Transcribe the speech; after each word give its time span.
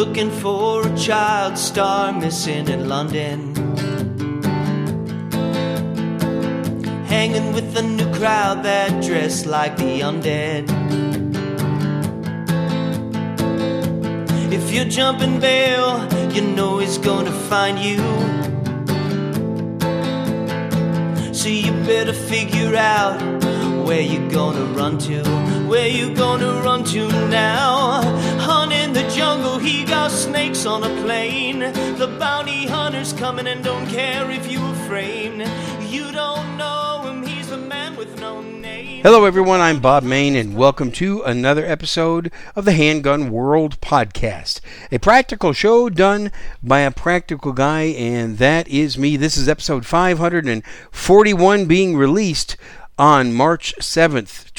looking 0.00 0.30
for 0.30 0.86
a 0.86 0.96
child 0.96 1.58
star 1.58 2.10
missing 2.10 2.66
in 2.68 2.88
London. 2.88 3.54
Hanging 7.04 7.52
with 7.52 7.76
a 7.76 7.82
new 7.82 8.10
crowd 8.14 8.62
that 8.62 9.02
dress 9.04 9.44
like 9.44 9.76
the 9.76 10.00
undead. 10.00 10.64
If 14.50 14.72
you're 14.72 14.90
jumping 14.98 15.38
bail, 15.38 16.08
you 16.32 16.42
know 16.56 16.78
he's 16.78 16.96
gonna 16.96 17.36
find 17.50 17.78
you. 17.78 18.00
So 21.34 21.50
you 21.50 21.72
better 21.84 22.14
figure 22.14 22.74
out 22.74 23.20
where 23.86 24.00
you 24.00 24.30
gonna 24.30 24.64
run 24.80 24.96
to, 24.98 25.22
where 25.68 25.88
you 25.88 26.14
gonna 26.14 26.52
run 26.62 26.84
to 26.84 27.06
now. 27.28 28.29
In 28.90 28.94
the 28.94 29.08
jungle, 29.10 29.56
he 29.56 29.84
got 29.84 30.10
snakes 30.10 30.66
on 30.66 30.82
a 30.82 31.02
plane. 31.04 31.60
The 31.60 32.16
bounty 32.18 32.66
hunter's 32.66 33.12
coming 33.12 33.46
and 33.46 33.62
don't 33.62 33.86
care 33.86 34.28
if 34.32 34.50
you 34.50 34.60
afraid. 34.66 35.46
You 35.88 36.10
don't 36.10 36.56
know 36.56 37.02
him, 37.04 37.22
he's 37.22 37.50
the 37.50 37.56
man 37.56 37.94
with 37.94 38.18
no 38.18 38.40
name. 38.42 39.04
Hello, 39.04 39.26
everyone. 39.26 39.60
I'm 39.60 39.78
Bob 39.78 40.02
Mayne, 40.02 40.34
and 40.34 40.56
welcome 40.56 40.90
to 40.90 41.22
another 41.22 41.64
episode 41.64 42.32
of 42.56 42.64
the 42.64 42.72
Handgun 42.72 43.30
World 43.30 43.80
Podcast, 43.80 44.60
a 44.90 44.98
practical 44.98 45.52
show 45.52 45.88
done 45.88 46.32
by 46.60 46.80
a 46.80 46.90
practical 46.90 47.52
guy, 47.52 47.82
and 47.82 48.38
that 48.38 48.66
is 48.66 48.98
me. 48.98 49.16
This 49.16 49.36
is 49.36 49.48
episode 49.48 49.86
541 49.86 51.66
being 51.66 51.96
released 51.96 52.56
on 52.98 53.32
March 53.32 53.72
7th, 53.78 54.52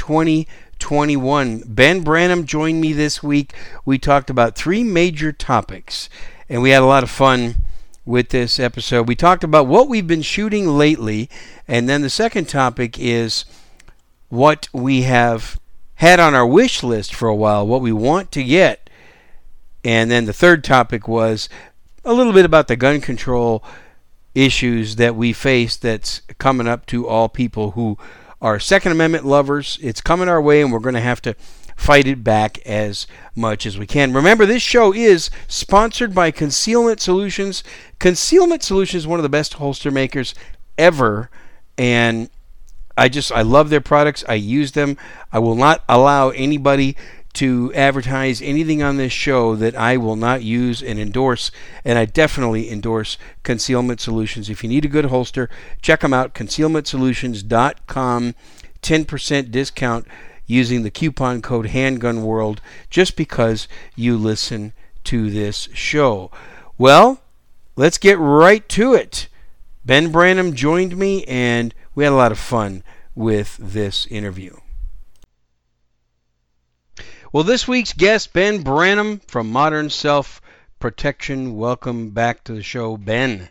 2021. 0.81 1.63
Ben 1.67 2.03
Branam 2.03 2.43
joined 2.43 2.81
me 2.81 2.91
this 2.91 3.21
week. 3.21 3.53
We 3.85 3.97
talked 3.97 4.29
about 4.29 4.55
three 4.55 4.83
major 4.83 5.31
topics, 5.31 6.09
and 6.49 6.61
we 6.61 6.71
had 6.71 6.81
a 6.81 6.87
lot 6.87 7.03
of 7.03 7.09
fun 7.09 7.55
with 8.03 8.29
this 8.29 8.59
episode. 8.59 9.07
We 9.07 9.15
talked 9.15 9.43
about 9.43 9.67
what 9.67 9.87
we've 9.87 10.07
been 10.07 10.23
shooting 10.23 10.67
lately, 10.67 11.29
and 11.67 11.87
then 11.87 12.01
the 12.01 12.09
second 12.09 12.49
topic 12.49 12.99
is 12.99 13.45
what 14.29 14.67
we 14.73 15.03
have 15.03 15.59
had 15.95 16.19
on 16.19 16.33
our 16.33 16.47
wish 16.47 16.81
list 16.81 17.13
for 17.13 17.29
a 17.29 17.35
while, 17.35 17.65
what 17.65 17.81
we 17.81 17.91
want 17.91 18.31
to 18.31 18.43
get. 18.43 18.89
And 19.85 20.09
then 20.09 20.25
the 20.25 20.33
third 20.33 20.63
topic 20.63 21.07
was 21.07 21.47
a 22.03 22.13
little 22.13 22.33
bit 22.33 22.45
about 22.45 22.67
the 22.67 22.75
gun 22.75 23.01
control 23.01 23.63
issues 24.33 24.95
that 24.95 25.15
we 25.15 25.31
face 25.31 25.77
that's 25.77 26.21
coming 26.39 26.67
up 26.67 26.87
to 26.87 27.07
all 27.07 27.29
people 27.29 27.71
who 27.71 27.97
are 28.41 28.59
Second 28.59 28.91
Amendment 28.91 29.25
lovers. 29.25 29.77
It's 29.81 30.01
coming 30.01 30.27
our 30.27 30.41
way, 30.41 30.61
and 30.61 30.71
we're 30.71 30.79
going 30.79 30.95
to 30.95 31.01
have 31.01 31.21
to 31.23 31.35
fight 31.75 32.07
it 32.07 32.23
back 32.23 32.59
as 32.65 33.07
much 33.35 33.65
as 33.65 33.77
we 33.77 33.85
can. 33.85 34.13
Remember, 34.13 34.45
this 34.45 34.63
show 34.63 34.93
is 34.93 35.29
sponsored 35.47 36.13
by 36.13 36.31
Concealment 36.31 36.99
Solutions. 36.99 37.63
Concealment 37.99 38.63
Solutions 38.63 39.03
is 39.03 39.07
one 39.07 39.19
of 39.19 39.23
the 39.23 39.29
best 39.29 39.55
holster 39.55 39.91
makers 39.91 40.33
ever, 40.77 41.29
and 41.77 42.29
I 42.97 43.09
just 43.09 43.31
I 43.31 43.41
love 43.41 43.69
their 43.69 43.81
products. 43.81 44.23
I 44.27 44.33
use 44.35 44.71
them. 44.73 44.97
I 45.31 45.39
will 45.39 45.55
not 45.55 45.83
allow 45.87 46.29
anybody 46.29 46.95
to 47.33 47.71
advertise 47.73 48.41
anything 48.41 48.83
on 48.83 48.97
this 48.97 49.13
show 49.13 49.55
that 49.55 49.75
I 49.75 49.97
will 49.97 50.15
not 50.15 50.43
use 50.43 50.83
and 50.83 50.99
endorse. 50.99 51.51
And 51.85 51.97
I 51.97 52.05
definitely 52.05 52.69
endorse 52.69 53.17
Concealment 53.43 54.01
Solutions. 54.01 54.49
If 54.49 54.63
you 54.63 54.69
need 54.69 54.85
a 54.85 54.89
good 54.89 55.05
holster, 55.05 55.49
check 55.81 56.01
them 56.01 56.13
out. 56.13 56.33
ConcealmentSolutions.com. 56.33 58.35
10% 58.81 59.51
discount 59.51 60.07
using 60.47 60.83
the 60.83 60.91
coupon 60.91 61.41
code 61.41 61.67
Handgun 61.67 62.23
World 62.23 62.61
just 62.89 63.15
because 63.15 63.67
you 63.95 64.17
listen 64.17 64.73
to 65.05 65.29
this 65.29 65.69
show. 65.73 66.31
Well, 66.77 67.21
let's 67.75 67.97
get 67.97 68.17
right 68.17 68.67
to 68.69 68.93
it. 68.93 69.27
Ben 69.85 70.11
Branam 70.11 70.53
joined 70.53 70.97
me, 70.97 71.23
and 71.25 71.73
we 71.95 72.03
had 72.03 72.13
a 72.13 72.15
lot 72.15 72.31
of 72.31 72.39
fun 72.39 72.83
with 73.15 73.57
this 73.57 74.05
interview. 74.07 74.55
Well, 77.33 77.45
this 77.45 77.65
week's 77.65 77.93
guest, 77.93 78.33
Ben 78.33 78.61
Branam 78.61 79.23
from 79.25 79.51
Modern 79.51 79.89
Self 79.89 80.41
Protection. 80.79 81.55
Welcome 81.55 82.09
back 82.09 82.43
to 82.43 82.53
the 82.53 82.61
show, 82.61 82.97
Ben. 82.97 83.47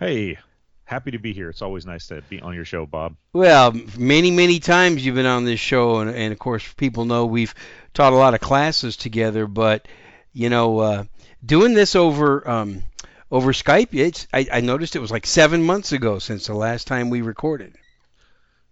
Hey, 0.00 0.38
happy 0.84 1.10
to 1.10 1.18
be 1.18 1.34
here. 1.34 1.50
It's 1.50 1.60
always 1.60 1.84
nice 1.84 2.06
to 2.06 2.22
be 2.30 2.40
on 2.40 2.54
your 2.54 2.64
show, 2.64 2.86
Bob. 2.86 3.16
Well, 3.34 3.78
many, 3.98 4.30
many 4.30 4.58
times 4.58 5.04
you've 5.04 5.16
been 5.16 5.26
on 5.26 5.44
this 5.44 5.60
show, 5.60 5.98
and, 5.98 6.08
and 6.08 6.32
of 6.32 6.38
course, 6.38 6.66
people 6.72 7.04
know 7.04 7.26
we've 7.26 7.54
taught 7.92 8.14
a 8.14 8.16
lot 8.16 8.32
of 8.32 8.40
classes 8.40 8.96
together. 8.96 9.46
But 9.46 9.86
you 10.32 10.48
know, 10.48 10.78
uh, 10.78 11.04
doing 11.44 11.74
this 11.74 11.94
over 11.94 12.48
um, 12.48 12.84
over 13.30 13.52
Skype, 13.52 13.88
it's 13.92 14.26
I, 14.32 14.46
I 14.50 14.60
noticed 14.62 14.96
it 14.96 15.00
was 15.00 15.10
like 15.10 15.26
seven 15.26 15.62
months 15.62 15.92
ago 15.92 16.20
since 16.20 16.46
the 16.46 16.54
last 16.54 16.86
time 16.86 17.10
we 17.10 17.20
recorded. 17.20 17.74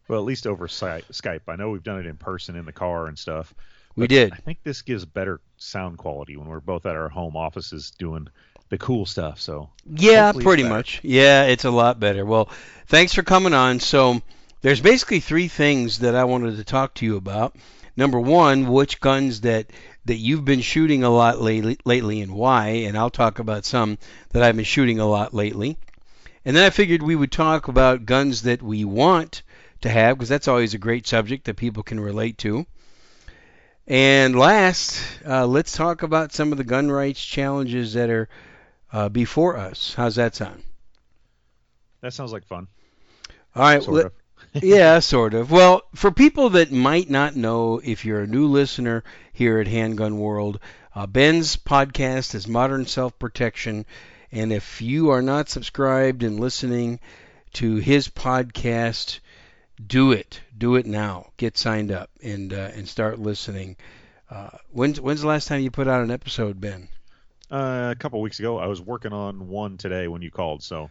Well, 0.09 0.21
at 0.21 0.25
least 0.25 0.47
over 0.47 0.69
Skype. 0.69 1.43
I 1.49 1.57
know 1.57 1.69
we've 1.69 1.83
done 1.83 2.01
it 2.01 2.07
in 2.07 2.17
person 2.17 2.57
in 2.57 2.65
the 2.65 2.73
car 2.73 3.07
and 3.07 3.19
stuff. 3.19 3.55
We 3.97 4.07
did. 4.07 4.33
I 4.33 4.37
think 4.37 4.63
this 4.63 4.83
gives 4.83 5.05
better 5.05 5.41
sound 5.57 5.99
quality 5.99 6.37
when 6.37 6.49
we're 6.49 6.61
both 6.61 6.87
at 6.87 6.97
our 6.97 7.09
home 7.09 7.37
offices 7.37 7.91
doing 7.91 8.29
the 8.69 8.79
cool 8.79 9.05
stuff. 9.05 9.41
So 9.41 9.69
yeah, 9.85 10.33
pretty 10.33 10.63
much. 10.63 11.01
Yeah, 11.03 11.45
it's 11.45 11.65
a 11.65 11.71
lot 11.71 12.01
better. 12.01 12.25
Well, 12.25 12.49
thanks 12.87 13.15
for 13.15 13.23
coming 13.23 13.53
on. 13.53 13.81
So 13.81 14.23
there's 14.63 14.81
basically 14.81 15.21
three 15.21 15.49
things 15.49 15.99
that 16.01 16.15
I 16.15 16.25
wanted 16.25 16.57
to 16.57 16.65
talk 16.65 16.95
to 16.95 17.07
you 17.07 17.17
about. 17.17 17.57
Number 17.97 18.21
one, 18.21 18.69
which 18.69 19.01
guns 19.01 19.43
that 19.43 19.67
that 20.07 20.17
you've 20.17 20.45
been 20.45 20.63
shooting 20.63 21.05
a 21.05 21.11
lot 21.11 21.41
lately, 21.41 21.79
lately 21.85 22.21
and 22.23 22.33
why, 22.33 22.69
and 22.69 22.97
I'll 22.97 23.11
talk 23.11 23.39
about 23.39 23.65
some 23.65 23.99
that 24.31 24.43
I've 24.43 24.57
been 24.57 24.65
shooting 24.65 24.99
a 24.99 25.07
lot 25.07 25.35
lately. 25.35 25.77
And 26.45 26.57
then 26.57 26.65
I 26.65 26.71
figured 26.71 27.03
we 27.03 27.17
would 27.17 27.31
talk 27.31 27.69
about 27.69 28.07
guns 28.07 28.43
that 28.43 28.63
we 28.63 28.85
want 28.85 29.43
to 29.83 29.91
have 29.91 30.17
because 30.17 30.31
that's 30.31 30.49
always 30.49 30.73
a 30.73 30.79
great 30.79 31.07
subject 31.07 31.45
that 31.45 31.57
people 31.57 31.83
can 31.83 32.01
relate 32.01 32.39
to. 32.39 32.67
And 33.91 34.39
last, 34.39 35.03
uh, 35.27 35.49
let's 35.49 35.73
talk 35.73 36.05
about 36.05 36.33
some 36.33 36.53
of 36.53 36.59
the 36.59 36.65
gun 36.65 36.93
rights 36.93 37.25
challenges 37.25 37.95
that 37.95 38.09
are 38.09 38.29
uh, 38.93 39.09
before 39.09 39.57
us. 39.57 39.95
How's 39.97 40.15
that 40.15 40.37
sound? 40.37 40.63
That 42.01 42.13
sounds 42.13 42.33
like 42.33 42.45
fun. 42.45 42.69
All 43.57 43.65
right. 43.65 43.83
Sort 43.83 43.97
let- 43.97 44.07
of. 44.07 44.13
yeah, 44.63 45.01
sort 45.01 45.35
of. 45.35 45.51
Well, 45.51 45.83
for 45.97 46.13
people 46.13 46.51
that 46.51 46.71
might 46.71 47.11
not 47.11 47.35
know, 47.35 47.81
if 47.83 48.05
you're 48.05 48.23
a 48.23 48.29
new 48.29 48.47
listener 48.47 49.03
here 49.33 49.59
at 49.59 49.67
Handgun 49.67 50.21
World, 50.21 50.61
uh, 50.95 51.09
Ben's 51.09 51.57
podcast 51.57 52.37
is 52.37 52.47
Modern 52.47 52.87
Self 52.87 53.19
Protection. 53.19 53.87
And 54.31 54.53
if 54.53 54.81
you 54.81 55.11
are 55.11 55.23
not 55.23 55.49
subscribed 55.49 56.23
and 56.23 56.39
listening 56.39 57.01
to 57.55 57.77
his 57.77 58.07
podcast, 58.07 59.19
do 59.87 60.13
it. 60.13 60.41
Do 60.57 60.77
it 60.77 60.87
now. 60.87 61.31
Get 61.37 61.57
signed 61.57 61.91
up 61.91 62.11
and 62.23 62.53
uh, 62.53 62.71
and 62.75 62.89
start 62.89 63.19
listening. 63.19 63.77
Uh, 64.31 64.51
when's 64.71 65.01
when's 65.01 65.23
the 65.23 65.29
last 65.29 65.49
time 65.49 65.61
you 65.61 65.71
put 65.71 65.89
out 65.89 66.03
an 66.03 66.11
episode, 66.11 66.61
Ben? 66.61 66.89
Uh, 67.51 67.93
a 67.93 67.99
couple 67.99 68.21
weeks 68.21 68.39
ago, 68.39 68.59
I 68.59 68.67
was 68.67 68.81
working 68.81 69.13
on 69.13 69.49
one 69.49 69.77
today 69.77 70.07
when 70.07 70.23
you 70.23 70.31
called, 70.31 70.63
so 70.63 70.91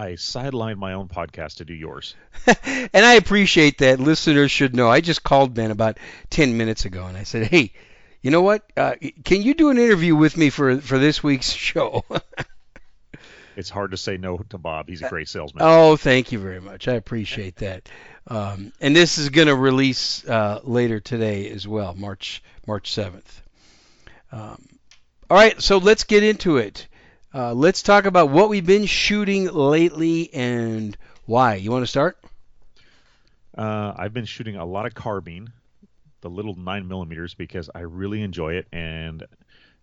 I 0.00 0.12
sidelined 0.12 0.78
my 0.78 0.94
own 0.94 1.08
podcast 1.08 1.56
to 1.56 1.66
do 1.66 1.74
yours. 1.74 2.14
and 2.46 3.04
I 3.04 3.14
appreciate 3.14 3.78
that. 3.78 4.00
Listeners 4.00 4.50
should 4.50 4.74
know. 4.74 4.88
I 4.88 5.02
just 5.02 5.22
called 5.22 5.52
Ben 5.52 5.70
about 5.70 5.98
10 6.30 6.56
minutes 6.56 6.86
ago 6.86 7.04
and 7.04 7.18
I 7.18 7.24
said, 7.24 7.48
hey, 7.48 7.74
you 8.22 8.30
know 8.30 8.40
what? 8.40 8.62
Uh, 8.78 8.94
can 9.24 9.42
you 9.42 9.52
do 9.52 9.68
an 9.68 9.76
interview 9.76 10.16
with 10.16 10.38
me 10.38 10.48
for, 10.48 10.80
for 10.80 10.98
this 10.98 11.22
week's 11.22 11.50
show? 11.52 12.04
It's 13.56 13.70
hard 13.70 13.90
to 13.90 13.96
say 13.96 14.16
no 14.16 14.38
to 14.50 14.58
Bob. 14.58 14.88
He's 14.88 15.02
a 15.02 15.08
great 15.08 15.28
salesman. 15.28 15.64
oh, 15.66 15.96
thank 15.96 16.32
you 16.32 16.38
very 16.38 16.60
much. 16.60 16.88
I 16.88 16.94
appreciate 16.94 17.56
that. 17.56 17.88
Um, 18.26 18.72
and 18.80 18.94
this 18.94 19.18
is 19.18 19.30
going 19.30 19.48
to 19.48 19.56
release 19.56 20.26
uh, 20.26 20.60
later 20.62 21.00
today 21.00 21.50
as 21.50 21.66
well, 21.66 21.94
March 21.94 22.42
March 22.66 22.92
7th. 22.92 23.42
Um, 24.32 24.68
all 25.28 25.36
right, 25.36 25.60
so 25.60 25.78
let's 25.78 26.04
get 26.04 26.22
into 26.22 26.58
it. 26.58 26.86
Uh, 27.32 27.54
let's 27.54 27.82
talk 27.82 28.04
about 28.04 28.30
what 28.30 28.48
we've 28.48 28.66
been 28.66 28.86
shooting 28.86 29.46
lately 29.46 30.32
and 30.32 30.96
why. 31.26 31.54
You 31.54 31.70
want 31.70 31.82
to 31.82 31.86
start? 31.86 32.18
Uh, 33.56 33.92
I've 33.96 34.12
been 34.12 34.24
shooting 34.24 34.56
a 34.56 34.64
lot 34.64 34.86
of 34.86 34.94
carbine, 34.94 35.52
the 36.20 36.30
little 36.30 36.54
nine 36.54 36.88
millimeters, 36.88 37.34
because 37.34 37.70
I 37.74 37.80
really 37.80 38.22
enjoy 38.22 38.54
it. 38.54 38.66
And 38.72 39.24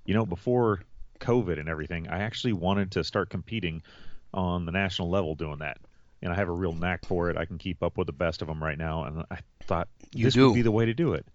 you 0.06 0.14
know, 0.14 0.26
before 0.26 0.82
COVID 1.20 1.60
and 1.60 1.70
everything, 1.70 2.08
I 2.08 2.20
actually 2.20 2.54
wanted 2.54 2.92
to 2.94 3.04
start 3.04 3.30
competing 3.30 3.82
on 4.34 4.66
the 4.66 4.72
national 4.72 5.10
level 5.10 5.36
doing 5.36 5.60
that. 5.60 5.78
And 6.22 6.32
I 6.32 6.36
have 6.36 6.50
a 6.50 6.54
real 6.54 6.74
knack 6.74 7.06
for 7.06 7.30
it. 7.30 7.38
I 7.38 7.46
can 7.46 7.58
keep 7.58 7.84
up 7.84 7.98
with 7.98 8.08
the 8.08 8.14
best 8.14 8.42
of 8.42 8.48
them 8.48 8.64
right 8.64 8.78
now. 8.78 9.04
And 9.04 9.24
I 9.30 9.38
thought 9.64 9.88
You 10.14 10.26
this 10.26 10.34
do. 10.34 10.48
would 10.48 10.56
be 10.56 10.64
the 10.64 10.72
way 10.72 10.86
to 10.86 10.94
do 10.94 11.14
it. 11.14 11.26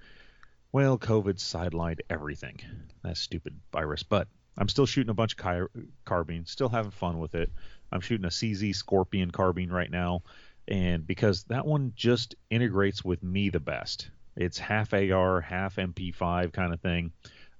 Well, 0.72 0.98
COVID 0.98 1.34
sidelined 1.34 2.00
everything. 2.10 2.60
That 3.04 3.16
stupid 3.16 3.58
virus. 3.72 4.02
But 4.02 4.28
I'm 4.58 4.68
still 4.68 4.86
shooting 4.86 5.10
a 5.10 5.14
bunch 5.14 5.36
of 5.38 5.68
carbine, 6.04 6.46
still 6.46 6.68
having 6.68 6.90
fun 6.90 7.18
with 7.18 7.34
it. 7.34 7.50
I'm 7.90 8.00
shooting 8.00 8.24
a 8.24 8.30
CZ 8.30 8.74
Scorpion 8.74 9.30
carbine 9.30 9.70
right 9.70 9.90
now, 9.90 10.22
and 10.66 11.06
because 11.06 11.44
that 11.44 11.66
one 11.66 11.92
just 11.94 12.34
integrates 12.50 13.04
with 13.04 13.22
me 13.22 13.50
the 13.50 13.60
best. 13.60 14.10
It's 14.36 14.58
half 14.58 14.94
AR, 14.94 15.40
half 15.40 15.76
MP5 15.76 16.52
kind 16.52 16.72
of 16.72 16.80
thing. 16.80 17.12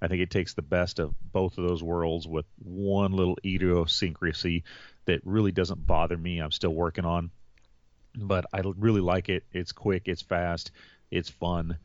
I 0.03 0.09
think 0.09 0.21
it 0.21 0.29
takes 0.29 0.53
the 0.53 0.61
best 0.61 0.99
of 0.99 1.15
both 1.31 1.57
of 1.57 1.65
those 1.65 1.81
worlds 1.81 2.27
with 2.27 2.45
one 2.59 3.13
little 3.13 3.37
idiosyncrasy 3.45 4.65
that 5.05 5.21
really 5.23 5.53
doesn't 5.53 5.87
bother 5.87 6.17
me. 6.17 6.39
I'm 6.39 6.51
still 6.51 6.73
working 6.73 7.05
on, 7.05 7.31
but 8.13 8.45
I 8.53 8.61
really 8.77 8.99
like 8.99 9.29
it. 9.29 9.45
It's 9.53 9.71
quick, 9.71 10.03
it's 10.07 10.21
fast, 10.21 10.71
it's 11.09 11.29
fun, 11.29 11.77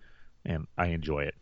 and 0.45 0.67
I 0.77 0.87
enjoy 0.89 1.25
it. 1.25 1.37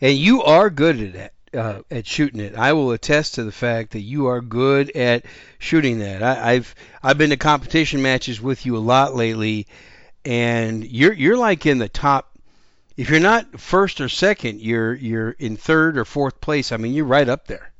And 0.00 0.16
you 0.16 0.44
are 0.44 0.70
good 0.70 1.00
at 1.00 1.14
it. 1.16 1.32
Uh, 1.52 1.82
at 1.88 2.04
shooting 2.04 2.40
it, 2.40 2.56
I 2.56 2.72
will 2.72 2.90
attest 2.90 3.34
to 3.34 3.44
the 3.44 3.52
fact 3.52 3.92
that 3.92 4.00
you 4.00 4.26
are 4.26 4.40
good 4.40 4.90
at 4.96 5.24
shooting 5.60 6.00
that. 6.00 6.20
I, 6.20 6.54
I've 6.54 6.74
I've 7.00 7.16
been 7.16 7.30
to 7.30 7.36
competition 7.36 8.02
matches 8.02 8.40
with 8.40 8.66
you 8.66 8.76
a 8.76 8.78
lot 8.78 9.14
lately, 9.14 9.68
and 10.24 10.84
you're 10.84 11.12
you're 11.12 11.36
like 11.36 11.64
in 11.64 11.78
the 11.78 11.88
top 11.88 12.33
if 12.96 13.10
you're 13.10 13.20
not 13.20 13.60
first 13.60 14.00
or 14.00 14.08
second, 14.08 14.60
you're 14.60 14.94
you're 14.94 15.30
in 15.30 15.56
third 15.56 15.98
or 15.98 16.04
fourth 16.04 16.40
place. 16.40 16.72
I 16.72 16.76
mean, 16.76 16.92
you're 16.92 17.04
right 17.04 17.28
up 17.28 17.46
there. 17.46 17.72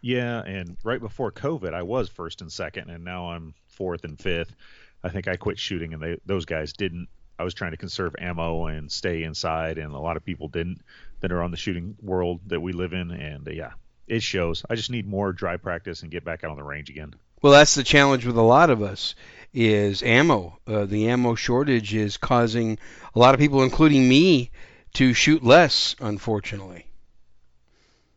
Yeah, 0.00 0.40
and 0.40 0.78
right 0.82 1.00
before 1.00 1.30
COVID, 1.30 1.74
I 1.74 1.82
was 1.82 2.08
first 2.08 2.40
and 2.40 2.50
second, 2.50 2.88
and 2.88 3.04
now 3.04 3.30
I'm 3.30 3.54
fourth 3.68 4.04
and 4.04 4.18
fifth. 4.18 4.54
I 5.02 5.10
think 5.10 5.28
I 5.28 5.36
quit 5.36 5.58
shooting, 5.58 5.92
and 5.92 6.02
they, 6.02 6.18
those 6.24 6.46
guys 6.46 6.72
didn't. 6.72 7.08
I 7.38 7.44
was 7.44 7.54
trying 7.54 7.70
to 7.70 7.76
conserve 7.76 8.14
ammo 8.18 8.66
and 8.66 8.90
stay 8.90 9.22
inside, 9.22 9.78
and 9.78 9.94
a 9.94 9.98
lot 9.98 10.16
of 10.16 10.24
people 10.24 10.48
didn't 10.48 10.80
that 11.20 11.32
are 11.32 11.42
on 11.42 11.50
the 11.50 11.56
shooting 11.56 11.96
world 12.00 12.40
that 12.46 12.60
we 12.60 12.72
live 12.72 12.92
in. 12.92 13.10
And 13.10 13.46
uh, 13.46 13.52
yeah, 13.52 13.72
it 14.06 14.22
shows. 14.22 14.64
I 14.68 14.74
just 14.74 14.90
need 14.90 15.06
more 15.06 15.32
dry 15.32 15.56
practice 15.56 16.02
and 16.02 16.10
get 16.10 16.24
back 16.24 16.44
out 16.44 16.50
on 16.50 16.56
the 16.56 16.62
range 16.62 16.90
again. 16.90 17.14
Well, 17.42 17.52
that's 17.52 17.74
the 17.74 17.84
challenge 17.84 18.26
with 18.26 18.36
a 18.36 18.42
lot 18.42 18.70
of 18.70 18.82
us 18.82 19.14
is 19.52 20.02
ammo. 20.02 20.58
Uh, 20.66 20.84
the 20.84 21.08
ammo 21.08 21.34
shortage 21.34 21.94
is 21.94 22.16
causing 22.16 22.78
a 23.14 23.18
lot 23.18 23.34
of 23.34 23.40
people, 23.40 23.62
including 23.62 24.08
me, 24.08 24.50
to 24.94 25.14
shoot 25.14 25.42
less, 25.42 25.96
unfortunately. 26.00 26.86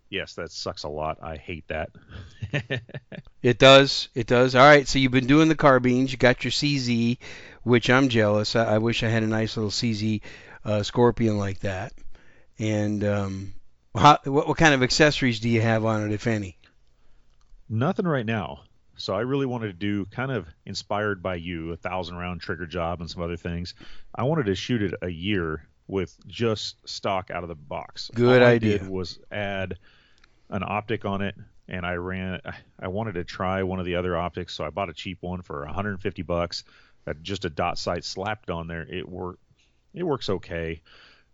Yes, 0.09 0.35
that 0.35 0.51
sucks 0.51 0.83
a 0.83 0.89
lot. 0.89 1.17
I 1.23 1.37
hate 1.37 1.67
that. 1.69 1.89
it 3.41 3.57
does. 3.57 4.09
It 4.13 4.27
does. 4.27 4.53
All 4.53 4.61
right. 4.61 4.87
So 4.87 4.99
you've 4.99 5.11
been 5.11 5.25
doing 5.25 5.47
the 5.47 5.55
carbines. 5.55 6.11
You 6.11 6.19
got 6.19 6.43
your 6.43 6.51
CZ, 6.51 7.17
which 7.63 7.89
I'm 7.89 8.09
jealous. 8.09 8.55
I, 8.55 8.75
I 8.75 8.77
wish 8.77 9.01
I 9.01 9.07
had 9.07 9.23
a 9.23 9.27
nice 9.27 9.57
little 9.57 9.71
CZ 9.71 10.21
uh, 10.65 10.83
Scorpion 10.83 11.39
like 11.39 11.61
that. 11.61 11.93
And 12.59 13.03
um, 13.03 13.53
how, 13.95 14.19
what, 14.25 14.47
what 14.47 14.57
kind 14.57 14.75
of 14.75 14.83
accessories 14.83 15.39
do 15.39 15.49
you 15.49 15.61
have 15.61 15.83
on 15.83 16.03
it, 16.03 16.13
if 16.13 16.27
any? 16.27 16.57
Nothing 17.67 18.05
right 18.05 18.25
now. 18.25 18.61
So 18.95 19.15
I 19.15 19.21
really 19.21 19.45
wanted 19.45 19.67
to 19.67 19.73
do 19.73 20.05
kind 20.05 20.31
of 20.31 20.47
inspired 20.65 21.23
by 21.23 21.35
you, 21.35 21.71
a 21.71 21.77
thousand 21.77 22.15
round 22.15 22.41
trigger 22.41 22.65
job 22.65 23.01
and 23.01 23.09
some 23.09 23.23
other 23.23 23.37
things. 23.37 23.73
I 24.13 24.23
wanted 24.23 24.45
to 24.47 24.55
shoot 24.55 24.81
it 24.81 24.93
a 25.01 25.09
year 25.09 25.67
with 25.87 26.15
just 26.27 26.77
stock 26.87 27.31
out 27.31 27.43
of 27.43 27.49
the 27.49 27.55
box. 27.55 28.09
Good 28.13 28.41
All 28.41 28.47
idea. 28.47 28.75
I 28.75 28.77
did 28.77 28.89
was 28.89 29.19
add 29.31 29.77
an 30.49 30.63
optic 30.65 31.05
on 31.05 31.21
it, 31.21 31.35
and 31.67 31.85
I 31.85 31.93
ran. 31.93 32.41
I 32.79 32.87
wanted 32.87 33.13
to 33.13 33.23
try 33.23 33.63
one 33.63 33.79
of 33.79 33.85
the 33.85 33.95
other 33.95 34.15
optics, 34.15 34.53
so 34.53 34.63
I 34.63 34.69
bought 34.69 34.89
a 34.89 34.93
cheap 34.93 35.17
one 35.21 35.41
for 35.41 35.65
150 35.65 36.21
bucks. 36.21 36.63
Uh, 37.05 37.13
just 37.21 37.45
a 37.45 37.49
dot 37.49 37.77
sight 37.77 38.05
slapped 38.05 38.49
on 38.49 38.67
there. 38.67 38.83
It 38.83 39.07
worked. 39.07 39.39
It 39.93 40.03
works 40.03 40.29
okay. 40.29 40.81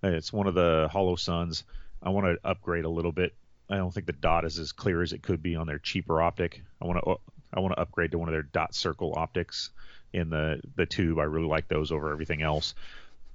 Uh, 0.04 0.10
it's 0.10 0.34
one 0.34 0.48
of 0.48 0.56
the 0.56 0.90
Holosuns. 0.92 1.64
I 2.02 2.10
want 2.10 2.26
to 2.26 2.48
upgrade 2.48 2.86
a 2.86 2.90
little 2.90 3.12
bit. 3.12 3.36
I 3.70 3.78
don't 3.78 3.94
think 3.94 4.08
the 4.08 4.14
dot 4.14 4.46
is 4.46 4.58
as 4.58 4.72
clear 4.72 5.02
as 5.04 5.14
it 5.14 5.22
could 5.22 5.44
be 5.44 5.56
on 5.56 5.68
their 5.68 5.78
cheaper 5.78 6.22
optic. 6.22 6.64
I 6.82 6.86
want 6.86 7.04
to 7.04 7.18
I 7.54 7.60
want 7.60 7.74
to 7.76 7.82
upgrade 7.82 8.12
to 8.12 8.18
one 8.18 8.30
of 8.30 8.34
their 8.34 8.44
dot 8.44 8.76
circle 8.76 9.14
optics 9.16 9.70
in 10.14 10.30
the 10.30 10.62
the 10.76 10.86
tube. 10.86 11.20
I 11.20 11.24
really 11.24 11.48
like 11.48 11.68
those 11.68 11.92
over 11.92 12.12
everything 12.12 12.42
else. 12.42 12.74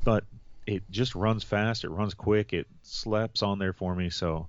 But 0.03 0.25
it 0.67 0.83
just 0.91 1.15
runs 1.15 1.45
fast. 1.45 1.85
It 1.85 1.91
runs 1.91 2.15
quick. 2.15 2.53
It 2.53 2.67
slaps 2.83 3.43
on 3.43 3.59
there 3.59 3.73
for 3.73 3.95
me. 3.95 4.11
So, 4.11 4.49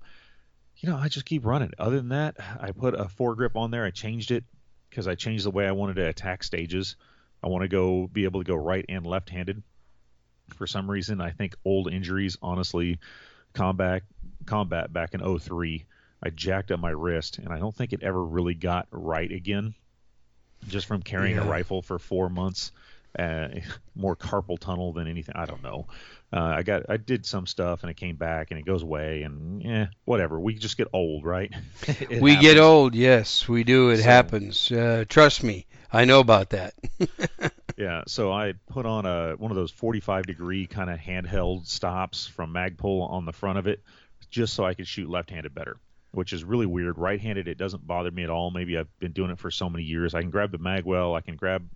you 0.78 0.90
know, 0.90 0.98
I 0.98 1.10
just 1.10 1.26
keep 1.26 1.46
running. 1.46 1.72
Other 1.78 1.98
than 1.98 2.10
that, 2.10 2.38
I 2.60 2.72
put 2.72 2.94
a 2.94 3.06
foregrip 3.06 3.56
on 3.56 3.72
there. 3.72 3.86
I 3.86 3.92
changed 3.92 4.32
it 4.32 4.44
because 4.90 5.08
I 5.08 5.16
changed 5.16 5.46
the 5.46 5.52
way 5.52 5.68
I 5.68 5.72
wanted 5.72 5.96
to 5.96 6.08
attack 6.08 6.44
stages. 6.44 6.96
I 7.44 7.48
want 7.48 7.64
to 7.64 7.68
go 7.68 8.08
be 8.08 8.24
able 8.24 8.42
to 8.42 8.48
go 8.48 8.56
right 8.56 8.86
and 8.88 9.06
left-handed. 9.06 9.62
For 10.56 10.68
some 10.68 10.90
reason, 10.90 11.22
I 11.22 11.32
think 11.32 11.56
old 11.66 11.92
injuries, 11.92 12.38
honestly, 12.42 13.00
combat 13.54 14.04
combat 14.46 14.94
back 14.94 15.14
in 15.14 15.40
03 15.40 15.86
I 16.26 16.32
jacked 16.32 16.72
up 16.72 16.80
my 16.80 16.90
wrist, 16.90 17.38
and 17.38 17.50
I 17.50 17.60
don't 17.60 17.76
think 17.76 17.94
it 17.94 18.02
ever 18.02 18.22
really 18.24 18.56
got 18.56 18.88
right 18.90 19.32
again, 19.32 19.76
just 20.68 20.88
from 20.88 21.04
carrying 21.04 21.36
yeah. 21.36 21.44
a 21.44 21.48
rifle 21.48 21.84
for 21.84 22.00
four 22.00 22.30
months. 22.30 22.72
Uh, 23.18 23.50
more 23.96 24.16
carpal 24.16 24.58
tunnel 24.58 24.92
than 24.92 25.08
anything. 25.08 25.36
I 25.36 25.46
don't 25.46 25.62
know. 25.62 25.86
Uh, 26.34 26.42
I 26.42 26.64
got 26.64 26.90
I 26.90 26.98
did 26.98 27.28
some 27.28 27.46
stuff 27.46 27.84
and 27.84 27.92
it 27.92 27.94
came 27.96 28.16
back 28.16 28.50
and 28.50 28.60
it 28.60 28.66
goes 28.66 28.82
away 28.82 29.22
and 29.22 29.62
yeah, 29.62 29.88
whatever. 30.04 30.40
We 30.40 30.56
just 30.56 30.78
get 30.78 30.88
old, 30.92 31.24
right? 31.24 31.54
we 31.88 32.32
happens. 32.32 32.42
get 32.42 32.58
old. 32.58 32.96
Yes, 32.96 33.48
we 33.48 33.64
do. 33.64 33.92
It 33.92 33.98
so, 33.98 34.04
happens. 34.04 34.72
Uh, 34.72 35.06
trust 35.08 35.44
me, 35.44 35.68
I 35.94 36.06
know 36.06 36.20
about 36.20 36.50
that. 36.50 36.74
yeah. 37.78 38.02
So 38.08 38.34
I 38.34 38.56
put 38.68 38.88
on 38.88 39.06
a 39.06 39.36
one 39.38 39.52
of 39.52 39.56
those 39.56 39.72
45 39.72 40.26
degree 40.26 40.66
kind 40.66 40.90
of 40.90 40.98
handheld 40.98 41.68
stops 41.68 42.26
from 42.26 42.52
Magpul 42.52 43.08
on 43.10 43.26
the 43.26 43.34
front 43.34 43.60
of 43.60 43.68
it, 43.68 43.84
just 44.32 44.56
so 44.56 44.66
I 44.66 44.74
could 44.74 44.88
shoot 44.88 45.08
left-handed 45.08 45.54
better 45.54 45.78
which 46.16 46.34
is 46.34 46.44
really 46.44 46.66
weird. 46.66 46.98
Right-handed, 46.98 47.48
it 47.48 47.58
doesn't 47.58 47.86
bother 47.86 48.12
me 48.12 48.24
at 48.24 48.30
all. 48.30 48.52
Maybe 48.52 48.78
I've 48.78 49.00
been 49.00 49.12
doing 49.12 49.32
it 49.32 49.40
for 49.40 49.52
so 49.52 49.70
many 49.70 49.84
years. 49.84 50.16
I 50.16 50.22
can 50.22 50.30
grab 50.30 50.52
the 50.52 50.58
magwell. 50.58 51.16
I 51.16 51.22
can 51.22 51.36
grab, 51.36 51.68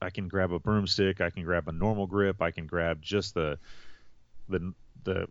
I 0.00 0.10
can 0.10 0.28
grab 0.28 0.52
a 0.52 0.58
broomstick. 0.58 1.20
I 1.20 1.30
can 1.30 1.44
grab 1.44 1.68
a 1.68 1.72
normal 1.72 2.06
grip. 2.06 2.40
I 2.40 2.50
can 2.50 2.66
grab 2.66 3.02
just 3.02 3.34
the, 3.34 3.58
the 4.48 4.72
the 5.04 5.26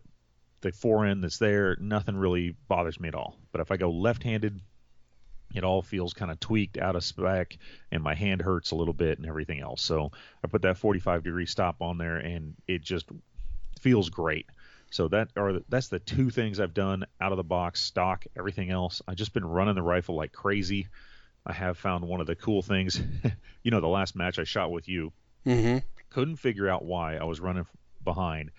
the 0.60 0.72
fore 0.72 1.04
end 1.04 1.24
that's 1.24 1.38
there. 1.38 1.76
Nothing 1.80 2.16
really 2.16 2.54
bothers 2.68 3.00
me 3.00 3.08
at 3.08 3.14
all. 3.14 3.36
But 3.50 3.60
if 3.60 3.70
I 3.72 3.76
go 3.76 3.90
left-handed, 3.90 4.60
it 5.54 5.64
all 5.64 5.82
feels 5.82 6.14
kind 6.14 6.30
of 6.30 6.38
tweaked 6.38 6.78
out 6.78 6.94
of 6.94 7.04
spec, 7.04 7.58
and 7.90 8.02
my 8.02 8.14
hand 8.14 8.40
hurts 8.40 8.70
a 8.70 8.76
little 8.76 8.94
bit 8.94 9.18
and 9.18 9.26
everything 9.26 9.60
else. 9.60 9.82
So 9.82 10.12
I 10.42 10.46
put 10.46 10.62
that 10.62 10.78
45 10.78 11.24
degree 11.24 11.46
stop 11.46 11.82
on 11.82 11.98
there, 11.98 12.16
and 12.16 12.54
it 12.68 12.82
just 12.82 13.06
feels 13.80 14.08
great. 14.08 14.46
So 14.92 15.08
that 15.08 15.30
are 15.36 15.60
that's 15.70 15.88
the 15.88 15.98
two 15.98 16.28
things 16.28 16.60
I've 16.60 16.74
done 16.74 17.06
out 17.18 17.32
of 17.32 17.38
the 17.38 17.42
box, 17.42 17.80
stock, 17.80 18.26
everything 18.36 18.70
else. 18.70 19.00
I've 19.08 19.16
just 19.16 19.32
been 19.32 19.44
running 19.44 19.74
the 19.74 19.82
rifle 19.82 20.16
like 20.16 20.32
crazy. 20.32 20.88
I 21.46 21.54
have 21.54 21.78
found 21.78 22.04
one 22.04 22.20
of 22.20 22.26
the 22.26 22.36
cool 22.36 22.60
things. 22.60 23.00
you 23.62 23.70
know, 23.70 23.80
the 23.80 23.88
last 23.88 24.14
match 24.14 24.38
I 24.38 24.44
shot 24.44 24.70
with 24.70 24.90
you, 24.90 25.10
mm-hmm. 25.46 25.78
couldn't 26.10 26.36
figure 26.36 26.68
out 26.68 26.84
why 26.84 27.16
I 27.16 27.24
was 27.24 27.40
running 27.40 27.64
behind, 28.04 28.50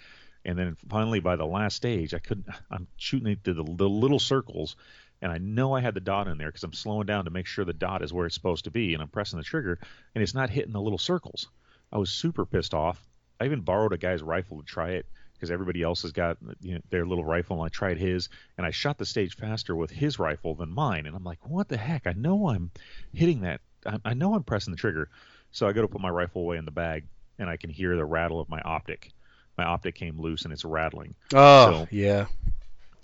and 0.43 0.57
then 0.57 0.75
finally 0.89 1.19
by 1.19 1.35
the 1.35 1.45
last 1.45 1.75
stage, 1.75 2.15
I 2.15 2.19
couldn't. 2.19 2.47
I'm 2.71 2.87
shooting 2.97 3.31
into 3.31 3.53
the, 3.53 3.63
the 3.63 3.87
little 3.87 4.19
circles, 4.19 4.75
and 5.21 5.31
I 5.31 5.37
know 5.37 5.73
I 5.75 5.81
had 5.81 5.93
the 5.93 6.01
dot 6.01 6.27
in 6.27 6.39
there 6.39 6.49
because 6.49 6.63
I'm 6.63 6.73
slowing 6.73 7.05
down 7.05 7.25
to 7.25 7.31
make 7.31 7.45
sure 7.45 7.63
the 7.63 7.73
dot 7.73 8.01
is 8.01 8.11
where 8.11 8.25
it's 8.25 8.33
supposed 8.33 8.63
to 8.63 8.71
be, 8.71 8.95
and 8.95 9.03
I'm 9.03 9.09
pressing 9.09 9.37
the 9.37 9.45
trigger, 9.45 9.77
and 10.15 10.23
it's 10.23 10.33
not 10.33 10.49
hitting 10.49 10.73
the 10.73 10.81
little 10.81 10.97
circles. 10.97 11.47
I 11.91 11.99
was 11.99 12.09
super 12.09 12.43
pissed 12.43 12.73
off. 12.73 12.99
I 13.39 13.45
even 13.45 13.61
borrowed 13.61 13.93
a 13.93 13.97
guy's 13.99 14.23
rifle 14.23 14.57
to 14.57 14.65
try 14.65 14.93
it 14.93 15.05
because 15.33 15.51
everybody 15.51 15.81
else 15.81 16.03
has 16.03 16.11
got 16.11 16.37
you 16.61 16.75
know, 16.75 16.81
their 16.89 17.05
little 17.05 17.25
rifle, 17.25 17.57
and 17.57 17.65
I 17.65 17.69
tried 17.69 17.97
his, 17.97 18.29
and 18.57 18.65
I 18.65 18.71
shot 18.71 18.97
the 18.97 19.05
stage 19.05 19.35
faster 19.35 19.75
with 19.75 19.91
his 19.91 20.19
rifle 20.19 20.55
than 20.55 20.69
mine, 20.69 21.05
and 21.05 21.15
I'm 21.15 21.23
like, 21.23 21.39
what 21.47 21.67
the 21.67 21.77
heck? 21.77 22.07
I 22.07 22.13
know 22.13 22.49
I'm 22.49 22.71
hitting 23.13 23.41
that. 23.41 23.61
I, 23.85 23.99
I 24.05 24.13
know 24.13 24.35
I'm 24.35 24.43
pressing 24.43 24.71
the 24.71 24.77
trigger, 24.77 25.09
so 25.51 25.67
I 25.67 25.73
go 25.73 25.81
to 25.81 25.87
put 25.87 26.01
my 26.01 26.09
rifle 26.09 26.41
away 26.41 26.57
in 26.57 26.65
the 26.65 26.71
bag, 26.71 27.05
and 27.39 27.49
I 27.49 27.57
can 27.57 27.69
hear 27.69 27.95
the 27.95 28.05
rattle 28.05 28.39
of 28.39 28.49
my 28.49 28.61
optic. 28.61 29.11
My 29.57 29.65
optic 29.65 29.95
came 29.95 30.19
loose, 30.19 30.43
and 30.43 30.53
it's 30.53 30.65
rattling. 30.65 31.13
Oh, 31.33 31.71
so, 31.71 31.87
yeah. 31.91 32.25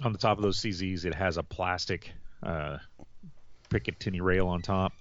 On 0.03 0.13
the 0.13 0.17
top 0.17 0.37
of 0.37 0.43
those 0.43 0.59
CZs, 0.59 1.05
it 1.05 1.13
has 1.13 1.37
a 1.37 1.43
plastic 1.43 2.11
uh, 2.41 2.77
Picatinny 3.69 4.21
rail 4.21 4.47
on 4.47 4.61
top, 4.61 4.93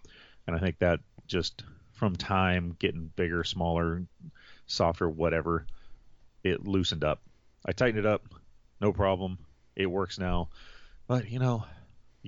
and 0.46 0.56
I 0.56 0.58
think 0.58 0.78
that 0.80 1.00
just 1.26 1.62
from 1.92 2.16
time 2.16 2.76
getting 2.78 3.10
bigger, 3.16 3.44
smaller, 3.44 4.02
softer, 4.66 5.08
whatever, 5.08 5.66
it 6.44 6.66
loosened 6.66 7.04
up. 7.04 7.20
I 7.66 7.72
tightened 7.72 7.98
it 7.98 8.06
up, 8.06 8.26
no 8.80 8.92
problem. 8.92 9.38
It 9.76 9.86
works 9.86 10.18
now. 10.18 10.48
But, 11.06 11.30
you 11.30 11.38
know, 11.38 11.64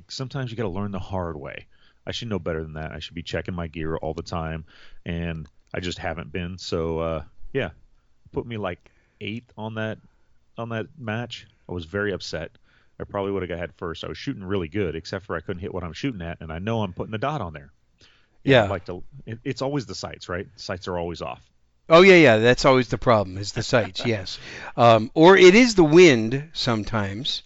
sometimes 0.09 0.51
you 0.51 0.57
got 0.57 0.65
to 0.65 0.69
learn 0.69 0.93
the 0.93 0.99
hard 0.99 1.37
way. 1.37 1.67
I 2.07 2.13
should 2.13 2.29
know 2.29 2.39
better 2.39 2.63
than 2.63 2.75
that. 2.75 2.93
I 2.93 2.99
should 2.99 3.15
be 3.15 3.23
checking 3.23 3.55
my 3.55 3.67
gear 3.67 3.97
all 3.97 4.15
the 4.15 4.23
time, 4.23 4.65
and 5.05 5.47
I 5.75 5.81
just 5.81 5.99
haven't 5.99 6.33
been. 6.33 6.59
So, 6.59 6.99
uh, 6.99 7.25
yeah, 7.53 7.71
put 8.33 8.47
me 8.47 8.57
like 8.57 8.91
eighth 9.21 9.53
on 9.57 9.75
that 9.75 9.99
on 10.57 10.71
that 10.71 10.87
match. 10.99 11.47
I 11.69 11.73
was 11.73 11.85
very 11.85 12.13
upset. 12.13 12.51
I 12.99 13.05
probably 13.05 13.33
would 13.33 13.43
have 13.43 13.49
got 13.49 13.59
head 13.59 13.75
first. 13.77 14.05
I 14.05 14.09
was 14.09 14.19
shooting 14.19 14.45
really 14.45 14.69
good, 14.69 14.95
except 14.95 15.27
for 15.27 15.37
I 15.37 15.41
couldn't 15.41 15.61
hit 15.61 15.73
what 15.73 15.85
I'm 15.85 15.93
shooting 15.93 16.23
at, 16.23 16.39
and 16.41 16.53
I 16.53 16.59
know 16.59 16.83
I'm 16.83 16.93
putting 16.93 17.13
the 17.13 17.19
dot 17.19 17.41
on 17.41 17.53
there. 17.53 17.71
Yeah, 18.45 18.65
like 18.65 18.87
to. 18.87 19.03
It, 19.27 19.39
it's 19.45 19.63
always 19.63 19.87
the 19.87 19.95
sights, 19.95 20.29
right? 20.29 20.47
Sights 20.57 20.89
are 20.89 20.99
always 20.99 21.23
off. 21.23 21.43
Oh 21.91 22.03
yeah, 22.03 22.15
yeah. 22.15 22.37
That's 22.39 22.65
always 22.65 22.89
the 22.89 22.99
problem 22.99 23.37
is 23.37 23.53
the 23.53 23.63
sights. 23.63 24.07
yes, 24.07 24.39
um, 24.77 25.11
or 25.13 25.37
it 25.37 25.55
is 25.55 25.75
the 25.75 25.85
wind 25.85 26.51
sometimes, 26.53 27.43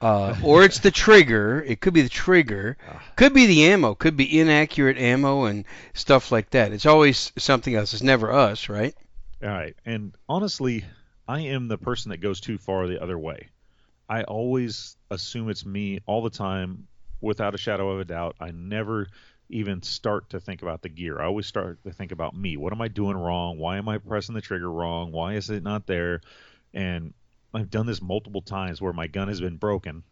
uh, 0.00 0.36
or 0.44 0.62
it's 0.62 0.80
the 0.80 0.90
trigger. 0.90 1.64
It 1.66 1.80
could 1.80 1.94
be 1.94 2.02
the 2.02 2.08
trigger, 2.08 2.76
could 3.16 3.32
be 3.32 3.46
the 3.46 3.64
ammo, 3.64 3.94
could 3.94 4.16
be 4.16 4.38
inaccurate 4.38 4.98
ammo 4.98 5.44
and 5.44 5.64
stuff 5.94 6.30
like 6.30 6.50
that. 6.50 6.72
It's 6.72 6.86
always 6.86 7.32
something 7.38 7.74
else. 7.74 7.94
It's 7.94 8.02
never 8.02 8.30
us, 8.30 8.68
right? 8.68 8.94
All 9.42 9.48
right. 9.48 9.74
And 9.86 10.14
honestly, 10.28 10.84
I 11.26 11.40
am 11.40 11.68
the 11.68 11.78
person 11.78 12.10
that 12.10 12.18
goes 12.18 12.40
too 12.40 12.58
far 12.58 12.86
the 12.86 13.02
other 13.02 13.18
way. 13.18 13.48
I 14.08 14.22
always 14.24 14.96
assume 15.10 15.48
it's 15.48 15.64
me 15.64 16.00
all 16.06 16.22
the 16.22 16.30
time 16.30 16.88
without 17.20 17.54
a 17.54 17.58
shadow 17.58 17.90
of 17.90 18.00
a 18.00 18.04
doubt. 18.04 18.36
I 18.40 18.50
never 18.50 19.08
even 19.50 19.82
start 19.82 20.30
to 20.30 20.40
think 20.40 20.62
about 20.62 20.82
the 20.82 20.88
gear. 20.88 21.20
I 21.20 21.26
always 21.26 21.46
start 21.46 21.82
to 21.84 21.92
think 21.92 22.12
about 22.12 22.36
me. 22.36 22.56
What 22.56 22.72
am 22.72 22.82
I 22.82 22.88
doing 22.88 23.16
wrong? 23.16 23.58
Why 23.58 23.78
am 23.78 23.88
I 23.88 23.98
pressing 23.98 24.34
the 24.34 24.40
trigger 24.40 24.70
wrong? 24.70 25.12
Why 25.12 25.34
is 25.34 25.50
it 25.50 25.62
not 25.62 25.86
there? 25.86 26.20
And 26.74 27.14
I've 27.54 27.70
done 27.70 27.86
this 27.86 28.02
multiple 28.02 28.42
times 28.42 28.80
where 28.80 28.92
my 28.92 29.06
gun 29.06 29.28
has 29.28 29.40
been 29.40 29.56
broken 29.56 30.02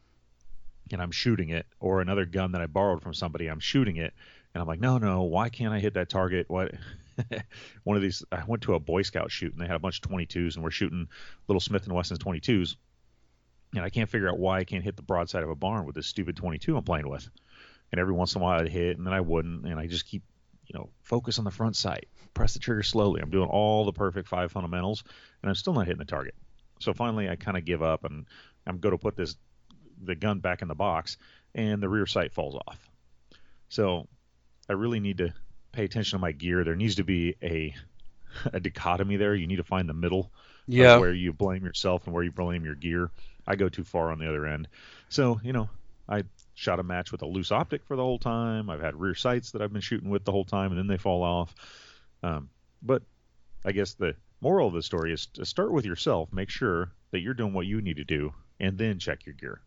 and 0.92 1.02
I'm 1.02 1.10
shooting 1.10 1.50
it, 1.50 1.66
or 1.80 2.00
another 2.00 2.24
gun 2.24 2.52
that 2.52 2.60
I 2.60 2.66
borrowed 2.66 3.02
from 3.02 3.14
somebody, 3.14 3.48
I'm 3.48 3.60
shooting 3.60 3.96
it, 3.96 4.14
and 4.54 4.62
I'm 4.62 4.68
like, 4.68 4.80
no, 4.80 4.98
no, 4.98 5.22
why 5.24 5.48
can't 5.48 5.74
I 5.74 5.80
hit 5.80 5.94
that 5.94 6.08
target? 6.08 6.48
What? 6.48 6.72
One 7.84 7.96
of 7.96 8.02
these, 8.02 8.24
I 8.30 8.44
went 8.46 8.62
to 8.64 8.74
a 8.74 8.80
Boy 8.80 9.02
Scout 9.02 9.30
shoot 9.30 9.52
and 9.52 9.60
they 9.60 9.66
had 9.66 9.76
a 9.76 9.80
bunch 9.80 9.98
of 9.98 10.10
22s, 10.10 10.54
and 10.54 10.62
we're 10.62 10.70
shooting 10.70 11.08
little 11.48 11.60
Smith 11.60 11.84
and 11.84 11.94
Wesson 11.94 12.18
22s, 12.18 12.76
and 13.74 13.84
I 13.84 13.90
can't 13.90 14.08
figure 14.08 14.28
out 14.28 14.38
why 14.38 14.58
I 14.58 14.64
can't 14.64 14.84
hit 14.84 14.96
the 14.96 15.02
broadside 15.02 15.42
of 15.42 15.50
a 15.50 15.56
barn 15.56 15.86
with 15.86 15.96
this 15.96 16.06
stupid 16.06 16.36
22 16.36 16.76
I'm 16.76 16.84
playing 16.84 17.08
with. 17.08 17.28
And 17.92 18.00
every 18.00 18.12
once 18.14 18.34
in 18.34 18.40
a 18.40 18.44
while 18.44 18.60
I'd 18.60 18.68
hit, 18.68 18.98
and 18.98 19.06
then 19.06 19.14
I 19.14 19.20
wouldn't, 19.20 19.64
and 19.64 19.78
I 19.78 19.86
just 19.86 20.06
keep, 20.06 20.22
you 20.66 20.78
know, 20.78 20.90
focus 21.02 21.38
on 21.38 21.44
the 21.44 21.50
front 21.50 21.76
sight, 21.76 22.08
press 22.34 22.54
the 22.54 22.58
trigger 22.58 22.82
slowly. 22.82 23.20
I'm 23.20 23.30
doing 23.30 23.48
all 23.48 23.84
the 23.84 23.92
perfect 23.92 24.28
five 24.28 24.50
fundamentals, 24.52 25.04
and 25.42 25.48
I'm 25.48 25.54
still 25.54 25.72
not 25.72 25.86
hitting 25.86 25.98
the 25.98 26.04
target. 26.04 26.34
So 26.80 26.92
finally, 26.92 27.28
I 27.28 27.36
kind 27.36 27.56
of 27.56 27.64
give 27.64 27.82
up, 27.82 28.04
and 28.04 28.26
I'm 28.66 28.78
going 28.78 28.92
to 28.92 28.98
put 28.98 29.16
this 29.16 29.36
the 30.02 30.14
gun 30.14 30.40
back 30.40 30.62
in 30.62 30.68
the 30.68 30.74
box, 30.74 31.16
and 31.54 31.82
the 31.82 31.88
rear 31.88 32.06
sight 32.06 32.32
falls 32.32 32.54
off. 32.66 32.90
So 33.68 34.08
I 34.68 34.74
really 34.74 35.00
need 35.00 35.18
to 35.18 35.32
pay 35.72 35.84
attention 35.84 36.18
to 36.18 36.20
my 36.20 36.32
gear. 36.32 36.64
There 36.64 36.76
needs 36.76 36.96
to 36.96 37.04
be 37.04 37.36
a 37.42 37.74
a 38.52 38.60
dichotomy 38.60 39.16
there. 39.16 39.34
You 39.34 39.46
need 39.46 39.56
to 39.56 39.64
find 39.64 39.88
the 39.88 39.94
middle 39.94 40.30
Yeah. 40.66 40.98
where 40.98 41.14
you 41.14 41.32
blame 41.32 41.64
yourself 41.64 42.06
and 42.06 42.14
where 42.14 42.24
you 42.24 42.32
blame 42.32 42.64
your 42.64 42.74
gear. 42.74 43.10
I 43.46 43.56
go 43.56 43.68
too 43.68 43.84
far 43.84 44.10
on 44.10 44.18
the 44.18 44.28
other 44.28 44.44
end. 44.46 44.68
So, 45.08 45.40
you 45.42 45.52
know, 45.52 45.70
I 46.08 46.24
shot 46.54 46.80
a 46.80 46.82
match 46.82 47.12
with 47.12 47.22
a 47.22 47.26
loose 47.26 47.52
optic 47.52 47.84
for 47.84 47.96
the 47.96 48.02
whole 48.02 48.18
time. 48.18 48.70
I've 48.70 48.80
had 48.80 48.94
rear 48.96 49.14
sights 49.14 49.50
that 49.52 49.62
I've 49.62 49.72
been 49.72 49.82
shooting 49.82 50.10
with 50.10 50.24
the 50.24 50.32
whole 50.32 50.44
time, 50.44 50.70
and 50.70 50.78
then 50.78 50.86
they 50.86 50.98
fall 50.98 51.22
off. 51.22 51.54
Um, 52.22 52.48
but 52.82 53.02
I 53.64 53.72
guess 53.72 53.94
the 53.94 54.14
moral 54.40 54.68
of 54.68 54.74
the 54.74 54.82
story 54.82 55.12
is 55.12 55.26
to 55.26 55.44
start 55.44 55.72
with 55.72 55.84
yourself. 55.84 56.32
Make 56.32 56.50
sure 56.50 56.92
that 57.10 57.20
you're 57.20 57.34
doing 57.34 57.52
what 57.52 57.66
you 57.66 57.80
need 57.80 57.96
to 57.96 58.04
do, 58.04 58.32
and 58.60 58.78
then 58.78 58.98
check 58.98 59.26
your 59.26 59.34
gear. 59.34 59.60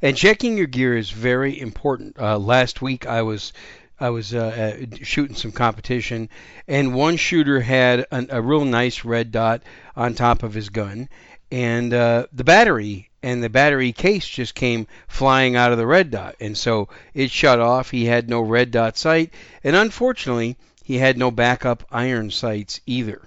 And 0.00 0.16
checking 0.16 0.56
your 0.56 0.68
gear 0.68 0.96
is 0.96 1.10
very 1.10 1.58
important. 1.60 2.18
Uh, 2.18 2.38
last 2.38 2.82
week 2.82 3.06
I 3.06 3.22
was 3.22 3.52
I 3.98 4.10
was 4.10 4.34
uh, 4.34 4.76
uh, 4.78 4.96
shooting 5.02 5.36
some 5.36 5.52
competition, 5.52 6.28
and 6.68 6.94
one 6.94 7.16
shooter 7.16 7.60
had 7.60 8.06
an, 8.10 8.28
a 8.30 8.42
real 8.42 8.64
nice 8.64 9.04
red 9.04 9.32
dot 9.32 9.62
on 9.96 10.14
top 10.14 10.42
of 10.42 10.52
his 10.52 10.68
gun, 10.68 11.08
and 11.50 11.92
uh, 11.92 12.26
the 12.32 12.44
battery 12.44 13.10
and 13.22 13.42
the 13.42 13.48
battery 13.48 13.92
case 13.92 14.26
just 14.26 14.54
came 14.54 14.86
flying 15.08 15.56
out 15.56 15.72
of 15.72 15.78
the 15.78 15.86
red 15.86 16.10
dot, 16.10 16.36
and 16.40 16.56
so 16.56 16.88
it 17.14 17.30
shut 17.30 17.60
off. 17.60 17.90
He 17.90 18.04
had 18.04 18.28
no 18.28 18.40
red 18.40 18.70
dot 18.70 18.96
sight, 18.96 19.32
and 19.64 19.74
unfortunately, 19.74 20.56
he 20.84 20.98
had 20.98 21.18
no 21.18 21.30
backup 21.30 21.84
iron 21.90 22.30
sights 22.30 22.80
either. 22.86 23.22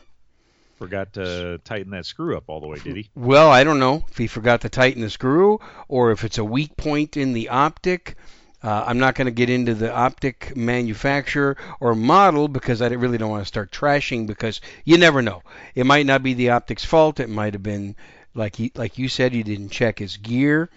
Forgot 0.78 1.12
to 1.16 1.60
tighten 1.66 1.92
that 1.92 2.06
screw 2.06 2.38
up 2.38 2.46
all 2.48 2.62
the 2.62 2.68
way, 2.68 2.80
did 2.80 2.96
he? 2.96 3.10
Well, 3.14 3.50
I 3.50 3.66
don't 3.66 3.80
know 3.80 4.06
if 4.10 4.18
he 4.18 4.28
forgot 4.28 4.62
to 4.62 4.70
tighten 4.70 5.02
the 5.02 5.10
screw 5.10 5.60
or 5.90 6.12
if 6.12 6.24
it's 6.24 6.38
a 6.38 6.46
weak 6.46 6.78
point 6.78 7.18
in 7.18 7.34
the 7.34 7.50
optic. 7.50 8.16
Uh, 8.62 8.84
I'm 8.88 9.00
not 9.00 9.16
going 9.16 9.26
to 9.26 9.32
get 9.32 9.50
into 9.50 9.74
the 9.74 9.94
optic 9.94 10.56
manufacturer 10.56 11.56
or 11.80 11.96
model 11.96 12.48
because 12.48 12.82
I 12.82 12.88
really 12.90 13.18
don't 13.18 13.30
want 13.30 13.44
to 13.44 13.48
start 13.48 13.72
trashing 13.72 14.28
because 14.28 14.60
you 14.84 14.98
never 14.98 15.22
know. 15.22 15.44
It 15.76 15.86
might 15.86 16.06
not 16.06 16.24
be 16.24 16.34
the 16.34 16.50
optic's 16.50 16.84
fault. 16.84 17.20
It 17.20 17.30
might 17.30 17.54
have 17.54 17.64
been 17.64 17.96
like 18.34 18.58
he, 18.58 18.72
like 18.76 18.98
you 18.98 19.08
said, 19.08 19.32
he 19.32 19.44
didn't 19.44 19.70
check 19.70 20.00
his 20.00 20.18
gear. 20.18 20.70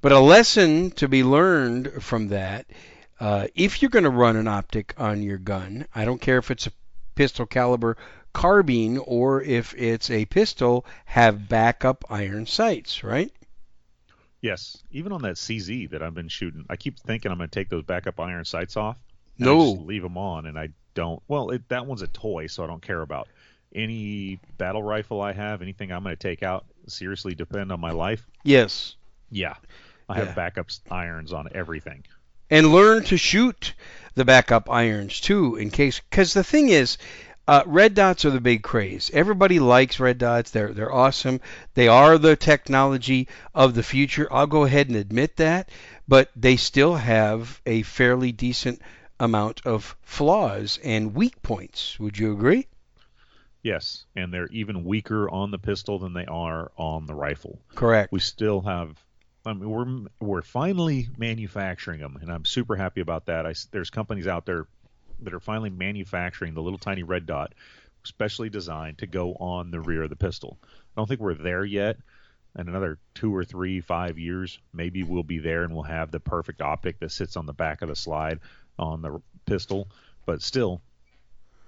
But 0.00 0.12
a 0.12 0.18
lesson 0.18 0.90
to 0.92 1.08
be 1.08 1.24
learned 1.24 2.02
from 2.02 2.28
that: 2.28 2.66
uh, 3.20 3.48
if 3.54 3.82
you're 3.82 3.90
going 3.90 4.04
to 4.04 4.10
run 4.10 4.36
an 4.36 4.48
optic 4.48 4.94
on 4.96 5.22
your 5.22 5.38
gun, 5.38 5.86
I 5.94 6.04
don't 6.04 6.20
care 6.20 6.38
if 6.38 6.50
it's 6.50 6.66
a 6.66 6.72
pistol 7.14 7.46
caliber 7.46 7.96
carbine 8.36 8.98
or 8.98 9.40
if 9.40 9.74
it's 9.78 10.10
a 10.10 10.26
pistol, 10.26 10.84
have 11.06 11.48
backup 11.48 12.04
iron 12.10 12.44
sights, 12.44 13.02
right? 13.02 13.32
Yes. 14.42 14.82
Even 14.90 15.12
on 15.12 15.22
that 15.22 15.34
CZ 15.36 15.90
that 15.90 16.02
I've 16.02 16.14
been 16.14 16.28
shooting, 16.28 16.64
I 16.68 16.76
keep 16.76 16.98
thinking 16.98 17.30
I'm 17.32 17.38
going 17.38 17.48
to 17.50 17.54
take 17.54 17.68
those 17.68 17.84
backup 17.84 18.20
iron 18.20 18.44
sights 18.44 18.76
off. 18.76 18.98
No. 19.38 19.74
just 19.74 19.86
leave 19.86 20.02
them 20.02 20.16
on, 20.16 20.46
and 20.46 20.58
I 20.58 20.70
don't. 20.94 21.22
Well, 21.28 21.50
it, 21.50 21.68
that 21.68 21.86
one's 21.86 22.02
a 22.02 22.06
toy, 22.06 22.46
so 22.46 22.64
I 22.64 22.66
don't 22.66 22.80
care 22.82 23.02
about 23.02 23.28
any 23.74 24.40
battle 24.56 24.82
rifle 24.82 25.20
I 25.20 25.32
have. 25.32 25.60
Anything 25.62 25.92
I'm 25.92 26.02
going 26.02 26.16
to 26.16 26.20
take 26.20 26.42
out 26.42 26.64
seriously 26.86 27.34
depend 27.34 27.70
on 27.72 27.80
my 27.80 27.90
life. 27.90 28.26
Yes. 28.44 28.96
Yeah, 29.30 29.54
I 30.08 30.18
Yeah. 30.18 30.24
have 30.26 30.36
backup 30.36 30.68
irons 30.90 31.32
on 31.32 31.48
everything. 31.54 32.04
And 32.48 32.72
learn 32.72 33.02
to 33.04 33.16
shoot 33.16 33.74
the 34.14 34.24
backup 34.24 34.70
irons 34.70 35.20
too, 35.20 35.56
in 35.56 35.70
case. 35.70 36.00
Because 36.08 36.32
the 36.32 36.44
thing 36.44 36.68
is, 36.68 36.96
uh, 37.48 37.62
red 37.66 37.94
dots 37.94 38.24
are 38.24 38.30
the 38.30 38.40
big 38.40 38.62
craze. 38.62 39.10
Everybody 39.12 39.60
likes 39.60 40.00
red 40.00 40.18
dots. 40.18 40.50
They're 40.50 40.72
they're 40.72 40.92
awesome. 40.92 41.40
They 41.74 41.88
are 41.88 42.18
the 42.18 42.36
technology 42.36 43.28
of 43.54 43.74
the 43.74 43.82
future. 43.82 44.28
I'll 44.32 44.46
go 44.46 44.64
ahead 44.64 44.88
and 44.88 44.96
admit 44.96 45.36
that. 45.36 45.70
But 46.08 46.30
they 46.36 46.56
still 46.56 46.94
have 46.94 47.60
a 47.66 47.82
fairly 47.82 48.32
decent 48.32 48.80
amount 49.18 49.62
of 49.64 49.96
flaws 50.02 50.78
and 50.82 51.14
weak 51.14 51.42
points. 51.42 51.98
Would 51.98 52.18
you 52.18 52.32
agree? 52.32 52.66
Yes, 53.62 54.04
and 54.14 54.32
they're 54.32 54.48
even 54.48 54.84
weaker 54.84 55.28
on 55.28 55.50
the 55.50 55.58
pistol 55.58 55.98
than 55.98 56.12
they 56.12 56.26
are 56.26 56.70
on 56.76 57.06
the 57.06 57.14
rifle. 57.14 57.58
Correct. 57.74 58.12
we 58.12 58.20
still 58.20 58.60
have 58.60 58.96
I 59.44 59.52
mean, 59.52 59.70
we're 59.70 60.08
we're 60.20 60.42
finally 60.42 61.08
manufacturing 61.16 62.00
them, 62.00 62.18
and 62.20 62.32
I'm 62.32 62.44
super 62.44 62.74
happy 62.74 63.00
about 63.00 63.26
that. 63.26 63.46
I 63.46 63.54
there's 63.70 63.90
companies 63.90 64.26
out 64.26 64.44
there 64.44 64.66
that 65.20 65.34
are 65.34 65.40
finally 65.40 65.70
manufacturing 65.70 66.54
the 66.54 66.62
little 66.62 66.78
tiny 66.78 67.02
red 67.02 67.26
dot, 67.26 67.54
specially 68.04 68.48
designed 68.48 68.98
to 68.98 69.06
go 69.06 69.34
on 69.34 69.70
the 69.70 69.80
rear 69.80 70.04
of 70.04 70.10
the 70.10 70.16
pistol. 70.16 70.58
I 70.62 70.68
don't 70.96 71.08
think 71.08 71.20
we're 71.20 71.34
there 71.34 71.64
yet. 71.64 71.96
In 72.58 72.68
another 72.68 72.98
two 73.14 73.34
or 73.34 73.44
three, 73.44 73.80
five 73.80 74.18
years, 74.18 74.58
maybe 74.72 75.02
we'll 75.02 75.22
be 75.22 75.38
there 75.38 75.64
and 75.64 75.74
we'll 75.74 75.82
have 75.82 76.10
the 76.10 76.20
perfect 76.20 76.62
optic 76.62 77.00
that 77.00 77.12
sits 77.12 77.36
on 77.36 77.44
the 77.44 77.52
back 77.52 77.82
of 77.82 77.88
the 77.88 77.96
slide 77.96 78.40
on 78.78 79.02
the 79.02 79.20
pistol. 79.44 79.88
But 80.24 80.40
still, 80.40 80.80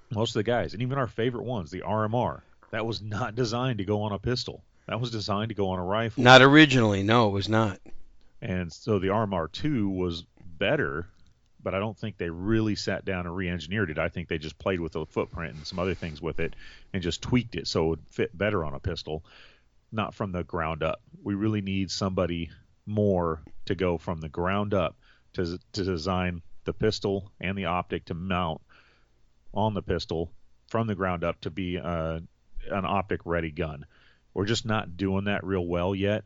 most 0.09 0.31
of 0.31 0.39
the 0.39 0.43
guys, 0.43 0.73
and 0.73 0.81
even 0.81 0.97
our 0.97 1.07
favorite 1.07 1.43
ones, 1.43 1.69
the 1.69 1.81
RMR, 1.81 2.41
that 2.71 2.85
was 2.85 3.01
not 3.01 3.35
designed 3.35 3.77
to 3.79 3.85
go 3.85 4.01
on 4.01 4.11
a 4.11 4.19
pistol. 4.19 4.63
That 4.87 4.99
was 4.99 5.11
designed 5.11 5.49
to 5.49 5.55
go 5.55 5.69
on 5.69 5.79
a 5.79 5.83
rifle. 5.83 6.23
Not 6.23 6.41
originally. 6.41 7.03
No, 7.03 7.27
it 7.27 7.31
was 7.31 7.49
not. 7.49 7.79
And 8.41 8.73
so 8.73 8.97
the 8.97 9.09
RMR2 9.09 9.95
was 9.95 10.23
better, 10.57 11.07
but 11.61 11.75
I 11.75 11.79
don't 11.79 11.97
think 11.97 12.17
they 12.17 12.29
really 12.29 12.75
sat 12.75 13.05
down 13.05 13.25
and 13.25 13.35
re-engineered 13.35 13.89
it. 13.89 13.99
I 13.99 14.09
think 14.09 14.27
they 14.27 14.37
just 14.37 14.57
played 14.57 14.79
with 14.79 14.93
the 14.93 15.05
footprint 15.05 15.55
and 15.55 15.67
some 15.67 15.79
other 15.79 15.93
things 15.93 16.21
with 16.21 16.39
it 16.39 16.55
and 16.93 17.03
just 17.03 17.21
tweaked 17.21 17.55
it 17.55 17.67
so 17.67 17.85
it 17.85 17.89
would 17.89 18.07
fit 18.07 18.37
better 18.37 18.63
on 18.63 18.73
a 18.73 18.79
pistol, 18.79 19.23
not 19.91 20.13
from 20.13 20.31
the 20.31 20.43
ground 20.43 20.83
up. 20.83 21.01
We 21.23 21.35
really 21.35 21.61
need 21.61 21.91
somebody 21.91 22.49
more 22.85 23.41
to 23.65 23.75
go 23.75 23.97
from 23.97 24.19
the 24.19 24.29
ground 24.29 24.73
up 24.73 24.95
to 25.33 25.59
to 25.73 25.83
design 25.83 26.41
the 26.63 26.73
pistol 26.73 27.31
and 27.39 27.57
the 27.57 27.65
optic 27.65 28.05
to 28.05 28.13
mount 28.13 28.61
on 29.53 29.73
the 29.73 29.81
pistol 29.81 30.31
from 30.67 30.87
the 30.87 30.95
ground 30.95 31.23
up 31.23 31.39
to 31.41 31.49
be 31.49 31.77
uh, 31.77 32.19
an 32.69 32.85
optic 32.85 33.21
ready 33.25 33.51
gun. 33.51 33.85
We're 34.33 34.45
just 34.45 34.65
not 34.65 34.97
doing 34.97 35.25
that 35.25 35.43
real 35.43 35.65
well 35.65 35.95
yet. 35.95 36.23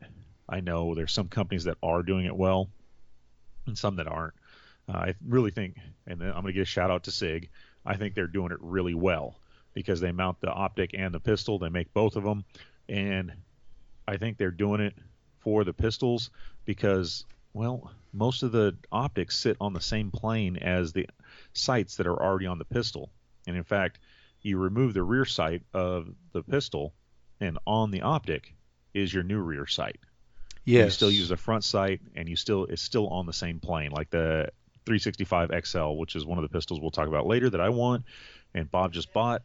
I 0.48 0.60
know 0.60 0.94
there's 0.94 1.12
some 1.12 1.28
companies 1.28 1.64
that 1.64 1.78
are 1.82 2.02
doing 2.02 2.26
it 2.26 2.36
well 2.36 2.68
and 3.66 3.76
some 3.76 3.96
that 3.96 4.06
aren't. 4.06 4.34
Uh, 4.88 4.96
I 4.96 5.14
really 5.26 5.50
think, 5.50 5.76
and 6.06 6.22
I'm 6.22 6.32
going 6.32 6.46
to 6.46 6.52
give 6.52 6.62
a 6.62 6.66
shout 6.66 6.90
out 6.90 7.04
to 7.04 7.10
SIG. 7.10 7.48
I 7.86 7.96
think 7.96 8.14
they're 8.14 8.26
doing 8.26 8.52
it 8.52 8.58
really 8.60 8.94
well 8.94 9.36
because 9.72 10.00
they 10.00 10.12
mount 10.12 10.40
the 10.40 10.50
optic 10.50 10.92
and 10.94 11.12
the 11.12 11.20
pistol. 11.20 11.58
They 11.58 11.68
make 11.68 11.92
both 11.92 12.16
of 12.16 12.24
them, 12.24 12.44
and 12.88 13.32
I 14.06 14.16
think 14.16 14.36
they're 14.36 14.50
doing 14.50 14.80
it 14.80 14.94
for 15.40 15.64
the 15.64 15.72
pistols 15.72 16.30
because, 16.64 17.24
well, 17.52 17.90
most 18.12 18.42
of 18.42 18.52
the 18.52 18.76
optics 18.92 19.38
sit 19.38 19.56
on 19.60 19.72
the 19.72 19.80
same 19.80 20.10
plane 20.10 20.56
as 20.56 20.92
the 20.92 21.08
sights 21.52 21.96
that 21.96 22.06
are 22.06 22.22
already 22.22 22.46
on 22.46 22.58
the 22.58 22.64
pistol. 22.64 23.10
And 23.46 23.56
in 23.56 23.64
fact, 23.64 23.98
you 24.42 24.58
remove 24.58 24.94
the 24.94 25.02
rear 25.02 25.24
sight 25.24 25.62
of 25.72 26.08
the 26.32 26.42
pistol, 26.42 26.94
and 27.40 27.58
on 27.66 27.90
the 27.90 28.02
optic 28.02 28.54
is 28.92 29.12
your 29.12 29.22
new 29.22 29.40
rear 29.40 29.66
sight. 29.66 29.98
Yes. 30.64 30.84
You 30.84 30.90
still 30.90 31.10
use 31.10 31.28
the 31.28 31.36
front 31.36 31.64
sight, 31.64 32.00
and 32.14 32.28
you 32.28 32.36
still 32.36 32.64
it's 32.66 32.82
still 32.82 33.08
on 33.08 33.26
the 33.26 33.32
same 33.32 33.60
plane, 33.60 33.90
like 33.90 34.10
the 34.10 34.50
365 34.86 35.50
XL, 35.66 35.92
which 35.92 36.14
is 36.16 36.24
one 36.24 36.38
of 36.38 36.42
the 36.42 36.48
pistols 36.48 36.80
we'll 36.80 36.90
talk 36.90 37.08
about 37.08 37.26
later 37.26 37.48
that 37.50 37.60
I 37.60 37.68
want, 37.70 38.04
and 38.54 38.70
Bob 38.70 38.92
just 38.92 39.12
bought. 39.12 39.42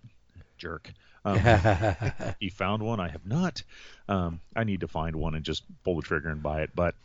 Jerk. 0.58 0.92
Um, 1.24 1.40
he 2.40 2.50
found 2.50 2.84
one. 2.84 3.00
I 3.00 3.08
have 3.10 3.26
not. 3.26 3.64
Um, 4.08 4.42
I 4.56 4.64
need 4.66 4.82
to 4.82 4.88
find 4.88 5.16
one 5.16 5.36
and 5.36 5.44
just 5.46 5.64
pull 5.84 5.96
the 5.96 6.02
trigger 6.02 6.30
and 6.30 6.44
buy 6.44 6.62
it. 6.64 6.72
But, 6.76 6.96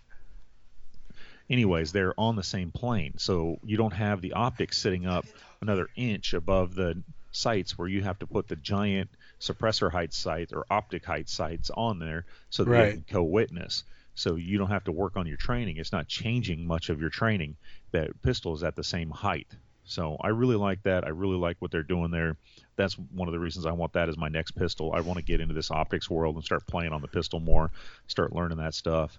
anyways, 1.48 1.92
they're 1.92 2.18
on 2.18 2.36
the 2.36 2.42
same 2.42 2.70
plane, 2.70 3.14
so 3.18 3.58
you 3.64 3.76
don't 3.76 3.92
have 3.92 4.20
the 4.20 4.32
optics 4.32 4.78
sitting 4.78 5.06
up 5.06 5.24
another 5.60 5.88
inch 5.96 6.34
above 6.34 6.74
the 6.74 7.02
sights 7.30 7.76
where 7.78 7.88
you 7.88 8.02
have 8.02 8.18
to 8.20 8.26
put 8.26 8.46
the 8.48 8.56
giant 8.56 9.10
suppressor 9.40 9.90
height 9.90 10.12
sight 10.12 10.52
or 10.52 10.64
optic 10.70 11.04
height 11.04 11.28
sights 11.28 11.70
on 11.74 11.98
there 11.98 12.24
so 12.50 12.64
that 12.64 12.70
Right. 12.70 12.84
they 12.86 12.92
can 12.92 13.04
co-witness. 13.08 13.84
So 14.14 14.36
you 14.36 14.58
don't 14.58 14.70
have 14.70 14.84
to 14.84 14.92
work 14.92 15.16
on 15.16 15.26
your 15.26 15.36
training. 15.36 15.76
It's 15.76 15.92
not 15.92 16.08
changing 16.08 16.66
much 16.66 16.88
of 16.88 17.00
your 17.00 17.10
training. 17.10 17.56
That 17.92 18.20
pistol 18.22 18.54
is 18.54 18.62
at 18.62 18.76
the 18.76 18.84
same 18.84 19.10
height. 19.10 19.48
So 19.84 20.16
I 20.20 20.28
really 20.28 20.56
like 20.56 20.82
that. 20.84 21.04
I 21.04 21.08
really 21.08 21.36
like 21.36 21.56
what 21.58 21.70
they're 21.70 21.82
doing 21.82 22.10
there. 22.10 22.36
That's 22.76 22.94
one 22.94 23.28
of 23.28 23.32
the 23.32 23.38
reasons 23.38 23.66
I 23.66 23.72
want 23.72 23.92
that 23.92 24.08
as 24.08 24.16
my 24.16 24.28
next 24.28 24.52
pistol. 24.52 24.92
I 24.94 25.00
want 25.00 25.18
to 25.18 25.24
get 25.24 25.40
into 25.40 25.54
this 25.54 25.70
optics 25.70 26.08
world 26.08 26.36
and 26.36 26.44
start 26.44 26.66
playing 26.66 26.92
on 26.92 27.02
the 27.02 27.08
pistol 27.08 27.40
more, 27.40 27.70
start 28.06 28.34
learning 28.34 28.58
that 28.58 28.74
stuff. 28.74 29.18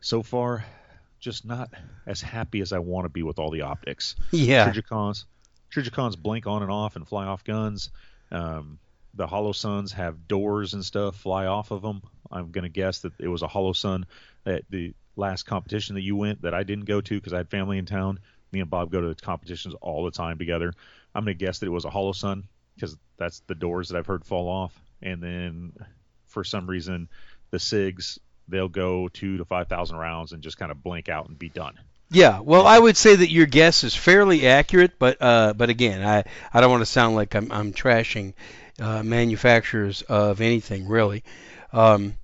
So 0.00 0.22
far, 0.22 0.64
just 1.18 1.44
not 1.44 1.70
as 2.06 2.20
happy 2.20 2.60
as 2.60 2.72
I 2.72 2.78
want 2.78 3.06
to 3.06 3.08
be 3.08 3.22
with 3.22 3.38
all 3.38 3.50
the 3.50 3.62
optics. 3.62 4.16
Yeah. 4.32 4.70
Trijicons, 4.70 5.24
Trijicons 5.72 6.18
blink 6.18 6.46
on 6.46 6.62
and 6.62 6.70
off 6.70 6.96
and 6.96 7.08
fly 7.08 7.24
off 7.24 7.42
guns. 7.42 7.90
Um, 8.30 8.78
the 9.16 9.26
Holosuns 9.26 9.92
have 9.92 10.28
doors 10.28 10.74
and 10.74 10.84
stuff 10.84 11.16
fly 11.16 11.46
off 11.46 11.70
of 11.70 11.82
them. 11.82 12.02
I'm 12.30 12.52
to 12.64 12.68
guess 12.68 13.00
that 13.00 13.12
it 13.18 13.28
was 13.28 13.42
a 13.42 13.48
Holosun 13.48 14.04
at 14.44 14.64
the 14.70 14.94
last 15.16 15.44
competition 15.44 15.94
that 15.94 16.02
you 16.02 16.16
went 16.16 16.42
that 16.42 16.54
I 16.54 16.62
didn't 16.62 16.84
go 16.84 17.00
to 17.00 17.14
because 17.14 17.32
I 17.32 17.38
had 17.38 17.48
family 17.48 17.78
in 17.78 17.86
town. 17.86 18.20
Me 18.52 18.60
and 18.60 18.70
Bob 18.70 18.90
go 18.90 19.00
to 19.00 19.14
competitions 19.14 19.74
all 19.80 20.04
the 20.04 20.10
time 20.10 20.38
together. 20.38 20.72
I'm 21.14 21.24
to 21.26 21.34
guess 21.34 21.60
that 21.60 21.66
it 21.66 21.70
was 21.70 21.84
a 21.84 21.90
Holosun 21.90 22.44
because 22.74 22.96
that's 23.16 23.40
the 23.46 23.54
doors 23.54 23.88
that 23.88 23.98
I've 23.98 24.06
heard 24.06 24.24
fall 24.24 24.48
off. 24.48 24.78
And 25.02 25.22
then 25.22 25.72
for 26.26 26.44
some 26.44 26.66
reason, 26.66 27.08
the 27.50 27.58
SIGs 27.58 28.18
they'll 28.48 28.68
go 28.68 29.08
two 29.08 29.38
to 29.38 29.44
five 29.44 29.68
thousand 29.68 29.96
rounds 29.96 30.32
and 30.32 30.42
just 30.42 30.58
kind 30.58 30.70
of 30.70 30.82
blink 30.82 31.08
out 31.08 31.28
and 31.28 31.38
be 31.38 31.48
done. 31.48 31.78
Yeah, 32.10 32.38
well, 32.38 32.66
I 32.66 32.78
would 32.78 32.96
say 32.96 33.16
that 33.16 33.30
your 33.30 33.46
guess 33.46 33.82
is 33.82 33.94
fairly 33.94 34.46
accurate, 34.46 34.98
but 34.98 35.16
uh, 35.20 35.54
but 35.54 35.70
again, 35.70 36.06
I, 36.06 36.24
I 36.52 36.60
don't 36.60 36.70
want 36.70 36.82
to 36.82 36.86
sound 36.86 37.16
like 37.16 37.34
I'm 37.34 37.50
I'm 37.50 37.72
trashing 37.72 38.34
uh, 38.80 39.02
manufacturers 39.02 40.02
of 40.02 40.40
anything 40.40 40.88
really. 40.88 41.24
Um, 41.72 42.14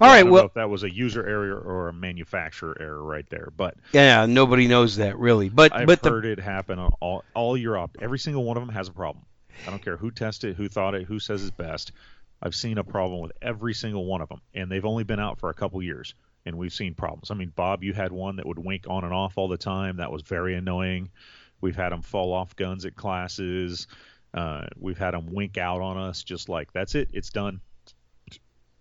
all 0.00 0.08
I 0.08 0.16
right, 0.16 0.22
don't 0.22 0.32
well, 0.32 0.42
know 0.42 0.46
if 0.46 0.54
that 0.54 0.68
was 0.68 0.82
a 0.82 0.92
user 0.92 1.26
error 1.26 1.58
or 1.58 1.88
a 1.88 1.92
manufacturer 1.92 2.76
error 2.78 3.02
right 3.02 3.28
there, 3.30 3.50
but 3.56 3.76
yeah, 3.92 4.26
nobody 4.26 4.68
knows 4.68 4.96
that 4.96 5.18
really, 5.18 5.48
but 5.48 5.74
I've 5.74 5.86
but 5.86 6.02
the 6.02 6.10
heard 6.10 6.26
it 6.26 6.38
happen 6.38 6.78
on 6.78 6.92
all 7.00 7.24
all 7.34 7.56
your 7.56 7.78
opt. 7.78 7.96
Every 8.00 8.18
single 8.18 8.44
one 8.44 8.56
of 8.56 8.66
them 8.66 8.74
has 8.74 8.88
a 8.88 8.92
problem. 8.92 9.24
I 9.66 9.70
don't 9.70 9.82
care 9.82 9.96
who 9.96 10.10
tested, 10.10 10.56
who 10.56 10.68
thought 10.68 10.94
it, 10.94 11.04
who 11.04 11.18
says 11.18 11.42
it's 11.42 11.50
best. 11.50 11.92
I've 12.40 12.54
seen 12.54 12.78
a 12.78 12.84
problem 12.84 13.20
with 13.20 13.32
every 13.42 13.74
single 13.74 14.04
one 14.04 14.20
of 14.20 14.28
them, 14.28 14.40
and 14.54 14.70
they've 14.70 14.84
only 14.84 15.04
been 15.04 15.18
out 15.18 15.40
for 15.40 15.50
a 15.50 15.54
couple 15.54 15.82
years, 15.82 16.14
and 16.46 16.56
we've 16.56 16.72
seen 16.72 16.94
problems. 16.94 17.30
I 17.30 17.34
mean, 17.34 17.52
Bob, 17.56 17.82
you 17.82 17.92
had 17.92 18.12
one 18.12 18.36
that 18.36 18.46
would 18.46 18.58
wink 18.58 18.84
on 18.88 19.04
and 19.04 19.12
off 19.12 19.36
all 19.36 19.48
the 19.48 19.56
time. 19.56 19.96
That 19.96 20.12
was 20.12 20.22
very 20.22 20.54
annoying. 20.54 21.10
We've 21.60 21.74
had 21.74 21.90
them 21.90 22.02
fall 22.02 22.32
off 22.32 22.54
guns 22.54 22.84
at 22.84 22.94
classes. 22.94 23.88
Uh, 24.34 24.66
we've 24.78 24.98
had 24.98 25.12
them 25.12 25.26
wink 25.32 25.58
out 25.58 25.80
on 25.80 25.96
us, 25.96 26.22
just 26.22 26.48
like 26.48 26.72
that's 26.72 26.94
it, 26.94 27.10
it's 27.12 27.30
done. 27.30 27.60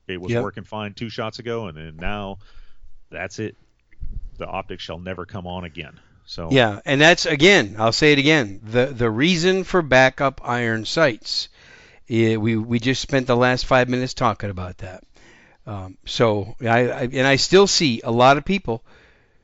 It 0.08 0.22
was 0.22 0.32
Yep. 0.32 0.42
working 0.42 0.63
fine 0.63 0.94
two 0.94 1.10
shots 1.10 1.39
ago, 1.39 1.68
and 1.68 1.77
then 1.77 1.98
now 1.98 2.39
that's 3.10 3.39
it. 3.39 3.58
The 4.38 4.48
optics 4.48 4.84
shall 4.84 5.00
never 5.00 5.25
come 5.25 5.48
on 5.48 5.63
again. 5.66 6.00
So 6.25 6.50
Yeah, 6.51 6.80
and 6.86 7.00
that's 7.01 7.25
again, 7.25 7.75
I'll 7.80 7.92
say 7.92 8.13
it 8.13 8.20
again. 8.20 8.60
The 8.63 8.88
the 8.88 9.10
reason 9.10 9.63
for 9.63 9.82
backup 9.82 10.42
iron 10.44 10.86
sights. 10.86 11.50
eh, 12.10 12.36
we 12.38 12.56
we 12.58 12.80
just 12.80 13.01
spent 13.01 13.27
the 13.27 13.36
last 13.38 13.66
five 13.66 13.89
minutes 13.89 14.13
talking 14.13 14.50
about 14.50 14.80
that. 14.80 15.04
Um, 15.68 15.98
so 16.06 16.56
I, 16.62 16.89
I 16.89 17.01
and 17.04 17.27
I 17.27 17.38
still 17.38 17.68
see 17.68 18.01
a 18.04 18.12
lot 18.12 18.38
of 18.38 18.46
people 18.46 18.84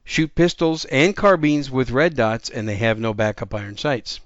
shoot 0.06 0.36
pistols 0.36 0.86
and 0.86 1.16
carbines 1.16 1.72
with 1.72 1.92
red 1.92 2.16
dots, 2.16 2.50
and 2.50 2.68
they 2.68 2.78
have 2.78 3.00
no 3.00 3.14
backup 3.14 3.54
iron 3.54 3.78
sights. 3.78 4.20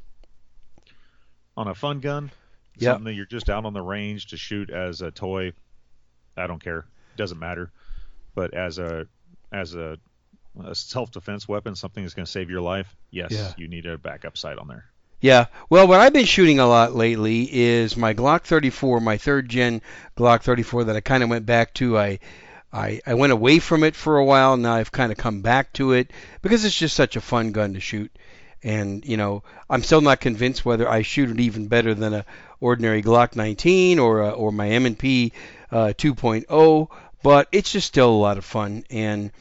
On 1.57 1.67
a 1.67 1.75
fun 1.75 1.99
gun, 1.99 2.31
Yep. 2.77 2.93
something 2.93 3.05
that 3.05 3.13
you're 3.15 3.25
just 3.25 3.49
out 3.49 3.65
on 3.65 3.73
the 3.73 3.81
range 3.81 4.27
to 4.27 4.37
shoot 4.37 4.69
as 4.69 5.01
a 5.01 5.09
toy, 5.11 5.51
I 6.37 6.45
don't 6.47 6.63
care. 6.63 6.85
Doesn't 7.17 7.39
matter. 7.39 7.71
But 8.35 8.53
as 8.53 8.77
a 8.77 9.07
as 9.51 9.73
a, 9.73 9.97
a 10.63 10.75
self 10.75 11.11
defense 11.11 11.47
weapon, 11.47 11.75
something 11.75 12.03
that's 12.03 12.13
going 12.13 12.25
to 12.27 12.31
save 12.31 12.49
your 12.51 12.61
life, 12.61 12.95
yes, 13.09 13.31
Yeah. 13.31 13.51
you 13.57 13.67
need 13.67 13.87
a 13.87 13.97
backup 13.97 14.37
sight 14.37 14.59
on 14.59 14.67
there. 14.67 14.85
Yeah. 15.19 15.47
Well, 15.71 15.88
what 15.88 15.99
I've 15.99 16.13
been 16.13 16.25
shooting 16.25 16.60
a 16.60 16.67
lot 16.67 16.93
lately 16.95 17.49
is 17.51 17.97
my 17.97 18.13
Glock 18.13 18.43
34, 18.43 18.99
my 19.01 19.17
third 19.17 19.49
gen 19.49 19.82
Glock 20.15 20.43
34 20.43 20.84
that 20.84 20.95
I 20.95 21.01
kind 21.01 21.23
of 21.23 21.29
went 21.29 21.47
back 21.47 21.73
to. 21.75 21.97
I, 21.97 22.19
I 22.71 23.01
I 23.08 23.15
went 23.15 23.34
away 23.34 23.58
from 23.58 23.84
it 23.84 23.95
for 23.95 24.17
a 24.19 24.25
while. 24.25 24.55
Now 24.58 24.75
I've 24.75 24.91
kind 24.91 25.12
of 25.12 25.17
come 25.17 25.41
back 25.41 25.73
to 25.73 25.93
it 25.93 26.12
because 26.43 26.63
it's 26.65 26.77
just 26.77 26.95
such 26.95 27.15
a 27.15 27.21
fun 27.21 27.51
gun 27.53 27.73
to 27.73 27.79
shoot. 27.79 28.12
And 28.63 29.06
you 29.06 29.17
know, 29.17 29.43
I'm 29.70 29.84
still 29.84 30.02
not 30.02 30.20
convinced 30.20 30.65
whether 30.65 30.89
I 30.89 31.02
shoot 31.02 31.30
it 31.30 31.39
even 31.39 31.67
better 31.67 31.93
than 31.93 32.13
a 32.13 32.26
ordinary 32.60 33.04
Glock 33.04 33.36
19 33.36 34.00
or 34.00 34.22
a, 34.22 34.30
or 34.32 34.52
my 34.52 34.70
M&P 34.70 35.32
uh, 35.72 35.93
2.0, 35.98 36.88
but 37.22 37.48
it's 37.52 37.72
just 37.72 37.88
still 37.88 38.10
a 38.10 38.12
lot 38.12 38.38
of 38.38 38.46
fun. 38.46 38.84
And 38.89 39.32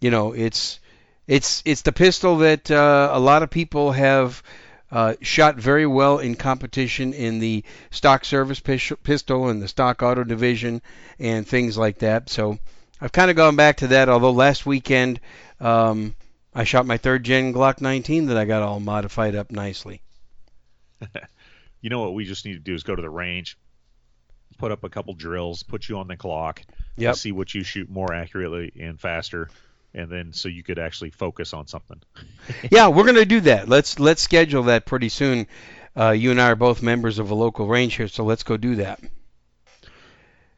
you 0.00 0.10
know, 0.10 0.32
it's 0.32 0.80
it's 1.26 1.62
it's 1.64 1.82
the 1.82 1.92
pistol 1.92 2.38
that 2.38 2.70
uh, 2.70 3.10
a 3.12 3.20
lot 3.20 3.42
of 3.42 3.50
people 3.50 3.92
have 3.92 4.42
uh, 4.90 5.14
shot 5.20 5.56
very 5.56 5.86
well 5.86 6.18
in 6.18 6.34
competition 6.34 7.12
in 7.14 7.38
the 7.38 7.64
stock 7.90 8.24
service 8.24 8.60
pistol 8.60 9.48
and 9.48 9.62
the 9.62 9.68
stock 9.68 10.02
auto 10.02 10.22
division 10.24 10.82
and 11.18 11.46
things 11.46 11.76
like 11.76 11.98
that. 11.98 12.28
So 12.28 12.58
I've 13.00 13.12
kind 13.12 13.30
of 13.30 13.36
gone 13.36 13.56
back 13.56 13.78
to 13.78 13.88
that. 13.88 14.08
Although 14.08 14.32
last 14.32 14.66
weekend 14.66 15.20
um, 15.60 16.14
I 16.54 16.64
shot 16.64 16.86
my 16.86 16.96
third 16.96 17.24
gen 17.24 17.52
Glock 17.52 17.80
19 17.80 18.26
that 18.26 18.36
I 18.36 18.44
got 18.44 18.62
all 18.62 18.80
modified 18.80 19.34
up 19.34 19.50
nicely. 19.50 20.02
You 21.80 21.90
know 21.90 22.00
what 22.00 22.14
we 22.14 22.24
just 22.24 22.46
need 22.46 22.54
to 22.54 22.60
do 22.60 22.72
is 22.72 22.82
go 22.82 22.96
to 22.96 23.02
the 23.02 23.10
range, 23.10 23.58
put 24.56 24.72
up 24.72 24.84
a 24.84 24.88
couple 24.88 25.12
drills, 25.12 25.62
put 25.62 25.86
you 25.86 25.98
on 25.98 26.08
the 26.08 26.16
clock, 26.16 26.62
Yep. 26.96 27.16
see 27.16 27.30
what 27.30 27.52
you 27.54 27.62
shoot 27.62 27.90
more 27.90 28.14
accurately 28.14 28.72
and 28.80 28.98
faster, 28.98 29.50
and 29.92 30.10
then 30.10 30.32
so 30.32 30.48
you 30.48 30.62
could 30.62 30.78
actually 30.78 31.10
focus 31.10 31.52
on 31.52 31.66
something. 31.66 32.00
yeah, 32.70 32.88
we're 32.88 33.04
gonna 33.04 33.26
do 33.26 33.40
that. 33.42 33.68
Let's 33.68 34.00
let's 34.00 34.22
schedule 34.22 34.62
that 34.62 34.86
pretty 34.86 35.10
soon. 35.10 35.46
Uh, 35.94 36.12
you 36.12 36.30
and 36.30 36.40
I 36.40 36.52
are 36.52 36.56
both 36.56 36.80
members 36.82 37.18
of 37.18 37.30
a 37.30 37.34
local 37.34 37.66
range 37.66 37.96
here, 37.96 38.08
so 38.08 38.24
let's 38.24 38.44
go 38.44 38.56
do 38.56 38.76
that. 38.76 38.98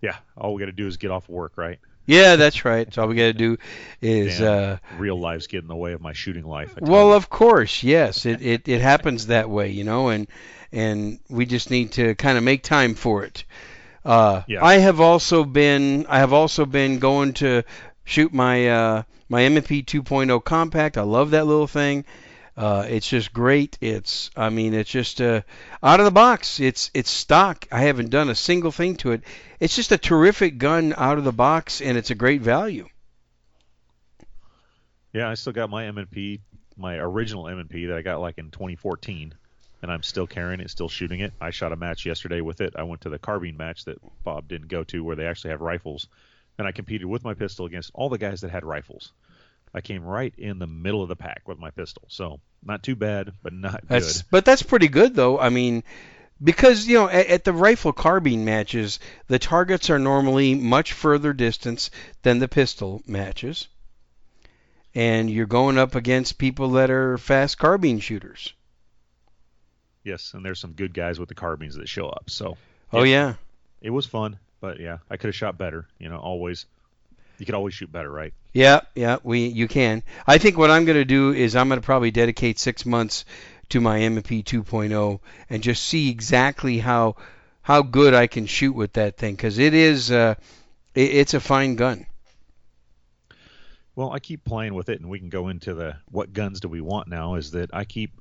Yeah, 0.00 0.14
all 0.36 0.54
we 0.54 0.60
got 0.60 0.66
to 0.66 0.72
do 0.72 0.86
is 0.86 0.96
get 0.96 1.10
off 1.10 1.28
work, 1.28 1.54
right? 1.56 1.80
Yeah, 2.06 2.36
that's 2.36 2.64
right. 2.64 2.92
So 2.92 3.02
all 3.02 3.08
we 3.08 3.16
got 3.16 3.24
to 3.24 3.32
do 3.32 3.58
is 4.00 4.40
uh, 4.40 4.78
real 4.96 5.20
life's 5.20 5.46
getting 5.48 5.64
in 5.64 5.68
the 5.68 5.76
way 5.76 5.92
of 5.92 6.00
my 6.00 6.12
shooting 6.12 6.44
life. 6.44 6.74
Well, 6.80 7.08
you. 7.08 7.14
of 7.14 7.28
course, 7.28 7.82
yes. 7.82 8.24
It, 8.24 8.40
it 8.40 8.68
it 8.68 8.80
happens 8.80 9.26
that 9.26 9.50
way, 9.50 9.70
you 9.70 9.84
know, 9.84 10.08
and 10.08 10.28
and 10.72 11.18
we 11.28 11.46
just 11.46 11.70
need 11.70 11.92
to 11.92 12.14
kind 12.14 12.38
of 12.38 12.44
make 12.44 12.62
time 12.62 12.94
for 12.94 13.24
it. 13.24 13.44
Uh, 14.04 14.42
Yeah. 14.46 14.64
I 14.64 14.78
have 14.78 15.00
also 15.00 15.44
been 15.44 16.06
I 16.08 16.18
have 16.18 16.32
also 16.32 16.64
been 16.64 17.00
going 17.00 17.32
to 17.34 17.64
shoot 18.04 18.32
my 18.32 18.68
uh, 18.68 19.02
my 19.28 19.42
M&P 19.42 19.82
2.0 19.82 20.44
compact. 20.44 20.96
I 20.96 21.02
love 21.02 21.30
that 21.32 21.46
little 21.46 21.66
thing. 21.66 22.04
Uh, 22.56 22.86
it's 22.88 23.08
just 23.08 23.32
great. 23.34 23.76
It's 23.82 24.30
I 24.34 24.48
mean 24.48 24.72
it's 24.72 24.90
just 24.90 25.20
uh, 25.20 25.42
out 25.82 26.00
of 26.00 26.06
the 26.06 26.10
box. 26.10 26.58
It's 26.58 26.90
it's 26.94 27.10
stock. 27.10 27.66
I 27.70 27.82
haven't 27.82 28.10
done 28.10 28.30
a 28.30 28.34
single 28.34 28.72
thing 28.72 28.96
to 28.96 29.12
it. 29.12 29.22
It's 29.60 29.76
just 29.76 29.92
a 29.92 29.98
terrific 29.98 30.56
gun 30.58 30.94
out 30.96 31.18
of 31.18 31.24
the 31.24 31.32
box, 31.32 31.82
and 31.82 31.98
it's 31.98 32.10
a 32.10 32.14
great 32.14 32.40
value. 32.40 32.88
Yeah, 35.12 35.30
I 35.30 35.34
still 35.34 35.54
got 35.54 35.70
my 35.70 35.86
M&P, 35.86 36.40
my 36.76 36.96
original 36.96 37.48
M&P 37.48 37.86
that 37.86 37.96
I 37.96 38.02
got 38.02 38.20
like 38.20 38.36
in 38.36 38.50
2014, 38.50 39.32
and 39.80 39.90
I'm 39.90 40.02
still 40.02 40.26
carrying 40.26 40.60
it, 40.60 40.68
still 40.68 40.90
shooting 40.90 41.20
it. 41.20 41.32
I 41.40 41.50
shot 41.50 41.72
a 41.72 41.76
match 41.76 42.04
yesterday 42.04 42.42
with 42.42 42.60
it. 42.60 42.74
I 42.76 42.82
went 42.82 43.00
to 43.02 43.08
the 43.08 43.18
carbine 43.18 43.56
match 43.56 43.86
that 43.86 43.96
Bob 44.24 44.46
didn't 44.46 44.68
go 44.68 44.84
to, 44.84 45.02
where 45.02 45.16
they 45.16 45.26
actually 45.26 45.52
have 45.52 45.62
rifles, 45.62 46.08
and 46.58 46.66
I 46.66 46.72
competed 46.72 47.06
with 47.06 47.24
my 47.24 47.32
pistol 47.32 47.64
against 47.64 47.92
all 47.94 48.10
the 48.10 48.18
guys 48.18 48.42
that 48.42 48.50
had 48.50 48.64
rifles. 48.64 49.12
I 49.74 49.80
came 49.80 50.04
right 50.04 50.32
in 50.38 50.58
the 50.58 50.66
middle 50.66 51.02
of 51.02 51.08
the 51.08 51.16
pack 51.16 51.46
with 51.46 51.58
my 51.58 51.70
pistol, 51.70 52.04
so 52.08 52.40
not 52.62 52.82
too 52.82 52.96
bad, 52.96 53.32
but 53.42 53.52
not 53.52 53.86
That's 53.88 54.22
good. 54.22 54.28
but 54.30 54.44
that's 54.44 54.62
pretty 54.62 54.88
good 54.88 55.14
though. 55.14 55.38
I 55.38 55.50
mean, 55.50 55.84
because 56.42 56.86
you 56.86 56.94
know 56.96 57.08
at, 57.08 57.26
at 57.26 57.44
the 57.44 57.52
rifle 57.52 57.92
carbine 57.92 58.44
matches, 58.44 58.98
the 59.26 59.38
targets 59.38 59.90
are 59.90 59.98
normally 59.98 60.54
much 60.54 60.92
further 60.92 61.32
distance 61.32 61.90
than 62.22 62.38
the 62.38 62.48
pistol 62.48 63.02
matches, 63.06 63.68
and 64.94 65.30
you're 65.30 65.46
going 65.46 65.78
up 65.78 65.94
against 65.94 66.38
people 66.38 66.70
that 66.72 66.90
are 66.90 67.18
fast 67.18 67.58
carbine 67.58 68.00
shooters. 68.00 68.52
Yes, 70.04 70.32
and 70.34 70.44
there's 70.44 70.60
some 70.60 70.72
good 70.72 70.94
guys 70.94 71.18
with 71.18 71.28
the 71.28 71.34
carbines 71.34 71.74
that 71.76 71.88
show 71.88 72.08
up. 72.08 72.30
So 72.30 72.56
Oh 72.92 73.02
yeah, 73.02 73.34
it 73.82 73.90
was 73.90 74.06
fun, 74.06 74.38
but 74.60 74.80
yeah, 74.80 74.98
I 75.10 75.16
could 75.16 75.28
have 75.28 75.34
shot 75.34 75.58
better. 75.58 75.86
You 75.98 76.08
know, 76.08 76.18
always 76.18 76.66
you 77.38 77.46
could 77.46 77.54
always 77.54 77.74
shoot 77.74 77.90
better, 77.90 78.10
right? 78.10 78.32
yeah, 78.52 78.80
yeah. 78.94 79.18
We 79.22 79.46
you 79.46 79.68
can. 79.68 80.02
I 80.26 80.38
think 80.38 80.56
what 80.56 80.70
I'm 80.70 80.84
going 80.86 80.96
to 80.96 81.04
do 81.04 81.32
is 81.32 81.54
I'm 81.54 81.68
going 81.68 81.80
to 81.80 81.84
probably 81.84 82.10
dedicate 82.10 82.58
six 82.58 82.86
months 82.86 83.24
to 83.70 83.80
my 83.80 84.00
M&P 84.00 84.42
2.0 84.42 85.20
and 85.50 85.62
just 85.62 85.82
see 85.82 86.10
exactly 86.10 86.78
how 86.78 87.16
how 87.62 87.82
good 87.82 88.14
I 88.14 88.28
can 88.28 88.46
shoot 88.46 88.74
with 88.74 88.94
that 88.94 89.16
thing 89.16 89.34
because 89.34 89.58
it 89.58 89.74
is 89.74 90.10
uh, 90.10 90.36
it, 90.94 91.14
it's 91.14 91.34
a 91.34 91.40
fine 91.40 91.76
gun. 91.76 92.06
Well, 93.94 94.12
I 94.12 94.18
keep 94.18 94.44
playing 94.44 94.74
with 94.74 94.90
it, 94.90 95.00
and 95.00 95.08
we 95.08 95.18
can 95.18 95.30
go 95.30 95.48
into 95.48 95.72
the 95.74 95.96
what 96.10 96.32
guns 96.32 96.60
do 96.60 96.68
we 96.68 96.80
want 96.80 97.08
now. 97.08 97.36
Is 97.36 97.52
that 97.52 97.70
I 97.74 97.84
keep, 97.84 98.20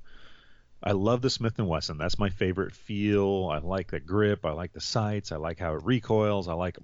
I 0.82 0.94
love 0.94 1.22
the 1.22 1.30
Smith 1.30 1.60
and 1.60 1.68
Wesson. 1.68 1.98
That's 1.98 2.18
my 2.18 2.30
favorite 2.30 2.74
feel. 2.74 3.50
I 3.52 3.58
like 3.58 3.92
the 3.92 4.00
grip. 4.00 4.46
I 4.46 4.52
like 4.52 4.72
the 4.72 4.80
sights. 4.80 5.34
I 5.34 5.36
like 5.36 5.60
how 5.60 5.76
it 5.76 5.84
recoils. 5.84 6.48
I 6.48 6.54
like 6.54 6.78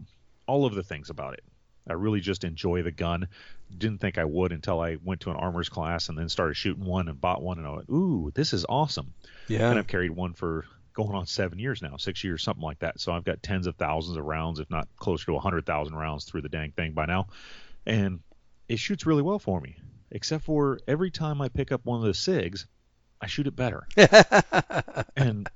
all 0.45 0.65
of 0.65 0.75
the 0.75 0.83
things 0.83 1.09
about 1.09 1.35
it. 1.35 1.43
I 1.89 1.93
really 1.93 2.19
just 2.19 2.43
enjoy 2.43 2.83
the 2.83 2.91
gun. 2.91 3.27
Didn't 3.75 3.99
think 3.99 4.17
I 4.17 4.25
would 4.25 4.51
until 4.51 4.79
I 4.79 4.97
went 5.03 5.21
to 5.21 5.31
an 5.31 5.35
armor's 5.35 5.69
class 5.69 6.09
and 6.09 6.17
then 6.17 6.29
started 6.29 6.55
shooting 6.55 6.85
one 6.85 7.07
and 7.07 7.19
bought 7.19 7.41
one 7.41 7.57
and 7.57 7.67
I 7.67 7.71
went, 7.71 7.89
ooh, 7.89 8.31
this 8.33 8.53
is 8.53 8.65
awesome. 8.67 9.13
Yeah. 9.47 9.69
And 9.69 9.79
I've 9.79 9.87
carried 9.87 10.11
one 10.11 10.33
for 10.33 10.65
going 10.93 11.15
on 11.15 11.25
seven 11.25 11.59
years 11.59 11.81
now, 11.81 11.97
six 11.97 12.23
years, 12.23 12.43
something 12.43 12.63
like 12.63 12.79
that. 12.79 12.99
So 12.99 13.11
I've 13.11 13.23
got 13.23 13.41
tens 13.41 13.67
of 13.67 13.75
thousands 13.75 14.17
of 14.17 14.25
rounds, 14.25 14.59
if 14.59 14.69
not 14.69 14.87
closer 14.97 15.27
to 15.27 15.35
a 15.35 15.39
hundred 15.39 15.65
thousand 15.65 15.95
rounds 15.95 16.25
through 16.25 16.41
the 16.41 16.49
dang 16.49 16.71
thing 16.71 16.91
by 16.93 17.05
now, 17.05 17.27
and 17.85 18.19
it 18.67 18.79
shoots 18.79 19.05
really 19.05 19.21
well 19.21 19.39
for 19.39 19.59
me. 19.59 19.77
Except 20.11 20.43
for 20.43 20.79
every 20.87 21.09
time 21.09 21.41
I 21.41 21.47
pick 21.47 21.71
up 21.71 21.85
one 21.85 21.99
of 21.99 22.03
the 22.03 22.11
SIGs, 22.11 22.65
I 23.21 23.27
shoot 23.27 23.47
it 23.47 23.55
better. 23.55 23.87
and 25.15 25.49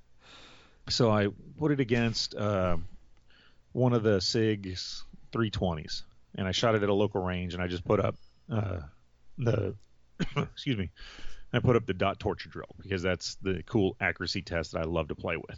so 0.88 1.12
I 1.12 1.28
put 1.58 1.72
it 1.72 1.82
against 1.82 2.36
uh, 2.36 2.78
one 3.74 3.94
of 3.94 4.04
the 4.04 4.20
SIGs 4.20 5.04
320s, 5.34 6.04
and 6.38 6.48
I 6.48 6.52
shot 6.52 6.76
it 6.76 6.84
at 6.84 6.90
a 6.90 6.94
local 6.94 7.24
range, 7.24 7.54
and 7.54 7.64
I 7.64 7.68
just 7.68 7.86
put 7.86 8.00
up 8.00 8.16
uh, 8.52 8.80
the 9.38 9.76
excuse 10.38 10.78
me, 10.78 10.90
I 11.54 11.60
put 11.60 11.76
up 11.76 11.86
the 11.86 11.94
dot 11.94 12.20
torture 12.20 12.50
drill 12.50 12.76
because 12.82 13.02
that's 13.02 13.36
the 13.36 13.64
cool 13.66 13.96
accuracy 14.00 14.42
test 14.42 14.74
that 14.74 14.80
I 14.80 14.84
love 14.84 15.10
to 15.10 15.16
play 15.16 15.38
with. 15.38 15.58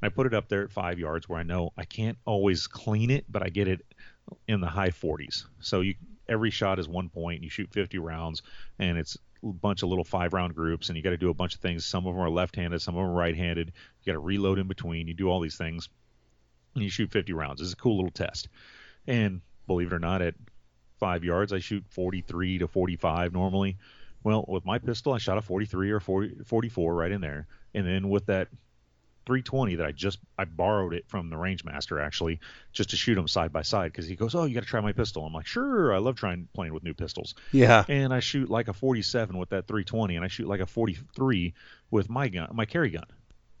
And 0.00 0.02
I 0.02 0.08
put 0.08 0.26
it 0.26 0.34
up 0.34 0.48
there 0.48 0.64
at 0.64 0.70
five 0.70 0.98
yards 0.98 1.28
where 1.28 1.38
I 1.38 1.42
know 1.42 1.72
I 1.76 1.84
can't 1.84 2.18
always 2.24 2.66
clean 2.66 3.10
it, 3.10 3.24
but 3.28 3.42
I 3.42 3.48
get 3.48 3.68
it 3.68 3.80
in 4.48 4.60
the 4.60 4.66
high 4.66 4.90
40s. 4.90 5.44
So 5.60 5.80
you 5.80 5.94
every 6.28 6.50
shot 6.50 6.78
is 6.78 6.88
one 6.88 7.08
point. 7.08 7.42
You 7.42 7.50
shoot 7.50 7.70
50 7.72 7.98
rounds, 7.98 8.42
and 8.78 8.96
it's 8.96 9.18
a 9.42 9.48
bunch 9.48 9.82
of 9.82 9.88
little 9.90 10.04
five 10.04 10.32
round 10.32 10.54
groups, 10.54 10.88
and 10.88 10.96
you 10.96 11.02
got 11.02 11.10
to 11.10 11.16
do 11.16 11.30
a 11.30 11.34
bunch 11.34 11.54
of 11.54 11.60
things. 11.60 11.84
Some 11.84 12.06
of 12.06 12.14
them 12.14 12.22
are 12.22 12.30
left 12.30 12.56
handed, 12.56 12.80
some 12.80 12.96
of 12.96 13.02
them 13.02 13.10
are 13.10 13.14
right 13.14 13.36
handed. 13.36 13.72
You 14.02 14.12
got 14.12 14.14
to 14.14 14.24
reload 14.24 14.58
in 14.58 14.68
between. 14.68 15.06
You 15.06 15.14
do 15.14 15.28
all 15.28 15.40
these 15.40 15.56
things, 15.56 15.88
and 16.74 16.82
you 16.82 16.90
shoot 16.90 17.10
50 17.10 17.32
rounds. 17.34 17.60
It's 17.60 17.72
a 17.72 17.76
cool 17.76 17.96
little 17.96 18.10
test. 18.10 18.48
And 19.06 19.42
believe 19.66 19.88
it 19.88 19.92
or 19.92 19.98
not, 19.98 20.22
at 20.22 20.34
five 20.98 21.24
yards, 21.24 21.52
I 21.52 21.58
shoot 21.58 21.84
43 21.90 22.58
to 22.58 22.68
45 22.68 23.32
normally. 23.32 23.76
Well, 24.22 24.44
with 24.48 24.64
my 24.64 24.78
pistol, 24.78 25.12
I 25.12 25.18
shot 25.18 25.36
a 25.36 25.42
43 25.42 25.90
or 25.90 26.00
40, 26.00 26.44
44 26.44 26.94
right 26.94 27.12
in 27.12 27.20
there, 27.20 27.46
and 27.74 27.86
then 27.86 28.08
with 28.08 28.26
that 28.26 28.48
320 29.26 29.76
that 29.76 29.86
I 29.86 29.92
just 29.92 30.18
I 30.38 30.44
borrowed 30.44 30.92
it 30.92 31.08
from 31.08 31.30
the 31.30 31.36
range 31.36 31.64
master 31.64 31.98
actually 31.98 32.40
just 32.72 32.90
to 32.90 32.96
shoot 32.96 33.14
them 33.14 33.28
side 33.28 33.52
by 33.52 33.62
side 33.62 33.92
because 33.92 34.06
he 34.06 34.16
goes, 34.16 34.34
oh, 34.34 34.44
you 34.44 34.54
got 34.54 34.62
to 34.62 34.66
try 34.66 34.80
my 34.80 34.92
pistol. 34.92 35.24
I'm 35.24 35.32
like, 35.32 35.46
sure, 35.46 35.94
I 35.94 35.98
love 35.98 36.16
trying 36.16 36.48
playing 36.52 36.74
with 36.74 36.84
new 36.84 36.94
pistols. 36.94 37.34
Yeah. 37.52 37.84
And 37.88 38.12
I 38.12 38.20
shoot 38.20 38.50
like 38.50 38.68
a 38.68 38.72
47 38.72 39.36
with 39.36 39.50
that 39.50 39.66
320, 39.66 40.16
and 40.16 40.24
I 40.24 40.28
shoot 40.28 40.46
like 40.46 40.60
a 40.60 40.66
43 40.66 41.54
with 41.90 42.10
my 42.10 42.28
gun, 42.28 42.50
my 42.52 42.66
carry 42.66 42.90
gun, 42.90 43.06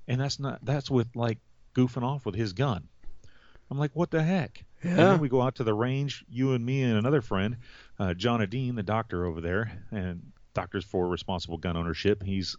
and 0.06 0.20
that's 0.20 0.38
not 0.38 0.64
that's 0.64 0.90
with 0.90 1.08
like 1.14 1.38
goofing 1.74 2.02
off 2.02 2.26
with 2.26 2.34
his 2.34 2.52
gun. 2.52 2.88
I'm 3.70 3.78
like, 3.78 3.90
what 3.94 4.10
the 4.10 4.22
heck? 4.22 4.64
And 4.82 4.96
Yeah. 4.96 5.10
then 5.10 5.20
we 5.20 5.28
go 5.28 5.40
out 5.42 5.56
to 5.56 5.64
the 5.64 5.74
range, 5.74 6.24
you 6.28 6.52
and 6.52 6.64
me 6.64 6.82
and 6.82 6.96
another 6.98 7.22
friend, 7.22 7.56
uh, 7.98 8.14
John 8.14 8.40
Adine, 8.42 8.74
the 8.74 8.82
doctor 8.82 9.24
over 9.24 9.40
there, 9.40 9.82
and 9.90 10.30
Doctors 10.52 10.84
for 10.84 11.08
Responsible 11.08 11.56
Gun 11.58 11.76
Ownership. 11.76 12.22
He's 12.22 12.56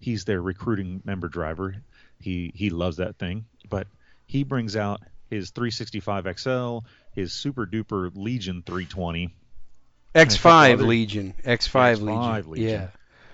he's 0.00 0.24
their 0.24 0.40
recruiting 0.42 1.00
member 1.04 1.28
driver. 1.28 1.76
He 2.18 2.50
he 2.54 2.70
loves 2.70 2.96
that 2.96 3.16
thing, 3.18 3.44
but 3.68 3.86
he 4.26 4.42
brings 4.42 4.74
out 4.76 5.00
his 5.30 5.50
365 5.50 6.26
XL, 6.38 6.78
his 7.12 7.32
super 7.32 7.66
duper 7.66 8.10
Legion 8.16 8.62
320, 8.66 9.34
X5 10.14 10.74
other- 10.74 10.84
Legion. 10.84 11.34
X5, 11.44 11.98
X5 11.98 12.00
Legion. 12.02 12.50
Legion. 12.50 12.68
Yeah. 12.70 12.88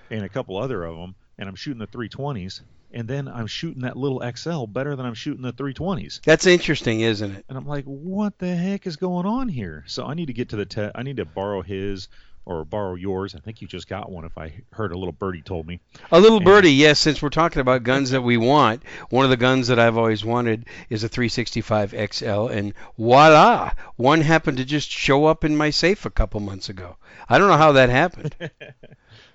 and 0.09 0.23
a 0.25 0.29
couple 0.29 0.57
other 0.57 0.83
of 0.83 0.97
them, 0.97 1.15
and 1.37 1.47
I'm 1.47 1.55
shooting 1.55 1.79
the 1.79 1.87
320s, 1.87 2.61
and 2.93 3.07
then 3.07 3.27
I'm 3.27 3.47
shooting 3.47 3.81
that 3.83 3.97
little 3.97 4.21
XL 4.35 4.65
better 4.65 4.95
than 4.95 5.05
I'm 5.05 5.13
shooting 5.13 5.41
the 5.41 5.53
320s. 5.53 6.21
That's 6.23 6.45
interesting, 6.45 7.01
isn't 7.01 7.31
it? 7.31 7.45
and 7.49 7.57
I'm 7.57 7.67
like, 7.67 7.85
what 7.85 8.37
the 8.37 8.55
heck 8.55 8.85
is 8.87 8.95
going 8.97 9.25
on 9.25 9.47
here? 9.49 9.83
So 9.87 10.05
I 10.05 10.13
need 10.13 10.27
to 10.27 10.33
get 10.33 10.49
to 10.49 10.55
the 10.55 10.65
te- 10.65 10.91
I 10.95 11.03
need 11.03 11.17
to 11.17 11.25
borrow 11.25 11.61
his 11.61 12.07
or 12.43 12.65
borrow 12.65 12.95
yours. 12.95 13.35
I 13.35 13.39
think 13.39 13.61
you 13.61 13.67
just 13.67 13.87
got 13.87 14.11
one. 14.11 14.25
If 14.25 14.35
I 14.35 14.51
heard 14.73 14.91
a 14.91 14.97
little 14.97 15.11
birdie 15.11 15.43
told 15.43 15.67
me. 15.67 15.79
A 16.11 16.19
little 16.19 16.37
And- 16.37 16.45
birdie, 16.45 16.73
yes, 16.73 16.99
since 16.99 17.21
we're 17.21 17.29
talking 17.29 17.59
about 17.61 17.83
guns 17.83 18.09
that 18.11 18.23
we 18.23 18.35
want, 18.37 18.81
one 19.11 19.25
of 19.25 19.29
the 19.29 19.37
guns 19.37 19.67
that 19.67 19.77
I've 19.77 19.95
always 19.95 20.25
wanted 20.25 20.65
is 20.89 21.03
a 21.03 21.07
365 21.07 21.91
XL, 22.11 22.47
and 22.47 22.73
voila, 22.97 23.73
one 23.95 24.21
happened 24.21 24.57
to 24.57 24.65
just 24.65 24.89
show 24.89 25.25
up 25.25 25.43
in 25.43 25.55
my 25.55 25.69
safe 25.69 26.05
a 26.05 26.09
couple 26.09 26.39
months 26.39 26.67
ago. 26.67 26.97
I 27.29 27.37
don't 27.37 27.47
know 27.47 27.57
how 27.57 27.73
that 27.73 27.89
happened. 27.89 28.35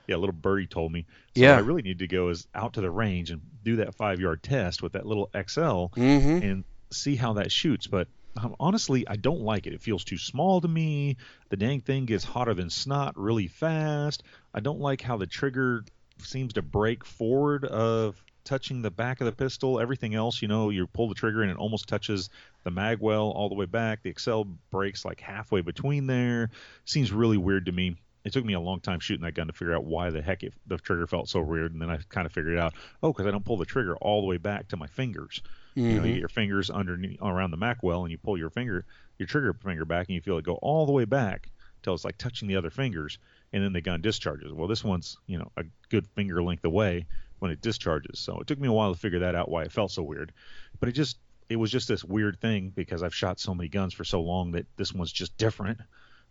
Yeah, 0.07 0.17
a 0.17 0.19
little 0.19 0.33
birdie 0.35 0.67
told 0.67 0.93
me. 0.93 1.07
So 1.35 1.47
Yeah. 1.47 1.49
what 1.49 1.57
I 1.57 1.61
really 1.61 1.83
need 1.83 1.99
to 2.01 2.09
go 2.09 2.29
is 2.29 2.47
out 2.55 2.75
to 2.75 2.81
the 2.81 2.91
range 2.91 3.31
and 3.31 3.41
do 3.63 3.77
that 3.77 3.95
five 3.95 4.21
yard 4.21 4.43
test 4.43 4.83
with 4.83 4.93
that 4.93 5.07
little 5.07 5.31
XL 5.33 5.93
hmm 5.97 6.39
and 6.41 6.65
see 6.93 7.17
how 7.17 7.35
that 7.35 7.51
shoots. 7.53 7.87
But 7.87 8.09
um, 8.41 8.55
honestly, 8.61 9.07
I 9.09 9.17
don't 9.17 9.41
like 9.41 9.67
it. 9.67 9.73
It 9.73 9.83
feels 9.83 10.05
too 10.05 10.19
small 10.19 10.61
to 10.61 10.69
me. 10.69 11.17
The 11.51 11.57
dang 11.57 11.81
thing 11.81 12.07
gets 12.07 12.25
hotter 12.25 12.55
than 12.55 12.71
snot 12.71 13.15
really 13.17 13.49
fast. 13.49 14.23
I 14.55 14.61
don't 14.61 14.81
like 14.81 15.01
how 15.01 15.17
the 15.17 15.27
trigger 15.27 15.85
seems 16.23 16.53
to 16.55 16.63
break 16.63 17.05
forward 17.05 17.65
of 17.65 18.23
touching 18.45 18.81
the 18.83 18.91
back 18.91 19.21
of 19.21 19.27
the 19.27 19.33
pistol. 19.33 19.81
Everything 19.81 20.15
else, 20.15 20.41
you 20.41 20.49
know, 20.49 20.71
you 20.71 20.87
pull 20.87 21.09
the 21.09 21.15
trigger 21.15 21.43
and 21.43 21.51
it 21.51 21.57
almost 21.57 21.89
touches 21.89 22.29
the 22.65 22.71
mag 22.71 22.99
well 23.01 23.31
all 23.31 23.49
the 23.49 23.55
way 23.55 23.67
back. 23.67 24.03
The 24.03 24.11
XL 24.11 24.59
breaks 24.71 25.05
like 25.05 25.21
halfway 25.21 25.63
between 25.63 26.07
there. 26.07 26.51
Seems 26.85 27.13
really 27.13 27.39
weird 27.39 27.67
to 27.67 27.73
me. 27.73 27.97
It 28.27 28.33
took 28.33 28.45
me 28.45 28.55
a 28.55 28.61
long 28.61 28.81
time 28.81 28.99
shooting 28.99 29.25
that 29.25 29.37
gun 29.37 29.47
to 29.47 29.53
figure 29.53 29.73
out 29.73 29.85
why 29.85 30.11
the 30.11 30.21
heck 30.21 30.43
it, 30.43 30.53
the 30.67 30.79
trigger 30.79 31.07
felt 31.07 31.29
so 31.29 31.41
weird, 31.41 31.73
and 31.73 31.81
then 31.81 31.91
I 31.91 32.01
kind 32.09 32.27
of 32.27 32.33
figured 32.33 32.55
it 32.55 32.59
out. 32.59 32.75
Oh, 33.01 33.13
because 33.13 33.25
I 33.25 33.31
don't 33.31 33.45
pull 33.45 33.57
the 33.57 33.65
trigger 33.65 33.97
all 33.99 34.21
the 34.21 34.27
way 34.27 34.37
back 34.37 34.67
to 34.69 34.77
my 34.77 34.89
fingers. 34.89 35.41
You 35.77 35.83
know, 35.85 35.89
you 35.89 35.95
mm-hmm. 36.01 36.09
get 36.09 36.19
your 36.19 36.29
fingers 36.29 36.69
underneath 36.69 37.23
around 37.23 37.53
the 37.53 37.57
mag 37.57 37.77
well, 37.83 38.03
and 38.03 38.11
you 38.11 38.19
pull 38.19 38.37
your 38.37 38.51
finger, 38.51 38.85
your 39.19 39.29
trigger 39.29 39.53
finger 39.53 39.85
back, 39.85 40.09
and 40.09 40.17
you 40.17 40.21
feel 40.21 40.39
it 40.39 40.45
go 40.45 40.57
all 40.57 40.87
the 40.87 40.93
way 40.93 41.05
back 41.05 41.51
till 41.85 41.95
it's 41.95 42.05
like 42.05 42.19
touching 42.19 42.49
the 42.49 42.57
other 42.57 42.69
fingers, 42.69 43.19
and 43.53 43.63
then 43.63 43.73
the 43.73 43.81
gun 43.81 44.01
discharges. 44.01 44.53
Well, 44.53 44.67
this 44.67 44.83
one's 44.83 45.19
you 45.29 45.39
know 45.39 45.53
a 45.57 45.63
good 45.89 46.09
finger 46.09 46.43
length 46.43 46.65
away 46.65 47.07
when 47.39 47.53
it 47.53 47.61
discharges. 47.61 48.19
So 48.19 48.41
it 48.41 48.49
took 48.49 48.59
me 48.59 48.67
a 48.67 48.73
while 48.73 48.93
to 48.93 48.99
figure 48.99 49.21
that 49.21 49.37
out 49.37 49.49
why 49.49 49.63
it 49.63 49.71
felt 49.71 49.93
so 49.93 50.03
weird, 50.03 50.33
but 50.81 50.89
it 50.89 50.93
just 50.93 51.17
it 51.49 51.57
was 51.57 51.71
just 51.71 51.87
this 51.87 52.03
weird 52.03 52.41
thing 52.41 52.73
because 52.75 53.05
I've 53.05 53.15
shot 53.15 53.39
so 53.39 53.55
many 53.55 53.69
guns 53.69 53.95
for 53.95 54.03
so 54.03 54.21
long 54.21 54.51
that 54.53 54.67
this 54.77 54.93
one's 54.93 55.13
just 55.13 55.37
different. 55.37 55.79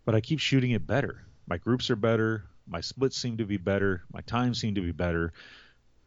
But 0.03 0.13
I 0.13 0.19
keep 0.19 0.39
shooting 0.39 0.71
it 0.71 0.85
better. 0.85 1.23
My 1.47 1.57
groups 1.57 1.89
are 1.89 1.95
better. 1.95 2.45
My 2.67 2.81
splits 2.81 3.17
seem 3.17 3.37
to 3.37 3.45
be 3.45 3.57
better. 3.57 4.03
My 4.11 4.21
times 4.21 4.59
seem 4.59 4.75
to 4.75 4.81
be 4.81 4.91
better. 4.91 5.33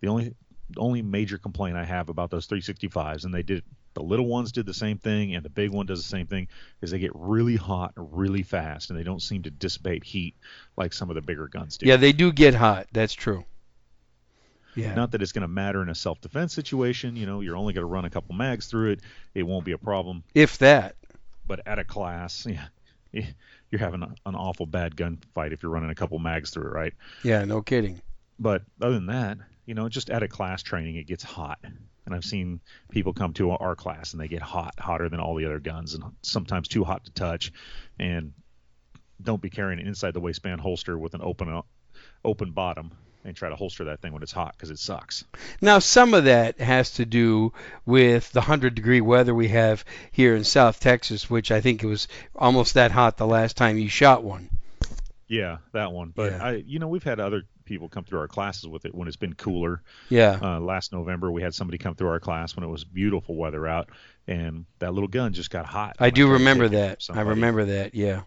The 0.00 0.08
only 0.08 0.34
the 0.70 0.80
only 0.80 1.02
major 1.02 1.38
complaint 1.38 1.76
I 1.76 1.84
have 1.84 2.08
about 2.08 2.30
those 2.30 2.46
365s, 2.46 3.24
and 3.24 3.32
they 3.32 3.42
did 3.42 3.62
the 3.94 4.02
little 4.02 4.26
ones 4.26 4.52
did 4.52 4.66
the 4.66 4.74
same 4.74 4.98
thing, 4.98 5.34
and 5.34 5.44
the 5.44 5.50
big 5.50 5.70
one 5.70 5.86
does 5.86 6.02
the 6.02 6.08
same 6.08 6.26
thing, 6.26 6.48
is 6.80 6.90
they 6.90 6.98
get 6.98 7.10
really 7.14 7.56
hot 7.56 7.92
really 7.96 8.42
fast, 8.42 8.90
and 8.90 8.98
they 8.98 9.02
don't 9.02 9.22
seem 9.22 9.42
to 9.42 9.50
dissipate 9.50 10.04
heat 10.04 10.34
like 10.76 10.92
some 10.92 11.08
of 11.08 11.14
the 11.14 11.22
bigger 11.22 11.48
guns 11.48 11.78
do. 11.78 11.86
Yeah, 11.86 11.96
they 11.96 12.12
do 12.12 12.32
get 12.32 12.54
hot. 12.54 12.86
That's 12.92 13.14
true. 13.14 13.44
Yeah. 14.76 14.94
Not 14.94 15.10
that 15.10 15.22
it's 15.22 15.32
going 15.32 15.42
to 15.42 15.48
matter 15.48 15.82
in 15.82 15.88
a 15.88 15.94
self-defense 15.94 16.54
situation. 16.54 17.16
You 17.16 17.26
know, 17.26 17.40
you're 17.40 17.56
only 17.56 17.72
going 17.72 17.82
to 17.82 17.88
run 17.88 18.04
a 18.04 18.10
couple 18.10 18.36
mags 18.36 18.66
through 18.66 18.92
it. 18.92 19.00
It 19.34 19.42
won't 19.42 19.64
be 19.64 19.72
a 19.72 19.78
problem. 19.78 20.22
if 20.34 20.58
that. 20.58 20.94
But 21.46 21.66
at 21.66 21.78
a 21.78 21.84
class, 21.84 22.46
yeah, 23.12 23.24
you're 23.70 23.80
having 23.80 24.02
a, 24.02 24.14
an 24.26 24.34
awful 24.34 24.66
bad 24.66 24.96
gunfight 24.96 25.52
if 25.52 25.62
you're 25.62 25.72
running 25.72 25.90
a 25.90 25.94
couple 25.94 26.18
mags 26.18 26.50
through 26.50 26.68
it, 26.68 26.72
right? 26.72 26.92
Yeah, 27.22 27.44
no 27.44 27.62
kidding. 27.62 28.00
But 28.38 28.62
other 28.80 28.94
than 28.94 29.06
that, 29.06 29.38
you 29.66 29.74
know, 29.74 29.88
just 29.88 30.10
at 30.10 30.22
a 30.22 30.28
class 30.28 30.62
training, 30.62 30.96
it 30.96 31.06
gets 31.06 31.22
hot. 31.22 31.58
And 31.62 32.14
I've 32.14 32.24
seen 32.24 32.60
people 32.90 33.12
come 33.12 33.34
to 33.34 33.50
our 33.50 33.76
class 33.76 34.12
and 34.12 34.20
they 34.20 34.28
get 34.28 34.40
hot, 34.40 34.74
hotter 34.78 35.08
than 35.10 35.20
all 35.20 35.34
the 35.34 35.44
other 35.44 35.60
guns, 35.60 35.94
and 35.94 36.04
sometimes 36.22 36.68
too 36.68 36.84
hot 36.84 37.04
to 37.04 37.10
touch. 37.12 37.52
And 37.98 38.32
don't 39.22 39.42
be 39.42 39.50
carrying 39.50 39.80
an 39.80 39.86
inside 39.86 40.14
the 40.14 40.20
waistband 40.20 40.60
holster 40.60 40.98
with 40.98 41.12
an 41.14 41.20
open, 41.22 41.52
uh, 41.52 41.62
open 42.24 42.52
bottom 42.52 42.92
and 43.24 43.36
try 43.36 43.48
to 43.48 43.56
holster 43.56 43.84
that 43.84 44.00
thing 44.00 44.12
when 44.12 44.22
it's 44.22 44.32
hot 44.32 44.54
because 44.56 44.70
it 44.70 44.78
sucks. 44.78 45.24
Now, 45.60 45.80
some 45.80 46.14
of 46.14 46.24
that 46.24 46.60
has 46.60 46.92
to 46.92 47.04
do 47.04 47.52
with 47.84 48.30
the 48.32 48.40
100 48.40 48.74
degree 48.74 49.00
weather 49.00 49.34
we 49.34 49.48
have 49.48 49.84
here 50.12 50.34
in 50.36 50.44
South 50.44 50.80
Texas, 50.80 51.28
which 51.28 51.50
I 51.50 51.60
think 51.60 51.82
it 51.82 51.86
was 51.86 52.08
almost 52.34 52.74
that 52.74 52.90
hot 52.90 53.16
the 53.16 53.26
last 53.26 53.56
time 53.56 53.76
you 53.78 53.88
shot 53.88 54.22
one. 54.22 54.48
Yeah, 55.26 55.58
that 55.72 55.92
one. 55.92 56.12
But 56.14 56.32
Yeah. 56.32 56.42
I, 56.44 56.50
you 56.66 56.78
know, 56.78 56.88
we've 56.88 57.02
had 57.02 57.20
other 57.20 57.42
people 57.66 57.90
come 57.90 58.04
through 58.04 58.20
our 58.20 58.28
classes 58.28 58.66
with 58.66 58.86
it 58.86 58.94
when 58.94 59.08
it's 59.08 59.18
been 59.18 59.34
cooler. 59.34 59.82
Yeah. 60.08 60.38
Uh, 60.40 60.58
last 60.60 60.90
November, 60.92 61.30
we 61.30 61.42
had 61.42 61.52
somebody 61.54 61.76
come 61.76 61.94
through 61.94 62.08
our 62.08 62.20
class 62.20 62.56
when 62.56 62.64
it 62.64 62.68
was 62.68 62.82
beautiful 62.84 63.34
weather 63.36 63.66
out, 63.66 63.90
and 64.26 64.64
that 64.78 64.94
little 64.94 65.08
gun 65.08 65.34
just 65.34 65.50
got 65.50 65.66
hot. 65.66 65.96
I 65.98 66.08
do 66.08 66.30
remember 66.32 66.68
that. 66.68 67.04
I 67.10 67.20
remember 67.20 67.66
that. 67.66 67.94
Yeah. 67.94 68.22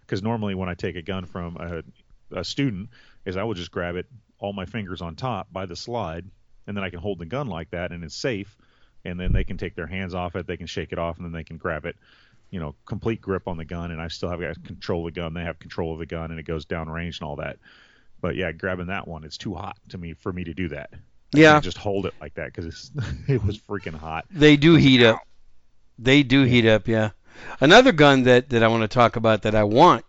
because 0.00 0.20
normally 0.22 0.56
when 0.56 0.68
I 0.68 0.74
take 0.74 0.96
a 0.96 1.02
gun 1.02 1.26
from 1.26 1.56
a, 1.58 2.38
a 2.40 2.42
student, 2.44 2.88
is 3.24 3.36
I 3.36 3.44
will 3.44 3.54
just 3.54 3.70
grab 3.70 3.96
it 3.96 4.06
all 4.38 4.52
my 4.52 4.66
fingers 4.66 5.00
on 5.02 5.14
top 5.14 5.52
by 5.52 5.66
the 5.66 5.76
slide, 5.76 6.24
and 6.66 6.76
then 6.76 6.84
I 6.84 6.90
can 6.90 6.98
hold 6.98 7.18
the 7.18 7.26
gun 7.26 7.46
like 7.46 7.70
that, 7.70 7.92
and 7.92 8.02
it's 8.04 8.16
safe. 8.16 8.56
And 9.04 9.18
then 9.18 9.32
they 9.32 9.42
can 9.44 9.56
take 9.56 9.74
their 9.74 9.86
hands 9.88 10.14
off 10.14 10.36
it, 10.36 10.46
they 10.46 10.56
can 10.56 10.66
shake 10.68 10.92
it 10.92 10.98
off, 10.98 11.16
and 11.16 11.24
then 11.26 11.32
they 11.32 11.42
can 11.44 11.56
grab 11.56 11.86
it. 11.86 11.96
You 12.50 12.60
know, 12.60 12.74
complete 12.86 13.20
grip 13.20 13.48
on 13.48 13.56
the 13.56 13.64
gun, 13.64 13.90
and 13.90 14.00
I 14.00 14.08
still 14.08 14.28
have 14.28 14.40
got 14.40 14.62
control 14.64 15.06
of 15.06 15.14
the 15.14 15.20
gun. 15.20 15.34
They 15.34 15.42
have 15.42 15.58
control 15.58 15.92
of 15.92 15.98
the 15.98 16.06
gun, 16.06 16.30
and 16.30 16.38
it 16.38 16.44
goes 16.44 16.64
down 16.66 16.88
range 16.88 17.18
and 17.20 17.28
all 17.28 17.36
that. 17.36 17.58
But 18.20 18.36
yeah, 18.36 18.52
grabbing 18.52 18.86
that 18.86 19.08
one, 19.08 19.24
it's 19.24 19.38
too 19.38 19.54
hot 19.54 19.76
to 19.88 19.98
me 19.98 20.12
for 20.14 20.32
me 20.32 20.44
to 20.44 20.54
do 20.54 20.68
that. 20.68 20.90
I 21.34 21.38
Yeah. 21.38 21.60
just 21.60 21.78
hold 21.78 22.06
it 22.06 22.14
like 22.20 22.34
that 22.34 22.52
because 22.54 22.90
it 23.28 23.42
was 23.44 23.58
freaking 23.58 23.94
hot. 23.94 24.26
They 24.30 24.56
do 24.56 24.74
heat 24.76 25.02
up. 25.02 25.18
They 25.98 26.22
do 26.22 26.44
heat 26.44 26.66
up, 26.66 26.86
yeah. 26.86 27.10
Another 27.60 27.90
gun 27.92 28.24
that, 28.24 28.50
that 28.50 28.62
I 28.62 28.68
want 28.68 28.82
to 28.82 28.88
talk 28.88 29.16
about 29.16 29.42
that 29.42 29.54
I 29.54 29.64
want 29.64 30.04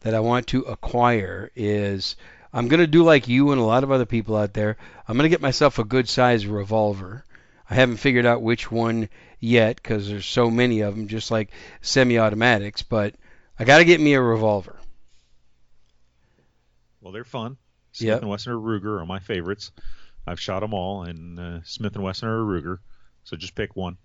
that 0.00 0.14
I 0.14 0.20
want 0.20 0.46
to 0.48 0.62
acquire 0.62 1.50
is 1.56 2.16
I'm 2.52 2.68
going 2.68 2.80
to 2.80 2.86
do 2.86 3.02
like 3.04 3.28
you 3.28 3.52
and 3.52 3.60
a 3.60 3.64
lot 3.64 3.84
of 3.84 3.90
other 3.90 4.06
people 4.06 4.36
out 4.36 4.54
there. 4.54 4.76
I'm 5.06 5.16
going 5.16 5.24
to 5.24 5.34
get 5.34 5.42
myself 5.42 5.78
a 5.78 5.84
good 5.84 6.08
size 6.08 6.46
revolver. 6.46 7.24
I 7.68 7.74
haven't 7.74 7.98
figured 7.98 8.24
out 8.26 8.42
which 8.42 8.70
one 8.70 9.08
yet 9.40 9.76
because 9.76 10.08
there's 10.08 10.24
so 10.26 10.50
many 10.50 10.80
of 10.80 10.96
them, 10.96 11.08
just 11.08 11.30
like 11.30 11.50
semi-automatics. 11.82 12.82
But 12.82 13.14
I 13.58 13.64
got 13.64 13.78
to 13.78 13.84
get 13.84 14.00
me 14.00 14.14
a 14.14 14.20
revolver. 14.22 14.76
Well, 17.00 17.12
they're 17.12 17.24
fun. 17.24 17.56
Smith 17.92 18.08
Yep. 18.08 18.20
and 18.22 18.30
Wesson 18.30 18.52
or 18.52 18.56
Ruger 18.58 19.00
are 19.00 19.06
my 19.06 19.18
favorites. 19.18 19.72
I've 20.26 20.40
shot 20.40 20.60
them 20.60 20.74
all, 20.74 21.02
and 21.04 21.38
uh, 21.38 21.60
Smith 21.64 21.94
and 21.94 22.04
Wesson 22.04 22.28
or 22.28 22.42
Ruger. 22.42 22.78
So 23.24 23.36
just 23.36 23.54
pick 23.54 23.76
one. 23.76 23.96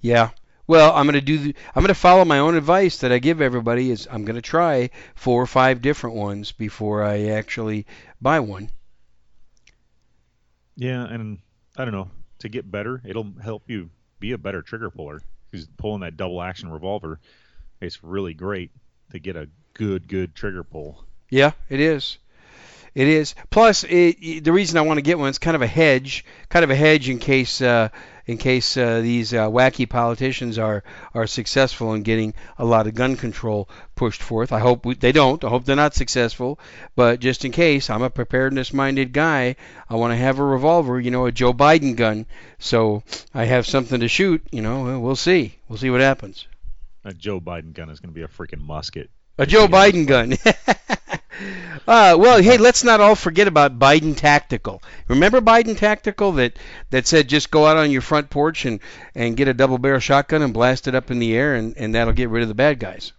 Yeah. 0.00 0.30
Well, 0.70 0.92
I'm 0.94 1.04
going 1.04 1.14
to 1.14 1.20
do. 1.20 1.36
The, 1.36 1.56
I'm 1.74 1.82
going 1.82 1.88
to 1.88 1.94
follow 1.94 2.24
my 2.24 2.38
own 2.38 2.54
advice 2.54 2.98
that 2.98 3.10
I 3.10 3.18
give 3.18 3.40
everybody. 3.40 3.90
Is 3.90 4.06
I'm 4.08 4.24
going 4.24 4.36
to 4.36 4.40
try 4.40 4.90
four 5.16 5.42
or 5.42 5.46
five 5.48 5.82
different 5.82 6.14
ones 6.14 6.52
before 6.52 7.02
I 7.02 7.30
actually 7.30 7.86
buy 8.20 8.38
one. 8.38 8.70
Yeah, 10.76 11.02
and 11.02 11.38
I 11.76 11.84
don't 11.84 11.92
know. 11.92 12.08
To 12.38 12.48
get 12.48 12.70
better, 12.70 13.02
it'll 13.04 13.32
help 13.42 13.64
you 13.66 13.90
be 14.20 14.30
a 14.30 14.38
better 14.38 14.62
trigger 14.62 14.90
puller. 14.90 15.20
Because 15.50 15.66
pulling 15.76 16.02
that 16.02 16.16
double 16.16 16.40
action 16.40 16.70
revolver, 16.70 17.18
it's 17.80 18.04
really 18.04 18.32
great 18.32 18.70
to 19.10 19.18
get 19.18 19.34
a 19.34 19.48
good, 19.74 20.06
good 20.06 20.36
trigger 20.36 20.62
pull. 20.62 21.04
Yeah, 21.30 21.50
it 21.68 21.80
is. 21.80 22.18
It 22.94 23.06
is. 23.06 23.34
Plus, 23.50 23.84
it, 23.84 24.44
the 24.44 24.52
reason 24.52 24.78
I 24.78 24.82
want 24.82 24.98
to 24.98 25.02
get 25.02 25.18
one 25.18 25.30
is 25.30 25.38
kind 25.38 25.54
of 25.54 25.62
a 25.62 25.66
hedge, 25.66 26.24
kind 26.48 26.64
of 26.64 26.70
a 26.70 26.76
hedge 26.76 27.08
in 27.08 27.18
case 27.18 27.60
uh, 27.62 27.88
in 28.26 28.38
case 28.38 28.76
uh, 28.76 29.00
these 29.00 29.34
uh, 29.34 29.48
wacky 29.48 29.88
politicians 29.88 30.58
are 30.58 30.84
are 31.14 31.26
successful 31.26 31.94
in 31.94 32.02
getting 32.02 32.34
a 32.58 32.64
lot 32.64 32.86
of 32.86 32.94
gun 32.94 33.16
control 33.16 33.68
pushed 33.94 34.22
forth. 34.22 34.52
I 34.52 34.60
hope 34.60 34.84
we, 34.84 34.94
they 34.94 35.12
don't. 35.12 35.42
I 35.44 35.48
hope 35.48 35.64
they're 35.64 35.76
not 35.76 35.94
successful. 35.94 36.58
But 36.96 37.20
just 37.20 37.44
in 37.44 37.52
case, 37.52 37.90
I'm 37.90 38.02
a 38.02 38.10
preparedness-minded 38.10 39.12
guy. 39.12 39.56
I 39.88 39.96
want 39.96 40.12
to 40.12 40.16
have 40.16 40.38
a 40.38 40.44
revolver, 40.44 41.00
you 41.00 41.10
know, 41.10 41.26
a 41.26 41.32
Joe 41.32 41.52
Biden 41.52 41.96
gun, 41.96 42.26
so 42.58 43.02
I 43.34 43.44
have 43.44 43.66
something 43.66 44.00
to 44.00 44.08
shoot. 44.08 44.46
You 44.50 44.62
know, 44.62 44.98
we'll 45.00 45.16
see. 45.16 45.56
We'll 45.68 45.78
see 45.78 45.90
what 45.90 46.00
happens. 46.00 46.46
A 47.04 47.14
Joe 47.14 47.40
Biden 47.40 47.72
gun 47.72 47.88
is 47.88 48.00
going 48.00 48.12
to 48.12 48.14
be 48.14 48.22
a 48.22 48.28
freaking 48.28 48.60
musket. 48.60 49.10
A 49.38 49.46
Joe 49.46 49.68
Biden 49.68 50.06
gun. 50.06 50.34
uh, 51.86 52.16
well, 52.18 52.42
hey, 52.42 52.58
let's 52.58 52.84
not 52.84 53.00
all 53.00 53.14
forget 53.14 53.48
about 53.48 53.78
Biden 53.78 54.16
Tactical. 54.16 54.82
Remember 55.08 55.40
Biden 55.40 55.76
Tactical 55.76 56.32
that, 56.32 56.58
that 56.90 57.06
said 57.06 57.28
just 57.28 57.50
go 57.50 57.66
out 57.66 57.76
on 57.76 57.90
your 57.90 58.02
front 58.02 58.30
porch 58.30 58.64
and, 58.64 58.80
and 59.14 59.36
get 59.36 59.48
a 59.48 59.54
double 59.54 59.78
barrel 59.78 60.00
shotgun 60.00 60.42
and 60.42 60.52
blast 60.54 60.88
it 60.88 60.94
up 60.94 61.10
in 61.10 61.18
the 61.18 61.34
air 61.34 61.54
and, 61.54 61.76
and 61.76 61.94
that'll 61.94 62.12
get 62.12 62.28
rid 62.30 62.42
of 62.42 62.48
the 62.48 62.54
bad 62.54 62.78
guys. 62.78 63.12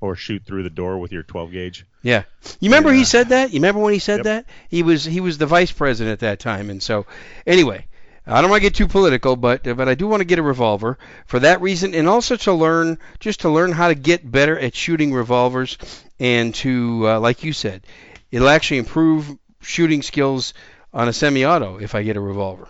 Or 0.00 0.16
shoot 0.16 0.44
through 0.44 0.64
the 0.64 0.70
door 0.70 0.98
with 0.98 1.12
your 1.12 1.22
12 1.22 1.52
gauge. 1.52 1.86
Yeah. 2.02 2.24
You 2.58 2.70
remember 2.70 2.92
he 2.92 3.04
said 3.04 3.28
that? 3.28 3.50
You 3.50 3.56
remember 3.60 3.80
when 3.80 3.92
he 3.92 4.00
said 4.00 4.18
Yep. 4.18 4.24
that? 4.24 4.46
He 4.68 4.82
was 4.82 5.04
he 5.04 5.20
was 5.20 5.38
the 5.38 5.46
vice 5.46 5.70
president 5.70 6.14
at 6.14 6.20
that 6.20 6.40
time 6.40 6.70
and 6.70 6.82
so 6.82 7.06
anyway, 7.46 7.86
I 8.26 8.40
don't 8.40 8.50
want 8.50 8.62
to 8.62 8.68
get 8.68 8.76
too 8.76 8.86
political, 8.86 9.36
but 9.36 9.64
but 9.64 9.88
I 9.88 9.94
do 9.94 10.06
want 10.06 10.20
to 10.20 10.24
get 10.24 10.38
a 10.38 10.42
revolver 10.42 10.98
for 11.26 11.40
that 11.40 11.60
reason, 11.60 11.94
and 11.94 12.08
also 12.08 12.36
to 12.36 12.52
learn 12.52 12.98
just 13.18 13.40
to 13.40 13.50
learn 13.50 13.72
how 13.72 13.88
to 13.88 13.94
get 13.94 14.30
better 14.30 14.58
at 14.58 14.74
shooting 14.74 15.12
revolvers, 15.12 15.76
and 16.20 16.54
to 16.56 17.08
uh, 17.08 17.20
like 17.20 17.42
you 17.42 17.52
said, 17.52 17.82
it'll 18.30 18.48
actually 18.48 18.78
improve 18.78 19.36
shooting 19.60 20.02
skills 20.02 20.54
on 20.94 21.08
a 21.08 21.12
semi-auto 21.12 21.78
if 21.78 21.94
I 21.94 22.02
get 22.02 22.16
a 22.16 22.20
revolver. 22.20 22.68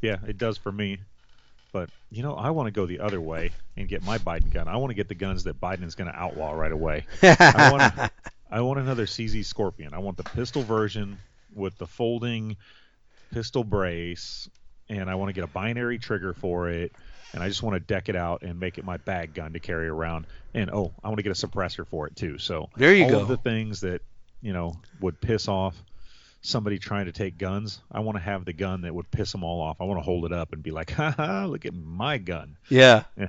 Yeah, 0.00 0.16
it 0.26 0.38
does 0.38 0.56
for 0.56 0.72
me. 0.72 0.98
But 1.72 1.90
you 2.10 2.22
know, 2.22 2.34
I 2.34 2.50
want 2.50 2.66
to 2.66 2.70
go 2.70 2.86
the 2.86 3.00
other 3.00 3.20
way 3.20 3.50
and 3.76 3.88
get 3.88 4.02
my 4.04 4.18
Biden 4.18 4.52
gun. 4.52 4.68
I 4.68 4.76
want 4.76 4.90
to 4.90 4.94
get 4.94 5.08
the 5.08 5.14
guns 5.14 5.44
that 5.44 5.60
Biden 5.60 5.84
is 5.84 5.94
going 5.94 6.10
to 6.10 6.18
outlaw 6.18 6.52
right 6.52 6.72
away. 6.72 7.06
I 7.22 7.70
want 7.72 8.12
I 8.50 8.60
want 8.60 8.80
another 8.80 9.06
CZ 9.06 9.44
Scorpion. 9.44 9.94
I 9.94 9.98
want 9.98 10.16
the 10.16 10.24
pistol 10.24 10.62
version 10.62 11.18
with 11.54 11.76
the 11.78 11.86
folding 11.86 12.56
pistol 13.32 13.64
brace, 13.64 14.48
and 15.00 15.10
I 15.10 15.14
want 15.14 15.30
to 15.30 15.32
get 15.32 15.44
a 15.44 15.48
binary 15.48 15.98
trigger 15.98 16.34
for 16.34 16.68
it. 16.68 16.92
And 17.34 17.42
I 17.42 17.48
just 17.48 17.62
want 17.62 17.74
to 17.76 17.80
deck 17.80 18.10
it 18.10 18.16
out 18.16 18.42
and 18.42 18.60
make 18.60 18.76
it 18.76 18.84
my 18.84 18.98
bag 18.98 19.32
gun 19.32 19.54
to 19.54 19.58
carry 19.58 19.88
around. 19.88 20.26
And 20.52 20.70
oh, 20.70 20.92
I 21.02 21.08
want 21.08 21.16
to 21.18 21.22
get 21.22 21.30
a 21.30 21.46
suppressor 21.46 21.86
for 21.86 22.06
it 22.06 22.14
too. 22.14 22.36
So 22.38 22.68
There 22.76 22.94
you 22.94 23.04
all 23.04 23.10
go. 23.10 23.20
of 23.20 23.28
the 23.28 23.38
things 23.38 23.80
that 23.80 24.02
you 24.42 24.52
know 24.52 24.74
would 25.00 25.18
piss 25.20 25.48
off 25.48 25.74
somebody 26.42 26.78
trying 26.78 27.06
to 27.06 27.12
take 27.12 27.38
guns. 27.38 27.80
I 27.90 28.00
want 28.00 28.16
to 28.18 28.22
have 28.22 28.44
the 28.44 28.52
gun 28.52 28.82
that 28.82 28.94
would 28.94 29.10
piss 29.10 29.32
them 29.32 29.44
all 29.44 29.62
off. 29.62 29.80
I 29.80 29.84
want 29.84 29.98
to 29.98 30.04
hold 30.04 30.26
it 30.26 30.32
up 30.32 30.52
and 30.52 30.62
be 30.62 30.72
like, 30.72 30.90
"Ha 30.98 31.10
ha! 31.16 31.46
Look 31.46 31.64
at 31.64 31.72
my 31.74 32.18
gun." 32.18 32.56
Yeah. 32.68 33.04
Yeah. 33.16 33.28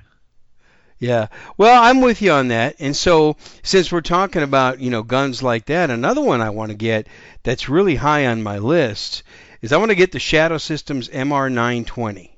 Yeah. 1.00 1.28
Well, 1.58 1.82
I'm 1.84 2.02
with 2.02 2.22
you 2.22 2.32
on 2.32 2.50
that. 2.50 2.78
And 2.80 2.96
so, 2.96 3.36
since 3.62 3.92
we're 3.92 4.02
talking 4.02 4.42
about, 4.44 4.80
you 4.80 4.90
know, 4.90 5.04
guns 5.04 5.44
like 5.44 5.66
that, 5.66 5.90
another 5.90 6.22
one 6.22 6.42
I 6.42 6.52
want 6.52 6.72
to 6.72 6.78
get 6.78 7.08
that's 7.44 7.68
really 7.70 7.96
high 7.96 8.28
on 8.28 8.42
my 8.44 8.58
list 8.60 9.24
is 9.64 9.72
I 9.72 9.78
want 9.78 9.92
to 9.92 9.96
get 9.96 10.12
the 10.12 10.20
Shadow 10.20 10.58
Systems 10.58 11.08
MR920. 11.08 12.30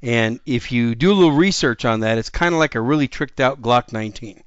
And 0.00 0.38
if 0.46 0.70
you 0.70 0.94
do 0.94 1.10
a 1.10 1.12
little 1.12 1.32
research 1.32 1.84
on 1.84 2.00
that, 2.00 2.18
it's 2.18 2.30
kind 2.30 2.54
of 2.54 2.60
like 2.60 2.76
a 2.76 2.80
really 2.80 3.08
tricked 3.08 3.40
out 3.40 3.60
Glock 3.60 3.92
19. 3.92 4.44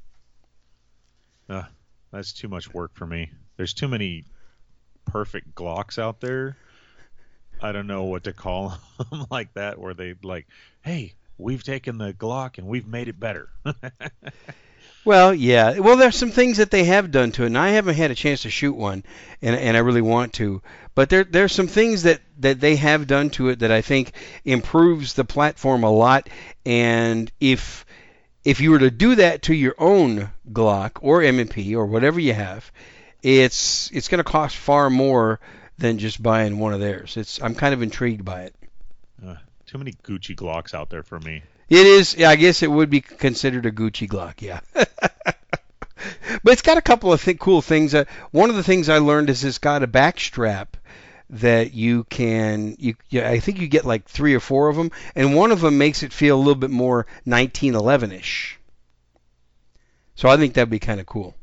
Uh, 1.50 1.64
that's 2.10 2.32
too 2.32 2.48
much 2.48 2.74
work 2.74 2.92
for 2.94 3.06
me. 3.06 3.32
There's 3.58 3.74
too 3.74 3.90
many 3.90 4.24
perfect 5.06 5.54
Glocks 5.54 6.00
out 6.00 6.22
there. 6.22 6.56
I 7.62 7.74
don't 7.74 7.88
know 7.88 8.06
what 8.06 8.24
to 8.24 8.34
call 8.34 8.78
them 9.12 9.26
like 9.30 9.54
that, 9.56 9.78
where 9.78 9.94
they 9.94 10.16
like, 10.24 10.48
hey, 10.82 11.16
we've 11.38 11.64
taken 11.64 11.98
the 11.98 12.14
Glock 12.14 12.60
and 12.60 12.68
we've 12.68 12.88
made 12.88 13.10
it 13.10 13.20
better. 13.20 13.50
Well, 15.04 15.34
yeah. 15.34 15.80
Well, 15.80 15.98
there's 15.98 16.16
some 16.16 16.32
things 16.32 16.58
that 16.58 16.70
they 16.70 16.84
have 16.84 17.12
done 17.12 17.32
to 17.34 17.44
it, 17.44 17.48
and 17.48 17.58
I 17.58 17.70
haven't 17.70 17.96
had 17.96 18.12
a 18.12 18.16
chance 18.16 18.44
to 18.44 18.50
shoot 18.50 18.74
one, 18.74 19.04
and 19.42 19.56
and 19.56 19.76
I 19.76 19.80
really 19.80 20.02
want 20.02 20.34
to. 20.34 20.62
But 20.94 21.10
there 21.10 21.24
there's 21.24 21.54
some 21.54 21.68
things 21.68 22.04
that 22.04 22.22
that 22.40 22.60
they 22.60 22.76
have 22.76 23.08
done 23.08 23.32
to 23.32 23.50
it 23.50 23.60
that 23.60 23.72
I 23.72 23.82
think 23.82 24.14
improves 24.46 25.14
the 25.14 25.26
platform 25.26 25.84
a 25.84 25.90
lot. 25.90 26.30
And 26.66 27.32
if 27.40 27.86
if 28.44 28.60
you 28.62 28.72
were 28.72 28.80
to 28.80 28.92
do 28.92 29.16
that 29.16 29.44
to 29.44 29.54
your 29.54 29.76
own 29.78 30.32
Glock 30.52 31.00
or 31.02 31.22
M&P 31.22 31.76
or 31.76 31.86
whatever 31.86 32.20
you 32.20 32.34
have, 32.34 32.72
it's 33.24 33.90
it's 33.92 34.08
going 34.08 34.24
to 34.24 34.24
cost 34.24 34.56
far 34.56 34.90
more 34.90 35.40
than 35.78 35.98
just 35.98 36.22
buying 36.22 36.60
one 36.60 36.74
of 36.74 36.80
theirs. 36.80 37.18
It's 37.18 37.42
I'm 37.42 37.56
kind 37.56 37.74
of 37.74 37.82
intrigued 37.82 38.24
by 38.24 38.44
it. 38.44 38.56
too 39.66 39.78
many 39.78 39.94
Gucci 39.94 40.36
Glocks 40.36 40.76
out 40.76 40.90
there 40.90 41.04
for 41.04 41.20
me. 41.20 41.42
It 41.72 41.88
is. 41.88 42.18
Yeah, 42.18 42.30
I 42.30 42.36
guess 42.36 42.64
it 42.64 42.70
would 42.70 42.90
be 42.90 43.00
considered 43.00 43.66
a 43.66 43.72
Gucci 43.72 44.06
Glock. 44.06 44.42
Yeah. 44.42 44.60
but 44.74 46.52
it's 46.52 46.62
got 46.62 46.78
a 46.78 46.82
couple 46.82 47.14
of 47.14 47.24
th- 47.24 47.40
cool 47.40 47.62
things. 47.62 47.96
Uh, 47.96 48.04
one 48.32 48.50
of 48.50 48.58
the 48.58 48.64
things 48.64 48.90
I 48.90 48.98
learned 48.98 49.30
is 49.30 49.46
it's 49.46 49.58
got 49.58 49.82
a 49.82 49.88
back 49.88 50.20
strap 50.20 50.76
that 51.30 51.74
you 51.74 52.04
can. 52.04 52.76
You, 52.78 52.96
yeah, 53.10 53.30
I 53.30 53.40
think 53.40 53.62
you 53.62 53.70
get 53.70 53.86
like 53.86 54.04
three 54.04 54.36
or 54.36 54.42
four 54.42 54.68
of 54.68 54.76
them, 54.76 54.92
and 55.16 55.34
one 55.34 55.54
of 55.54 55.62
them 55.62 55.78
makes 55.78 56.04
it 56.04 56.12
feel 56.12 56.36
a 56.36 56.44
little 56.44 56.56
bit 56.56 56.72
more 56.72 57.08
1911ish. 57.26 58.56
So 60.16 60.28
I 60.28 60.36
think 60.36 60.56
that'd 60.56 60.70
be 60.70 60.80
kind 60.80 61.00
of 61.00 61.06
cool. 61.06 61.36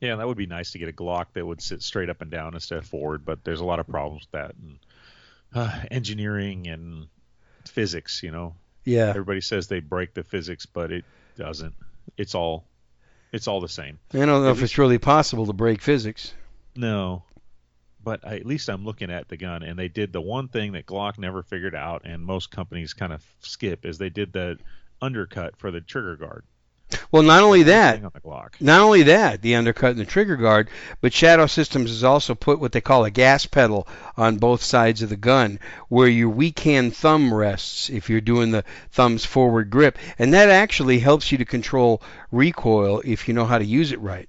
Yeah, 0.00 0.14
that 0.14 0.28
would 0.28 0.36
be 0.36 0.46
nice 0.46 0.70
to 0.70 0.78
get 0.78 0.88
a 0.88 0.92
Glock 0.92 1.32
that 1.32 1.44
would 1.44 1.60
sit 1.60 1.82
straight 1.82 2.10
up 2.10 2.22
and 2.22 2.30
down 2.30 2.54
instead 2.54 2.78
of 2.78 2.86
forward. 2.86 3.24
But 3.24 3.42
there's 3.42 3.58
a 3.58 3.64
lot 3.64 3.80
of 3.80 3.88
problems 3.88 4.22
with 4.22 4.30
that, 4.30 4.54
and 4.54 4.78
uh, 5.52 5.80
engineering 5.90 6.68
and 6.68 7.08
physics. 7.68 8.22
You 8.22 8.30
know, 8.30 8.54
Yeah. 8.84 9.08
everybody 9.10 9.40
says 9.40 9.68
they 9.68 9.80
break 9.80 10.14
the 10.14 10.24
physics, 10.24 10.66
but 10.66 10.92
it 10.92 11.04
doesn't. 11.36 11.74
It's 12.16 12.34
all, 12.34 12.64
it's 13.32 13.48
all 13.48 13.60
the 13.60 13.68
same. 13.68 13.98
I 14.12 14.18
don't 14.18 14.28
know 14.28 14.46
At 14.50 14.56
if 14.56 14.62
it's 14.62 14.78
really 14.78 14.98
possible 14.98 15.46
to 15.46 15.52
break 15.52 15.80
physics. 15.82 16.32
No, 16.76 17.22
but 18.02 18.26
I, 18.26 18.36
at 18.36 18.46
least 18.46 18.68
I'm 18.68 18.84
looking 18.84 19.10
at 19.10 19.28
the 19.28 19.36
gun, 19.36 19.62
and 19.62 19.78
they 19.78 19.88
did 19.88 20.12
the 20.12 20.20
one 20.20 20.48
thing 20.48 20.72
that 20.72 20.86
Glock 20.86 21.18
never 21.18 21.42
figured 21.42 21.74
out, 21.74 22.02
and 22.04 22.22
most 22.24 22.50
companies 22.50 22.92
kind 22.92 23.12
of 23.12 23.24
skip, 23.40 23.84
is 23.86 23.98
they 23.98 24.10
did 24.10 24.32
the 24.32 24.58
undercut 25.00 25.56
for 25.56 25.70
the 25.70 25.80
trigger 25.80 26.16
guard. 26.16 26.44
Well, 27.10 27.22
not 27.22 27.42
only 27.42 27.64
that, 27.64 28.02
on. 28.02 28.50
Not 28.60 28.80
only 28.80 29.04
that, 29.04 29.42
the 29.42 29.54
undercut 29.54 29.90
and 29.90 30.00
the 30.00 30.04
trigger 30.04 30.36
guard, 30.36 30.68
but 31.00 31.12
Shadow 31.12 31.46
Systems 31.46 31.90
has 31.90 32.04
also 32.04 32.34
put 32.34 32.60
what 32.60 32.72
they 32.72 32.80
call 32.80 33.04
a 33.04 33.10
gas 33.10 33.46
pedal 33.46 33.86
on 34.16 34.38
both 34.38 34.62
sides 34.62 35.02
of 35.02 35.08
the 35.08 35.16
gun, 35.16 35.58
where 35.88 36.08
your 36.08 36.28
weak 36.28 36.58
hand 36.60 36.96
thumb 36.96 37.32
rests 37.32 37.90
if 37.90 38.10
you're 38.10 38.20
doing 38.20 38.50
the 38.50 38.64
thumb's 38.90 39.24
forward 39.24 39.70
grip, 39.70 39.98
and 40.18 40.34
that 40.34 40.48
actually 40.48 40.98
helps 40.98 41.30
you 41.30 41.38
to 41.38 41.44
control 41.44 42.02
recoil 42.30 43.02
if 43.04 43.28
you 43.28 43.34
know 43.34 43.46
how 43.46 43.58
to 43.58 43.64
use 43.64 43.92
it 43.92 44.00
right. 44.00 44.28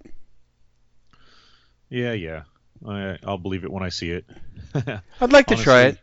Yeah, 1.90 2.14
yeah. 2.14 2.44
I, 2.86 3.18
I'll 3.26 3.38
believe 3.38 3.64
it 3.64 3.72
when 3.72 3.84
I 3.84 3.90
see 3.90 4.12
it. 4.12 4.26
I'd 5.22 5.32
like 5.32 5.48
to 5.48 5.56
try 5.56 5.84
it. 5.84 6.00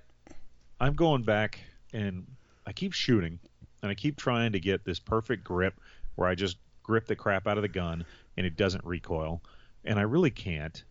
I'm 0.80 0.94
going 0.94 1.22
back 1.22 1.60
and 1.92 2.26
I 2.66 2.72
keep 2.72 2.92
shooting 2.92 3.38
and 3.82 3.90
I 3.90 3.94
keep 3.94 4.16
trying 4.16 4.52
to 4.52 4.60
get 4.60 4.84
this 4.84 4.98
perfect 4.98 5.44
grip 5.44 5.74
where 6.14 6.28
I 6.28 6.34
just 6.34 6.56
grip 6.82 7.06
the 7.06 7.16
crap 7.16 7.46
out 7.46 7.58
of 7.58 7.62
the 7.62 7.68
gun 7.68 8.04
and 8.36 8.46
it 8.46 8.56
doesn't 8.56 8.84
recoil. 8.84 9.42
And 9.84 9.98
I 9.98 10.02
really 10.02 10.30
can't. 10.30 10.82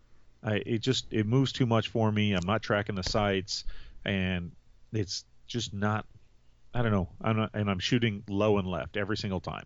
I 0.44 0.56
it 0.66 0.80
just 0.80 1.06
it 1.12 1.26
moves 1.26 1.52
too 1.52 1.66
much 1.66 1.90
for 1.90 2.12
me. 2.12 2.34
I'm 2.34 2.46
not 2.46 2.62
tracking 2.62 2.96
the 2.96 3.04
sights 3.04 3.64
and 4.06 4.52
it's 4.92 5.26
just 5.48 5.74
not 5.74 6.06
I 6.74 6.82
don't 6.82 6.92
know, 6.92 7.10
I'm 7.22 7.38
not, 7.38 7.52
and 7.54 7.70
I'm 7.70 7.80
shooting 7.80 8.24
low 8.30 8.58
and 8.58 8.68
left 8.68 8.96
every 8.96 9.18
single 9.18 9.42
time, 9.42 9.66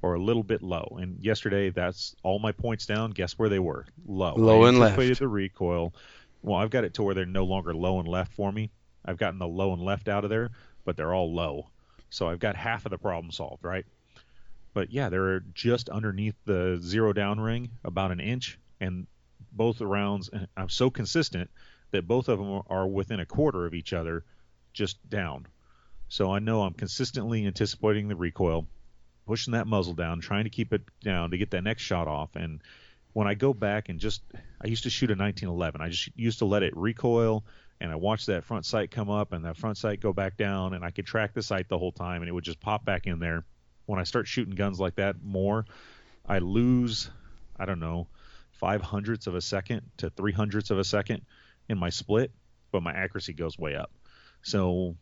or 0.00 0.14
a 0.14 0.18
little 0.18 0.42
bit 0.42 0.62
low. 0.62 0.96
And 1.00 1.22
yesterday, 1.22 1.70
that's 1.70 2.16
all 2.22 2.38
my 2.38 2.52
points 2.52 2.86
down. 2.86 3.10
Guess 3.10 3.38
where 3.38 3.50
they 3.50 3.58
were? 3.58 3.84
Low. 4.06 4.34
Low 4.34 4.64
I 4.64 4.70
and 4.70 4.78
left. 4.78 4.96
the 4.96 5.28
recoil. 5.28 5.94
Well, 6.42 6.58
I've 6.58 6.70
got 6.70 6.84
it 6.84 6.94
to 6.94 7.02
where 7.02 7.14
they're 7.14 7.26
no 7.26 7.44
longer 7.44 7.74
low 7.74 7.98
and 7.98 8.08
left 8.08 8.32
for 8.32 8.50
me. 8.50 8.70
I've 9.04 9.18
gotten 9.18 9.38
the 9.38 9.48
low 9.48 9.72
and 9.72 9.82
left 9.82 10.08
out 10.08 10.24
of 10.24 10.30
there, 10.30 10.50
but 10.84 10.96
they're 10.96 11.12
all 11.12 11.34
low. 11.34 11.68
So 12.10 12.28
I've 12.28 12.38
got 12.38 12.56
half 12.56 12.86
of 12.86 12.90
the 12.90 12.98
problem 12.98 13.30
solved, 13.30 13.64
right? 13.64 13.84
But 14.78 14.92
yeah, 14.92 15.08
they're 15.08 15.40
just 15.40 15.88
underneath 15.88 16.36
the 16.44 16.78
zero 16.80 17.12
down 17.12 17.40
ring, 17.40 17.70
about 17.82 18.12
an 18.12 18.20
inch, 18.20 18.60
and 18.80 19.08
both 19.50 19.80
rounds. 19.80 20.28
and 20.28 20.46
I'm 20.56 20.68
so 20.68 20.88
consistent 20.88 21.50
that 21.90 22.06
both 22.06 22.28
of 22.28 22.38
them 22.38 22.62
are 22.68 22.86
within 22.86 23.18
a 23.18 23.26
quarter 23.26 23.66
of 23.66 23.74
each 23.74 23.92
other, 23.92 24.22
just 24.72 24.96
down. 25.10 25.48
So 26.06 26.32
I 26.32 26.38
know 26.38 26.62
I'm 26.62 26.74
consistently 26.74 27.44
anticipating 27.44 28.06
the 28.06 28.14
recoil, 28.14 28.68
pushing 29.26 29.54
that 29.54 29.66
muzzle 29.66 29.94
down, 29.94 30.20
trying 30.20 30.44
to 30.44 30.50
keep 30.50 30.72
it 30.72 30.82
down 31.02 31.32
to 31.32 31.38
get 31.38 31.50
that 31.50 31.64
next 31.64 31.82
shot 31.82 32.06
off. 32.06 32.36
And 32.36 32.62
when 33.14 33.26
I 33.26 33.34
go 33.34 33.52
back 33.52 33.88
and 33.88 33.98
just, 33.98 34.22
I 34.62 34.68
used 34.68 34.84
to 34.84 34.90
shoot 34.90 35.10
a 35.10 35.18
1911. 35.18 35.80
I 35.80 35.88
just 35.88 36.10
used 36.14 36.38
to 36.38 36.44
let 36.44 36.62
it 36.62 36.76
recoil, 36.76 37.44
and 37.80 37.90
I 37.90 37.96
watched 37.96 38.28
that 38.28 38.44
front 38.44 38.64
sight 38.64 38.92
come 38.92 39.10
up 39.10 39.32
and 39.32 39.44
that 39.44 39.56
front 39.56 39.76
sight 39.76 39.98
go 39.98 40.12
back 40.12 40.36
down, 40.36 40.72
and 40.72 40.84
I 40.84 40.92
could 40.92 41.04
track 41.04 41.34
the 41.34 41.42
sight 41.42 41.68
the 41.68 41.78
whole 41.78 41.90
time, 41.90 42.22
and 42.22 42.28
it 42.28 42.32
would 42.32 42.44
just 42.44 42.60
pop 42.60 42.84
back 42.84 43.08
in 43.08 43.18
there. 43.18 43.44
When 43.88 43.98
I 43.98 44.04
start 44.04 44.28
shooting 44.28 44.54
guns 44.54 44.78
like 44.78 44.96
that 44.96 45.16
more, 45.24 45.64
I 46.26 46.40
lose, 46.40 47.10
I 47.58 47.64
don't 47.64 47.80
know, 47.80 48.06
five 48.52 48.82
hundredths 48.82 49.26
of 49.26 49.34
a 49.34 49.40
second 49.40 49.80
to 49.96 50.10
three 50.10 50.32
hundredths 50.32 50.70
of 50.70 50.78
a 50.78 50.84
second 50.84 51.22
in 51.70 51.78
my 51.78 51.88
split, 51.88 52.30
but 52.70 52.82
my 52.82 52.92
accuracy 52.92 53.32
goes 53.32 53.58
way 53.58 53.76
up. 53.76 53.90
So 54.42 54.94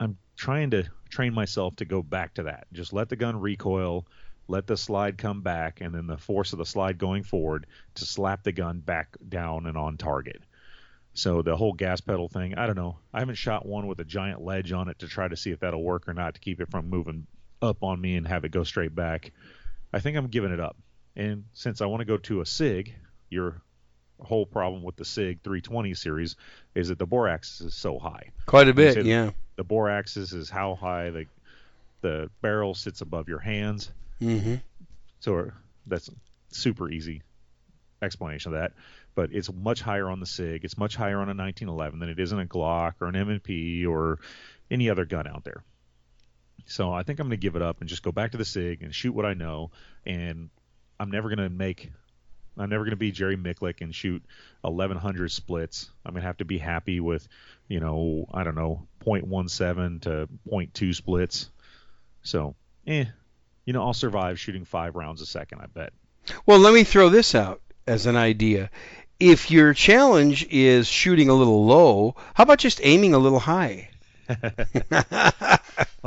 I'm 0.00 0.18
trying 0.36 0.72
to 0.72 0.88
train 1.08 1.34
myself 1.34 1.76
to 1.76 1.84
go 1.84 2.02
back 2.02 2.34
to 2.34 2.42
that. 2.42 2.66
Just 2.72 2.92
let 2.92 3.08
the 3.08 3.14
gun 3.14 3.40
recoil, 3.40 4.08
let 4.48 4.66
the 4.66 4.76
slide 4.76 5.18
come 5.18 5.42
back, 5.42 5.80
and 5.80 5.94
then 5.94 6.08
the 6.08 6.18
force 6.18 6.52
of 6.52 6.58
the 6.58 6.66
slide 6.66 6.98
going 6.98 7.22
forward 7.22 7.68
to 7.94 8.04
slap 8.04 8.42
the 8.42 8.50
gun 8.50 8.80
back 8.80 9.16
down 9.28 9.66
and 9.66 9.78
on 9.78 9.98
target. 9.98 10.42
So 11.14 11.42
the 11.42 11.56
whole 11.56 11.74
gas 11.74 12.00
pedal 12.00 12.28
thing, 12.28 12.58
I 12.58 12.66
don't 12.66 12.74
know. 12.74 12.98
I 13.14 13.20
haven't 13.20 13.36
shot 13.36 13.66
one 13.66 13.86
with 13.86 14.00
a 14.00 14.04
giant 14.04 14.42
ledge 14.42 14.72
on 14.72 14.88
it 14.88 14.98
to 14.98 15.06
try 15.06 15.28
to 15.28 15.36
see 15.36 15.52
if 15.52 15.60
that'll 15.60 15.80
work 15.80 16.08
or 16.08 16.12
not 16.12 16.34
to 16.34 16.40
keep 16.40 16.60
it 16.60 16.72
from 16.72 16.90
moving 16.90 17.28
up 17.62 17.82
on 17.82 18.00
me 18.00 18.16
and 18.16 18.26
have 18.26 18.44
it 18.44 18.50
go 18.50 18.64
straight 18.64 18.94
back. 18.94 19.32
I 19.92 20.00
think 20.00 20.16
I'm 20.16 20.28
giving 20.28 20.52
it 20.52 20.60
up. 20.60 20.76
And 21.14 21.44
since 21.54 21.80
I 21.80 21.86
want 21.86 22.00
to 22.00 22.04
go 22.04 22.18
to 22.18 22.40
a 22.40 22.46
SIG, 22.46 22.94
your 23.30 23.62
whole 24.20 24.46
problem 24.46 24.82
with 24.82 24.96
the 24.96 25.04
SIG 25.04 25.40
320 25.42 25.94
series 25.94 26.36
is 26.74 26.88
that 26.88 26.98
the 26.98 27.06
bore 27.06 27.28
axis 27.28 27.60
is 27.60 27.74
so 27.74 27.98
high. 27.98 28.30
Quite 28.46 28.68
a 28.68 28.74
bit, 28.74 29.04
yeah. 29.04 29.30
The 29.56 29.64
bore 29.64 29.88
axis 29.88 30.32
is 30.32 30.50
how 30.50 30.74
high 30.74 31.10
the 31.10 31.26
the 32.02 32.30
barrel 32.42 32.74
sits 32.74 33.00
above 33.00 33.28
your 33.28 33.38
hands. 33.38 33.90
hmm 34.20 34.56
So 35.20 35.50
that's 35.86 36.10
super 36.50 36.90
easy 36.90 37.22
explanation 38.02 38.52
of 38.52 38.60
that. 38.60 38.72
But 39.14 39.30
it's 39.32 39.50
much 39.50 39.80
higher 39.80 40.10
on 40.10 40.20
the 40.20 40.26
SIG. 40.26 40.64
It's 40.64 40.76
much 40.76 40.94
higher 40.94 41.16
on 41.16 41.28
a 41.28 41.34
1911 41.34 41.98
than 42.00 42.10
it 42.10 42.20
is 42.20 42.32
in 42.32 42.38
a 42.38 42.44
Glock 42.44 42.94
or 43.00 43.08
an 43.08 43.16
M&P 43.16 43.86
or 43.86 44.18
any 44.70 44.90
other 44.90 45.06
gun 45.06 45.26
out 45.26 45.44
there. 45.44 45.64
So 46.66 46.92
I 46.92 47.04
think 47.04 47.20
I'm 47.20 47.28
going 47.28 47.38
to 47.38 47.42
give 47.42 47.56
it 47.56 47.62
up 47.62 47.80
and 47.80 47.88
just 47.88 48.02
go 48.02 48.12
back 48.12 48.32
to 48.32 48.38
the 48.38 48.44
SIG 48.44 48.82
and 48.82 48.94
shoot 48.94 49.12
what 49.12 49.24
I 49.24 49.34
know. 49.34 49.70
And 50.04 50.50
I'm 50.98 51.10
never 51.10 51.28
going 51.28 51.38
to 51.38 51.48
make. 51.48 51.92
I'm 52.58 52.70
never 52.70 52.84
going 52.84 52.90
to 52.90 52.96
be 52.96 53.12
Jerry 53.12 53.36
Miculek 53.36 53.82
and 53.82 53.94
shoot 53.94 54.24
1100 54.62 55.30
splits. 55.30 55.90
I'm 56.04 56.12
going 56.12 56.22
to 56.22 56.26
have 56.26 56.38
to 56.38 56.44
be 56.44 56.58
happy 56.58 57.00
with, 57.00 57.28
you 57.68 57.80
know, 57.80 58.26
I 58.32 58.44
don't 58.44 58.54
know, 58.54 58.86
0.17 59.04 60.02
to 60.02 60.28
0.2 60.48 60.94
splits. 60.94 61.50
So, 62.22 62.56
eh, 62.86 63.04
you 63.66 63.72
know, 63.72 63.82
I'll 63.82 63.94
survive 63.94 64.40
shooting 64.40 64.64
five 64.64 64.96
rounds 64.96 65.20
a 65.20 65.26
second. 65.26 65.60
I 65.60 65.66
bet. 65.66 65.92
Well, 66.46 66.58
let 66.58 66.74
me 66.74 66.82
throw 66.82 67.10
this 67.10 67.34
out 67.34 67.60
as 67.86 68.06
an 68.06 68.16
idea. 68.16 68.70
If 69.20 69.50
your 69.50 69.74
challenge 69.74 70.46
is 70.50 70.88
shooting 70.88 71.28
a 71.28 71.34
little 71.34 71.66
low, 71.66 72.16
how 72.34 72.42
about 72.42 72.58
just 72.58 72.80
aiming 72.82 73.14
a 73.14 73.18
little 73.18 73.38
high? 73.38 73.90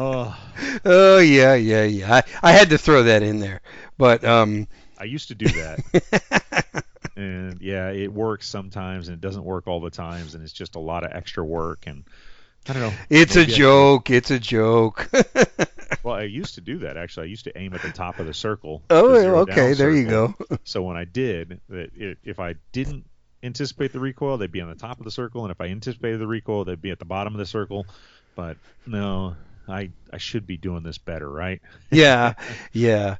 Oh, 0.02 0.34
oh 0.86 1.20
yeah, 1.20 1.56
yeah, 1.56 1.84
yeah. 1.84 2.16
I, 2.16 2.24
I 2.42 2.52
had 2.54 2.70
to 2.70 2.78
throw 2.78 3.04
that 3.04 3.22
in 3.22 3.40
there, 3.40 3.60
but 3.98 4.24
um, 4.24 4.66
I 4.98 5.04
used 5.04 5.28
to 5.28 5.36
do 5.36 5.46
that, 5.50 6.86
and 7.18 7.60
yeah, 7.62 7.90
it 7.90 8.14
works 8.14 8.48
sometimes, 8.48 9.10
and 9.10 9.16
it 9.16 9.22
doesn't 9.22 9.44
work 9.44 9.68
all 9.68 9.82
the 9.82 9.90
times, 9.90 10.36
and 10.36 10.44
it's 10.46 10.54
just 10.54 10.76
a 10.76 10.80
lot 10.80 11.04
of 11.04 11.12
extra 11.12 11.44
work. 11.44 11.84
And 11.86 12.06
I 12.70 12.74
don't 12.74 12.82
know. 12.84 12.94
it's 13.10 13.36
a 13.36 13.46
joke. 13.46 14.10
It's 14.10 14.32
a 14.32 14.40
joke. 14.40 15.10
well, 16.04 16.16
I 16.16 16.24
used 16.24 16.56
to 16.56 16.62
do 16.62 16.78
that 16.80 16.96
actually. 16.96 17.28
I 17.28 17.30
used 17.32 17.44
to 17.44 17.58
aim 17.58 17.74
at 17.74 17.82
the 17.82 17.92
top 17.92 18.20
of 18.20 18.26
the 18.26 18.34
circle. 18.34 18.82
oh, 18.90 19.40
okay. 19.42 19.74
There 19.74 19.92
you 19.92 20.08
go. 20.08 20.34
So 20.64 20.82
when 20.82 20.96
I 20.96 21.04
did, 21.04 21.60
that 21.68 21.94
it, 21.94 22.20
if 22.24 22.40
I 22.40 22.56
didn't 22.72 23.06
anticipate 23.44 23.94
the 23.94 24.00
recoil, 24.00 24.38
they'd 24.38 24.52
be 24.52 24.62
on 24.62 24.70
the 24.70 24.76
top 24.76 25.00
of 25.00 25.06
the 25.06 25.12
circle, 25.12 25.44
and 25.44 25.52
if 25.52 25.62
I 25.62 25.68
anticipated 25.68 26.20
the 26.20 26.28
recoil, 26.28 26.66
they'd 26.66 26.82
be 26.82 26.92
at 26.92 27.00
the 27.00 27.06
bottom 27.06 27.34
of 27.34 27.40
the 27.40 27.46
circle. 27.46 27.86
But 28.36 28.58
no, 28.86 29.36
I 29.68 29.92
I 30.12 30.18
should 30.18 30.46
be 30.48 30.58
doing 30.58 30.84
this 30.84 30.98
better, 30.98 31.30
right? 31.30 31.62
yeah, 31.92 32.34
yeah, 32.72 33.18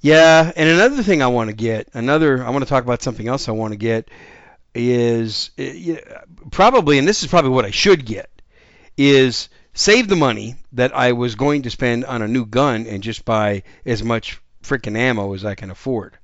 yeah. 0.00 0.52
And 0.54 0.68
another 0.68 1.02
thing 1.02 1.22
I 1.22 1.28
want 1.28 1.50
to 1.50 1.56
get, 1.56 1.88
another, 1.94 2.44
I 2.44 2.50
want 2.50 2.64
to 2.64 2.68
talk 2.68 2.84
about 2.84 3.02
something 3.02 3.26
else 3.28 3.48
I 3.48 3.52
want 3.52 3.72
to 3.72 3.78
get 3.78 4.10
is 4.74 5.50
uh, 5.58 5.96
probably, 6.50 6.98
and 6.98 7.06
this 7.06 7.22
is 7.22 7.28
probably 7.28 7.50
what 7.50 7.64
I 7.64 7.70
should 7.70 8.06
get, 8.06 8.30
is 8.96 9.48
save 9.74 10.08
the 10.08 10.16
money 10.16 10.56
that 10.72 10.94
I 10.96 11.12
was 11.12 11.34
going 11.34 11.62
to 11.62 11.70
spend 11.70 12.04
on 12.04 12.22
a 12.22 12.28
new 12.28 12.46
gun 12.46 12.86
and 12.86 13.02
just 13.02 13.24
buy 13.24 13.62
as 13.84 14.02
much 14.02 14.40
freaking 14.62 14.96
ammo 14.96 15.34
as 15.34 15.44
I 15.44 15.54
can 15.54 15.70
afford. 15.70 16.16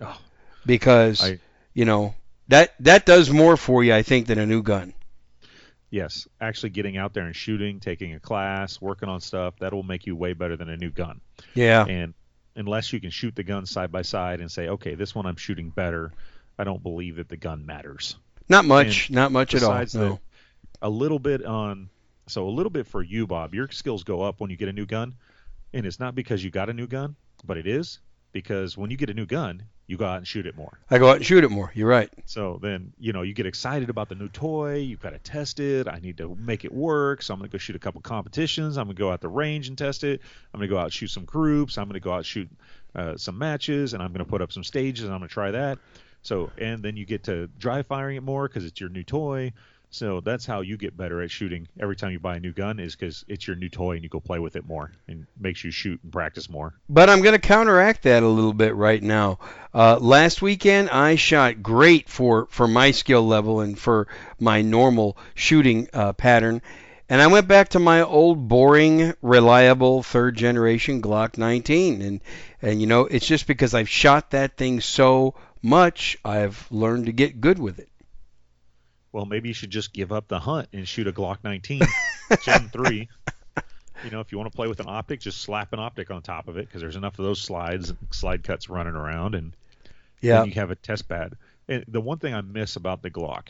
Oh. 0.00 0.18
Because 0.64 1.22
I- 1.22 1.38
you 1.72 1.84
know 1.84 2.14
that 2.50 2.74
that 2.80 3.06
does 3.06 3.30
more 3.30 3.56
for 3.56 3.82
you, 3.82 3.94
I 3.94 4.02
think, 4.02 4.26
than 4.26 4.38
a 4.38 4.46
new 4.46 4.62
gun. 4.62 4.94
Yes, 5.90 6.28
actually 6.40 6.70
getting 6.70 6.96
out 6.96 7.14
there 7.14 7.24
and 7.24 7.34
shooting, 7.34 7.80
taking 7.80 8.14
a 8.14 8.20
class, 8.20 8.80
working 8.80 9.08
on 9.08 9.20
stuff, 9.20 9.54
that 9.58 9.72
will 9.72 9.82
make 9.82 10.06
you 10.06 10.14
way 10.14 10.34
better 10.34 10.56
than 10.56 10.68
a 10.68 10.76
new 10.76 10.90
gun. 10.90 11.20
Yeah. 11.54 11.84
And 11.84 12.14
unless 12.54 12.92
you 12.92 13.00
can 13.00 13.10
shoot 13.10 13.34
the 13.34 13.42
gun 13.42 13.66
side 13.66 13.90
by 13.90 14.02
side 14.02 14.40
and 14.40 14.50
say, 14.50 14.68
okay, 14.68 14.94
this 14.94 15.14
one 15.16 15.26
I'm 15.26 15.36
shooting 15.36 15.70
better, 15.70 16.12
I 16.56 16.62
don't 16.62 16.82
believe 16.82 17.16
that 17.16 17.28
the 17.28 17.36
gun 17.36 17.66
matters. 17.66 18.16
Not 18.48 18.64
much. 18.64 19.10
Not 19.10 19.32
much 19.32 19.54
at 19.54 19.64
all. 19.64 19.70
Besides 19.70 19.94
No. 19.96 20.20
a 20.80 20.90
little 20.90 21.18
bit 21.18 21.44
on, 21.44 21.88
so 22.28 22.46
a 22.46 22.50
little 22.50 22.70
bit 22.70 22.86
for 22.86 23.02
you, 23.02 23.26
Bob. 23.26 23.52
Your 23.52 23.68
skills 23.70 24.04
go 24.04 24.22
up 24.22 24.40
when 24.40 24.50
you 24.50 24.56
get 24.56 24.68
a 24.68 24.72
new 24.72 24.86
gun, 24.86 25.14
and 25.72 25.86
it's 25.86 25.98
not 25.98 26.14
because 26.14 26.44
you 26.44 26.50
got 26.50 26.68
a 26.68 26.72
new 26.72 26.86
gun, 26.86 27.16
but 27.44 27.56
it 27.56 27.66
is 27.66 27.98
because 28.30 28.76
when 28.76 28.92
you 28.92 28.96
get 28.96 29.10
a 29.10 29.14
new 29.14 29.26
gun, 29.26 29.64
you 29.90 29.96
go 29.96 30.06
out 30.06 30.18
and 30.18 30.26
shoot 30.26 30.46
it 30.46 30.56
more. 30.56 30.78
I 30.88 30.98
go 30.98 31.10
out 31.10 31.16
and 31.16 31.26
shoot 31.26 31.42
it 31.42 31.50
more. 31.50 31.72
You're 31.74 31.88
right. 31.88 32.08
So 32.24 32.60
then, 32.62 32.92
you 33.00 33.12
know, 33.12 33.22
you 33.22 33.34
get 33.34 33.46
excited 33.46 33.90
about 33.90 34.08
the 34.08 34.14
new 34.14 34.28
toy. 34.28 34.76
You've 34.76 35.00
got 35.00 35.10
to 35.10 35.18
test 35.18 35.58
it. 35.58 35.88
I 35.88 35.98
need 35.98 36.18
to 36.18 36.36
make 36.36 36.64
it 36.64 36.72
work. 36.72 37.22
So 37.22 37.34
I'm 37.34 37.40
going 37.40 37.50
to 37.50 37.52
go 37.52 37.58
shoot 37.58 37.74
a 37.74 37.80
couple 37.80 38.00
competitions. 38.00 38.78
I'm 38.78 38.86
going 38.86 38.94
to 38.94 39.00
go 39.00 39.10
out 39.10 39.20
the 39.20 39.28
range 39.28 39.66
and 39.66 39.76
test 39.76 40.04
it. 40.04 40.20
I'm 40.54 40.60
going 40.60 40.68
to 40.68 40.72
go 40.72 40.78
out 40.78 40.84
and 40.84 40.92
shoot 40.92 41.08
some 41.08 41.24
groups. 41.24 41.76
I'm 41.76 41.86
going 41.86 41.94
to 41.94 42.00
go 42.00 42.12
out 42.12 42.18
and 42.18 42.26
shoot 42.26 42.48
uh, 42.94 43.16
some 43.16 43.36
matches, 43.36 43.92
and 43.92 44.00
I'm 44.00 44.12
going 44.12 44.24
to 44.24 44.30
put 44.30 44.42
up 44.42 44.52
some 44.52 44.62
stages, 44.62 45.04
and 45.04 45.12
I'm 45.12 45.18
going 45.18 45.28
to 45.28 45.34
try 45.34 45.50
that. 45.50 45.78
So, 46.22 46.52
and 46.56 46.84
then 46.84 46.96
you 46.96 47.04
get 47.04 47.24
to 47.24 47.48
dry 47.58 47.82
firing 47.82 48.16
it 48.16 48.22
more 48.22 48.46
because 48.46 48.64
it's 48.64 48.80
your 48.80 48.90
new 48.90 49.02
toy. 49.02 49.52
So 49.92 50.20
that's 50.20 50.46
how 50.46 50.60
you 50.60 50.76
get 50.76 50.96
better 50.96 51.20
at 51.20 51.32
shooting 51.32 51.66
every 51.78 51.96
time 51.96 52.12
you 52.12 52.20
buy 52.20 52.36
a 52.36 52.40
new 52.40 52.52
gun 52.52 52.78
is 52.78 52.94
because 52.94 53.24
it's 53.26 53.46
your 53.46 53.56
new 53.56 53.68
toy 53.68 53.94
and 53.94 54.04
you 54.04 54.08
go 54.08 54.20
play 54.20 54.38
with 54.38 54.54
it 54.54 54.64
more 54.64 54.92
and 55.08 55.26
makes 55.38 55.64
you 55.64 55.72
shoot 55.72 56.00
and 56.04 56.12
practice 56.12 56.48
more. 56.48 56.74
But 56.88 57.10
I'm 57.10 57.22
going 57.22 57.34
to 57.34 57.40
counteract 57.40 58.04
that 58.04 58.22
a 58.22 58.28
little 58.28 58.52
bit 58.52 58.76
right 58.76 59.02
now. 59.02 59.40
Uh, 59.74 59.98
last 59.98 60.42
weekend, 60.42 60.90
I 60.90 61.16
shot 61.16 61.62
great 61.62 62.08
for, 62.08 62.46
for 62.46 62.68
my 62.68 62.92
skill 62.92 63.26
level 63.26 63.60
and 63.60 63.76
for 63.76 64.06
my 64.38 64.62
normal 64.62 65.18
shooting 65.34 65.88
uh, 65.92 66.12
pattern. 66.12 66.62
And 67.08 67.20
I 67.20 67.26
went 67.26 67.48
back 67.48 67.70
to 67.70 67.80
my 67.80 68.02
old, 68.02 68.46
boring, 68.46 69.14
reliable 69.20 70.04
third 70.04 70.36
generation 70.36 71.02
Glock 71.02 71.36
19. 71.36 72.00
And, 72.00 72.20
and, 72.62 72.80
you 72.80 72.86
know, 72.86 73.06
it's 73.06 73.26
just 73.26 73.48
because 73.48 73.74
I've 73.74 73.88
shot 73.88 74.30
that 74.30 74.56
thing 74.56 74.80
so 74.80 75.34
much, 75.60 76.16
I've 76.24 76.68
learned 76.70 77.06
to 77.06 77.12
get 77.12 77.40
good 77.40 77.58
with 77.58 77.80
it. 77.80 77.89
Well, 79.12 79.26
maybe 79.26 79.48
you 79.48 79.54
should 79.54 79.70
just 79.70 79.92
give 79.92 80.12
up 80.12 80.28
the 80.28 80.38
hunt 80.40 80.68
and 80.72 80.86
shoot 80.86 81.06
a 81.08 81.12
Glock 81.12 81.38
19 81.44 81.94
Gen 82.38 82.68
3. 82.72 83.08
You 84.02 84.10
know, 84.10 84.20
if 84.20 84.32
you 84.32 84.38
want 84.38 84.50
to 84.52 84.56
play 84.56 84.68
with 84.68 84.80
an 84.80 84.88
optic, 84.88 85.20
just 85.20 85.40
slap 85.40 85.72
an 85.72 85.80
optic 85.80 86.10
on 86.10 86.22
top 86.22 86.48
of 86.48 86.56
it 86.56 86.66
because 86.68 86.80
there's 86.80 86.96
enough 86.96 87.18
of 87.18 87.24
those 87.24 87.40
slides, 87.40 87.90
and 87.90 87.98
slide 88.12 88.42
cuts 88.44 88.68
running 88.68 88.94
around, 88.94 89.34
and 89.34 89.54
Yeah. 90.20 90.44
you 90.44 90.52
have 90.52 90.70
a 90.70 90.76
test 90.76 91.08
pad. 91.08 91.34
And 91.68 91.84
the 91.88 92.00
one 92.00 92.18
thing 92.18 92.34
I 92.34 92.40
miss 92.40 92.76
about 92.76 93.02
the 93.02 93.10
Glock, 93.10 93.48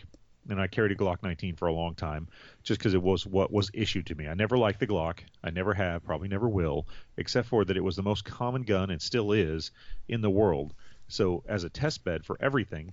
and 0.49 0.61
I 0.61 0.67
carried 0.67 0.93
a 0.93 0.97
Glock 0.97 1.23
19 1.23 1.57
for 1.57 1.69
a 1.69 1.73
long 1.73 1.95
time, 1.95 2.29
just 2.63 2.81
because 2.81 2.95
it 2.95 3.03
was 3.03 3.27
what 3.27 3.53
was 3.53 3.71
issued 3.75 4.07
to 4.07 4.15
me. 4.15 4.29
I 4.29 4.35
never 4.35 4.59
liked 4.59 4.81
the 4.81 4.87
Glock. 4.87 5.21
I 5.43 5.51
never 5.51 5.75
have, 5.75 6.05
probably 6.05 6.29
never 6.29 6.49
will, 6.49 6.89
except 7.17 7.49
for 7.49 7.65
that 7.65 7.77
it 7.77 7.85
was 7.85 7.97
the 7.97 8.03
most 8.03 8.25
common 8.25 8.63
gun 8.63 8.91
and 8.91 9.01
still 9.01 9.33
is 9.33 9.71
in 10.09 10.21
the 10.21 10.31
world. 10.31 10.75
So 11.09 11.45
as 11.49 11.65
a 11.65 11.71
test 11.71 12.05
bed 12.05 12.25
for 12.25 12.37
everything, 12.41 12.93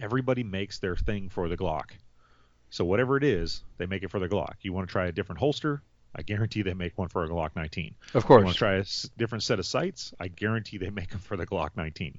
everybody 0.00 0.44
makes 0.44 0.78
their 0.78 0.96
thing 0.96 1.28
for 1.28 1.48
the 1.48 1.56
Glock. 1.56 1.90
So 2.70 2.84
whatever 2.84 3.16
it 3.16 3.24
is, 3.24 3.62
they 3.78 3.86
make 3.86 4.02
it 4.02 4.10
for 4.10 4.20
the 4.20 4.28
Glock. 4.28 4.54
You 4.62 4.72
want 4.72 4.88
to 4.88 4.92
try 4.92 5.06
a 5.06 5.12
different 5.12 5.38
holster? 5.38 5.82
I 6.14 6.22
guarantee 6.22 6.62
they 6.62 6.74
make 6.74 6.96
one 6.98 7.08
for 7.08 7.24
a 7.24 7.28
Glock 7.28 7.50
19. 7.54 7.94
Of 8.14 8.24
course. 8.26 8.40
You 8.40 8.44
want 8.44 8.54
to 8.54 8.58
try 8.58 8.74
a 8.74 8.84
different 9.16 9.44
set 9.44 9.58
of 9.58 9.66
sights? 9.66 10.12
I 10.18 10.28
guarantee 10.28 10.78
they 10.78 10.90
make 10.90 11.10
them 11.10 11.20
for 11.20 11.36
the 11.36 11.46
Glock 11.46 11.70
19. 11.76 12.18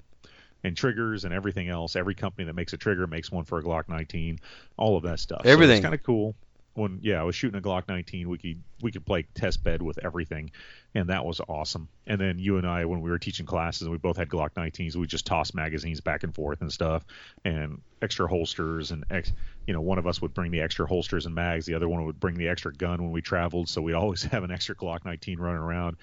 And 0.62 0.76
triggers 0.76 1.24
and 1.24 1.32
everything 1.32 1.68
else. 1.68 1.96
Every 1.96 2.14
company 2.14 2.44
that 2.46 2.54
makes 2.54 2.72
a 2.72 2.76
trigger 2.76 3.06
makes 3.06 3.30
one 3.30 3.44
for 3.44 3.58
a 3.58 3.62
Glock 3.62 3.88
19. 3.88 4.40
All 4.76 4.96
of 4.96 5.04
that 5.04 5.18
stuff. 5.18 5.42
So 5.44 5.50
Everything. 5.50 5.76
it's 5.78 5.82
kind 5.82 5.94
of 5.94 6.02
cool. 6.02 6.34
When 6.74 7.00
yeah, 7.02 7.20
I 7.20 7.24
was 7.24 7.34
shooting 7.34 7.58
a 7.58 7.62
Glock 7.62 7.88
19. 7.88 8.28
We 8.28 8.38
could 8.38 8.62
we 8.80 8.92
could 8.92 9.04
play 9.04 9.26
test 9.34 9.62
bed 9.64 9.82
with 9.82 9.98
everything, 10.04 10.52
and 10.94 11.08
that 11.08 11.24
was 11.24 11.40
awesome. 11.48 11.88
And 12.06 12.20
then 12.20 12.38
you 12.38 12.58
and 12.58 12.66
I, 12.66 12.84
when 12.84 13.00
we 13.00 13.10
were 13.10 13.18
teaching 13.18 13.44
classes, 13.44 13.82
and 13.82 13.90
we 13.90 13.98
both 13.98 14.16
had 14.16 14.28
Glock 14.28 14.50
19s, 14.54 14.94
we 14.96 15.06
just 15.06 15.26
tossed 15.26 15.54
magazines 15.54 16.00
back 16.00 16.22
and 16.22 16.34
forth 16.34 16.60
and 16.60 16.72
stuff, 16.72 17.04
and 17.44 17.80
extra 18.00 18.28
holsters 18.28 18.92
and 18.92 19.04
ex, 19.10 19.32
you 19.66 19.74
know, 19.74 19.80
one 19.80 19.98
of 19.98 20.06
us 20.06 20.22
would 20.22 20.32
bring 20.32 20.50
the 20.52 20.60
extra 20.60 20.86
holsters 20.86 21.26
and 21.26 21.34
mags, 21.34 21.66
the 21.66 21.74
other 21.74 21.88
one 21.88 22.04
would 22.06 22.20
bring 22.20 22.36
the 22.36 22.48
extra 22.48 22.72
gun 22.72 23.02
when 23.02 23.12
we 23.12 23.20
traveled, 23.20 23.68
so 23.68 23.82
we'd 23.82 23.94
always 23.94 24.22
have 24.32 24.44
an 24.44 24.50
extra 24.50 24.74
Glock 24.74 25.04
19 25.04 25.38
running 25.38 25.60
around. 25.60 25.96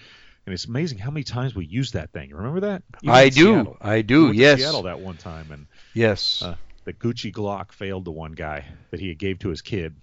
And 0.45 0.53
it's 0.53 0.65
amazing 0.65 0.97
how 0.97 1.11
many 1.11 1.23
times 1.23 1.55
we 1.55 1.65
used 1.65 1.93
that 1.95 2.11
thing. 2.13 2.33
Remember 2.33 2.61
that? 2.61 2.81
Even 3.03 3.15
I 3.15 3.27
do. 3.29 3.53
Seattle. 3.55 3.77
I 3.81 3.95
We 3.97 4.03
do. 4.03 4.27
to 4.31 4.37
Yes. 4.37 4.59
Seattle 4.59 4.83
that 4.83 4.99
one 4.99 5.17
time, 5.17 5.51
and 5.51 5.67
Yes. 5.93 6.41
uh, 6.41 6.55
the 6.85 6.93
Gucci 6.93 7.33
Glock 7.33 7.71
failed 7.73 8.05
to 8.05 8.11
one 8.11 8.31
guy 8.31 8.63
that 8.91 8.99
he 9.01 9.13
gave 9.15 9.39
to 9.39 9.49
his 9.49 9.61
kid, 9.61 9.93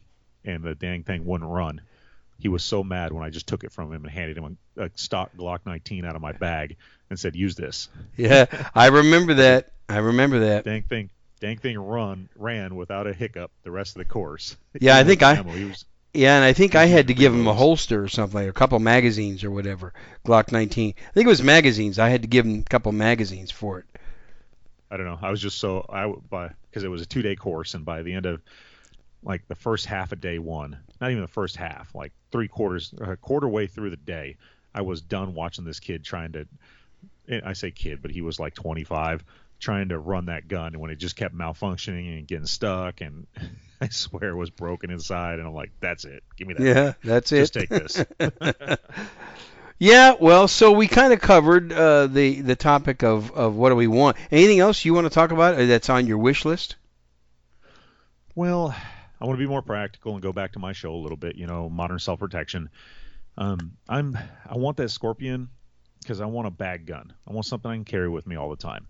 and 0.45 0.62
the 0.62 0.74
dang 0.74 1.03
thing 1.03 1.24
wouldn't 1.24 1.51
run. 1.51 1.80
He 2.38 2.49
was 2.49 2.64
so 2.64 2.82
mad 2.82 3.12
when 3.12 3.22
I 3.22 3.30
just 3.30 3.47
took 3.47 3.64
it 3.64 3.72
from 3.72 3.92
him 3.92 4.05
and 4.05 4.12
handed 4.12 4.36
him 4.36 4.59
a, 4.76 4.84
a 4.84 4.90
stock 4.97 5.30
Glock 5.36 5.61
19 5.66 6.05
out 6.05 6.16
of 6.16 6.22
my 6.22 6.32
bag 6.32 6.76
and 7.11 7.18
said, 7.18 7.36
"Use 7.36 7.55
this." 7.55 7.88
yeah. 8.16 8.47
I 8.74 8.88
remember 8.88 9.34
that. 9.34 9.72
I 9.88 9.99
remember 9.99 10.40
that. 10.40 10.64
Dang 10.64 10.82
thing, 10.82 11.11
dang 11.40 11.59
thing, 11.59 11.78
run 11.78 12.28
ran 12.36 12.74
without 12.74 13.07
a 13.07 13.12
hiccup 13.12 13.51
the 13.62 13.70
rest 13.70 13.97
of 13.97 13.99
the 13.99 14.05
course. 14.07 14.57
Yeah, 14.80 14.97
I 14.97 15.05
think 15.05 15.22
I- 15.22 15.40
was, 15.40 15.84
Yeah, 16.12 16.36
and 16.36 16.45
I 16.45 16.53
think 16.53 16.74
I 16.74 16.86
had 16.86 17.09
to 17.09 17.14
give 17.14 17.32
him 17.32 17.47
a 17.47 17.55
holster 17.55 18.03
or 18.03 18.09
something, 18.09 18.40
like 18.40 18.49
a 18.49 18.53
couple 18.53 18.78
magazines 18.80 19.45
or 19.45 19.51
whatever. 19.51 19.92
Glock 20.26 20.51
19. 20.53 20.95
I 20.97 21.12
think 21.12 21.26
it 21.26 21.28
was 21.28 21.42
magazines. 21.42 21.99
I 21.99 22.09
had 22.09 22.22
to 22.22 22.28
give 22.28 22.45
him 22.47 22.61
a 22.61 22.62
couple 22.62 22.90
magazines 22.92 23.51
for 23.51 23.78
it. 23.78 23.84
I 24.90 24.97
don't 24.97 25.07
know. 25.07 25.18
I 25.22 25.30
was 25.30 25.40
just 25.40 25.59
so 25.59 25.86
I 25.88 26.12
by 26.30 26.51
because 26.70 26.82
it 26.84 26.88
was 26.88 27.03
a 27.03 27.07
two 27.07 27.22
day 27.22 27.36
course, 27.36 27.74
and 27.74 27.84
by 27.84 28.03
the 28.03 28.12
end 28.14 28.26
of 28.26 28.42
like 29.25 29.49
the 29.49 29.55
first 29.55 29.87
half 29.87 30.12
of 30.12 30.20
day 30.20 30.39
one, 30.39 30.77
not 31.01 31.11
even 31.11 31.22
the 31.22 31.29
first 31.29 31.57
half, 31.57 31.95
like 31.95 32.12
three 32.31 32.49
quarters, 32.49 32.95
a 33.01 33.16
quarter 33.16 33.49
way 33.49 33.66
through 33.66 33.91
the 33.91 33.97
day, 33.97 34.37
I 34.75 34.83
was 34.83 35.01
done 35.01 35.35
watching 35.35 35.64
this 35.64 35.81
kid 35.81 36.05
trying 36.05 36.33
to. 36.33 36.47
I 37.45 37.55
say 37.55 37.70
kid, 37.70 38.03
but 38.03 38.11
he 38.11 38.20
was 38.20 38.39
like 38.39 38.55
25, 38.55 39.25
trying 39.59 39.89
to 39.89 39.99
run 39.99 40.27
that 40.27 40.47
gun, 40.47 40.75
and 40.75 40.77
when 40.77 40.91
it 40.91 40.97
just 40.97 41.16
kept 41.16 41.35
malfunctioning 41.35 42.18
and 42.18 42.27
getting 42.27 42.45
stuck, 42.45 43.01
and 43.01 43.27
I 43.81 43.89
swear 43.89 44.31
it 44.31 44.37
was 44.37 44.51
broken 44.51 44.91
inside, 44.91 45.39
and 45.39 45.49
I'm 45.49 45.55
like, 45.55 45.72
that's 45.81 46.05
it, 46.05 46.22
give 46.37 46.49
me 46.49 46.55
that. 46.55 46.62
Yeah, 46.62 46.93
that's 47.03 47.33
it. 47.33 47.39
Just 47.39 47.55
take 47.55 47.68
this. 47.70 48.05
yeah, 49.79 50.16
well, 50.20 50.49
so 50.49 50.72
we 50.72 50.87
kind 50.87 51.14
of 51.14 51.20
covered 51.20 51.72
uh, 51.72 52.09
the 52.09 52.43
the 52.43 52.57
topic 52.57 53.03
of, 53.03 53.31
of 53.33 53.57
what 53.57 53.70
do 53.70 53.77
we 53.77 53.87
want. 53.87 54.18
Anything 54.31 54.61
else 54.61 54.85
you 54.85 54.93
want 54.93 55.07
to 55.07 55.11
talk 55.11 55.31
about 55.31 55.55
uh, 55.55 55.64
that's 55.64 55.89
on 55.89 56.07
your 56.07 56.18
wish 56.18 56.45
list? 56.45 56.77
Well, 58.35 58.75
I 59.25 59.27
want 59.27 59.39
to 59.39 59.43
be 59.43 59.49
more 59.49 59.62
practical 59.62 60.12
and 60.12 60.20
go 60.20 60.35
back 60.35 60.53
to 60.53 60.59
my 60.59 60.75
show 60.75 60.93
a 60.93 61.01
little 61.01 61.16
bit. 61.16 61.37
You 61.37 61.47
know, 61.47 61.70
modern 61.70 61.99
self 61.99 62.20
protection. 62.20 62.68
Um, 63.39 63.72
I'm 63.89 64.18
I 64.47 64.59
want 64.59 64.77
that 64.77 64.91
Scorpion 64.91 65.49
because 66.03 66.20
I 66.20 66.27
want 66.27 66.47
a 66.47 66.51
bag 66.51 66.85
gun. 66.85 67.11
I 67.27 67.33
want 67.33 67.47
something 67.47 67.70
I 67.70 67.75
can 67.75 67.87
carry 67.87 68.11
with 68.11 68.27
me 68.27 68.37
all 68.37 68.51
the 68.51 68.57
time. 68.57 68.87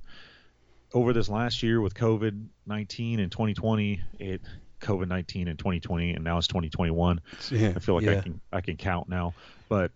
Over 0.92 1.12
this 1.12 1.28
last 1.28 1.62
year 1.62 1.80
with 1.80 1.94
COVID 1.94 2.48
nineteen 2.66 3.20
and 3.20 3.30
2020, 3.30 4.00
it 4.18 4.42
COVID 4.80 5.06
nineteen 5.06 5.46
and 5.46 5.56
2020, 5.56 6.14
and 6.14 6.24
now 6.24 6.38
it's 6.38 6.48
2021. 6.48 7.20
Yeah, 7.52 7.72
I 7.76 7.78
feel 7.78 7.94
like 7.94 8.04
yeah. 8.04 8.18
I 8.18 8.20
can 8.20 8.40
I 8.52 8.60
can 8.60 8.76
count 8.76 9.08
now, 9.08 9.34
but 9.68 9.92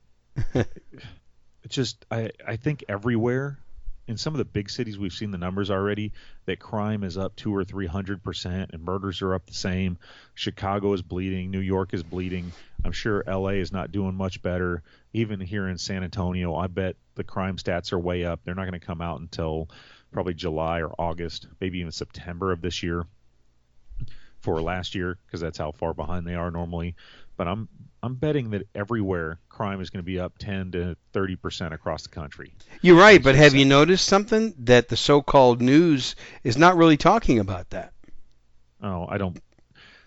it's 0.54 0.68
just 1.68 2.06
I 2.12 2.30
I 2.46 2.54
think 2.54 2.84
everywhere 2.88 3.58
in 4.08 4.16
some 4.16 4.34
of 4.34 4.38
the 4.38 4.44
big 4.44 4.70
cities 4.70 4.98
we've 4.98 5.12
seen 5.12 5.30
the 5.30 5.38
numbers 5.38 5.70
already 5.70 6.12
that 6.46 6.58
crime 6.58 7.04
is 7.04 7.18
up 7.18 7.36
two 7.36 7.54
or 7.54 7.62
three 7.62 7.86
hundred 7.86 8.22
percent 8.22 8.70
and 8.72 8.82
murders 8.82 9.20
are 9.22 9.34
up 9.34 9.46
the 9.46 9.54
same. 9.54 9.98
Chicago 10.34 10.94
is 10.94 11.02
bleeding, 11.02 11.50
New 11.50 11.60
York 11.60 11.92
is 11.92 12.02
bleeding. 12.02 12.50
I'm 12.84 12.92
sure 12.92 13.22
LA 13.26 13.60
is 13.60 13.70
not 13.70 13.92
doing 13.92 14.14
much 14.14 14.42
better. 14.42 14.82
Even 15.12 15.40
here 15.40 15.68
in 15.68 15.78
San 15.78 16.02
Antonio, 16.02 16.54
I 16.56 16.66
bet 16.66 16.96
the 17.14 17.24
crime 17.24 17.56
stats 17.56 17.92
are 17.92 17.98
way 17.98 18.24
up. 18.24 18.40
They're 18.42 18.54
not 18.54 18.64
going 18.68 18.80
to 18.80 18.86
come 18.86 19.02
out 19.02 19.20
until 19.20 19.68
probably 20.10 20.34
July 20.34 20.80
or 20.80 20.94
August, 20.98 21.46
maybe 21.60 21.80
even 21.80 21.92
September 21.92 22.50
of 22.50 22.62
this 22.62 22.82
year 22.82 23.04
for 24.40 24.62
last 24.62 24.94
year 24.94 25.18
because 25.26 25.40
that's 25.40 25.58
how 25.58 25.72
far 25.72 25.92
behind 25.92 26.26
they 26.26 26.34
are 26.34 26.50
normally. 26.50 26.94
But 27.36 27.46
I'm 27.46 27.68
I'm 28.02 28.14
betting 28.14 28.50
that 28.50 28.68
everywhere 28.74 29.38
crime 29.48 29.80
is 29.80 29.90
going 29.90 30.02
to 30.02 30.06
be 30.06 30.20
up 30.20 30.38
10 30.38 30.72
to 30.72 30.96
30 31.12 31.36
percent 31.36 31.74
across 31.74 32.04
the 32.04 32.08
country. 32.10 32.52
You're 32.80 32.98
right, 32.98 33.22
but 33.22 33.34
have 33.34 33.54
you 33.54 33.64
noticed 33.64 34.06
something 34.06 34.54
that 34.58 34.88
the 34.88 34.96
so-called 34.96 35.60
news 35.60 36.14
is 36.44 36.56
not 36.56 36.76
really 36.76 36.96
talking 36.96 37.40
about 37.40 37.70
that? 37.70 37.92
Oh, 38.82 39.06
I 39.08 39.18
don't 39.18 39.40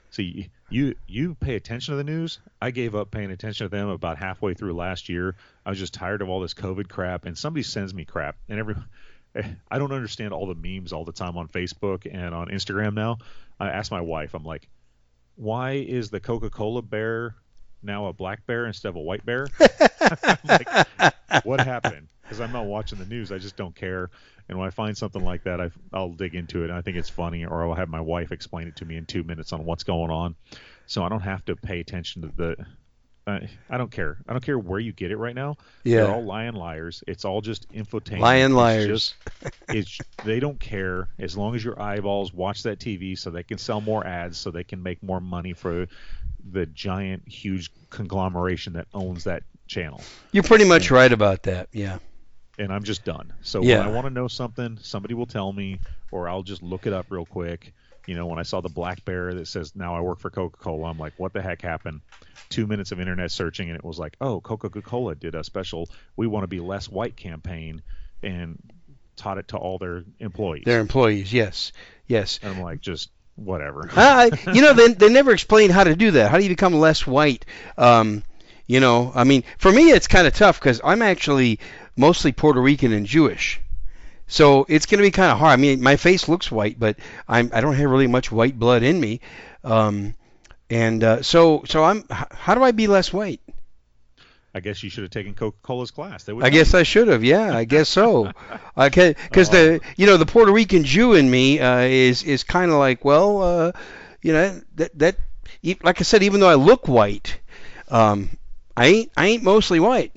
see 0.10 0.50
you. 0.70 0.96
You 1.08 1.36
pay 1.36 1.56
attention 1.56 1.94
to 1.94 1.98
the 1.98 2.04
news. 2.04 2.40
I 2.62 2.72
gave 2.72 2.96
up 2.96 3.12
paying 3.12 3.32
attention 3.32 3.66
to 3.66 3.70
them 3.70 3.90
about 3.90 4.18
halfway 4.18 4.54
through 4.54 4.74
last 4.74 5.10
year. 5.10 5.36
I 5.66 5.70
was 5.70 5.80
just 5.80 5.94
tired 5.94 6.22
of 6.22 6.30
all 6.30 6.40
this 6.40 6.54
COVID 6.54 6.88
crap, 6.88 7.26
and 7.26 7.38
somebody 7.38 7.64
sends 7.64 7.94
me 7.94 8.06
crap, 8.06 8.38
and 8.48 8.60
every. 8.60 8.76
I 9.72 9.80
don't 9.80 9.94
understand 9.94 10.34
all 10.34 10.48
the 10.48 10.56
memes 10.56 10.92
all 10.92 11.06
the 11.06 11.14
time 11.14 11.38
on 11.38 11.48
Facebook 11.48 12.06
and 12.12 12.36
on 12.36 12.48
Instagram 12.48 12.94
now. 12.94 13.18
I 13.60 13.70
asked 13.70 13.92
my 13.92 14.02
wife, 14.02 14.34
I'm 14.34 14.44
like, 14.44 14.68
why 15.36 15.72
is 15.74 16.10
the 16.10 16.20
Coca-Cola 16.20 16.82
bear 16.82 17.36
now 17.84 18.08
a 18.08 18.14
black 18.14 18.46
bear 18.46 18.66
instead 18.66 18.90
of 18.90 18.96
a 18.96 19.02
white 19.02 19.26
bear? 19.26 19.48
Like, 20.44 21.46
what 21.46 21.62
happened? 21.62 22.08
Because 22.24 22.42
I'm 22.42 22.52
not 22.52 22.66
watching 22.66 23.00
the 23.00 23.06
news. 23.06 23.32
I 23.32 23.38
just 23.38 23.56
don't 23.56 23.76
care. 23.76 24.10
And 24.50 24.58
when 24.58 24.68
I 24.68 24.72
find 24.72 24.98
something 24.98 25.24
like 25.24 25.44
that, 25.44 25.62
I, 25.62 25.70
I'll 25.94 26.10
dig 26.12 26.36
into 26.36 26.62
it. 26.64 26.70
And 26.70 26.74
I 26.74 26.82
think 26.82 26.98
it's 26.98 27.10
funny, 27.10 27.46
or 27.46 27.64
I'll 27.64 27.74
have 27.76 27.88
my 27.90 28.02
wife 28.02 28.32
explain 28.32 28.68
it 28.68 28.76
to 28.78 28.86
me 28.86 28.98
in 28.98 29.06
two 29.06 29.24
minutes 29.24 29.54
on 29.54 29.64
what's 29.64 29.84
going 29.84 30.12
on. 30.12 30.36
So 30.88 31.04
I 31.04 31.10
don't 31.10 31.22
have 31.22 31.46
to 31.46 31.56
pay 31.56 31.80
attention 31.80 32.24
to 32.24 32.28
the. 32.36 32.56
I 33.28 33.48
I 33.70 33.78
don't 33.78 33.92
care. 33.92 34.18
I 34.28 34.34
don't 34.34 34.44
care 34.44 34.58
where 34.60 34.80
you 34.80 34.92
get 34.92 35.12
it 35.12 35.18
right 35.18 35.36
now. 35.36 35.56
Yeah. 35.84 36.02
They're 36.04 36.12
all 36.12 36.24
lying 36.26 36.54
liars. 36.56 37.04
It's 37.08 37.24
all 37.24 37.40
just 37.42 37.72
infotainment. 37.72 38.20
It's 38.48 38.54
liars. 38.56 38.88
just- 38.88 39.16
it's 39.70 40.00
they 40.26 40.40
don't 40.40 40.60
care 40.60 41.08
as 41.20 41.38
long 41.38 41.56
as 41.56 41.64
your 41.64 41.80
eyeballs 41.82 42.34
watch 42.34 42.64
that 42.64 42.80
TV 42.80 43.18
so 43.18 43.30
they 43.30 43.44
can 43.44 43.58
sell 43.58 43.80
more 43.80 44.06
ads 44.06 44.38
so 44.38 44.52
they 44.52 44.64
can 44.66 44.82
make 44.84 45.02
more 45.04 45.22
money 45.22 45.54
for 45.54 45.88
the 46.50 46.66
giant 46.66 47.28
huge 47.28 47.72
conglomeration 47.90 48.74
that 48.74 48.88
owns 48.94 49.26
that 49.26 49.44
channel. 49.68 50.02
You're 50.32 50.44
pretty 50.44 50.66
much 50.66 50.92
right 50.92 51.12
about 51.12 51.44
that. 51.44 51.70
Yeah. 51.72 52.00
And 52.60 52.72
I'm 52.72 52.84
just 52.84 53.06
done. 53.06 53.34
So 53.42 53.62
Yeah. 53.64 53.80
when 53.80 53.88
I 53.88 53.92
want 53.92 54.08
to 54.08 54.14
know 54.14 54.28
something, 54.28 54.78
somebody 54.82 55.14
will 55.14 55.26
tell 55.26 55.52
me 55.52 55.80
or 56.12 56.28
I'll 56.28 56.44
just 56.44 56.62
look 56.62 56.86
it 56.88 56.94
up 56.94 57.08
real 57.10 57.26
quick. 57.26 57.74
You 58.08 58.16
know, 58.16 58.26
when 58.26 58.40
I 58.40 58.44
saw 58.44 58.62
the 58.62 58.70
black 58.70 59.06
bear 59.06 59.34
that 59.34 59.48
says 59.48 59.76
now 59.76 59.96
I 59.96 60.02
work 60.02 60.20
for 60.20 60.30
Coca-Cola, 60.30 60.90
I'm 60.90 60.98
like, 60.98 61.14
what 61.18 61.34
the 61.34 61.42
heck 61.42 61.62
happened? 61.62 62.02
2 62.50 62.68
minutes 62.68 62.92
of 62.92 63.00
internet 63.00 63.32
searching 63.32 63.70
and 63.70 63.78
it 63.78 63.86
was 63.86 63.98
like, 64.00 64.18
"Oh, 64.20 64.42
Coca-Cola 64.42 65.16
did 65.16 65.36
a 65.36 65.44
special 65.44 65.88
we 66.18 66.28
want 66.28 66.44
to 66.44 66.48
be 66.48 66.60
less 66.60 66.90
white 66.90 67.16
campaign 67.16 67.82
and 68.24 68.62
taught 69.16 69.38
it 69.38 69.48
to 69.50 69.58
all 69.58 69.78
their 69.78 70.04
employees." 70.20 70.64
Their 70.66 70.82
employees, 70.82 71.32
yes. 71.32 71.72
Yes. 72.08 72.40
And 72.44 72.54
I'm 72.56 72.62
like, 72.62 72.82
just 72.82 73.10
whatever. 73.36 73.90
I, 73.96 74.32
you 74.54 74.62
know, 74.62 74.74
they, 74.74 74.94
they 74.94 75.10
never 75.10 75.32
explain 75.32 75.70
how 75.70 75.84
to 75.84 75.96
do 75.96 76.12
that. 76.12 76.32
How 76.32 76.38
do 76.38 76.44
you 76.44 76.50
become 76.50 76.74
less 76.74 77.06
white? 77.06 77.46
Um, 77.78 78.24
you 78.68 78.80
know, 78.80 79.12
I 79.14 79.24
mean, 79.24 79.44
for 79.58 79.72
me, 79.72 79.92
it's 79.92 80.08
kind 80.08 80.28
of 80.28 80.34
tough 80.34 80.60
because 80.60 80.80
I'm 80.84 81.02
actually 81.02 81.60
mostly 81.98 82.32
Puerto 82.32 82.62
Rican 82.62 82.94
and 82.94 83.06
Jewish. 83.06 83.60
So 84.28 84.66
it's 84.70 84.86
going 84.86 85.00
to 85.00 85.04
be 85.04 85.12
kind 85.12 85.32
of 85.32 85.40
hard. 85.40 85.52
I 85.52 85.56
mean, 85.58 85.82
my 85.82 85.98
face 85.98 86.30
looks 86.30 86.50
white, 86.50 86.80
but 86.80 86.98
I'm 87.28 87.52
I 87.54 87.60
don't 87.60 87.76
have 87.76 87.90
really 87.90 88.08
much 88.08 88.32
white 88.32 88.58
blood 88.58 88.82
in 88.82 88.98
me. 88.98 89.20
Um, 89.64 90.16
and 90.70 91.04
uh, 91.04 91.22
so 91.22 91.64
so 91.68 91.84
I'm 91.84 92.06
how 92.10 92.56
do 92.56 92.64
I 92.64 92.72
be 92.72 92.88
less 92.88 93.12
white? 93.12 93.42
I 94.54 94.60
guess 94.60 94.84
you 94.84 94.90
should 94.90 95.04
have 95.04 95.12
taken 95.12 95.34
Coca-Cola's 95.34 95.92
class. 95.92 96.26
They 96.26 96.34
I 96.34 96.50
guess 96.50 96.74
you. 96.74 96.80
I 96.80 96.84
should 96.84 97.08
have. 97.08 97.24
Yeah, 97.24 97.56
I 97.56 97.64
guess 97.64 97.88
so. 97.88 98.32
okay, 98.78 99.16
Because 99.24 99.50
the 99.50 99.80
you 99.96 100.06
know 100.06 100.18
the 100.18 100.26
Puerto 100.26 100.52
Rican 100.52 100.84
Jew 100.84 101.14
in 101.14 101.30
me 101.30 101.60
uh, 101.60 101.80
is 101.80 102.24
is 102.24 102.44
kind 102.44 102.70
of 102.70 102.78
like 102.78 103.06
well 103.06 103.42
uh, 103.42 103.72
you 104.22 104.34
know 104.34 104.62
that 104.76 104.98
that 105.00 105.18
like 105.84 106.02
I 106.02 106.04
said 106.04 106.24
even 106.24 106.40
though 106.40 106.50
I 106.50 106.56
look 106.56 106.88
white, 106.88 107.40
um, 107.90 108.30
I 108.76 108.88
ain't 108.88 109.12
I 109.16 109.28
ain't 109.28 109.44
mostly 109.44 109.80
white. 109.80 110.16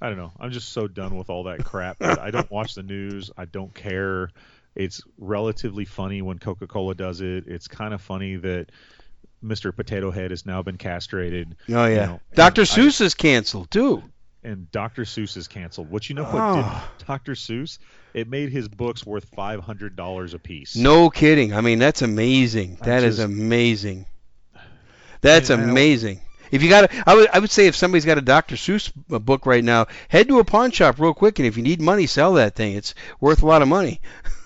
I 0.00 0.08
don't 0.08 0.18
know. 0.18 0.32
I'm 0.38 0.52
just 0.52 0.68
so 0.68 0.86
done 0.86 1.16
with 1.16 1.28
all 1.28 1.44
that 1.44 1.64
crap. 1.64 1.96
I 2.00 2.30
don't 2.30 2.50
watch 2.50 2.74
the 2.74 2.84
news. 2.84 3.30
I 3.36 3.46
don't 3.46 3.74
care. 3.74 4.30
It's 4.76 5.02
relatively 5.18 5.84
funny 5.84 6.22
when 6.22 6.38
Coca-Cola 6.38 6.94
does 6.94 7.20
it. 7.20 7.48
It's 7.48 7.66
kind 7.66 7.92
of 7.92 8.00
funny 8.00 8.36
that 8.36 8.70
Mr. 9.44 9.74
Potato 9.74 10.10
Head 10.10 10.30
has 10.30 10.44
now 10.46 10.62
been 10.62 10.76
castrated. 10.78 11.56
Oh 11.68 11.84
you 11.86 11.94
yeah, 11.96 12.06
know, 12.06 12.20
Dr. 12.34 12.62
and 12.62 12.70
I- 12.70 12.74
Seuss 12.74 13.00
is 13.00 13.14
canceled 13.14 13.70
too. 13.70 14.02
and 14.42 14.70
Dr. 14.72 15.02
Seuss 15.02 15.36
is 15.36 15.46
canceled. 15.48 15.90
What 15.90 16.08
you 16.08 16.14
know 16.14 16.24
what 16.24 16.34
Oh. 16.42 16.84
did 16.98 17.06
Dr. 17.06 17.32
Seuss? 17.32 17.78
It 18.14 18.28
made 18.28 18.50
his 18.50 18.68
books 18.68 19.04
worth 19.06 19.26
five 19.34 19.60
hundred 19.60 19.94
dollars 19.96 20.34
a 20.34 20.38
piece. 20.38 20.74
No 20.76 21.10
kidding. 21.10 21.52
I 21.54 21.60
mean 21.60 21.78
that's 21.78 22.02
amazing. 22.02 22.78
I 22.80 22.84
That 22.86 23.02
is 23.04 23.16
just- 23.16 23.26
amazing. 23.26 24.06
That's 25.20 25.50
I 25.50 25.54
mean, 25.54 25.62
I 25.62 25.66
don't- 25.66 25.70
amazing. 25.72 26.20
If 26.50 26.62
you 26.62 26.70
got, 26.70 26.84
a, 26.84 27.02
I 27.10 27.14
would, 27.14 27.28
I 27.34 27.38
would 27.40 27.50
say 27.50 27.66
if 27.66 27.76
somebody's 27.76 28.06
got 28.06 28.16
a 28.16 28.22
Dr. 28.22 28.54
Seuss 28.56 28.90
uh, 29.12 29.18
book 29.18 29.44
right 29.44 29.62
now, 29.62 29.84
head 30.08 30.28
to 30.28 30.38
a 30.38 30.44
pawn 30.44 30.70
shop 30.70 30.98
real 30.98 31.12
quick, 31.12 31.38
and 31.38 31.46
if 31.46 31.58
you 31.58 31.62
need 31.62 31.78
money, 31.82 32.06
sell 32.06 32.32
that 32.34 32.54
thing. 32.56 32.72
It's 32.74 32.94
worth 33.20 33.42
a 33.42 33.46
lot 33.46 33.60
of 33.60 33.68
money. 33.68 34.00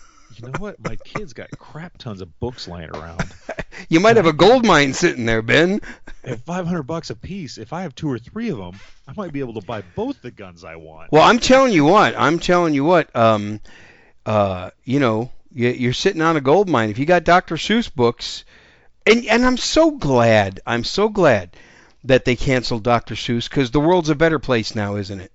You 0.43 0.51
know 0.51 0.59
what? 0.59 0.83
My 0.83 0.97
kids 0.97 1.33
got 1.33 1.51
crap 1.53 1.99
tons 1.99 2.21
of 2.21 2.41
books 2.41 2.67
lying 2.67 2.91
around. 2.91 3.23
you 3.89 4.01
might 4.01 4.17
have 4.17 4.27
a 4.27 4.33
gold 4.33 4.67
mine 4.67 4.93
sitting 4.93 5.25
there, 5.25 5.43
Ben. 5.43 5.81
At 6.25 6.41
500 6.41 6.83
bucks 6.83 7.11
a 7.11 7.17
piece, 7.17 7.59
if 7.59 7.73
I 7.73 7.83
have 7.83 7.95
two 7.95 8.11
or 8.11 8.19
three 8.19 8.51
of 8.51 8.59
them, 8.59 8.81
I 9.07 9.13
might 9.17 9.33
be 9.33 9.41
able 9.41 9.55
to 9.55 9.67
buy 9.67 9.83
both 9.95 10.21
the 10.21 10.31
guns 10.31 10.65
I 10.65 10.77
want. 10.77 11.13
Well, 11.13 11.23
I'm 11.23 11.39
telling 11.39 11.73
you 11.73 11.85
what. 11.85 12.15
I'm 12.19 12.39
telling 12.39 12.75
you 12.75 12.85
what. 12.85 13.15
Um, 13.15 13.61
uh, 14.27 14.71
you 14.85 14.99
know, 14.99 15.31
you're 15.53 15.93
sitting 15.93 16.23
on 16.23 16.37
a 16.37 16.41
gold 16.41 16.69
mine. 16.69 16.91
If 16.91 16.99
you 16.99 17.07
got 17.07 17.25
Dr. 17.25 17.57
Seuss 17.57 17.93
books, 17.93 18.45
and 19.07 19.27
and 19.27 19.45
I'm 19.45 19.57
so 19.57 19.91
glad. 19.93 20.61
I'm 20.67 20.85
so 20.85 21.09
glad 21.09 21.57
that 22.05 22.25
they 22.25 22.37
canceled 22.37 22.83
Dr. 22.83 23.15
Seuss 23.15 23.49
because 23.49 23.71
the 23.71 23.81
world's 23.81 24.11
a 24.11 24.15
better 24.15 24.39
place 24.39 24.75
now, 24.75 24.97
isn't 24.97 25.21
it? 25.21 25.32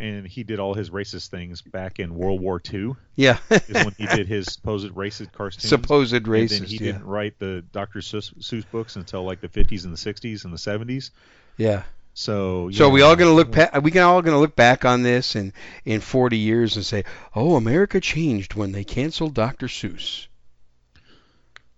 And 0.00 0.26
he 0.26 0.42
did 0.42 0.58
all 0.58 0.74
his 0.74 0.90
racist 0.90 1.28
things 1.28 1.62
back 1.62 2.00
in 2.00 2.16
World 2.16 2.40
War 2.40 2.60
II. 2.72 2.94
Yeah, 3.14 3.38
is 3.50 3.84
when 3.84 3.94
he 3.96 4.06
did 4.06 4.26
his 4.26 4.46
supposed 4.52 4.92
racist 4.92 5.32
cartoons. 5.32 5.68
Supposed 5.68 6.12
racist. 6.12 6.40
And 6.40 6.50
then 6.50 6.68
he 6.68 6.74
yeah. 6.76 6.92
didn't 6.92 7.04
write 7.04 7.38
the 7.38 7.64
Dr. 7.72 8.00
Seuss, 8.00 8.34
Seuss 8.40 8.64
books 8.70 8.96
until 8.96 9.22
like 9.22 9.40
the 9.40 9.48
50s 9.48 9.84
and 9.84 9.96
the 9.96 10.12
60s 10.12 10.44
and 10.44 10.52
the 10.52 10.58
70s. 10.58 11.10
Yeah. 11.56 11.84
So 12.14 12.68
yeah. 12.68 12.78
so 12.78 12.88
we 12.88 13.02
all 13.02 13.16
gonna 13.16 13.32
look 13.32 13.52
pa- 13.52 13.80
we 13.80 13.90
can 13.90 14.02
all 14.02 14.22
gonna 14.22 14.38
look 14.38 14.54
back 14.54 14.84
on 14.84 15.02
this 15.02 15.34
in 15.34 15.52
in 15.84 16.00
40 16.00 16.38
years 16.38 16.76
and 16.76 16.86
say, 16.86 17.04
oh, 17.34 17.56
America 17.56 18.00
changed 18.00 18.54
when 18.54 18.72
they 18.72 18.84
canceled 18.84 19.34
Dr. 19.34 19.66
Seuss. 19.66 20.28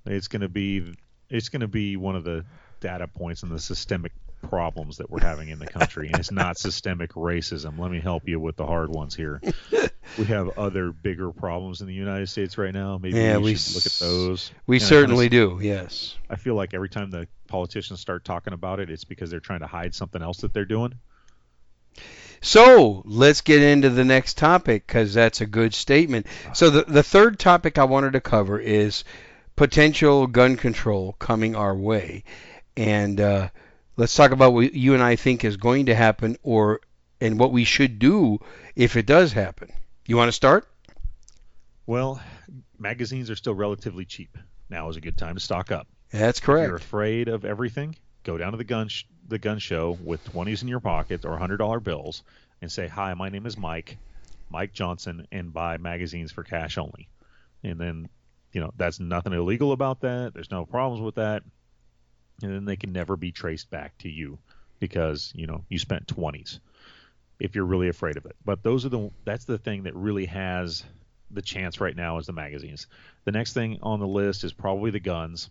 It's 0.05 0.29
gonna 0.29 0.49
be 0.49 0.95
it's 1.31 1.49
gonna 1.49 1.69
be 1.69 1.97
one 1.97 2.17
of 2.17 2.25
the 2.25 2.45
data 2.81 3.09
points 3.09 3.43
in 3.43 3.49
the 3.49 3.59
systemic 3.59 4.13
problems 4.43 4.99
that 4.99 5.11
we're 5.11 5.21
having 5.21 5.49
in 5.49 5.59
the 5.59 5.67
country, 5.67 6.09
and 6.09 6.19
it's 6.19 6.31
not 6.31 6.59
systemic 6.59 7.13
racism. 7.13 7.79
Let 7.79 7.91
me 7.91 8.01
help 8.01 8.29
you 8.29 8.39
with 8.39 8.57
the 8.57 8.67
hard 8.67 8.91
ones 8.91 9.15
here. 9.15 9.41
we 10.19 10.25
have 10.27 10.59
other 10.59 10.93
bigger 10.93 11.31
problems 11.31 11.81
in 11.81 11.87
the 11.87 11.95
United 11.95 12.29
States 12.29 12.57
right 12.59 12.73
now. 12.73 12.99
Maybe 12.99 13.19
yeah, 13.19 13.37
we, 13.39 13.45
we 13.45 13.57
should 13.57 13.75
look 13.75 13.87
at 13.87 13.93
those. 14.01 14.51
We 14.67 14.77
And 14.77 14.85
certainly 14.85 15.29
do. 15.29 15.59
Yes. 15.61 16.17
I 16.31 16.37
feel 16.37 16.55
like 16.55 16.75
every 16.75 16.89
time 16.89 17.11
the 17.11 17.29
politicians 17.49 18.01
start 18.01 18.25
talking 18.25 18.53
about 18.53 18.81
it, 18.81 18.91
it's 18.91 19.05
because 19.05 19.31
they're 19.31 19.41
trying 19.41 19.61
to 19.61 19.67
hide 19.67 19.95
something 19.95 20.23
else 20.23 20.39
that 20.39 20.53
they're 20.53 20.65
doing. 20.65 20.95
So 22.41 23.03
let's 23.07 23.41
get 23.41 23.63
into 23.63 23.91
the 23.91 24.05
next 24.05 24.37
topic 24.37 24.87
because 24.87 25.15
that's 25.15 25.41
a 25.41 25.47
good 25.47 25.75
statement. 25.75 26.27
So 26.53 26.71
the 26.71 26.85
the 26.85 27.03
third 27.03 27.39
topic 27.39 27.79
I 27.79 27.85
wanted 27.85 28.13
to 28.13 28.21
cover 28.21 28.59
is 28.59 29.05
potential 29.57 30.27
gun 30.27 30.57
control 30.57 31.15
coming 31.19 31.57
our 31.57 31.75
way, 31.75 32.25
and 32.77 33.21
uh, 33.21 33.49
let's 33.97 34.15
talk 34.15 34.31
about 34.31 34.53
what 34.53 34.75
you 34.75 34.95
and 34.95 35.03
I 35.03 35.17
think 35.17 35.45
is 35.45 35.57
going 35.57 35.87
to 35.87 35.95
happen, 35.95 36.37
or 36.43 36.81
and 37.21 37.39
what 37.39 37.53
we 37.53 37.65
should 37.65 37.99
do 37.99 38.41
if 38.75 38.97
it 38.97 39.07
does 39.07 39.33
happen. 39.33 39.73
You 40.07 40.17
want 40.17 40.29
to 40.29 40.33
start? 40.33 40.69
Well, 41.87 42.21
magazines 42.79 43.31
are 43.31 43.37
still 43.37 43.55
relatively 43.55 44.05
cheap. 44.05 44.37
Now 44.69 44.89
is 44.89 44.97
a 44.97 45.01
good 45.01 45.17
time 45.17 45.35
to 45.35 45.41
stock 45.41 45.71
up. 45.71 45.87
That's 46.11 46.41
correct. 46.41 46.65
If 46.65 46.69
you're 46.69 46.77
afraid 46.77 47.29
of 47.29 47.45
everything, 47.45 47.97
go 48.25 48.37
down 48.37 48.53
to 48.53 48.59
the 48.59 48.65
gun 48.65 48.89
sh- 48.89 49.05
the 49.29 49.39
gun 49.39 49.59
show 49.59 49.99
with 50.03 50.25
20s 50.33 50.63
in 50.63 50.69
your 50.69 50.81
pocket 50.81 51.25
or 51.25 51.37
$100 51.37 51.83
bills 51.83 52.23
and 52.61 52.71
say, 52.71 52.89
"Hi, 52.89 53.15
my 53.15 53.29
name 53.29 53.47
is 53.47 53.57
Mike, 53.57 53.97
Mike 54.51 54.73
Johnson," 54.73 55.27
and 55.33 55.53
buy 55.53 55.79
magazines 55.79 56.33
for 56.33 56.45
cash 56.45 56.79
only. 56.79 57.09
And 57.63 57.81
then, 57.81 58.09
you 58.53 58.61
know, 58.61 58.73
that's 58.77 59.01
nothing 59.01 59.33
illegal 59.33 59.73
about 59.73 60.01
that. 60.01 60.35
There's 60.35 60.51
no 60.51 60.65
problems 60.65 61.01
with 61.01 61.17
that. 61.17 61.43
And 62.43 62.53
then 62.53 62.65
they 62.65 62.77
can 62.77 62.93
never 62.93 63.17
be 63.17 63.33
traced 63.33 63.71
back 63.71 63.97
to 63.99 64.09
you 64.09 64.39
because, 64.79 65.33
you 65.35 65.47
know, 65.47 65.65
you 65.69 65.79
spent 65.79 66.07
20s 66.07 66.61
if 67.39 67.55
you're 67.55 67.65
really 67.65 67.89
afraid 67.89 68.17
of 68.17 68.27
it. 68.27 68.37
But 68.45 68.63
those 68.63 68.85
are 68.85 68.91
the 68.91 69.11
that's 69.25 69.45
the 69.45 69.59
thing 69.59 69.85
that 69.85 69.95
really 69.95 70.27
has 70.27 70.85
the 71.31 71.43
chance 71.43 71.81
right 71.81 71.97
now 71.97 72.19
is 72.19 72.27
the 72.27 72.33
magazines. 72.33 72.87
The 73.25 73.33
next 73.33 73.53
thing 73.53 73.79
on 73.83 74.01
the 74.01 74.07
list 74.07 74.45
is 74.45 74.53
probably 74.53 74.91
the 74.91 75.01
guns. 75.01 75.51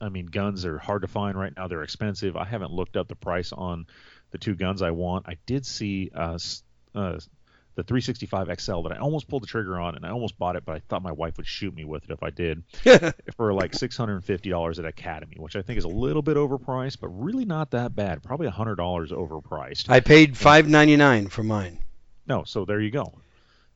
I 0.00 0.08
mean, 0.08 0.26
guns 0.26 0.64
are 0.64 0.78
hard 0.78 1.02
to 1.02 1.08
find 1.08 1.38
right 1.38 1.52
now. 1.54 1.68
They're 1.68 1.82
expensive. 1.82 2.36
I 2.36 2.44
haven't 2.44 2.72
looked 2.72 2.96
up 2.96 3.08
the 3.08 3.16
price 3.16 3.52
on 3.52 3.86
the 4.30 4.38
two 4.38 4.54
guns 4.54 4.82
I 4.82 4.92
want. 4.92 5.28
I 5.28 5.36
did 5.46 5.66
see 5.66 6.10
uh, 6.14 6.38
uh, 6.94 7.18
the 7.76 7.82
365 7.82 8.60
XL 8.60 8.82
that 8.82 8.92
I 8.92 8.98
almost 8.98 9.28
pulled 9.28 9.42
the 9.42 9.46
trigger 9.46 9.78
on, 9.78 9.94
and 9.96 10.04
I 10.04 10.10
almost 10.10 10.38
bought 10.38 10.56
it, 10.56 10.64
but 10.64 10.76
I 10.76 10.80
thought 10.88 11.02
my 11.02 11.12
wife 11.12 11.36
would 11.36 11.46
shoot 11.46 11.74
me 11.74 11.84
with 11.84 12.04
it 12.04 12.10
if 12.10 12.22
I 12.22 12.30
did 12.30 12.62
for 13.36 13.52
like 13.52 13.72
$650 13.72 14.78
at 14.78 14.84
Academy, 14.84 15.36
which 15.38 15.56
I 15.56 15.62
think 15.62 15.78
is 15.78 15.84
a 15.84 15.88
little 15.88 16.22
bit 16.22 16.36
overpriced, 16.36 17.00
but 17.00 17.08
really 17.08 17.44
not 17.44 17.70
that 17.70 17.94
bad. 17.94 18.22
Probably 18.22 18.48
$100 18.48 18.76
overpriced. 18.76 19.88
I 19.88 20.00
paid 20.00 20.36
five 20.36 20.68
ninety 20.68 20.96
nine 20.96 21.28
for 21.28 21.42
mine. 21.42 21.78
No, 22.26 22.44
so 22.44 22.64
there 22.64 22.80
you 22.80 22.90
go. 22.90 23.12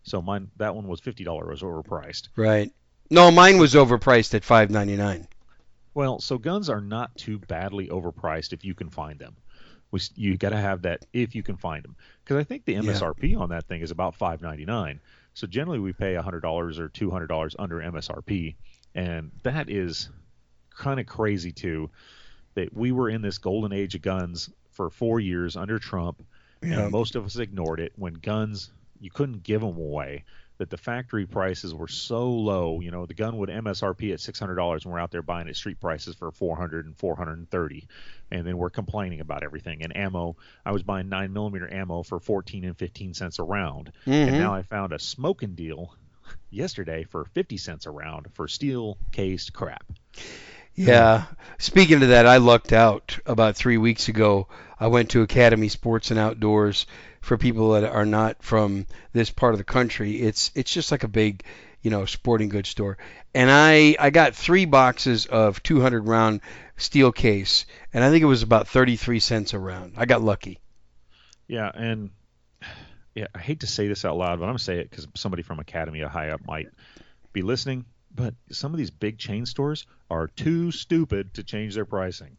So 0.03 0.21
mine 0.21 0.51
that 0.57 0.75
one 0.75 0.87
was 0.87 1.01
fifty 1.01 1.25
dollars 1.25 1.63
overpriced. 1.63 2.29
Right. 2.37 2.71
No, 3.11 3.31
mine 3.31 3.59
was 3.59 3.75
overpriced 3.75 4.35
at 4.35 4.45
five 4.45 4.71
ninety 4.71 4.97
nine. 4.97 5.27
Well, 5.95 6.19
so 6.21 6.39
guns 6.39 6.69
are 6.69 6.81
not 6.81 7.17
too 7.17 7.39
badly 7.39 7.89
overpriced 7.89 8.53
if 8.53 8.65
you 8.65 8.75
can 8.75 8.91
find 8.91 9.19
them. 9.19 9.37
We, 9.95 10.01
you 10.17 10.37
got 10.37 10.51
to 10.51 10.57
have 10.57 10.83
that 10.83 11.07
if 11.13 11.37
you 11.37 11.45
can 11.45 11.57
find 11.57 11.85
them, 11.85 11.95
because 12.25 12.37
I 12.37 12.43
think 12.43 12.65
the 12.65 12.75
MSRP 12.75 13.39
on 13.39 13.51
that 13.51 13.69
thing 13.69 13.81
is 13.81 13.93
about 13.93 14.17
five 14.17 14.43
ninety 14.43 14.65
nine. 14.65 15.01
So 15.35 15.47
generally 15.47 15.79
we 15.79 15.93
pay 15.93 16.15
hundred 16.17 16.41
dollars 16.41 16.81
or 16.81 16.89
two 16.89 17.11
hundred 17.13 17.29
dollars 17.29 17.55
under 17.59 17.77
MSRP, 17.77 18.57
and 18.97 19.31
that 19.45 19.71
is 19.71 20.11
kind 20.77 20.99
of 20.99 21.07
crazy 21.07 21.53
too. 21.53 21.91
That 22.57 22.75
we 22.77 22.91
were 22.91 23.09
in 23.09 23.23
this 23.23 23.39
golden 23.39 23.73
age 23.73 23.95
of 23.95 24.03
guns 24.03 24.51
for 24.73 24.91
four 24.91 25.21
years 25.21 25.57
under 25.57 25.79
Trump, 25.79 26.25
Yeah. 26.61 26.81
and 26.83 26.91
most 26.91 27.15
of 27.15 27.25
us 27.25 27.37
ignored 27.37 27.79
it 27.79 27.93
when 27.97 28.15
guns 28.15 28.73
you 29.01 29.11
couldn't 29.11 29.43
give 29.45 29.61
them 29.61 29.77
away 29.77 30.25
that 30.59 30.71
the 30.71 30.77
factory 30.77 31.27
prices 31.27 31.75
were 31.75 31.89
so 31.89 32.31
low 32.31 32.81
you 32.81 32.91
know 32.91 33.07
the 33.07 33.15
gun 33.15 33.37
would 33.37 33.49
msrp 33.49 34.13
at 34.13 34.19
$600 34.21 34.85
and 34.85 34.93
we're 34.93 34.99
out 34.99 35.11
there 35.11 35.23
buying 35.23 35.49
at 35.49 35.57
street 35.57 35.81
prices 35.81 36.15
for 36.15 36.31
400 36.31 36.87
and 36.87 36.97
430 36.97 37.87
and 38.31 38.47
then 38.47 38.57
we're 38.57 38.71
complaining 38.71 39.21
about 39.21 39.43
everything 39.43 39.83
and 39.83 39.97
ammo 39.97 40.37
i 40.65 40.73
was 40.73 40.83
buying 40.83 41.09
9 41.09 41.33
millimeter 41.33 41.73
ammo 41.73 42.03
for 42.03 42.21
14 42.21 42.65
and 42.65 42.77
15 42.79 43.15
cents 43.15 43.39
a 43.39 43.43
round 43.43 43.93
Mhm. 44.07 44.29
and 44.29 44.39
now 44.39 44.55
i 44.55 44.63
found 44.63 44.93
a 44.93 44.99
smoking 44.99 45.55
deal 45.55 45.95
yesterday 46.51 47.05
for 47.05 47.25
50 47.35 47.57
cents 47.57 47.87
a 47.87 47.91
round 47.91 48.27
for 48.35 48.47
steel 48.49 48.97
cased 49.13 49.53
crap 49.53 49.85
Yeah. 50.77 51.25
Speaking 51.59 52.03
of 52.03 52.09
that, 52.09 52.27
I 52.27 52.39
lucked 52.39 52.73
out 52.73 53.19
about 53.27 53.55
three 53.55 53.79
weeks 53.79 54.09
ago. 54.09 54.49
I 54.81 54.89
went 54.89 55.11
to 55.11 55.23
Academy 55.23 55.69
Sports 55.69 56.11
and 56.11 56.19
Outdoors 56.19 56.87
for 57.25 57.39
people 57.39 57.73
that 57.73 57.85
are 57.85 58.05
not 58.05 58.43
from 58.43 58.87
this 59.13 59.31
part 59.31 59.55
of 59.55 59.59
the 59.59 59.65
country. 59.65 60.21
It's 60.21 60.51
it's 60.55 60.73
just 60.73 60.93
like 60.93 61.05
a 61.05 61.09
big, 61.09 61.43
you 61.81 61.91
know, 61.91 62.05
sporting 62.05 62.51
goods 62.51 62.69
store. 62.69 62.99
And 63.35 63.51
I 63.51 63.97
I 63.99 64.11
got 64.11 64.35
three 64.35 64.67
boxes 64.67 65.25
of 65.25 65.63
200 65.63 66.07
round 66.07 66.43
steel 66.77 67.13
case, 67.13 67.65
and 67.95 68.05
I 68.05 68.11
think 68.11 68.23
it 68.23 68.27
was 68.27 68.43
about 68.43 68.69
33 68.69 69.21
cents 69.21 69.55
a 69.55 69.59
round. 69.59 69.95
I 69.97 70.05
got 70.05 70.23
lucky. 70.23 70.61
Yeah, 71.49 71.71
and 71.75 72.11
yeah, 73.15 73.29
I 73.35 73.39
hate 73.39 73.61
to 73.61 73.67
say 73.67 73.89
this 73.89 74.05
out 74.05 74.19
loud, 74.19 74.39
but 74.39 74.45
I'm 74.45 74.51
gonna 74.51 74.59
say 74.59 74.81
it 74.81 74.91
because 74.91 75.09
somebody 75.15 75.43
from 75.43 75.61
Academy 75.61 76.03
or 76.03 76.09
high 76.09 76.29
up 76.29 76.43
might 76.47 76.67
be 77.33 77.41
listening. 77.41 77.87
But 78.15 78.35
some 78.51 78.73
of 78.73 78.79
these 78.79 78.91
big 78.91 79.19
chain 79.19 79.47
stores 79.47 79.87
are 80.11 80.29
too 80.29 80.71
stupid 80.73 81.35
to 81.35 81.43
change 81.43 81.75
their 81.75 81.87
pricing. 81.87 82.37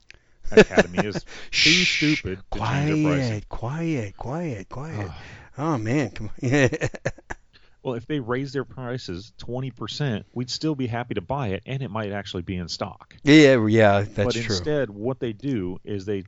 Academy 0.52 1.08
is 1.08 1.26
too 1.52 1.70
stupid 1.72 2.40
to 2.52 2.60
change 2.60 3.04
their 3.04 3.16
pricing. 3.18 3.44
Quiet, 3.50 4.18
quiet, 4.18 4.70
quiet, 4.70 4.70
quiet. 4.70 5.12
Oh 5.58 5.78
man, 5.78 6.12
come 6.12 6.30
on. 6.42 6.70
Well, 7.86 7.94
if 7.94 8.08
they 8.08 8.20
raise 8.20 8.52
their 8.52 8.64
prices 8.64 9.32
20%, 9.38 10.24
we'd 10.34 10.50
still 10.50 10.74
be 10.74 10.88
happy 10.88 11.14
to 11.14 11.22
buy 11.22 11.50
it, 11.50 11.62
and 11.68 11.84
it 11.84 11.92
might 11.92 12.12
actually 12.12 12.42
be 12.42 12.56
in 12.56 12.68
stock. 12.68 13.16
yeah, 13.24 13.64
yeah, 13.68 14.00
that's 14.00 14.16
but 14.16 14.34
true. 14.34 14.42
instead, 14.42 14.90
what 14.90 15.20
they 15.20 15.34
do 15.34 15.80
is 15.84 16.04
they, 16.04 16.24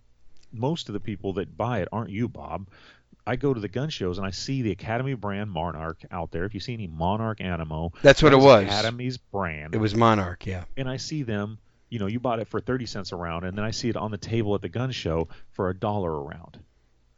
most 0.53 0.87
of 0.87 0.93
the 0.93 0.99
people 0.99 1.33
that 1.33 1.57
buy 1.57 1.81
it 1.81 1.87
aren't 1.91 2.11
you, 2.11 2.27
Bob. 2.27 2.67
I 3.25 3.37
go 3.37 3.55
to 3.55 3.59
the 3.59 3.67
gun 3.67 3.89
shows 3.89 4.19
and 4.19 4.27
I 4.27 4.29
see 4.29 4.61
the 4.61 4.71
Academy 4.71 5.15
brand 5.15 5.49
Monarch 5.49 5.97
out 6.11 6.29
there. 6.29 6.45
If 6.45 6.53
you 6.53 6.59
see 6.59 6.75
any 6.75 6.85
Monarch 6.85 7.41
Animo, 7.41 7.91
That's 8.03 8.21
what 8.21 8.33
that 8.33 8.37
it 8.37 8.43
was. 8.43 8.67
Academy's 8.67 9.17
brand. 9.17 9.73
It 9.73 9.79
was 9.79 9.95
Monarch, 9.95 10.45
yeah. 10.45 10.65
and 10.77 10.87
I 10.87 10.97
see 10.97 11.23
them. 11.23 11.57
You 11.89 11.99
know, 11.99 12.07
you 12.07 12.19
bought 12.19 12.39
it 12.39 12.47
for 12.47 12.59
thirty 12.59 12.85
cents 12.85 13.11
a 13.11 13.15
round, 13.15 13.45
and 13.45 13.57
then 13.57 13.63
I 13.63 13.71
see 13.71 13.89
it 13.89 13.97
on 13.97 14.11
the 14.11 14.17
table 14.17 14.55
at 14.55 14.61
the 14.61 14.69
gun 14.69 14.91
show 14.91 15.29
for 15.51 15.69
a 15.69 15.73
dollar 15.73 16.13
a 16.13 16.19
round. 16.19 16.59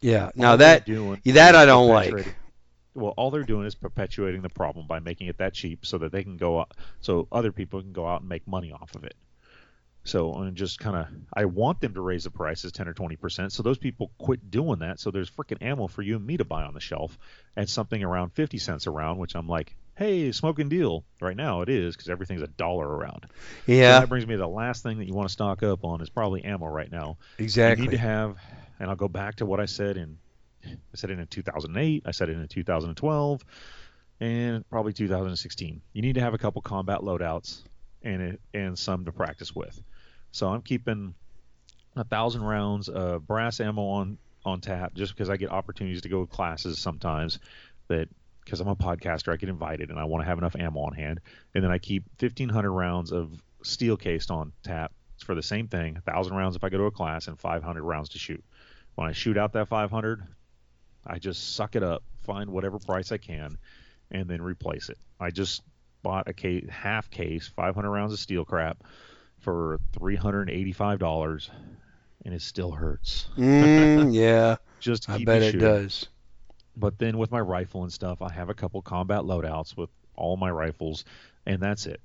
Yeah. 0.01 0.31
Now 0.35 0.51
All 0.51 0.57
they're 0.57 0.79
that 0.79 0.85
doing 0.85 1.21
that 1.25 1.55
I 1.55 1.65
don't 1.65 1.89
like. 1.89 2.35
Well, 2.93 3.13
all 3.17 3.31
they're 3.31 3.43
doing 3.43 3.65
is 3.65 3.75
perpetuating 3.75 4.41
the 4.41 4.49
problem 4.49 4.87
by 4.87 4.99
making 4.99 5.27
it 5.27 5.37
that 5.37 5.53
cheap, 5.53 5.85
so 5.85 5.99
that 5.99 6.11
they 6.11 6.23
can 6.23 6.37
go, 6.37 6.59
out, 6.59 6.71
so 7.01 7.27
other 7.31 7.51
people 7.51 7.81
can 7.81 7.93
go 7.93 8.07
out 8.07 8.21
and 8.21 8.29
make 8.29 8.47
money 8.47 8.71
off 8.71 8.95
of 8.95 9.03
it. 9.03 9.15
So 10.03 10.33
and 10.33 10.55
just 10.55 10.79
kind 10.79 10.95
of, 10.95 11.07
I 11.33 11.45
want 11.45 11.81
them 11.81 11.93
to 11.93 12.01
raise 12.01 12.23
the 12.23 12.31
prices 12.31 12.71
ten 12.71 12.87
or 12.87 12.93
twenty 12.93 13.15
percent, 13.15 13.51
so 13.51 13.63
those 13.63 13.77
people 13.77 14.11
quit 14.17 14.49
doing 14.49 14.79
that. 14.79 14.99
So 14.99 15.11
there's 15.11 15.29
freaking 15.29 15.61
ammo 15.61 15.87
for 15.87 16.01
you 16.01 16.15
and 16.15 16.25
me 16.25 16.37
to 16.37 16.45
buy 16.45 16.63
on 16.63 16.73
the 16.73 16.79
shelf 16.79 17.17
at 17.55 17.69
something 17.69 18.03
around 18.03 18.33
fifty 18.33 18.57
cents 18.57 18.87
a 18.87 18.91
round, 18.91 19.19
which 19.19 19.35
I'm 19.35 19.47
like, 19.47 19.75
hey, 19.99 20.31
smoking 20.31 20.69
deal. 20.69 21.03
Right 21.21 21.35
now 21.35 21.61
it 21.61 21.69
is 21.69 21.95
because 21.95 22.09
everything's 22.09 22.41
a 22.41 22.47
dollar 22.47 22.87
around. 22.87 23.27
So 23.27 23.73
Yeah, 23.73 23.99
that 23.99 24.09
brings 24.09 24.25
me 24.25 24.35
to 24.35 24.39
the 24.39 24.47
last 24.47 24.81
thing 24.81 24.97
that 24.99 25.05
you 25.05 25.13
want 25.13 25.27
to 25.27 25.33
stock 25.33 25.61
up 25.61 25.83
on 25.83 26.01
is 26.01 26.09
probably 26.09 26.43
ammo 26.43 26.67
right 26.67 26.91
now. 26.91 27.17
Exactly. 27.37 27.83
You 27.83 27.89
need 27.89 27.97
to 27.97 28.01
have, 28.01 28.37
and 28.79 28.89
I'll 28.89 28.95
go 28.95 29.09
back 29.09 29.35
to 29.35 29.45
what 29.45 29.59
I 29.59 29.65
said 29.65 29.97
in, 29.97 30.17
I 30.65 30.95
said 30.95 31.11
it 31.11 31.19
in 31.19 31.27
2008, 31.27 32.03
I 32.05 32.11
said 32.11 32.29
it 32.29 32.37
in 32.37 32.47
2012, 32.47 33.45
and 34.21 34.69
probably 34.69 34.93
2016. 34.93 35.81
You 35.91 36.01
need 36.01 36.15
to 36.15 36.21
have 36.21 36.33
a 36.33 36.37
couple 36.37 36.61
combat 36.61 37.01
loadouts 37.01 37.63
and 38.01 38.21
it, 38.21 38.41
and 38.53 38.79
some 38.79 39.03
to 39.05 39.11
practice 39.11 39.53
with. 39.53 39.81
So 40.31 40.47
I'm 40.47 40.61
keeping 40.61 41.13
a 41.97 42.05
thousand 42.05 42.43
rounds 42.43 42.87
of 42.87 43.27
brass 43.27 43.59
ammo 43.59 43.83
on 43.83 44.17
on 44.45 44.61
tap 44.61 44.93
just 44.93 45.13
because 45.13 45.29
I 45.29 45.35
get 45.35 45.51
opportunities 45.51 46.03
to 46.03 46.09
go 46.09 46.25
to 46.25 46.31
classes 46.31 46.79
sometimes 46.79 47.39
that 47.89 48.07
because 48.49 48.61
I'm 48.61 48.67
a 48.67 48.75
podcaster 48.75 49.31
I 49.31 49.35
get 49.35 49.47
invited 49.47 49.91
and 49.91 49.99
I 49.99 50.05
want 50.05 50.23
to 50.23 50.25
have 50.25 50.39
enough 50.39 50.55
ammo 50.55 50.79
on 50.79 50.93
hand. 50.93 51.19
And 51.53 51.63
then 51.63 51.69
I 51.69 51.77
keep 51.77 52.05
1500 52.19 52.71
rounds 52.71 53.11
of 53.11 53.31
steel 53.61 53.95
cased 53.95 54.31
on 54.31 54.51
tap 54.63 54.91
it's 55.13 55.23
for 55.23 55.35
the 55.35 55.43
same 55.43 55.67
thing 55.67 55.99
1000 56.05 56.35
rounds 56.35 56.55
if 56.55 56.63
I 56.63 56.69
go 56.69 56.77
to 56.79 56.85
a 56.85 56.91
class 56.91 57.27
and 57.27 57.37
500 57.37 57.83
rounds 57.83 58.09
to 58.09 58.17
shoot. 58.17 58.43
When 58.95 59.07
I 59.07 59.11
shoot 59.11 59.37
out 59.37 59.53
that 59.53 59.67
500 59.67 60.23
I 61.05 61.19
just 61.19 61.55
suck 61.55 61.75
it 61.75 61.83
up 61.83 62.01
find 62.23 62.49
whatever 62.49 62.79
price 62.79 63.11
I 63.11 63.17
can 63.17 63.57
and 64.09 64.27
then 64.27 64.41
replace 64.41 64.89
it. 64.89 64.97
I 65.19 65.29
just 65.29 65.61
bought 66.01 66.27
a 66.27 66.33
case, 66.33 66.65
half 66.69 67.11
case 67.11 67.51
500 67.55 67.87
rounds 67.87 68.13
of 68.13 68.19
steel 68.19 68.45
crap 68.45 68.83
for 69.41 69.79
$385 69.99 71.49
and 72.25 72.33
it 72.33 72.41
still 72.41 72.71
hurts. 72.71 73.27
Mm, 73.37 74.11
yeah, 74.11 74.55
just 74.79 75.07
I 75.07 75.23
bet 75.23 75.43
it 75.43 75.59
does. 75.59 76.07
But 76.79 76.97
then 76.97 77.17
with 77.17 77.31
my 77.31 77.39
rifle 77.41 77.83
and 77.83 77.91
stuff, 77.91 78.21
I 78.21 78.31
have 78.31 78.49
a 78.49 78.53
couple 78.53 78.81
combat 78.81 79.21
loadouts 79.21 79.75
with 79.75 79.89
all 80.15 80.37
my 80.37 80.49
rifles, 80.49 81.03
and 81.45 81.61
that's 81.61 81.85
it. 81.85 81.99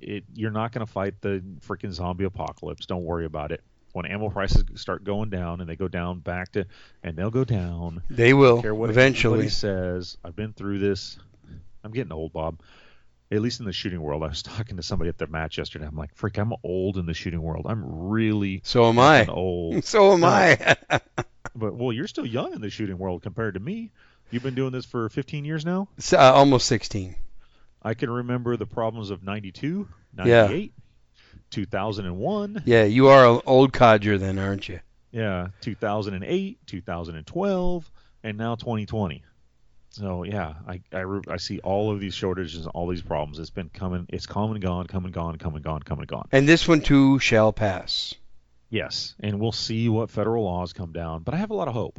It 0.00 0.24
you're 0.34 0.50
not 0.50 0.72
going 0.72 0.86
to 0.86 0.92
fight 0.92 1.14
the 1.20 1.42
freaking 1.66 1.92
zombie 1.92 2.24
apocalypse. 2.24 2.86
Don't 2.86 3.04
worry 3.04 3.24
about 3.24 3.50
it. 3.50 3.62
When 3.92 4.06
ammo 4.06 4.28
prices 4.28 4.64
start 4.76 5.02
going 5.02 5.30
down 5.30 5.60
and 5.60 5.68
they 5.68 5.74
go 5.74 5.88
down 5.88 6.20
back 6.20 6.52
to, 6.52 6.66
and 7.02 7.16
they'll 7.16 7.30
go 7.30 7.42
down. 7.44 8.02
They 8.08 8.32
will 8.32 8.62
Care 8.62 8.74
what 8.74 8.90
eventually. 8.90 9.48
says. 9.48 10.16
I've 10.24 10.36
been 10.36 10.52
through 10.52 10.78
this. 10.78 11.18
I'm 11.82 11.90
getting 11.90 12.12
old, 12.12 12.32
Bob. 12.32 12.60
At 13.32 13.40
least 13.42 13.60
in 13.60 13.66
the 13.66 13.72
shooting 13.72 14.00
world. 14.02 14.22
I 14.24 14.26
was 14.28 14.42
talking 14.56 14.76
to 14.76 14.82
somebody 14.82 15.08
at 15.08 15.18
their 15.18 15.28
match 15.28 15.58
yesterday. 15.58 15.86
I'm 15.86 15.96
like, 15.96 16.14
freak, 16.14 16.36
I'm 16.38 16.52
old 16.64 16.96
in 16.96 17.06
the 17.06 17.14
shooting 17.14 17.40
world. 17.42 17.66
I'm 17.68 18.08
really 18.08 18.60
So 18.64 18.88
am 18.88 18.98
I. 18.98 19.26
old. 19.26 19.84
So 19.84 20.12
am 20.12 20.20
No. 20.20 20.26
I. 20.26 20.76
But 21.54 21.74
well, 21.74 21.92
you're 21.92 22.06
still 22.06 22.26
young 22.26 22.52
in 22.54 22.60
the 22.60 22.70
shooting 22.70 22.96
world 22.98 23.22
compared 23.22 23.54
to 23.54 23.60
me. 23.60 23.90
You've 24.30 24.42
been 24.44 24.54
doing 24.54 24.70
this 24.72 24.84
for 24.84 25.08
15 25.08 25.44
years 25.44 25.64
now. 25.64 25.88
Uh, 26.12 26.16
almost 26.18 26.66
16. 26.68 27.16
I 27.82 27.94
can 27.94 28.08
remember 28.08 28.56
the 28.56 28.66
problems 28.66 29.10
of 29.10 29.24
92, 29.24 29.88
Yeah. 30.16 30.24
98, 30.46 30.72
2001, 31.50 32.62
Yeah, 32.66 32.84
you 32.84 33.08
are 33.08 33.26
an 33.34 33.40
old 33.46 33.72
codger 33.72 34.18
then, 34.18 34.38
aren't 34.38 34.68
you? 34.68 34.80
yeah, 35.10 35.48
2008, 35.62 36.58
2012, 36.66 37.90
and 38.22 38.38
now 38.38 38.54
2020. 38.54 39.24
So 39.90 40.22
yeah, 40.22 40.54
I, 40.66 40.80
I, 40.92 41.20
I 41.28 41.36
see 41.36 41.58
all 41.60 41.90
of 41.90 42.00
these 42.00 42.14
shortages, 42.14 42.66
all 42.66 42.86
these 42.86 43.02
problems. 43.02 43.38
It's 43.38 43.50
been 43.50 43.70
coming, 43.70 44.06
it's 44.08 44.26
come 44.26 44.52
and 44.52 44.60
gone, 44.60 44.86
come 44.86 45.04
and 45.04 45.12
gone, 45.12 45.36
come 45.36 45.54
and 45.56 45.64
gone, 45.64 45.82
come 45.82 45.98
and 45.98 46.06
gone. 46.08 46.28
And 46.32 46.48
this 46.48 46.66
one 46.68 46.80
too 46.80 47.18
shall 47.18 47.52
pass. 47.52 48.14
Yes, 48.68 49.16
and 49.18 49.40
we'll 49.40 49.50
see 49.50 49.88
what 49.88 50.10
federal 50.10 50.44
laws 50.44 50.72
come 50.72 50.92
down. 50.92 51.22
But 51.24 51.34
I 51.34 51.38
have 51.38 51.50
a 51.50 51.54
lot 51.54 51.66
of 51.66 51.74
hope, 51.74 51.98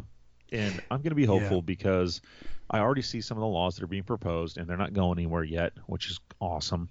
and 0.53 0.73
I'm 0.89 0.99
going 0.99 1.09
to 1.09 1.15
be 1.15 1.25
hopeful 1.25 1.61
because 1.61 2.21
I 2.69 2.79
already 2.79 3.01
see 3.01 3.19
some 3.19 3.37
of 3.37 3.41
the 3.41 3.47
laws 3.47 3.75
that 3.75 3.83
are 3.83 3.87
being 3.87 4.03
proposed, 4.03 4.57
and 4.57 4.67
they're 4.67 4.77
not 4.77 4.93
going 4.93 5.19
anywhere 5.19 5.43
yet, 5.43 5.73
which 5.87 6.09
is 6.09 6.21
awesome. 6.39 6.87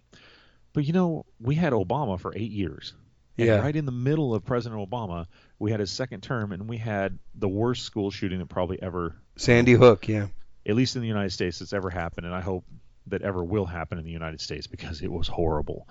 But 0.74 0.84
you 0.84 0.92
know, 0.92 1.24
we 1.40 1.54
had 1.54 1.72
Obama 1.72 2.20
for 2.20 2.34
eight 2.36 2.50
years. 2.50 2.94
Yeah. 3.36 3.60
right 3.60 3.74
in 3.74 3.86
the 3.86 3.92
middle 3.92 4.34
of 4.34 4.44
President 4.44 4.86
Obama, 4.86 5.26
we 5.58 5.70
had 5.70 5.80
his 5.80 5.90
second 5.90 6.22
term, 6.22 6.52
and 6.52 6.68
we 6.68 6.76
had 6.76 7.18
the 7.34 7.48
worst 7.48 7.84
school 7.84 8.10
shooting 8.10 8.38
that 8.40 8.50
probably 8.50 8.80
ever, 8.82 9.16
Sandy 9.36 9.72
Hook, 9.72 10.08
yeah. 10.08 10.26
At 10.66 10.74
least 10.74 10.96
in 10.96 11.02
the 11.02 11.08
United 11.08 11.30
States, 11.30 11.58
that's 11.58 11.72
ever 11.72 11.90
happened. 11.90 12.26
And 12.26 12.34
I 12.34 12.40
hope 12.40 12.64
that 13.06 13.22
ever 13.22 13.42
will 13.42 13.66
happen 13.66 13.98
in 13.98 14.04
the 14.04 14.10
United 14.10 14.40
States 14.40 14.66
because 14.66 15.02
it 15.02 15.10
was 15.10 15.28
horrible. 15.28 15.88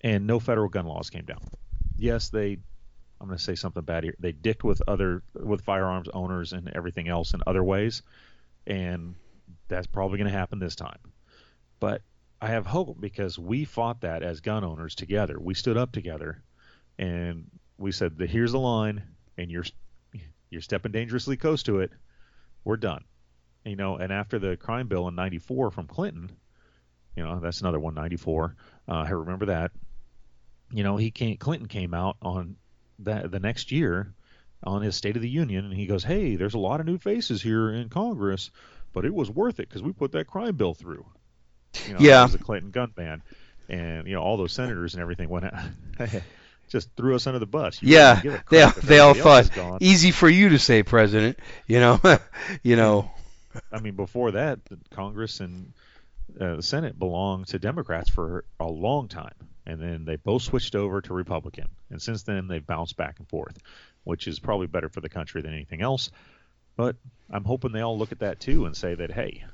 And 0.00 0.26
no 0.26 0.38
federal 0.40 0.68
gun 0.68 0.86
laws 0.86 1.10
came 1.10 1.24
down. 1.24 1.40
Yes, 1.96 2.28
they. 2.28 2.58
I'm 3.20 3.28
going 3.28 3.38
to 3.38 3.42
say 3.44 3.54
something 3.54 3.82
bad 3.82 4.04
here. 4.04 4.14
They 4.18 4.32
dicked 4.32 4.64
with 4.64 4.82
other 4.86 5.22
with 5.34 5.62
firearms 5.62 6.08
owners 6.12 6.52
and 6.52 6.68
everything 6.74 7.08
else 7.08 7.32
in 7.32 7.40
other 7.46 7.64
ways, 7.64 8.02
and 8.66 9.14
that's 9.68 9.86
probably 9.86 10.18
going 10.18 10.30
to 10.30 10.36
happen 10.36 10.58
this 10.58 10.76
time. 10.76 10.98
But 11.80 12.02
I 12.40 12.48
have 12.48 12.66
hope 12.66 13.00
because 13.00 13.38
we 13.38 13.64
fought 13.64 14.02
that 14.02 14.22
as 14.22 14.40
gun 14.40 14.64
owners 14.64 14.94
together. 14.94 15.38
We 15.40 15.54
stood 15.54 15.78
up 15.78 15.92
together, 15.92 16.42
and 16.98 17.50
we 17.78 17.92
said, 17.92 18.16
"Here's 18.18 18.52
the 18.52 18.58
line, 18.58 19.02
and 19.38 19.50
you're 19.50 19.64
you're 20.50 20.60
stepping 20.60 20.92
dangerously 20.92 21.38
close 21.38 21.62
to 21.62 21.80
it. 21.80 21.92
We're 22.64 22.76
done." 22.76 23.04
You 23.64 23.76
know, 23.76 23.96
and 23.96 24.12
after 24.12 24.38
the 24.38 24.56
crime 24.56 24.88
bill 24.88 25.08
in 25.08 25.14
'94 25.14 25.70
from 25.70 25.86
Clinton, 25.86 26.30
you 27.16 27.24
know, 27.24 27.40
that's 27.40 27.60
another 27.60 27.80
one 27.80 27.94
'94. 27.94 28.56
Uh, 28.88 28.92
I 28.92 29.10
remember 29.10 29.46
that. 29.46 29.72
You 30.72 30.82
know, 30.82 30.96
he 30.96 31.10
came. 31.10 31.36
Clinton 31.36 31.68
came 31.68 31.94
out 31.94 32.16
on 32.22 32.56
that 33.00 33.30
the 33.30 33.40
next 33.40 33.72
year 33.72 34.12
on 34.62 34.82
his 34.82 34.96
State 34.96 35.16
of 35.16 35.22
the 35.22 35.28
Union, 35.28 35.64
and 35.64 35.74
he 35.74 35.86
goes, 35.86 36.04
"Hey, 36.04 36.36
there's 36.36 36.54
a 36.54 36.58
lot 36.58 36.80
of 36.80 36.86
new 36.86 36.98
faces 36.98 37.42
here 37.42 37.70
in 37.70 37.88
Congress, 37.88 38.50
but 38.92 39.04
it 39.04 39.14
was 39.14 39.30
worth 39.30 39.60
it 39.60 39.68
because 39.68 39.82
we 39.82 39.92
put 39.92 40.12
that 40.12 40.26
crime 40.26 40.56
bill 40.56 40.74
through." 40.74 41.06
You 41.84 41.94
know, 41.94 42.06
Yeah. 42.06 42.22
was 42.22 42.32
the 42.32 42.38
Clinton 42.38 42.70
gun 42.70 42.92
ban, 42.94 43.22
and 43.68 44.06
you 44.06 44.14
know 44.14 44.22
all 44.22 44.36
those 44.36 44.52
senators 44.52 44.94
and 44.94 45.00
everything 45.02 45.28
went 45.28 45.46
out, 45.46 45.54
just 46.68 46.90
threw 46.96 47.14
us 47.14 47.26
under 47.26 47.38
the 47.38 47.46
bus. 47.46 47.82
You 47.82 47.88
Yeah, 47.88 48.20
didn't 48.20 48.22
give 48.22 48.34
a 48.34 48.38
they 48.50 48.64
they 48.82 48.98
all 48.98 49.42
thought 49.44 49.80
easy 49.80 50.10
for 50.10 50.28
you 50.28 50.50
to 50.50 50.58
say, 50.58 50.82
President. 50.82 51.38
You 51.66 51.80
know, 51.80 52.00
you 52.62 52.76
know. 52.76 53.10
I 53.72 53.80
mean, 53.80 53.94
before 53.94 54.32
that, 54.32 54.60
Congress 54.90 55.40
and 55.40 55.72
uh, 56.40 56.56
the 56.56 56.62
Senate 56.62 56.98
belonged 56.98 57.48
to 57.48 57.58
Democrats 57.58 58.10
for 58.10 58.44
a 58.58 58.66
long 58.66 59.08
time, 59.08 59.34
and 59.66 59.80
then 59.80 60.04
they 60.04 60.16
both 60.16 60.42
switched 60.42 60.74
over 60.74 61.00
to 61.02 61.14
Republican, 61.14 61.68
and 61.90 62.00
since 62.00 62.22
then 62.22 62.48
they've 62.48 62.66
bounced 62.66 62.96
back 62.96 63.18
and 63.18 63.28
forth, 63.28 63.56
which 64.04 64.26
is 64.26 64.38
probably 64.38 64.66
better 64.66 64.88
for 64.88 65.00
the 65.00 65.08
country 65.08 65.42
than 65.42 65.52
anything 65.52 65.82
else. 65.82 66.10
But 66.76 66.96
I'm 67.30 67.44
hoping 67.44 67.72
they 67.72 67.82
all 67.82 67.96
look 67.96 68.12
at 68.12 68.20
that 68.20 68.40
too 68.40 68.66
and 68.66 68.76
say 68.76 68.94
that, 68.94 69.12
hey, 69.12 69.44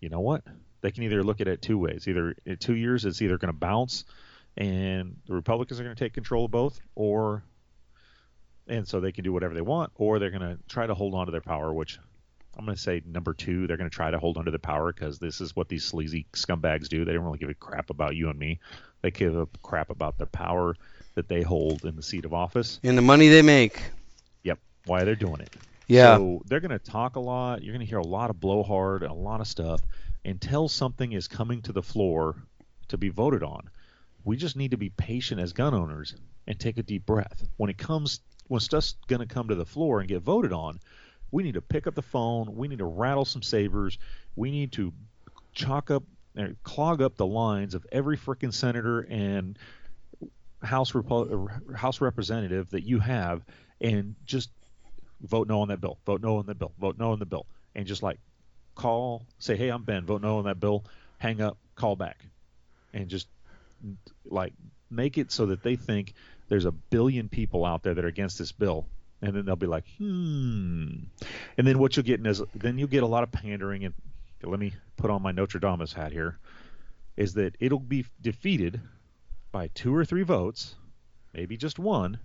you 0.00 0.08
know 0.08 0.20
what? 0.20 0.42
They 0.82 0.90
can 0.90 1.04
either 1.04 1.22
look 1.22 1.40
at 1.40 1.48
it 1.48 1.62
two 1.62 1.78
ways. 1.78 2.06
Either 2.06 2.34
in 2.44 2.58
two 2.58 2.76
years, 2.76 3.04
it's 3.04 3.22
either 3.22 3.38
going 3.38 3.52
to 3.52 3.58
bounce, 3.58 4.04
and 4.56 5.16
the 5.26 5.34
Republicans 5.34 5.80
are 5.80 5.84
going 5.84 5.96
to 5.96 6.04
take 6.04 6.12
control 6.12 6.46
of 6.46 6.50
both, 6.50 6.80
or 6.94 7.42
and 8.68 8.86
so 8.86 9.00
they 9.00 9.12
can 9.12 9.24
do 9.24 9.32
whatever 9.32 9.54
they 9.54 9.60
want, 9.60 9.92
or 9.94 10.18
they're 10.18 10.30
going 10.30 10.42
to 10.42 10.58
try 10.68 10.86
to 10.86 10.94
hold 10.94 11.14
on 11.14 11.26
to 11.26 11.32
their 11.32 11.40
power, 11.40 11.72
which 11.72 11.98
I'm 12.56 12.64
going 12.64 12.76
to 12.76 12.82
say 12.82 13.02
number 13.04 13.34
two, 13.34 13.66
they're 13.66 13.76
going 13.76 13.90
to 13.90 13.94
try 13.94 14.10
to 14.10 14.18
hold 14.18 14.38
onto 14.38 14.50
the 14.50 14.58
power 14.58 14.92
because 14.92 15.18
this 15.18 15.40
is 15.40 15.54
what 15.54 15.68
these 15.68 15.84
sleazy 15.84 16.26
scumbags 16.32 16.88
do. 16.88 17.04
They 17.04 17.12
don't 17.12 17.24
really 17.24 17.38
give 17.38 17.50
a 17.50 17.54
crap 17.54 17.90
about 17.90 18.16
you 18.16 18.30
and 18.30 18.38
me. 18.38 18.60
They 19.02 19.10
give 19.10 19.36
a 19.36 19.46
crap 19.62 19.90
about 19.90 20.18
the 20.18 20.26
power 20.26 20.76
that 21.14 21.28
they 21.28 21.42
hold 21.42 21.84
in 21.84 21.96
the 21.96 22.02
seat 22.02 22.24
of 22.24 22.32
office. 22.32 22.80
And 22.82 22.96
the 22.96 23.02
money 23.02 23.28
they 23.28 23.42
make. 23.42 23.82
Yep, 24.44 24.58
why 24.86 25.04
they're 25.04 25.14
doing 25.14 25.40
it. 25.40 25.54
Yeah. 25.86 26.16
So 26.16 26.42
they're 26.46 26.60
going 26.60 26.70
to 26.70 26.78
talk 26.78 27.16
a 27.16 27.20
lot. 27.20 27.62
You're 27.62 27.72
going 27.72 27.84
to 27.84 27.88
hear 27.88 27.98
a 27.98 28.06
lot 28.06 28.30
of 28.30 28.40
blowhard, 28.40 29.02
a 29.02 29.12
lot 29.12 29.40
of 29.40 29.46
stuff 29.46 29.80
until 30.24 30.68
something 30.68 31.12
is 31.12 31.28
coming 31.28 31.62
to 31.62 31.72
the 31.72 31.82
floor 31.82 32.34
to 32.88 32.98
be 32.98 33.08
voted 33.08 33.42
on. 33.42 33.70
We 34.24 34.36
just 34.36 34.56
need 34.56 34.72
to 34.72 34.76
be 34.76 34.90
patient 34.90 35.40
as 35.40 35.52
gun 35.52 35.72
owners 35.72 36.14
and 36.46 36.58
take 36.58 36.78
a 36.78 36.82
deep 36.82 37.06
breath. 37.06 37.46
When 37.56 37.70
it 37.70 37.78
comes, 37.78 38.20
when 38.48 38.60
stuff's 38.60 38.96
going 39.06 39.20
to 39.20 39.32
come 39.32 39.48
to 39.48 39.54
the 39.54 39.64
floor 39.64 40.00
and 40.00 40.08
get 40.08 40.22
voted 40.22 40.52
on, 40.52 40.80
we 41.30 41.42
need 41.42 41.54
to 41.54 41.60
pick 41.60 41.86
up 41.86 41.94
the 41.94 42.02
phone. 42.02 42.54
We 42.56 42.68
need 42.68 42.78
to 42.78 42.84
rattle 42.84 43.24
some 43.24 43.42
sabers. 43.42 43.98
We 44.36 44.50
need 44.50 44.72
to 44.72 44.92
chalk 45.52 45.90
up, 45.90 46.04
uh, 46.38 46.48
clog 46.62 47.02
up 47.02 47.16
the 47.16 47.26
lines 47.26 47.74
of 47.74 47.86
every 47.90 48.16
freaking 48.16 48.52
senator 48.52 49.00
and 49.00 49.58
House 50.62 50.92
Repo- 50.92 51.48
uh, 51.48 51.76
House 51.76 52.00
representative 52.00 52.70
that 52.70 52.82
you 52.82 52.98
have, 52.98 53.42
and 53.80 54.14
just 54.24 54.50
vote 55.20 55.48
no 55.48 55.60
on 55.60 55.68
that 55.68 55.80
bill. 55.80 55.98
Vote 56.06 56.22
no 56.22 56.38
on 56.38 56.46
that 56.46 56.58
bill. 56.58 56.72
Vote 56.78 56.96
no 56.98 57.12
on 57.12 57.18
the 57.18 57.26
bill. 57.26 57.46
And 57.74 57.86
just 57.86 58.02
like 58.02 58.18
call, 58.74 59.26
say, 59.38 59.56
hey, 59.56 59.68
I'm 59.68 59.82
Ben. 59.82 60.04
Vote 60.04 60.22
no 60.22 60.38
on 60.38 60.44
that 60.44 60.60
bill. 60.60 60.84
Hang 61.18 61.40
up. 61.40 61.58
Call 61.74 61.96
back, 61.96 62.24
and 62.94 63.08
just 63.08 63.28
like 64.24 64.54
make 64.90 65.18
it 65.18 65.30
so 65.30 65.46
that 65.46 65.62
they 65.62 65.76
think 65.76 66.14
there's 66.48 66.64
a 66.64 66.72
billion 66.72 67.28
people 67.28 67.64
out 67.64 67.82
there 67.82 67.94
that 67.94 68.04
are 68.04 68.08
against 68.08 68.38
this 68.38 68.52
bill, 68.52 68.86
and 69.22 69.34
then 69.34 69.44
they'll 69.44 69.56
be 69.56 69.66
like, 69.66 69.84
hmm. 69.98 70.88
And 71.56 71.66
then 71.66 71.78
what 71.78 71.96
you'll 71.96 72.04
get 72.04 72.24
is 72.24 72.42
then 72.54 72.78
you'll 72.78 72.88
get 72.88 73.02
a 73.02 73.06
lot 73.06 73.22
of 73.22 73.32
pandering. 73.32 73.84
And 73.84 73.94
let 74.42 74.60
me 74.60 74.74
put 74.96 75.10
on 75.10 75.22
my 75.22 75.32
Nostradamus 75.32 75.92
hat 75.92 76.12
here, 76.12 76.38
is 77.16 77.34
that 77.34 77.56
it'll 77.60 77.78
be 77.78 78.06
defeated 78.20 78.80
by 79.52 79.68
two 79.68 79.94
or 79.94 80.04
three 80.04 80.22
votes, 80.22 80.74
maybe 81.32 81.56
just 81.56 81.78
one, 81.78 82.18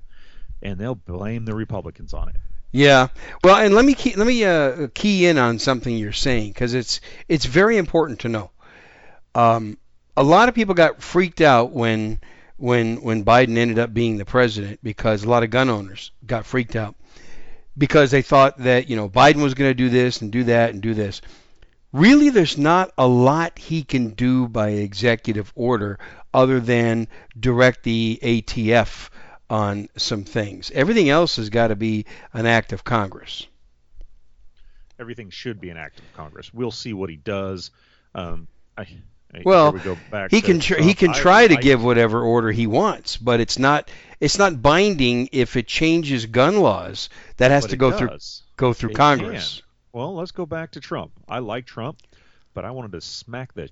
and 0.61 0.77
they'll 0.77 0.95
blame 0.95 1.45
the 1.45 1.55
Republicans 1.55 2.13
on 2.13 2.29
it. 2.29 2.35
Yeah. 2.71 3.07
Well, 3.43 3.57
and 3.57 3.73
let 3.73 3.83
me 3.83 3.93
key, 3.93 4.15
let 4.15 4.27
me 4.27 4.43
uh, 4.45 4.87
key 4.93 5.25
in 5.25 5.37
on 5.37 5.59
something 5.59 5.95
you're 5.95 6.13
saying 6.13 6.49
because 6.49 6.73
it's 6.73 7.01
it's 7.27 7.45
very 7.45 7.77
important 7.77 8.21
to 8.21 8.29
know. 8.29 8.51
Um, 9.35 9.77
a 10.15 10.23
lot 10.23 10.49
of 10.49 10.55
people 10.55 10.73
got 10.73 11.01
freaked 11.01 11.41
out 11.41 11.71
when 11.71 12.19
when 12.61 13.01
when 13.01 13.25
Biden 13.25 13.57
ended 13.57 13.79
up 13.79 13.93
being 13.93 14.17
the 14.17 14.25
president 14.25 14.79
because 14.83 15.23
a 15.23 15.29
lot 15.29 15.43
of 15.43 15.49
gun 15.49 15.69
owners 15.69 16.11
got 16.25 16.45
freaked 16.45 16.75
out 16.75 16.95
because 17.77 18.11
they 18.11 18.21
thought 18.21 18.59
that 18.59 18.87
you 18.87 18.95
know 18.95 19.09
Biden 19.09 19.41
was 19.41 19.55
going 19.55 19.71
to 19.71 19.75
do 19.75 19.89
this 19.89 20.21
and 20.21 20.31
do 20.31 20.43
that 20.45 20.71
and 20.71 20.81
do 20.81 20.93
this. 20.93 21.21
Really, 21.91 22.29
there's 22.29 22.57
not 22.57 22.93
a 22.97 23.07
lot 23.07 23.57
he 23.57 23.83
can 23.83 24.11
do 24.11 24.47
by 24.47 24.69
executive 24.69 25.51
order 25.55 25.99
other 26.33 26.59
than 26.59 27.07
direct 27.37 27.83
the 27.83 28.19
ATF 28.21 29.09
on 29.49 29.89
some 29.97 30.23
things. 30.23 30.71
Everything 30.71 31.09
else 31.09 31.35
has 31.35 31.49
got 31.49 31.67
to 31.67 31.75
be 31.75 32.05
an 32.31 32.45
act 32.45 32.71
of 32.71 32.85
Congress. 32.85 33.45
Everything 34.97 35.31
should 35.31 35.59
be 35.59 35.69
an 35.69 35.77
act 35.77 35.99
of 35.99 36.13
Congress. 36.13 36.53
We'll 36.53 36.71
see 36.71 36.93
what 36.93 37.09
he 37.09 37.17
does. 37.17 37.71
Um, 38.15 38.47
I, 38.77 38.87
Well, 39.43 39.73
we 39.73 39.79
He 40.29 40.41
can 40.41 40.59
tr- 40.59 40.81
he 40.81 40.93
can 40.93 41.13
try 41.13 41.47
to 41.47 41.55
give 41.55 41.83
whatever 41.83 42.21
order 42.21 42.51
he 42.51 42.67
wants, 42.67 43.17
but 43.17 43.39
it's 43.39 43.57
not 43.57 43.89
it's 44.19 44.37
not 44.37 44.61
binding 44.61 45.29
if 45.31 45.55
it 45.55 45.67
changes 45.67 46.25
gun 46.25 46.59
laws. 46.59 47.09
That 47.37 47.51
has 47.51 47.63
but 47.63 47.71
to 47.71 47.77
go 47.77 47.91
through 47.91 48.17
go 48.57 48.73
through 48.73 48.91
It 48.91 48.95
Congress. 48.95 49.61
Well, 49.93 50.15
let's 50.15 50.31
go 50.31 50.45
back 50.45 50.71
to 50.71 50.79
Trump. 50.79 51.11
I 51.27 51.39
like 51.39 51.65
Trump, 51.65 52.01
but 52.53 52.65
I 52.65 52.71
wanted 52.71 52.93
to 52.93 53.01
smack 53.01 53.53
the 53.53 53.69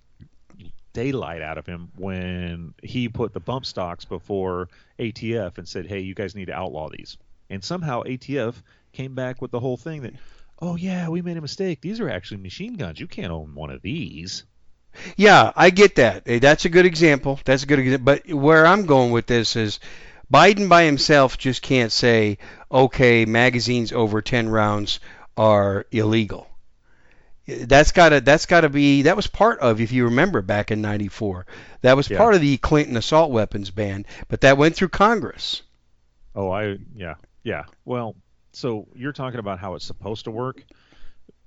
daylight 0.94 1.42
out 1.42 1.58
of 1.58 1.66
him 1.66 1.90
when 1.96 2.74
he 2.82 3.08
put 3.08 3.34
the 3.34 3.40
bump 3.40 3.66
stocks 3.66 4.06
before 4.06 4.70
ATF 4.98 5.58
and 5.58 5.68
said, 5.68 5.86
"Hey, 5.88 6.00
you 6.00 6.14
guys 6.14 6.36
need 6.36 6.46
to 6.46 6.54
outlaw 6.56 6.90
these." 6.90 7.18
And 7.50 7.64
somehow 7.64 8.04
ATF 8.04 8.62
came 8.92 9.16
back 9.16 9.42
with 9.42 9.52
the 9.52 9.60
whole 9.60 9.78
thing 9.78 10.02
that, 10.04 10.14
"Oh 10.60 10.76
yeah, 10.76 11.10
we 11.10 11.22
made 11.22 11.38
a 11.38 11.42
mistake. 11.42 11.82
These 11.82 12.00
are 12.00 12.10
actually 12.10 12.42
machine 12.42 12.76
guns. 12.76 13.00
You 13.00 13.08
can't 13.08 13.32
own 13.32 13.56
one 13.56 13.70
of 13.70 13.82
these." 13.82 14.46
Yeah, 15.16 15.52
I 15.56 15.70
get 15.70 15.96
that. 15.96 16.24
Eh, 16.26 16.40
That's 16.40 16.66
a 16.66 16.70
good 16.70 16.86
example. 16.86 17.40
That's 17.46 17.64
a 17.64 17.66
good 17.66 17.80
example. 17.80 18.06
But 18.06 18.34
where 18.34 18.66
I'm 18.66 18.86
going 18.86 19.12
with 19.12 19.28
this 19.28 19.56
is 19.56 19.80
Biden 20.32 20.70
by 20.70 20.84
himself 20.84 21.38
just 21.38 21.62
can't 21.62 21.92
say, 21.92 22.38
okay, 22.72 23.26
magazines 23.26 23.92
over 23.92 24.22
10 24.22 24.50
rounds 24.50 25.00
are 25.38 25.86
illegal. 25.92 26.48
Eh, 27.48 27.66
That's 27.68 27.92
got 27.92 28.10
to 28.10 28.22
that's 28.22 28.46
got 28.46 28.62
to 28.62 28.70
be 28.70 29.04
that 29.04 29.16
was 29.16 29.28
part 29.28 29.60
of 29.60 29.80
if 29.82 29.92
you 29.92 30.06
remember 30.06 30.42
back 30.42 30.72
in 30.72 30.82
94. 30.82 31.46
That 31.82 31.96
was 31.96 32.10
Yeah. 32.10 32.18
part 32.18 32.36
of 32.36 32.42
the 32.42 32.58
Clinton 32.58 32.98
assault 32.98 33.32
weapons 33.32 33.72
ban, 33.72 34.06
but 34.28 34.42
that 34.42 34.58
went 34.58 34.76
through 34.76 34.90
Congress. 34.90 35.62
Oh, 36.36 36.52
I 36.52 36.78
yeah, 36.96 37.16
yeah. 37.44 37.64
Well, 37.86 38.16
so 38.52 38.88
you're 38.96 39.14
talking 39.14 39.40
about 39.40 39.60
how 39.60 39.76
it's 39.76 39.86
supposed 39.86 40.26
to 40.26 40.32
work. 40.32 40.64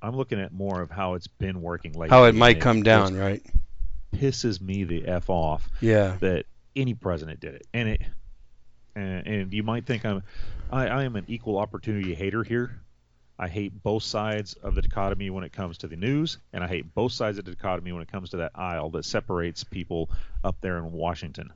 I'm 0.03 0.17
looking 0.17 0.41
at 0.41 0.53
more 0.53 0.83
of 0.83 0.91
how 0.91 1.15
it's 1.15 1.29
been 1.29 1.63
working 1.63 1.93
lately. 1.93 2.09
How 2.11 2.25
it 2.25 2.35
might 2.35 2.61
come 2.61 2.83
down, 2.83 3.17
right? 3.17 3.43
Pisses 4.15 4.61
me 4.61 4.85
the 4.85 5.07
f 5.07 5.31
off 5.31 5.69
Yeah. 5.81 6.17
that 6.21 6.47
any 6.75 6.95
president 6.95 7.41
did 7.41 7.55
it, 7.55 7.67
and 7.73 7.89
it, 7.91 8.03
and, 8.97 9.27
and 9.27 9.55
you 9.55 9.63
might 9.63 9.87
think 9.87 10.05
I'm, 10.05 10.23
I, 10.71 10.89
I 10.89 11.05
am 11.05 11.17
an 11.17 11.25
equal 11.29 11.59
opportunity 11.59 12.15
hater 12.15 12.43
here. 12.43 12.81
I 13.39 13.49
hate 13.49 13.83
both 13.83 14.03
sides 14.03 14.55
of 14.55 14.75
the 14.75 14.83
dichotomy 14.83 15.31
when 15.31 15.45
it 15.45 15.53
comes 15.53 15.79
to 15.79 15.89
the 15.89 15.97
news, 15.97 16.39
and 16.53 16.63
I 16.63 16.69
hate 16.69 16.95
both 16.95 17.13
sides 17.13 17.39
of 17.39 17.45
the 17.45 17.53
dichotomy 17.55 17.93
when 17.93 18.03
it 18.03 18.11
comes 18.11 18.31
to 18.31 18.39
that 18.39 18.53
aisle 18.55 18.91
that 18.91 19.05
separates 19.05 19.65
people 19.65 20.11
up 20.45 20.57
there 20.61 20.79
in 20.79 20.93
Washington. 20.93 21.53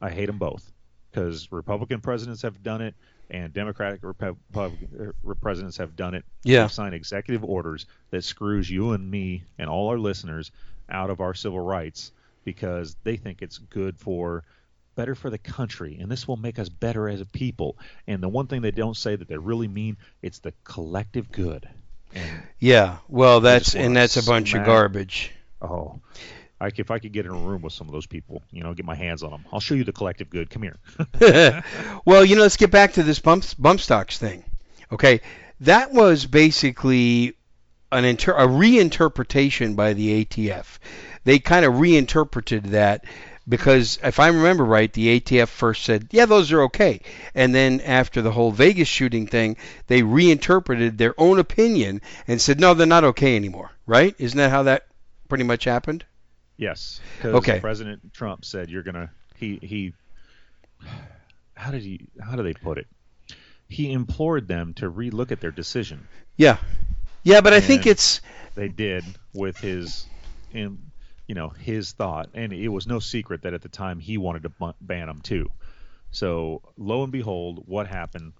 I 0.00 0.10
hate 0.10 0.26
them 0.26 0.38
both 0.38 0.70
because 1.10 1.50
Republican 1.50 2.00
presidents 2.00 2.42
have 2.42 2.62
done 2.62 2.82
it, 2.82 2.94
and 3.30 3.52
Democratic 3.52 4.00
Repu- 4.02 4.36
Republican 4.50 5.12
uh, 5.28 5.34
presidents 5.40 5.76
have 5.76 5.96
done 5.96 6.14
it. 6.14 6.24
Yeah. 6.44 6.62
They've 6.62 6.72
signed 6.72 6.94
executive 6.94 7.44
orders 7.44 7.86
that 8.10 8.24
screws 8.24 8.68
you 8.70 8.92
and 8.92 9.10
me 9.10 9.44
and 9.58 9.68
all 9.68 9.88
our 9.88 9.98
listeners 9.98 10.50
out 10.88 11.10
of 11.10 11.20
our 11.20 11.34
civil 11.34 11.60
rights 11.60 12.12
because 12.44 12.96
they 13.04 13.16
think 13.16 13.42
it's 13.42 13.58
good 13.58 13.98
for 13.98 14.44
better 14.96 15.14
for 15.14 15.30
the 15.30 15.38
country 15.38 15.98
and 16.00 16.10
this 16.10 16.26
will 16.26 16.36
make 16.38 16.58
us 16.58 16.68
better 16.68 17.08
as 17.08 17.20
a 17.20 17.26
people 17.26 17.76
and 18.08 18.20
the 18.22 18.28
one 18.28 18.46
thing 18.48 18.62
they 18.62 18.70
don't 18.72 18.96
say 18.96 19.14
that 19.14 19.28
they 19.28 19.36
really 19.36 19.68
mean 19.68 19.96
it's 20.22 20.40
the 20.40 20.52
collective 20.64 21.30
good 21.30 21.68
and 22.14 22.42
Yeah. 22.58 22.96
Well, 23.06 23.40
that's 23.40 23.76
and 23.76 23.94
that's 23.94 24.16
a 24.16 24.24
bunch 24.24 24.54
of 24.54 24.64
garbage. 24.64 25.32
oh 25.62 26.00
I, 26.60 26.70
if 26.76 26.90
I 26.90 26.98
could 26.98 27.12
get 27.12 27.24
in 27.24 27.32
a 27.32 27.36
room 27.36 27.62
with 27.62 27.72
some 27.72 27.86
of 27.86 27.92
those 27.92 28.06
people, 28.06 28.42
you 28.50 28.62
know, 28.62 28.74
get 28.74 28.84
my 28.84 28.94
hands 28.94 29.22
on 29.22 29.30
them, 29.30 29.44
I'll 29.52 29.60
show 29.60 29.74
you 29.74 29.84
the 29.84 29.92
collective 29.92 30.28
good. 30.28 30.50
Come 30.50 30.62
here. 30.62 30.76
well, 32.04 32.24
you 32.24 32.36
know, 32.36 32.42
let's 32.42 32.56
get 32.56 32.70
back 32.70 32.94
to 32.94 33.02
this 33.02 33.20
bump 33.20 33.44
bump 33.58 33.80
stocks 33.80 34.18
thing. 34.18 34.44
Okay, 34.90 35.20
that 35.60 35.92
was 35.92 36.26
basically 36.26 37.34
an 37.92 38.04
inter- 38.04 38.36
a 38.36 38.46
reinterpretation 38.46 39.76
by 39.76 39.92
the 39.92 40.24
ATF. 40.24 40.78
They 41.24 41.38
kind 41.38 41.64
of 41.64 41.78
reinterpreted 41.78 42.64
that 42.66 43.04
because 43.48 43.98
if 44.02 44.18
I 44.18 44.28
remember 44.28 44.64
right, 44.64 44.92
the 44.92 45.20
ATF 45.20 45.48
first 45.48 45.84
said, 45.84 46.08
"Yeah, 46.10 46.26
those 46.26 46.52
are 46.52 46.62
okay," 46.62 47.00
and 47.34 47.54
then 47.54 47.80
after 47.82 48.20
the 48.20 48.32
whole 48.32 48.50
Vegas 48.50 48.88
shooting 48.88 49.26
thing, 49.26 49.56
they 49.86 50.02
reinterpreted 50.02 50.98
their 50.98 51.14
own 51.18 51.38
opinion 51.38 52.02
and 52.26 52.40
said, 52.40 52.58
"No, 52.58 52.74
they're 52.74 52.86
not 52.86 53.04
okay 53.04 53.36
anymore." 53.36 53.70
Right? 53.86 54.14
Isn't 54.18 54.38
that 54.38 54.50
how 54.50 54.64
that 54.64 54.86
pretty 55.28 55.44
much 55.44 55.64
happened? 55.64 56.04
Yes, 56.58 57.00
Okay. 57.24 57.60
President 57.60 58.12
Trump 58.12 58.44
said 58.44 58.68
you're 58.68 58.82
gonna. 58.82 59.10
He 59.36 59.58
he. 59.62 59.94
How 61.54 61.70
did 61.70 61.82
he? 61.82 62.08
How 62.20 62.36
do 62.36 62.42
they 62.42 62.52
put 62.52 62.78
it? 62.78 62.86
He 63.68 63.92
implored 63.92 64.48
them 64.48 64.74
to 64.74 64.90
relook 64.90 65.30
at 65.30 65.40
their 65.40 65.52
decision. 65.52 66.08
Yeah. 66.36 66.58
Yeah, 67.22 67.40
but 67.42 67.52
I 67.52 67.60
think 67.60 67.86
it's 67.86 68.20
They 68.54 68.68
did 68.68 69.04
with 69.34 69.58
his, 69.58 70.06
in, 70.52 70.78
you 71.26 71.34
know, 71.34 71.50
his 71.50 71.92
thought, 71.92 72.30
and 72.34 72.52
it 72.52 72.68
was 72.68 72.86
no 72.86 72.98
secret 72.98 73.42
that 73.42 73.54
at 73.54 73.62
the 73.62 73.68
time 73.68 74.00
he 74.00 74.18
wanted 74.18 74.44
to 74.44 74.74
ban 74.80 75.06
them 75.06 75.20
too. 75.20 75.50
So 76.10 76.62
lo 76.76 77.02
and 77.02 77.12
behold, 77.12 77.64
what 77.66 77.86
happened? 77.86 78.32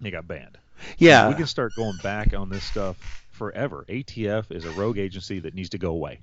They 0.00 0.10
got 0.10 0.26
banned. 0.26 0.58
yeah. 0.96 1.28
we 1.28 1.34
can 1.34 1.46
start 1.46 1.74
going 1.76 1.98
back 2.02 2.34
on 2.34 2.48
this 2.48 2.64
stuff 2.64 2.96
forever. 3.30 3.84
ATF 3.88 4.50
is 4.50 4.64
a 4.64 4.70
rogue 4.70 4.98
agency 4.98 5.40
that 5.40 5.54
needs 5.54 5.70
to 5.70 5.78
go 5.78 5.90
away. 5.90 6.20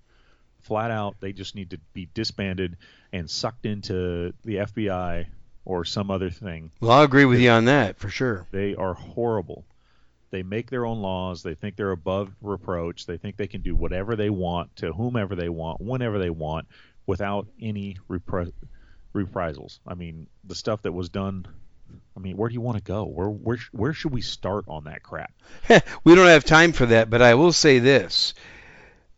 Flat 0.65 0.89
out, 0.89 1.15
they 1.19 1.31
just 1.31 1.53
need 1.53 1.69
to 1.69 1.77
be 1.93 2.09
disbanded 2.15 2.77
and 3.13 3.29
sucked 3.29 3.67
into 3.67 4.33
the 4.43 4.55
FBI 4.55 5.27
or 5.63 5.85
some 5.85 6.09
other 6.09 6.31
thing. 6.31 6.71
Well, 6.79 6.91
I'll 6.91 7.03
agree 7.03 7.25
with 7.25 7.39
you 7.39 7.51
on 7.51 7.65
that 7.65 7.99
for 7.99 8.09
sure. 8.09 8.47
They 8.51 8.73
are 8.73 8.95
horrible. 8.95 9.63
They 10.31 10.41
make 10.41 10.71
their 10.71 10.87
own 10.87 11.03
laws. 11.03 11.43
They 11.43 11.53
think 11.53 11.75
they're 11.75 11.91
above 11.91 12.31
reproach. 12.41 13.05
They 13.05 13.17
think 13.17 13.37
they 13.37 13.45
can 13.45 13.61
do 13.61 13.75
whatever 13.75 14.15
they 14.15 14.31
want 14.31 14.75
to 14.77 14.91
whomever 14.91 15.35
they 15.35 15.49
want, 15.49 15.81
whenever 15.81 16.17
they 16.17 16.31
want, 16.31 16.67
without 17.05 17.47
any 17.61 17.97
repri- 18.09 18.51
reprisals. 19.13 19.79
I 19.85 19.93
mean, 19.93 20.25
the 20.43 20.55
stuff 20.55 20.81
that 20.81 20.93
was 20.93 21.09
done. 21.09 21.47
I 22.17 22.19
mean, 22.19 22.37
where 22.37 22.49
do 22.49 22.55
you 22.55 22.61
want 22.61 22.77
to 22.77 22.83
go? 22.83 23.03
Where 23.03 23.29
where 23.29 23.59
where 23.71 23.93
should 23.93 24.11
we 24.11 24.21
start 24.21 24.65
on 24.67 24.85
that 24.85 25.03
crap? 25.03 25.31
we 26.03 26.15
don't 26.15 26.25
have 26.25 26.43
time 26.43 26.71
for 26.71 26.87
that, 26.87 27.11
but 27.11 27.21
I 27.21 27.35
will 27.35 27.53
say 27.53 27.77
this. 27.77 28.33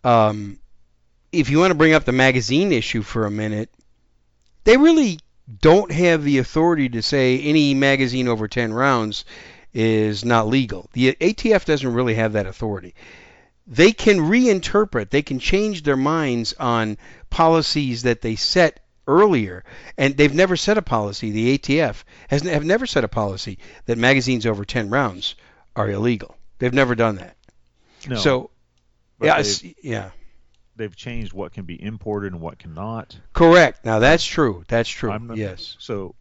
Um, 0.03 0.59
if 1.31 1.49
you 1.49 1.59
want 1.59 1.71
to 1.71 1.77
bring 1.77 1.93
up 1.93 2.05
the 2.05 2.11
magazine 2.11 2.71
issue 2.71 3.01
for 3.01 3.25
a 3.25 3.31
minute, 3.31 3.69
they 4.63 4.77
really 4.77 5.19
don't 5.61 5.91
have 5.91 6.23
the 6.23 6.39
authority 6.39 6.89
to 6.89 7.01
say 7.01 7.39
any 7.39 7.73
magazine 7.73 8.27
over 8.27 8.47
10 8.47 8.73
rounds 8.73 9.25
is 9.73 10.25
not 10.25 10.47
legal. 10.47 10.89
The 10.93 11.13
ATF 11.13 11.65
doesn't 11.65 11.93
really 11.93 12.15
have 12.15 12.33
that 12.33 12.47
authority. 12.47 12.95
They 13.65 13.91
can 13.91 14.17
reinterpret, 14.17 15.09
they 15.09 15.21
can 15.21 15.39
change 15.39 15.83
their 15.83 15.97
minds 15.97 16.53
on 16.53 16.97
policies 17.29 18.03
that 18.03 18.21
they 18.21 18.35
set 18.35 18.79
earlier, 19.07 19.63
and 19.97 20.15
they've 20.15 20.33
never 20.33 20.55
set 20.55 20.77
a 20.77 20.81
policy. 20.81 21.31
The 21.31 21.57
ATF 21.57 22.03
has 22.29 22.43
have 22.43 22.65
never 22.65 22.85
set 22.85 23.03
a 23.03 23.09
policy 23.09 23.57
that 23.85 23.97
magazines 23.97 24.45
over 24.45 24.65
10 24.65 24.89
rounds 24.89 25.35
are 25.75 25.89
illegal. 25.89 26.35
They've 26.59 26.73
never 26.73 26.95
done 26.95 27.15
that. 27.15 27.35
No, 28.07 28.15
so, 28.15 28.49
yeah, 29.21 29.43
yeah, 29.81 30.11
they've 30.77 30.95
changed 30.95 31.33
what 31.33 31.51
can 31.53 31.65
be 31.65 31.81
imported 31.81 32.31
and 32.33 32.41
what 32.41 32.59
cannot. 32.59 33.17
correct. 33.33 33.83
Now 33.85 33.99
that's 33.99 34.23
true. 34.23 34.63
That's 34.67 34.89
true. 34.89 35.11
I'm 35.11 35.27
not- 35.27 35.37
yes. 35.37 35.75
So 35.79 36.15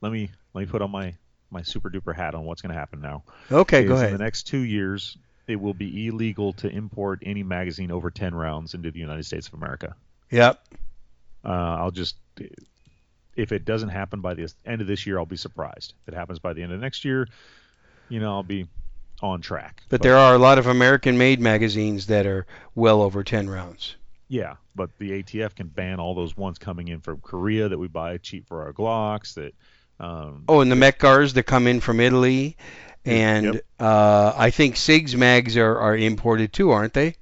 let 0.00 0.12
me 0.12 0.30
let 0.54 0.62
me 0.62 0.66
put 0.66 0.82
on 0.82 0.90
my 0.90 1.14
my 1.50 1.62
super 1.62 1.90
duper 1.90 2.14
hat 2.14 2.34
on 2.34 2.44
what's 2.44 2.62
going 2.62 2.72
to 2.72 2.78
happen 2.78 3.00
now. 3.00 3.22
Okay, 3.50 3.84
go 3.84 3.94
is 3.94 4.02
In 4.02 4.12
the 4.12 4.18
next 4.18 4.44
two 4.44 4.60
years, 4.60 5.16
it 5.46 5.56
will 5.56 5.74
be 5.74 6.06
illegal 6.06 6.54
to 6.54 6.68
import 6.68 7.20
any 7.22 7.42
magazine 7.42 7.90
over 7.90 8.10
10 8.10 8.34
rounds 8.34 8.72
into 8.74 8.90
the 8.90 8.98
United 8.98 9.24
States 9.24 9.48
of 9.48 9.54
America. 9.54 9.94
Yep. 10.30 10.58
Uh, 11.44 11.48
I'll 11.48 11.90
just, 11.90 12.16
if 13.36 13.52
it 13.52 13.66
doesn't 13.66 13.90
happen 13.90 14.22
by 14.22 14.32
the 14.32 14.50
end 14.64 14.80
of 14.80 14.86
this 14.86 15.06
year, 15.06 15.18
I'll 15.18 15.26
be 15.26 15.36
surprised. 15.36 15.92
If 16.06 16.14
it 16.14 16.16
happens 16.16 16.38
by 16.38 16.54
the 16.54 16.62
end 16.62 16.72
of 16.72 16.80
next 16.80 17.04
year, 17.04 17.28
you 18.08 18.18
know, 18.20 18.30
I'll 18.32 18.42
be 18.42 18.66
on 19.22 19.40
track. 19.40 19.82
But 19.88 20.02
there 20.02 20.16
are 20.16 20.34
a 20.34 20.38
lot 20.38 20.58
of 20.58 20.66
American-made 20.66 21.40
magazines 21.40 22.06
that 22.06 22.26
are 22.26 22.46
well 22.74 23.00
over 23.02 23.22
10 23.22 23.48
rounds. 23.48 23.96
Yeah, 24.28 24.56
but 24.74 24.90
the 24.98 25.22
ATF 25.22 25.54
can 25.54 25.68
ban 25.68 26.00
all 26.00 26.14
those 26.14 26.36
ones 26.36 26.58
coming 26.58 26.88
in 26.88 27.00
from 27.00 27.20
Korea 27.20 27.68
that 27.68 27.78
we 27.78 27.86
buy 27.88 28.16
cheap 28.18 28.48
for 28.48 28.62
our 28.62 28.72
Glocks. 28.72 29.34
That 29.34 29.54
um, 30.00 30.44
Oh, 30.48 30.60
and 30.60 30.70
the 30.72 30.76
Mec-Gars 30.76 31.34
that 31.34 31.44
come 31.44 31.66
in 31.66 31.80
from 31.80 32.00
Italy, 32.00 32.56
and 33.04 33.54
Yep. 33.54 33.64
uh, 33.78 34.32
I 34.36 34.50
think 34.50 34.76
Sigs 34.76 35.14
mags 35.14 35.56
are, 35.56 35.78
are 35.78 35.96
imported 35.96 36.52
too, 36.52 36.70
aren't 36.70 36.94
they? 36.94 37.16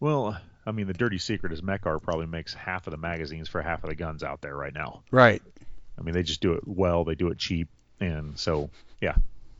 Well, 0.00 0.38
I 0.64 0.72
mean, 0.72 0.86
the 0.86 0.92
dirty 0.92 1.18
secret 1.18 1.52
is 1.52 1.62
Mec-Gar 1.62 1.98
probably 1.98 2.26
makes 2.26 2.54
half 2.54 2.86
of 2.86 2.92
the 2.92 2.96
magazines 2.96 3.48
for 3.48 3.60
half 3.62 3.82
of 3.84 3.90
the 3.90 3.96
guns 3.96 4.22
out 4.22 4.40
there 4.40 4.56
right 4.56 4.74
now. 4.74 5.02
Right. 5.10 5.42
I 5.98 6.02
mean, 6.02 6.14
they 6.14 6.22
just 6.22 6.40
do 6.40 6.52
it 6.54 6.66
well. 6.66 7.04
They 7.04 7.14
do 7.14 7.28
it 7.28 7.38
cheap, 7.38 7.68
and 8.00 8.38
so 8.38 8.70
yeah, 9.00 9.16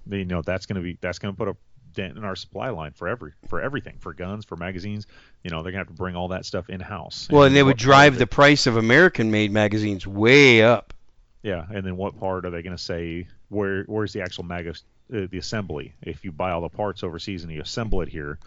you 0.09 0.25
know 0.25 0.43
that's 0.43 0.67
going 0.67 0.77
to 0.77 0.83
be 0.83 0.99
that's 1.01 1.19
going 1.19 1.35
to 1.35 1.39
put 1.39 1.49
a 1.49 1.57
dent 1.95 2.17
in 2.17 2.25
our 2.25 2.37
supply 2.37 2.71
line 2.71 2.93
for 2.93 3.09
every 3.09 3.33
for 3.49 3.61
everything 3.61 3.97
for 3.99 4.15
guns 4.15 4.45
for 4.45 4.57
magazines. 4.57 5.07
You 5.43 5.51
know, 5.51 5.63
they're 5.63 5.73
going 5.73 5.85
to 5.85 5.89
have 5.89 5.97
to 5.97 6.01
bring 6.01 6.17
all 6.17 6.29
that 6.29 6.45
stuff 6.45 6.71
in 6.71 6.81
house. 6.81 7.29
Well, 7.31 7.45
and 7.45 7.55
they 7.55 7.63
would 7.63 7.77
drive 7.77 8.19
the 8.19 8.27
price 8.27 8.67
of 8.67 8.77
American-made 8.77 9.51
magazines 9.51 10.07
way 10.07 10.63
up. 10.63 10.95
Yeah, 11.43 11.67
and 11.69 11.85
then 11.85 11.97
what 11.97 12.19
part 12.19 12.47
are 12.47 12.51
they 12.51 12.63
going 12.63 12.77
to 12.77 12.83
say? 12.83 13.27
Where 13.49 13.85
where's 13.85 14.13
the 14.13 14.23
actual 14.23 14.45
mag 14.45 14.69
uh, 14.69 14.73
the 15.09 15.39
assembly? 15.39 15.95
If 16.03 16.25
you 16.25 16.33
buy 16.33 16.53
all 16.53 16.61
the 16.61 16.69
parts 16.69 17.03
overseas 17.03 17.43
and 17.43 17.53
you 17.53 17.61
assemble 17.61 18.01
it 18.01 18.09
here, 18.09 18.39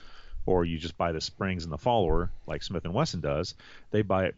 or 0.46 0.66
you 0.66 0.78
just 0.78 0.98
buy 0.98 1.12
the 1.12 1.22
springs 1.22 1.64
and 1.64 1.74
the 1.74 1.78
follower 1.78 2.32
like 2.48 2.64
Smith 2.64 2.86
and 2.86 2.94
Wesson 2.94 3.22
does, 3.22 3.56
they 3.92 4.02
buy 4.02 4.26
it. 4.26 4.36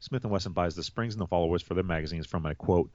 Smith 0.00 0.24
and 0.24 0.32
Wesson 0.32 0.52
buys 0.52 0.74
the 0.74 0.82
springs 0.82 1.14
and 1.14 1.20
the 1.20 1.26
followers 1.26 1.62
for 1.62 1.74
their 1.74 1.84
magazines 1.84 2.26
from 2.26 2.46
a 2.46 2.54
quote 2.54 2.90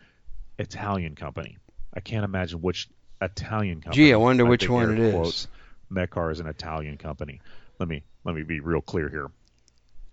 Italian 0.58 1.16
company. 1.16 1.58
I 1.94 2.02
can't 2.02 2.26
imagine 2.26 2.62
which 2.62 2.90
Italian 3.22 3.82
company. 3.82 4.06
Gee, 4.06 4.14
I 4.14 4.18
wonder 4.18 4.46
which 4.46 4.70
one 4.70 4.94
it 4.94 5.00
is. 5.00 5.14
quotes, 5.14 5.48
Mec-Gar 5.90 6.32
is 6.32 6.40
an 6.40 6.48
Italian 6.48 6.98
company. 6.98 7.42
Let 7.80 7.90
me 7.90 8.04
let 8.24 8.36
me 8.36 8.44
be 8.44 8.60
real 8.60 8.82
clear 8.82 9.10
here. 9.10 9.28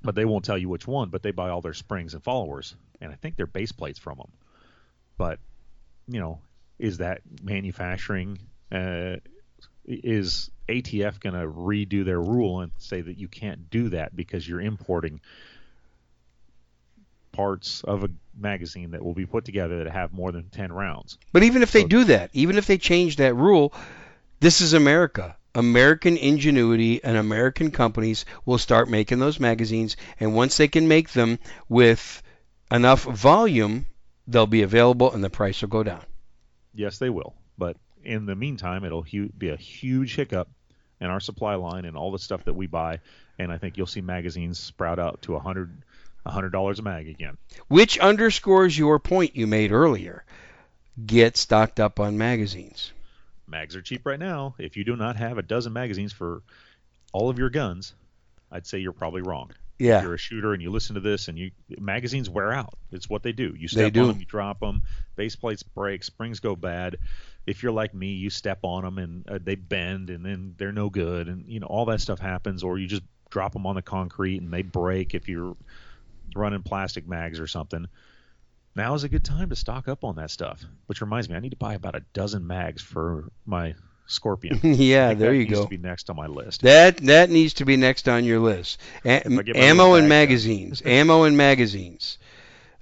But 0.02 0.14
they 0.14 0.24
won't 0.24 0.44
tell 0.44 0.58
you 0.58 0.68
which 0.68 0.86
one. 0.86 1.08
But 1.10 1.22
they 1.22 1.30
buy 1.30 1.50
all 1.50 1.60
their 1.60 1.74
springs 1.74 2.14
and 2.14 2.22
followers, 2.22 2.74
and 3.00 3.12
I 3.12 3.16
think 3.16 3.36
they're 3.36 3.46
base 3.46 3.72
plates 3.72 3.98
from 3.98 4.18
them. 4.18 4.30
But 5.18 5.38
you 6.08 6.20
know, 6.20 6.40
is 6.78 6.98
that 6.98 7.22
manufacturing? 7.42 8.38
Uh, 8.70 9.16
is 9.84 10.50
ATF 10.68 11.20
going 11.20 11.34
to 11.34 11.46
redo 11.46 12.04
their 12.04 12.20
rule 12.20 12.60
and 12.60 12.72
say 12.78 13.00
that 13.00 13.18
you 13.18 13.28
can't 13.28 13.70
do 13.70 13.90
that 13.90 14.14
because 14.16 14.46
you're 14.46 14.60
importing 14.60 15.20
parts 17.32 17.84
of 17.84 18.02
a 18.02 18.10
magazine 18.38 18.92
that 18.92 19.04
will 19.04 19.14
be 19.14 19.26
put 19.26 19.44
together 19.44 19.84
that 19.84 19.92
have 19.92 20.12
more 20.12 20.32
than 20.32 20.48
10 20.50 20.72
rounds? 20.72 21.18
But 21.32 21.42
even 21.42 21.62
if 21.62 21.72
they 21.72 21.84
do 21.84 22.04
that, 22.04 22.30
even 22.32 22.58
if 22.58 22.66
they 22.66 22.78
change 22.78 23.16
that 23.16 23.34
rule, 23.34 23.72
this 24.40 24.60
is 24.60 24.74
America. 24.74 25.36
American 25.54 26.18
ingenuity 26.18 27.02
and 27.02 27.16
American 27.16 27.70
companies 27.70 28.26
will 28.44 28.58
start 28.58 28.90
making 28.90 29.18
those 29.18 29.40
magazines, 29.40 29.96
and 30.20 30.34
once 30.34 30.58
they 30.58 30.68
can 30.68 30.86
make 30.86 31.10
them 31.10 31.38
with 31.68 32.22
enough 32.70 33.04
volume, 33.04 33.86
they'll 34.26 34.46
be 34.46 34.62
available 34.62 35.12
and 35.12 35.24
the 35.24 35.30
price 35.30 35.62
will 35.62 35.68
go 35.68 35.82
down. 35.82 36.02
Yes, 36.74 36.98
they 36.98 37.08
will. 37.08 37.34
But 37.56 37.76
in 38.04 38.26
the 38.26 38.36
meantime, 38.36 38.84
it'll 38.84 39.02
hu- 39.02 39.30
be 39.30 39.48
a 39.48 39.56
huge 39.56 40.14
hiccup 40.14 40.48
in 41.00 41.08
our 41.08 41.20
supply 41.20 41.54
line 41.54 41.84
and 41.84 41.96
all 41.96 42.12
the 42.12 42.18
stuff 42.18 42.44
that 42.44 42.54
we 42.54 42.66
buy. 42.66 43.00
And 43.38 43.52
I 43.52 43.58
think 43.58 43.76
you'll 43.76 43.86
see 43.86 44.00
magazines 44.00 44.58
sprout 44.58 44.98
out 44.98 45.22
to 45.22 45.36
a 45.36 45.40
hundred, 46.26 46.30
a 46.30 46.34
hundred 46.34 46.50
dollars 46.52 46.78
a 46.78 46.82
mag 46.82 47.08
again. 47.08 47.36
Which 47.68 47.98
underscores 47.98 48.76
your 48.78 48.98
point 48.98 49.36
you 49.36 49.46
made 49.46 49.72
earlier. 49.72 50.24
Get 51.04 51.36
stocked 51.36 51.78
up 51.80 52.00
on 52.00 52.16
magazines. 52.16 52.92
Mags 53.46 53.76
are 53.76 53.82
cheap 53.82 54.06
right 54.06 54.18
now. 54.18 54.54
If 54.58 54.76
you 54.76 54.84
do 54.84 54.96
not 54.96 55.16
have 55.16 55.38
a 55.38 55.42
dozen 55.42 55.72
magazines 55.72 56.12
for 56.12 56.42
all 57.12 57.28
of 57.30 57.38
your 57.38 57.50
guns, 57.50 57.94
I'd 58.50 58.66
say 58.66 58.78
you're 58.78 58.92
probably 58.92 59.22
wrong. 59.22 59.50
If 59.78 59.86
Yeah. 59.86 60.02
you're 60.02 60.14
a 60.14 60.18
shooter 60.18 60.54
and 60.54 60.62
you 60.62 60.70
listen 60.70 60.94
to 60.94 61.00
this 61.00 61.28
and 61.28 61.38
you 61.38 61.50
magazines 61.78 62.30
wear 62.30 62.50
out. 62.52 62.74
It's 62.92 63.10
what 63.10 63.22
they 63.22 63.32
do. 63.32 63.54
You 63.56 63.68
step 63.68 63.92
do. 63.92 64.02
on 64.02 64.08
them, 64.08 64.18
you 64.20 64.24
drop 64.24 64.60
them, 64.60 64.82
base 65.16 65.36
plates 65.36 65.62
break, 65.62 66.02
springs 66.02 66.40
go 66.40 66.56
bad. 66.56 66.96
If 67.46 67.62
you're 67.62 67.72
like 67.72 67.94
me, 67.94 68.08
you 68.08 68.30
step 68.30 68.60
on 68.62 68.84
them 68.84 68.98
and 68.98 69.28
uh, 69.28 69.38
they 69.42 69.54
bend 69.54 70.08
and 70.10 70.24
then 70.24 70.54
they're 70.56 70.72
no 70.72 70.88
good 70.88 71.28
and 71.28 71.46
you 71.46 71.60
know 71.60 71.66
all 71.66 71.84
that 71.86 72.00
stuff 72.00 72.18
happens 72.18 72.64
or 72.64 72.78
you 72.78 72.86
just 72.86 73.02
drop 73.28 73.52
them 73.52 73.66
on 73.66 73.74
the 73.74 73.82
concrete 73.82 74.40
and 74.40 74.52
they 74.52 74.62
break 74.62 75.14
if 75.14 75.28
you're 75.28 75.56
running 76.34 76.62
plastic 76.62 77.06
mags 77.08 77.40
or 77.40 77.46
something. 77.46 77.86
Now 78.74 78.94
is 78.94 79.04
a 79.04 79.08
good 79.08 79.24
time 79.24 79.48
to 79.50 79.56
stock 79.56 79.88
up 79.88 80.04
on 80.04 80.16
that 80.16 80.30
stuff. 80.30 80.62
Which 80.86 81.00
reminds 81.00 81.28
me, 81.28 81.36
I 81.36 81.40
need 81.40 81.50
to 81.50 81.56
buy 81.56 81.74
about 81.74 81.94
a 81.94 82.00
dozen 82.12 82.46
mags 82.46 82.82
for 82.82 83.30
my 83.46 83.74
Scorpion. 84.08 84.60
Yeah, 84.62 85.14
there 85.14 85.30
that 85.30 85.36
you 85.36 85.44
needs 85.46 85.52
go. 85.58 85.62
To 85.64 85.68
be 85.68 85.78
next 85.78 86.10
on 86.10 86.16
my 86.16 86.26
list. 86.26 86.62
That 86.62 86.98
that 86.98 87.28
needs 87.30 87.54
to 87.54 87.64
be 87.64 87.76
next 87.76 88.08
on 88.08 88.24
your 88.24 88.38
list. 88.38 88.80
A- 89.04 89.26
I 89.26 89.42
get 89.42 89.56
my 89.56 89.62
ammo 89.62 89.94
and 89.94 90.08
magazines. 90.08 90.82
ammo 90.84 91.24
and 91.24 91.36
magazines. 91.36 92.18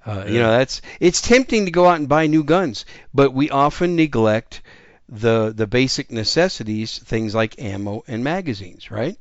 Uh, 0.07 0.27
You 0.29 0.39
know, 0.39 0.51
that's 0.59 0.83
it's 1.01 1.23
tempting 1.23 1.65
to 1.65 1.71
go 1.71 1.87
out 1.87 1.99
and 1.99 2.11
buy 2.11 2.27
new 2.27 2.45
guns, 2.45 2.85
but 3.15 3.33
we 3.33 3.49
often 3.49 3.97
neglect 3.97 4.61
the 5.09 5.51
the 5.57 5.67
basic 5.67 6.11
necessities, 6.13 6.99
things 6.99 7.35
like 7.35 7.59
ammo 7.59 8.03
and 8.07 8.23
magazines, 8.23 8.91
right? 8.91 9.17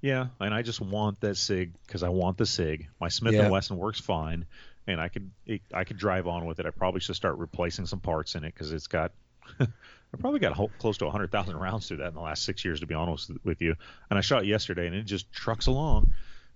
Yeah, 0.00 0.28
and 0.40 0.54
I 0.54 0.62
just 0.62 0.80
want 0.80 1.20
that 1.20 1.36
Sig 1.36 1.72
because 1.86 2.02
I 2.02 2.08
want 2.08 2.38
the 2.38 2.46
Sig. 2.46 2.88
My 3.00 3.08
Smith 3.08 3.34
Yeah. 3.34 3.42
and 3.42 3.50
Wesson 3.50 3.76
works 3.76 4.00
fine, 4.00 4.46
and 4.86 5.00
I 5.00 5.08
could 5.08 5.30
it, 5.46 5.60
I 5.74 5.84
could 5.84 5.98
drive 5.98 6.26
on 6.26 6.46
with 6.46 6.58
it. 6.58 6.66
I 6.66 6.70
probably 6.70 7.00
should 7.00 7.16
start 7.16 7.36
replacing 7.38 7.86
some 7.86 8.00
parts 8.00 8.34
in 8.34 8.44
it 8.44 8.54
because 8.54 8.72
it's 8.72 8.86
got 8.86 9.12
I 9.60 10.16
probably 10.18 10.40
got 10.40 10.52
whole, 10.52 10.70
close 10.78 10.98
to 10.98 11.04
100,000 11.04 11.56
rounds 11.56 11.86
through 11.86 11.98
that 11.98 12.08
in 12.08 12.14
the 12.14 12.20
last 12.20 12.44
six 12.44 12.64
years, 12.64 12.80
to 12.80 12.86
be 12.86 12.94
honest 12.94 13.30
with 13.44 13.60
you. 13.60 13.76
And 14.10 14.18
I 14.18 14.22
shot 14.22 14.42
it 14.42 14.46
yesterday, 14.48 14.86
and 14.86 14.94
it 14.96 15.02
just 15.04 15.30
trucks 15.32 15.66
along. 15.66 16.12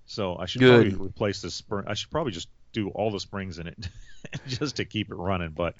So 0.07 0.37
I 0.37 0.47
should 0.47 0.61
Good. 0.61 0.91
probably 0.93 1.07
replace 1.07 1.41
the 1.41 1.51
spring. 1.51 1.85
I 1.87 1.95
should 1.95 2.11
probably 2.11 2.33
just 2.33 2.49
do 2.73 2.89
all 2.91 3.11
the 3.11 3.21
springs 3.21 3.59
in 3.59 3.69
it 3.69 3.89
just 4.49 4.77
to 4.77 4.85
keep 4.85 5.11
it 5.11 5.15
running. 5.15 5.51
But 5.51 5.77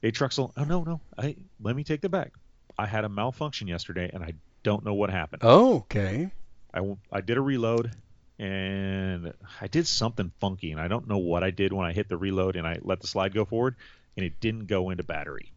it 0.00 0.12
trucks 0.12 0.36
along. 0.36 0.52
Oh 0.56 0.64
no, 0.64 0.84
no. 0.84 1.00
I 1.18 1.36
let 1.60 1.74
me 1.74 1.84
take 1.84 2.00
the 2.02 2.08
back. 2.08 2.32
I 2.78 2.86
had 2.86 3.04
a 3.04 3.08
malfunction 3.08 3.66
yesterday, 3.66 4.10
and 4.12 4.22
I 4.22 4.34
don't 4.62 4.84
know 4.84 4.94
what 4.94 5.10
happened. 5.10 5.42
Oh, 5.44 5.78
okay. 5.78 6.30
I, 6.72 6.96
I 7.10 7.20
did 7.20 7.36
a 7.36 7.40
reload 7.40 7.92
and 8.38 9.32
I 9.60 9.66
did 9.66 9.86
something 9.86 10.32
funky 10.38 10.70
and 10.72 10.80
I 10.80 10.88
don't 10.88 11.08
know 11.08 11.18
what 11.18 11.42
I 11.42 11.50
did 11.50 11.72
when 11.72 11.86
I 11.86 11.92
hit 11.92 12.08
the 12.08 12.16
reload 12.16 12.56
and 12.56 12.66
I 12.66 12.78
let 12.82 13.00
the 13.00 13.06
slide 13.06 13.34
go 13.34 13.44
forward 13.44 13.76
and 14.16 14.24
it 14.24 14.40
didn't 14.40 14.66
go 14.66 14.90
into 14.90 15.02
battery 15.02 15.52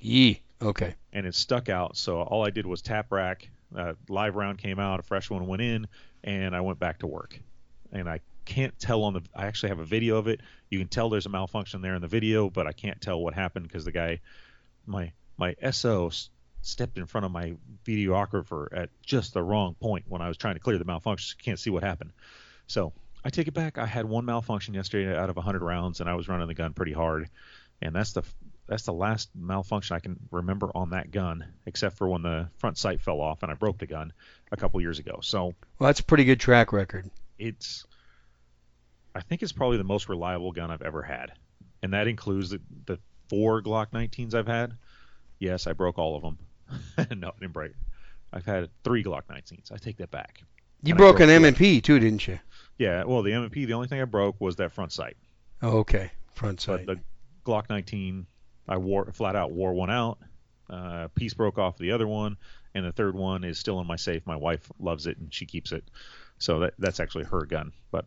Yee. 0.00 0.42
Okay. 0.62 0.94
and 1.12 1.26
it 1.26 1.34
stuck 1.34 1.68
out. 1.68 1.96
So 1.96 2.20
all 2.20 2.44
I 2.44 2.50
did 2.50 2.66
was 2.66 2.82
tap 2.82 3.12
rack, 3.12 3.48
uh, 3.74 3.94
live 4.08 4.36
round 4.36 4.58
came 4.58 4.78
out, 4.78 5.00
a 5.00 5.02
fresh 5.02 5.30
one 5.30 5.46
went 5.46 5.62
in, 5.62 5.86
and 6.24 6.54
I 6.54 6.60
went 6.60 6.78
back 6.78 6.98
to 7.00 7.06
work. 7.06 7.38
And 7.92 8.08
I 8.08 8.20
can't 8.44 8.78
tell 8.78 9.04
on 9.04 9.14
the. 9.14 9.22
I 9.34 9.46
actually 9.46 9.70
have 9.70 9.78
a 9.78 9.84
video 9.84 10.16
of 10.16 10.28
it. 10.28 10.40
You 10.70 10.78
can 10.78 10.88
tell 10.88 11.08
there's 11.08 11.26
a 11.26 11.30
malfunction 11.30 11.82
there 11.82 11.94
in 11.94 12.02
the 12.02 12.08
video, 12.08 12.50
but 12.50 12.66
I 12.66 12.72
can't 12.72 13.00
tell 13.00 13.20
what 13.20 13.34
happened 13.34 13.66
because 13.66 13.84
the 13.84 13.92
guy, 13.92 14.20
my 14.86 15.12
my 15.38 15.56
SO 15.70 16.10
stepped 16.62 16.98
in 16.98 17.06
front 17.06 17.24
of 17.24 17.32
my 17.32 17.54
videographer 17.84 18.68
at 18.76 18.90
just 19.02 19.34
the 19.34 19.42
wrong 19.42 19.74
point 19.80 20.04
when 20.08 20.22
I 20.22 20.28
was 20.28 20.36
trying 20.36 20.54
to 20.54 20.60
clear 20.60 20.78
the 20.78 20.84
malfunction. 20.84 21.36
You 21.38 21.44
can't 21.44 21.58
see 21.58 21.70
what 21.70 21.82
happened. 21.82 22.12
So 22.66 22.92
I 23.24 23.30
take 23.30 23.48
it 23.48 23.54
back. 23.54 23.78
I 23.78 23.86
had 23.86 24.04
one 24.04 24.24
malfunction 24.24 24.74
yesterday 24.74 25.16
out 25.16 25.30
of 25.30 25.36
100 25.36 25.62
rounds, 25.62 26.00
and 26.00 26.08
I 26.08 26.14
was 26.14 26.28
running 26.28 26.48
the 26.48 26.54
gun 26.54 26.72
pretty 26.72 26.92
hard. 26.92 27.28
And 27.82 27.94
that's 27.94 28.12
the 28.12 28.22
that's 28.66 28.84
the 28.84 28.92
last 28.92 29.30
malfunction 29.34 29.96
I 29.96 29.98
can 29.98 30.16
remember 30.30 30.70
on 30.74 30.90
that 30.90 31.10
gun, 31.10 31.44
except 31.66 31.96
for 31.96 32.08
when 32.08 32.22
the 32.22 32.48
front 32.58 32.78
sight 32.78 33.00
fell 33.00 33.20
off 33.20 33.42
and 33.42 33.50
I 33.50 33.54
broke 33.54 33.78
the 33.78 33.86
gun 33.86 34.12
a 34.52 34.56
couple 34.56 34.80
years 34.80 35.00
ago. 35.00 35.18
So 35.22 35.54
Well, 35.78 35.88
that's 35.88 35.98
a 36.00 36.04
pretty 36.04 36.24
good 36.24 36.38
track 36.38 36.72
record. 36.72 37.10
it's 37.36 37.84
I 39.12 39.22
think 39.22 39.42
it's 39.42 39.50
probably 39.50 39.78
the 39.78 39.84
most 39.84 40.08
reliable 40.08 40.52
gun 40.52 40.70
I've 40.70 40.82
ever 40.82 41.02
had, 41.02 41.32
and 41.82 41.94
that 41.94 42.06
includes 42.06 42.50
the, 42.50 42.60
the 42.86 42.98
four 43.28 43.60
Glock 43.60 43.90
19s 43.90 44.34
I've 44.34 44.46
had. 44.46 44.74
Yes, 45.40 45.66
I 45.66 45.72
broke 45.72 45.98
all 45.98 46.14
of 46.14 46.22
them. 46.22 46.38
no, 47.16 47.28
I 47.28 47.40
didn't 47.40 47.52
break. 47.52 47.72
I've 48.32 48.46
had 48.46 48.68
three 48.84 49.02
Glock 49.02 49.22
19s. 49.30 49.72
I 49.72 49.76
take 49.76 49.96
that 49.98 50.10
back. 50.10 50.42
You 50.82 50.92
And 50.92 50.98
broke 50.98 51.20
an 51.20 51.28
M 51.28 51.44
and 51.44 51.56
P 51.56 51.80
too, 51.80 51.98
didn't 51.98 52.26
you? 52.26 52.38
Yeah, 52.78 53.04
well, 53.04 53.22
the 53.22 53.34
M&P, 53.34 53.66
the 53.66 53.74
only 53.74 53.88
thing 53.88 54.00
I 54.00 54.06
broke 54.06 54.40
was 54.40 54.56
that 54.56 54.72
front 54.72 54.90
sight. 54.90 55.18
Oh, 55.60 55.80
okay. 55.80 56.10
Front 56.32 56.62
sight. 56.62 56.86
But 56.86 56.96
the 56.96 57.02
Glock 57.44 57.68
19, 57.68 58.26
I 58.66 58.78
wore 58.78 59.12
flat 59.12 59.36
out 59.36 59.52
wore 59.52 59.74
one 59.74 59.90
out. 59.90 60.18
Uh, 60.70 61.08
piece 61.08 61.34
broke 61.34 61.58
off 61.58 61.76
the 61.76 61.92
other 61.92 62.08
one, 62.08 62.38
and 62.74 62.86
the 62.86 62.92
third 62.92 63.14
one 63.14 63.44
is 63.44 63.58
still 63.58 63.80
in 63.80 63.86
my 63.86 63.96
safe. 63.96 64.24
My 64.24 64.36
wife 64.36 64.70
loves 64.78 65.06
it 65.06 65.18
and 65.18 65.34
she 65.34 65.44
keeps 65.44 65.72
it, 65.72 65.84
so 66.38 66.60
that 66.60 66.74
that's 66.78 67.00
actually 67.00 67.24
her 67.24 67.44
gun. 67.44 67.72
But 67.90 68.06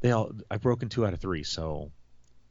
they 0.00 0.10
all 0.10 0.32
I 0.50 0.56
broke 0.56 0.82
in 0.82 0.88
two 0.88 1.06
out 1.06 1.12
of 1.12 1.20
three, 1.20 1.44
so 1.44 1.92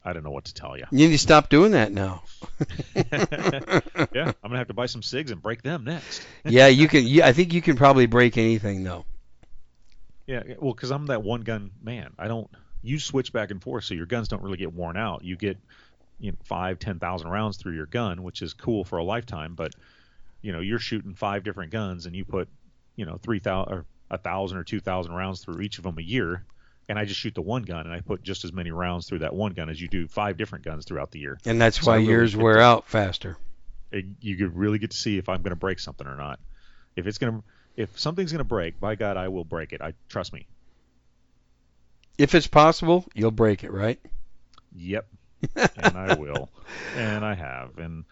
I 0.04 0.12
don't 0.12 0.22
know 0.22 0.30
what 0.30 0.44
to 0.44 0.54
tell 0.54 0.76
you. 0.76 0.84
You 0.90 1.06
need 1.06 1.14
to 1.14 1.18
stop 1.18 1.48
doing 1.48 1.72
that 1.72 1.90
now. 1.90 2.22
yeah, 2.94 3.02
I'm 3.04 4.50
gonna 4.50 4.58
have 4.58 4.68
to 4.68 4.74
buy 4.74 4.86
some 4.86 5.00
Sigs 5.00 5.30
and 5.32 5.40
break 5.40 5.62
them 5.62 5.84
next. 5.84 6.26
yeah, 6.44 6.66
you 6.66 6.88
can. 6.88 7.06
Yeah, 7.06 7.26
I 7.26 7.32
think 7.32 7.54
you 7.54 7.62
can 7.62 7.76
probably 7.76 8.06
break 8.06 8.36
anything 8.36 8.84
though. 8.84 9.06
Yeah, 10.26 10.42
well, 10.58 10.74
because 10.74 10.90
I'm 10.90 11.06
that 11.06 11.22
one 11.22 11.40
gun 11.40 11.70
man. 11.82 12.12
I 12.18 12.28
don't. 12.28 12.50
You 12.82 12.98
switch 12.98 13.32
back 13.32 13.50
and 13.50 13.62
forth, 13.62 13.84
so 13.84 13.94
your 13.94 14.04
guns 14.04 14.28
don't 14.28 14.42
really 14.42 14.58
get 14.58 14.74
worn 14.74 14.98
out. 14.98 15.24
You 15.24 15.36
get, 15.36 15.56
you 16.18 16.32
know, 16.32 16.38
five, 16.44 16.78
ten 16.78 16.98
thousand 16.98 17.30
rounds 17.30 17.56
through 17.56 17.74
your 17.74 17.86
gun, 17.86 18.22
which 18.22 18.42
is 18.42 18.52
cool 18.52 18.84
for 18.84 18.98
a 18.98 19.04
lifetime. 19.04 19.54
But, 19.54 19.74
you 20.42 20.52
know, 20.52 20.60
you're 20.60 20.78
shooting 20.78 21.14
five 21.14 21.44
different 21.44 21.72
guns, 21.72 22.04
and 22.04 22.14
you 22.14 22.26
put, 22.26 22.48
you 22.94 23.06
know, 23.06 23.18
three 23.22 23.38
thousand 23.38 23.72
or 23.72 23.86
a 24.10 24.18
thousand 24.18 24.58
or 24.58 24.64
two 24.64 24.80
thousand 24.80 25.14
rounds 25.14 25.42
through 25.42 25.62
each 25.62 25.78
of 25.78 25.84
them 25.84 25.96
a 25.98 26.02
year. 26.02 26.44
And 26.88 26.98
I 26.98 27.06
just 27.06 27.18
shoot 27.18 27.34
the 27.34 27.40
one 27.42 27.62
gun, 27.62 27.86
and 27.86 27.94
I 27.94 28.00
put 28.00 28.22
just 28.22 28.44
as 28.44 28.52
many 28.52 28.70
rounds 28.70 29.08
through 29.08 29.20
that 29.20 29.34
one 29.34 29.52
gun 29.54 29.70
as 29.70 29.80
you 29.80 29.88
do 29.88 30.06
five 30.06 30.36
different 30.36 30.64
guns 30.66 30.84
throughout 30.84 31.10
the 31.12 31.18
year. 31.18 31.38
And 31.46 31.58
that's 31.60 31.80
So 31.80 31.90
why 31.90 31.96
really 31.96 32.08
yours 32.10 32.36
wear 32.36 32.56
to- 32.56 32.60
out 32.62 32.88
faster. 32.88 33.36
It, 33.90 34.04
you 34.20 34.36
could 34.36 34.56
really 34.56 34.78
get 34.78 34.90
to 34.90 34.96
see 34.96 35.16
if 35.18 35.28
I'm 35.28 35.40
going 35.42 35.50
to 35.50 35.56
break 35.56 35.78
something 35.78 36.06
or 36.06 36.16
not. 36.16 36.40
If 36.96 37.06
it's 37.06 37.18
going 37.18 37.32
to, 37.38 37.44
if 37.76 37.98
something's 37.98 38.32
going 38.32 38.38
to 38.40 38.44
break, 38.44 38.78
by 38.80 38.96
God, 38.96 39.16
I 39.16 39.28
will 39.28 39.44
break 39.44 39.72
it. 39.72 39.80
I 39.80 39.94
trust 40.08 40.32
me. 40.32 40.46
If 42.18 42.34
it's 42.34 42.46
possible, 42.46 43.04
you'll 43.14 43.30
break 43.30 43.64
it, 43.64 43.72
right? 43.72 43.98
Yep. 44.76 45.06
and 45.56 45.96
I 45.96 46.14
will, 46.14 46.48
and 46.96 47.24
I 47.24 47.34
have, 47.34 47.78
and 47.78 48.04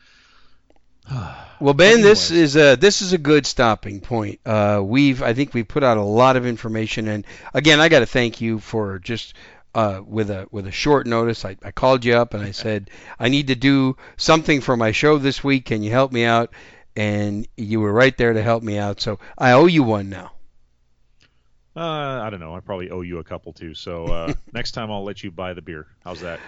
Well, 1.61 1.75
Ben, 1.75 2.01
this 2.01 2.33
is 2.33 2.57
a 2.57 2.75
this 2.75 3.03
is 3.03 3.13
a 3.13 3.19
good 3.19 3.47
stopping 3.47 4.01
point. 4.01 4.41
Uh, 4.45 4.81
we've 4.85 5.23
I 5.23 5.33
think 5.33 5.55
we've 5.55 5.69
put 5.69 5.85
out 5.85 5.97
a 5.97 6.03
lot 6.03 6.37
of 6.37 6.45
information, 6.45 7.07
and 7.07 7.25
again, 7.55 7.79
I 7.81 7.89
got 7.89 8.01
to 8.01 8.07
thank 8.07 8.41
you 8.41 8.59
for 8.59 8.99
just 8.99 9.35
uh, 9.73 10.01
with 10.05 10.29
a 10.31 10.49
with 10.51 10.67
a 10.67 10.73
short 10.73 11.07
notice. 11.07 11.45
I, 11.45 11.57
I 11.63 11.71
called 11.71 12.05
you 12.05 12.15
up 12.17 12.35
and 12.35 12.43
I 12.43 12.51
said 12.65 12.91
I 13.17 13.29
need 13.29 13.47
to 13.47 13.55
do 13.55 13.97
something 14.17 14.61
for 14.61 14.77
my 14.77 14.91
show 14.91 15.19
this 15.19 15.45
week. 15.45 15.67
Can 15.67 15.85
you 15.85 15.93
help 15.93 16.11
me 16.11 16.25
out? 16.25 16.53
And 16.97 17.47
you 17.57 17.79
were 17.79 17.93
right 17.93 18.17
there 18.19 18.33
to 18.33 18.43
help 18.43 18.65
me 18.65 18.77
out. 18.77 19.01
So 19.01 19.21
I 19.39 19.53
owe 19.53 19.67
you 19.67 19.85
one 19.85 20.11
now. 20.11 20.33
uh, 21.77 21.81
I 21.81 22.29
don't 22.31 22.41
know. 22.41 22.57
I 22.57 22.61
probably 22.61 22.91
owe 22.91 23.01
you 23.03 23.19
a 23.19 23.25
couple 23.25 23.53
too. 23.53 23.75
So 23.75 24.07
uh, 24.07 24.35
next 24.53 24.73
time 24.73 24.91
I'll 24.91 25.05
let 25.05 25.23
you 25.23 25.31
buy 25.31 25.55
the 25.55 25.63
beer. 25.63 25.87
How's 26.05 26.23
that? 26.23 26.41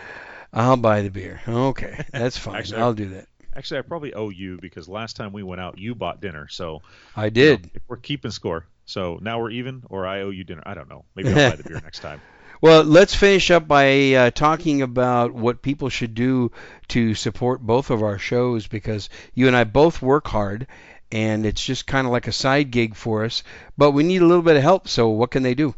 I'll 0.53 0.77
buy 0.77 1.03
the 1.03 1.11
beer. 1.11 1.41
Okay, 1.49 2.05
that's 2.13 2.37
fine. 2.37 2.57
Actually, 2.59 2.81
I'll 2.81 2.95
do 2.95 3.09
that. 3.11 3.29
Actually, 3.57 3.79
I 3.79 3.83
probably 3.83 4.15
owe 4.15 4.31
you 4.31 4.59
because 4.61 4.89
last 4.89 5.17
time 5.17 5.33
we 5.33 5.43
went 5.43 5.61
out, 5.61 5.79
you 5.79 5.95
bought 5.95 6.21
dinner. 6.21 6.49
So 6.49 6.83
I 7.17 7.27
you 7.27 7.31
know, 7.31 7.35
did. 7.35 7.71
if 7.75 7.83
we're 7.89 7.97
keeping 7.97 8.31
score. 8.31 8.67
So 8.87 9.19
now 9.23 9.41
we're 9.41 9.51
even, 9.51 9.83
or 9.89 10.07
I 10.07 10.23
owe 10.23 10.31
you 10.31 10.45
dinner. 10.45 10.63
I 10.67 10.75
don't 10.75 10.89
know. 10.89 11.05
Maybe 11.15 11.31
I'll 11.31 11.51
buy 11.51 11.57
the 11.57 11.63
beer 11.63 11.81
next 11.85 12.01
time. 12.01 12.21
Well, 12.61 12.83
let's 12.83 13.15
finish 13.15 13.51
up 13.51 13.69
by 13.69 14.15
uh, 14.15 14.31
talking 14.31 14.83
about 14.83 15.33
what 15.33 15.63
people 15.63 15.89
should 15.89 16.15
do 16.15 16.51
to 16.89 17.15
support 17.15 17.61
both 17.61 17.91
of 17.91 18.03
our 18.03 18.19
shows 18.19 18.67
because 18.67 19.11
you 19.35 19.47
and 19.47 19.57
I 19.57 19.65
both 19.65 20.01
work 20.01 20.27
hard 20.27 20.67
and 21.13 21.47
it's 21.47 21.65
just 21.65 21.87
kind 21.87 22.07
of 22.07 22.13
like 22.13 22.27
a 22.27 22.33
side 22.33 22.71
gig 22.71 22.97
for 22.97 23.25
us, 23.25 23.43
but 23.77 23.93
we 23.93 24.03
need 24.03 24.23
a 24.23 24.27
little 24.27 24.43
bit 24.43 24.57
of 24.57 24.63
help. 24.63 24.89
So, 24.89 25.11
what 25.11 25.31
can 25.31 25.43
they 25.43 25.55
do? 25.55 25.75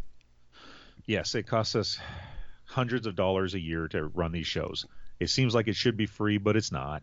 Yes, 1.04 1.34
it 1.34 1.46
costs 1.46 1.74
us 1.76 1.98
hundreds 2.64 3.06
of 3.06 3.16
dollars 3.16 3.54
a 3.54 3.60
year 3.60 3.88
to 3.88 4.06
run 4.06 4.32
these 4.32 4.46
shows. 4.46 4.86
It 5.20 5.30
seems 5.30 5.54
like 5.54 5.68
it 5.68 5.76
should 5.76 5.96
be 5.96 6.06
free, 6.06 6.38
but 6.38 6.56
it's 6.56 6.72
not. 6.72 7.02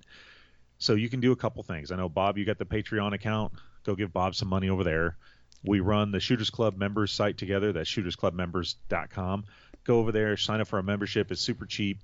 So 0.84 0.96
you 0.96 1.08
can 1.08 1.22
do 1.22 1.32
a 1.32 1.36
couple 1.38 1.64
things. 1.64 1.94
I 1.94 1.96
know 1.96 2.10
Bob, 2.10 2.38
you 2.38 2.44
got 2.44 2.58
the 2.58 2.66
Patreon 2.66 3.14
account. 3.14 3.54
Go 3.86 3.96
give 3.96 4.12
Bob 4.12 4.36
some 4.36 4.50
money 4.50 4.70
over 4.70 4.84
there. 4.84 5.16
We 5.64 5.80
run 5.80 6.12
the 6.12 6.20
Shooters 6.20 6.50
Club 6.50 6.76
members 6.76 7.10
site 7.14 7.38
together. 7.38 7.72
That's 7.72 7.90
shootersclubmembers.com. 7.90 9.46
Go 9.86 10.00
over 10.00 10.12
there, 10.12 10.36
sign 10.36 10.60
up 10.60 10.68
for 10.68 10.80
a 10.80 10.84
membership. 10.84 11.32
It's 11.32 11.40
super 11.40 11.66
cheap. 11.66 12.00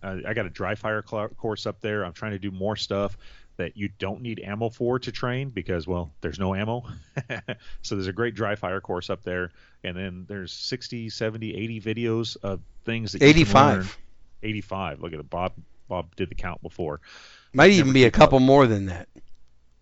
Uh, 0.00 0.18
I 0.24 0.32
got 0.34 0.46
a 0.46 0.48
dry 0.48 0.76
fire 0.76 1.02
cl- 1.04 1.30
course 1.30 1.66
up 1.66 1.80
there. 1.80 2.04
I'm 2.04 2.12
trying 2.12 2.30
to 2.30 2.38
do 2.38 2.52
more 2.52 2.76
stuff 2.76 3.18
that 3.56 3.76
you 3.76 3.88
don't 3.98 4.22
need 4.22 4.38
ammo 4.38 4.68
for 4.68 5.00
to 5.00 5.10
train 5.10 5.50
because, 5.50 5.88
well, 5.88 6.12
there's 6.20 6.38
no 6.38 6.54
ammo. 6.54 6.84
so 7.82 7.96
there's 7.96 8.06
a 8.06 8.12
great 8.12 8.36
dry 8.36 8.54
fire 8.54 8.80
course 8.80 9.10
up 9.10 9.24
there. 9.24 9.50
And 9.82 9.96
then 9.96 10.24
there's 10.28 10.52
60, 10.52 11.10
70, 11.10 11.56
80 11.56 11.80
videos 11.80 12.36
of 12.44 12.60
things 12.84 13.10
that 13.10 13.22
you 13.22 13.44
can 13.44 13.54
learn. 13.54 13.80
85. 13.80 13.98
85. 14.44 15.00
Look 15.00 15.12
at 15.14 15.18
it. 15.18 15.28
Bob 15.28 15.52
Bob 15.88 16.14
did 16.14 16.30
the 16.30 16.36
count 16.36 16.62
before. 16.62 17.00
Might 17.52 17.72
even 17.72 17.92
be 17.92 18.04
a 18.04 18.06
keep 18.06 18.14
up. 18.14 18.18
couple 18.26 18.40
more 18.40 18.66
than 18.66 18.86
that. 18.86 19.08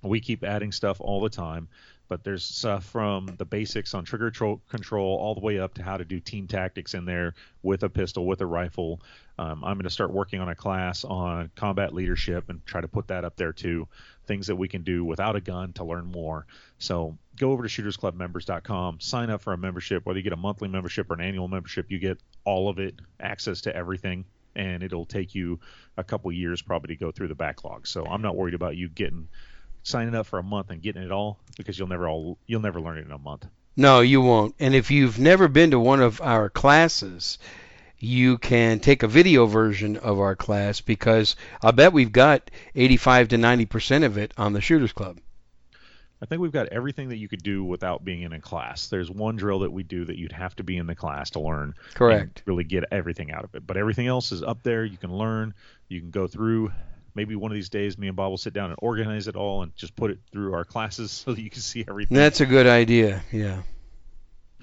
We 0.03 0.21
keep 0.21 0.45
adding 0.45 0.73
stuff 0.73 1.01
all 1.01 1.21
the 1.21 1.29
time, 1.29 1.69
but 2.09 2.23
there's 2.25 2.45
stuff 2.45 2.85
from 2.85 3.27
the 3.37 3.45
basics 3.45 3.95
on 3.95 4.05
trigger 4.05 4.31
tro- 4.31 4.61
control 4.71 5.19
all 5.19 5.35
the 5.35 5.41
way 5.41 5.59
up 5.59 5.75
to 5.75 5.83
how 5.83 5.97
to 5.97 6.05
do 6.05 6.21
team 6.21 6.47
tactics 6.47 6.95
in 6.95 7.05
there 7.05 7.35
with 7.63 7.83
a 7.83 7.89
pistol, 7.91 8.25
with 8.25 8.41
a 8.41 8.47
rifle. 8.47 9.01
Um, 9.39 9.65
I'm 9.65 9.75
going 9.75 9.85
to 9.85 9.91
start 9.91 10.13
working 10.13 10.41
on 10.41 10.49
a 10.49 10.55
class 10.55 11.05
on 11.05 11.51
combat 11.57 11.93
leadership 11.93 12.49
and 12.49 12.65
try 12.65 12.81
to 12.81 12.89
put 12.89 13.09
that 13.09 13.25
up 13.25 13.37
there 13.37 13.53
too. 13.53 13.89
Things 14.27 14.47
that 14.47 14.57
we 14.57 14.69
can 14.69 14.83
do 14.83 15.05
without 15.05 15.37
a 15.37 15.41
gun 15.41 15.73
to 15.75 15.85
learn 15.85 16.07
more. 16.07 16.47
So 16.79 17.19
go 17.37 17.51
over 17.51 17.67
to 17.67 17.83
shootersclubmembers.com, 17.83 19.01
sign 19.01 19.31
up 19.31 19.43
for 19.43 19.53
a 19.53 19.59
membership. 19.59 20.07
Whether 20.07 20.21
you 20.21 20.25
get 20.25 20.33
a 20.33 20.37
monthly 20.37 20.69
membership 20.69 21.11
or 21.11 21.15
an 21.15 21.21
annual 21.21 21.49
membership, 21.49 21.91
you 21.91 21.99
get 21.99 22.19
all 22.45 22.69
of 22.69 22.79
it, 22.79 22.95
access 23.21 23.63
to 23.63 23.75
everything, 23.75 24.25
and 24.59 24.83
it'll 24.83 25.07
take 25.07 25.35
you 25.35 25.61
a 25.97 26.05
couple 26.05 26.31
years 26.33 26.61
probably 26.61 26.95
to 26.95 27.01
go 27.01 27.11
through 27.11 27.29
the 27.29 27.35
backlog. 27.35 27.87
So 27.87 28.05
I'm 28.05 28.21
not 28.21 28.37
worried 28.37 28.55
about 28.55 28.77
you 28.77 28.89
getting 28.89 29.29
signing 29.85 30.15
up 30.15 30.27
for 30.27 30.39
a 30.39 30.43
month 30.43 30.71
and 30.71 30.83
getting 30.83 31.03
it 31.03 31.13
all 31.13 31.39
because 31.57 31.79
you'll 31.79 31.89
never 31.89 32.09
all 32.09 32.37
you'll 32.47 32.61
never 32.61 32.81
learn 32.81 32.99
it 32.99 33.07
in 33.07 33.13
a 33.13 33.19
month. 33.19 33.47
No, 33.77 34.01
you 34.01 34.21
won't. 34.21 34.57
And 34.59 34.75
if 34.75 34.91
you've 34.91 35.19
never 35.19 35.47
been 35.47 35.71
to 35.71 35.79
one 35.79 36.03
of 36.03 36.21
our 36.21 36.51
classes, 36.51 37.39
you 38.01 38.39
can 38.39 38.81
take 38.81 39.05
a 39.05 39.09
video 39.09 39.47
version 39.47 39.97
of 39.97 40.19
our 40.19 40.35
class 40.35 40.81
because 40.81 41.37
I 41.63 41.71
bet 41.71 41.93
we've 41.93 42.13
got 42.13 42.51
85 42.75 43.29
to 43.29 43.37
90% 43.37 44.05
of 44.05 44.19
it 44.19 44.35
on 44.37 44.53
the 44.53 44.61
Shooters 44.61 44.93
Club. 44.93 45.19
I 46.21 46.27
think 46.27 46.41
we've 46.43 46.53
got 46.53 46.69
everything 46.69 47.11
that 47.11 47.17
you 47.19 47.29
could 47.29 47.43
do 47.43 47.63
without 47.63 48.05
being 48.05 48.23
in 48.23 48.33
a 48.33 48.41
class. 48.41 48.89
There's 48.89 49.11
one 49.11 49.37
drill 49.37 49.61
that 49.61 49.73
we 49.73 49.85
do 49.85 50.05
that 50.05 50.19
you'd 50.19 50.33
have 50.33 50.57
to 50.57 50.65
be 50.65 50.77
in 50.77 50.87
the 50.87 50.95
class 50.97 51.31
to 51.31 51.41
learn. 51.41 51.75
Correct. 51.95 52.23
and 52.23 52.43
really 52.47 52.65
get 52.65 52.85
everything 52.91 53.31
out 53.31 53.45
of 53.45 53.55
it. 53.55 53.65
But 53.67 53.77
everything 53.77 54.09
else 54.09 54.33
is 54.33 54.43
up 54.43 54.63
there. 54.65 54.85
You 54.85 54.97
can 54.97 55.13
learn. 55.13 55.55
You 55.89 56.01
can 56.01 56.11
go 56.11 56.27
through. 56.27 56.73
Maybe 57.15 57.37
one 57.37 57.51
of 57.51 57.55
these 57.55 57.69
days, 57.69 57.97
me 57.99 58.09
and 58.09 58.17
Bob 58.17 58.31
will 58.31 58.37
sit 58.37 58.53
down 58.53 58.71
and 58.71 58.79
organize 58.83 59.29
it 59.29 59.37
all 59.37 59.63
and 59.63 59.75
just 59.77 59.95
put 59.97 60.11
it 60.11 60.19
through 60.33 60.55
our 60.55 60.65
classes 60.65 61.11
so 61.25 61.33
that 61.35 61.41
you 61.41 61.51
can 61.51 61.61
see 61.63 61.85
everything. 61.89 62.17
That's 62.17 62.41
a 62.41 62.47
good 62.47 62.67
idea. 62.67 63.23
Yeah. 63.33 63.63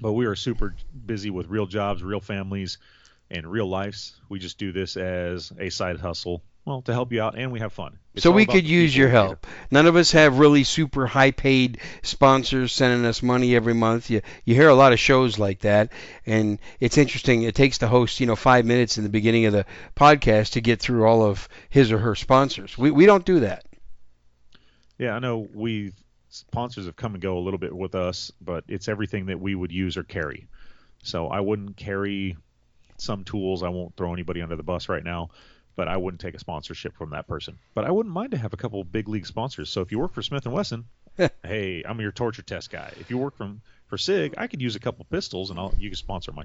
but 0.00 0.12
we 0.12 0.26
are 0.26 0.36
super 0.36 0.74
busy 1.06 1.30
with 1.30 1.48
real 1.48 1.66
jobs, 1.66 2.02
real 2.02 2.20
families, 2.20 2.78
and 3.30 3.46
real 3.46 3.66
lives. 3.66 4.14
We 4.28 4.38
just 4.38 4.58
do 4.58 4.72
this 4.72 4.96
as 4.96 5.52
a 5.58 5.70
side 5.70 5.98
hustle, 5.98 6.42
well, 6.66 6.82
to 6.82 6.92
help 6.92 7.12
you 7.12 7.22
out, 7.22 7.38
and 7.38 7.52
we 7.52 7.60
have 7.60 7.72
fun. 7.72 7.96
It's 8.12 8.24
so 8.24 8.32
we 8.32 8.44
could 8.44 8.66
use 8.66 8.94
your 8.94 9.08
help. 9.08 9.46
None 9.70 9.86
of 9.86 9.94
us 9.94 10.10
have 10.12 10.38
really 10.38 10.64
super 10.64 11.06
high 11.06 11.30
paid 11.30 11.78
sponsors 12.02 12.72
sending 12.72 13.06
us 13.06 13.22
money 13.22 13.54
every 13.54 13.74
month. 13.74 14.10
You 14.10 14.22
you 14.44 14.54
hear 14.54 14.68
a 14.68 14.74
lot 14.74 14.92
of 14.92 14.98
shows 14.98 15.38
like 15.38 15.60
that 15.60 15.92
and 16.24 16.58
it's 16.80 16.98
interesting. 16.98 17.42
It 17.42 17.54
takes 17.54 17.78
the 17.78 17.86
host, 17.86 18.18
you 18.18 18.26
know, 18.26 18.34
5 18.34 18.64
minutes 18.64 18.96
in 18.98 19.04
the 19.04 19.10
beginning 19.10 19.44
of 19.44 19.52
the 19.52 19.66
podcast 19.94 20.52
to 20.52 20.60
get 20.60 20.80
through 20.80 21.06
all 21.06 21.22
of 21.22 21.48
his 21.68 21.92
or 21.92 21.98
her 21.98 22.14
sponsors. 22.14 22.76
We 22.76 22.90
we 22.90 23.06
don't 23.06 23.24
do 23.24 23.40
that. 23.40 23.64
Yeah, 24.98 25.14
I 25.14 25.18
know 25.20 25.46
we 25.54 25.92
sponsors 26.30 26.86
have 26.86 26.96
come 26.96 27.14
and 27.14 27.22
go 27.22 27.38
a 27.38 27.40
little 27.40 27.58
bit 27.58 27.76
with 27.76 27.94
us, 27.94 28.32
but 28.40 28.64
it's 28.66 28.88
everything 28.88 29.26
that 29.26 29.38
we 29.38 29.54
would 29.54 29.72
use 29.72 29.96
or 29.96 30.02
carry. 30.02 30.48
So 31.02 31.28
I 31.28 31.40
wouldn't 31.40 31.76
carry 31.76 32.36
some 32.96 33.24
tools. 33.24 33.62
I 33.62 33.68
won't 33.68 33.94
throw 33.94 34.12
anybody 34.12 34.42
under 34.42 34.56
the 34.56 34.62
bus 34.62 34.88
right 34.88 35.04
now, 35.04 35.30
but 35.76 35.88
I 35.88 35.96
wouldn't 35.96 36.20
take 36.20 36.34
a 36.34 36.38
sponsorship 36.38 36.96
from 36.96 37.10
that 37.10 37.28
person. 37.28 37.58
But 37.74 37.84
I 37.84 37.90
wouldn't 37.90 38.14
mind 38.14 38.32
to 38.32 38.38
have 38.38 38.52
a 38.52 38.56
couple 38.56 38.80
of 38.80 38.90
big 38.90 39.08
league 39.08 39.26
sponsors. 39.26 39.70
So 39.70 39.82
if 39.82 39.92
you 39.92 39.98
work 39.98 40.14
for 40.14 40.22
Smith 40.22 40.46
and 40.46 40.54
Wesson, 40.54 40.86
hey, 41.44 41.84
I'm 41.86 42.00
your 42.00 42.12
torture 42.12 42.42
test 42.42 42.70
guy. 42.70 42.92
If 42.98 43.10
you 43.10 43.18
work 43.18 43.36
from 43.36 43.60
for 43.86 43.98
Sig, 43.98 44.34
I 44.36 44.48
could 44.48 44.60
use 44.60 44.74
a 44.74 44.80
couple 44.80 45.06
pistols 45.08 45.50
and 45.50 45.58
I'll 45.58 45.72
you 45.78 45.90
can 45.90 45.96
sponsor 45.96 46.32
my 46.32 46.44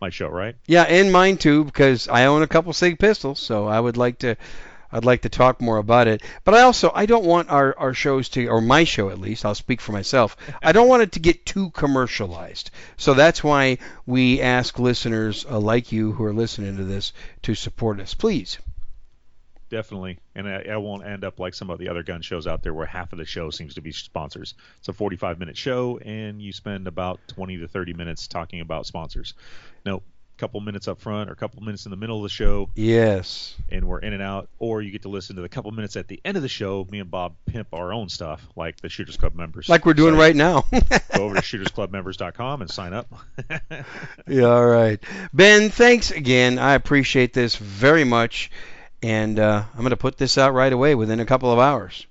my 0.00 0.10
show, 0.10 0.28
right? 0.28 0.56
Yeah, 0.66 0.82
and 0.82 1.12
mine 1.12 1.38
too 1.38 1.64
because 1.64 2.08
I 2.08 2.26
own 2.26 2.42
a 2.42 2.46
couple 2.46 2.72
Sig 2.72 2.98
pistols, 2.98 3.40
so 3.40 3.66
I 3.66 3.80
would 3.80 3.96
like 3.96 4.18
to 4.18 4.36
I'd 4.94 5.04
like 5.04 5.22
to 5.22 5.28
talk 5.28 5.60
more 5.60 5.78
about 5.78 6.06
it. 6.06 6.22
But 6.44 6.54
I 6.54 6.62
also 6.62 6.92
I 6.94 7.06
don't 7.06 7.24
want 7.24 7.50
our, 7.50 7.76
our 7.76 7.94
shows 7.94 8.28
to 8.30 8.46
or 8.46 8.60
my 8.60 8.84
show 8.84 9.10
at 9.10 9.18
least, 9.18 9.44
I'll 9.44 9.56
speak 9.56 9.80
for 9.80 9.90
myself. 9.90 10.36
I 10.62 10.70
don't 10.70 10.86
want 10.86 11.02
it 11.02 11.12
to 11.12 11.20
get 11.20 11.44
too 11.44 11.70
commercialized. 11.70 12.70
So 12.96 13.12
that's 13.12 13.42
why 13.42 13.78
we 14.06 14.40
ask 14.40 14.78
listeners 14.78 15.44
uh, 15.50 15.58
like 15.58 15.90
you 15.90 16.12
who 16.12 16.24
are 16.24 16.32
listening 16.32 16.76
to 16.76 16.84
this 16.84 17.12
to 17.42 17.56
support 17.56 17.98
us. 17.98 18.14
Please. 18.14 18.58
Definitely, 19.68 20.18
and 20.36 20.46
I, 20.46 20.66
I 20.70 20.76
won't 20.76 21.04
end 21.04 21.24
up 21.24 21.40
like 21.40 21.54
some 21.54 21.70
of 21.70 21.80
the 21.80 21.88
other 21.88 22.04
gun 22.04 22.22
shows 22.22 22.46
out 22.46 22.62
there 22.62 22.72
where 22.72 22.86
half 22.86 23.12
of 23.12 23.18
the 23.18 23.24
show 23.24 23.50
seems 23.50 23.74
to 23.74 23.80
be 23.80 23.90
sponsors. 23.90 24.54
It's 24.78 24.88
a 24.88 24.92
45 24.92 25.40
minute 25.40 25.56
show, 25.56 25.98
and 25.98 26.40
you 26.40 26.52
spend 26.52 26.86
about 26.86 27.18
20 27.28 27.56
to 27.56 27.66
30 27.66 27.94
minutes 27.94 28.28
talking 28.28 28.60
about 28.60 28.86
sponsors. 28.86 29.34
No, 29.84 30.02
couple 30.36 30.60
minutes 30.60 30.88
up 30.88 31.00
front 31.00 31.30
or 31.30 31.32
a 31.32 31.36
couple 31.36 31.62
minutes 31.62 31.86
in 31.86 31.90
the 31.90 31.96
middle 31.96 32.16
of 32.16 32.22
the 32.24 32.28
show, 32.28 32.68
Yes. 32.74 33.54
and 33.70 33.84
we're 33.86 34.00
in 34.00 34.12
and 34.12 34.22
out. 34.22 34.48
Or 34.58 34.82
you 34.82 34.90
get 34.90 35.02
to 35.02 35.08
listen 35.08 35.36
to 35.36 35.42
the 35.42 35.48
couple 35.48 35.70
minutes 35.70 35.96
at 35.96 36.08
the 36.08 36.20
end 36.24 36.36
of 36.36 36.42
the 36.42 36.48
show. 36.48 36.86
Me 36.90 36.98
and 37.00 37.10
Bob 37.10 37.34
pimp 37.46 37.68
our 37.72 37.92
own 37.92 38.08
stuff, 38.08 38.46
like 38.56 38.80
the 38.80 38.88
Shooters 38.88 39.16
Club 39.16 39.34
members. 39.34 39.68
Like 39.68 39.86
we're 39.86 39.94
doing 39.94 40.14
site. 40.14 40.20
right 40.20 40.36
now. 40.36 40.64
Go 41.16 41.24
over 41.24 41.34
to 41.36 41.40
shootersclubmembers.com 41.42 42.62
and 42.62 42.70
sign 42.70 42.92
up. 42.94 43.12
yeah, 44.28 44.42
all 44.44 44.66
right. 44.66 45.02
Ben, 45.32 45.70
thanks 45.70 46.10
again. 46.10 46.58
I 46.58 46.74
appreciate 46.74 47.32
this 47.32 47.56
very 47.56 48.04
much. 48.04 48.50
And 49.02 49.38
uh, 49.38 49.62
I'm 49.72 49.80
going 49.80 49.90
to 49.90 49.96
put 49.96 50.16
this 50.16 50.38
out 50.38 50.54
right 50.54 50.72
away 50.72 50.94
within 50.94 51.20
a 51.20 51.26
couple 51.26 51.52
of 51.52 51.58
hours. 51.58 52.06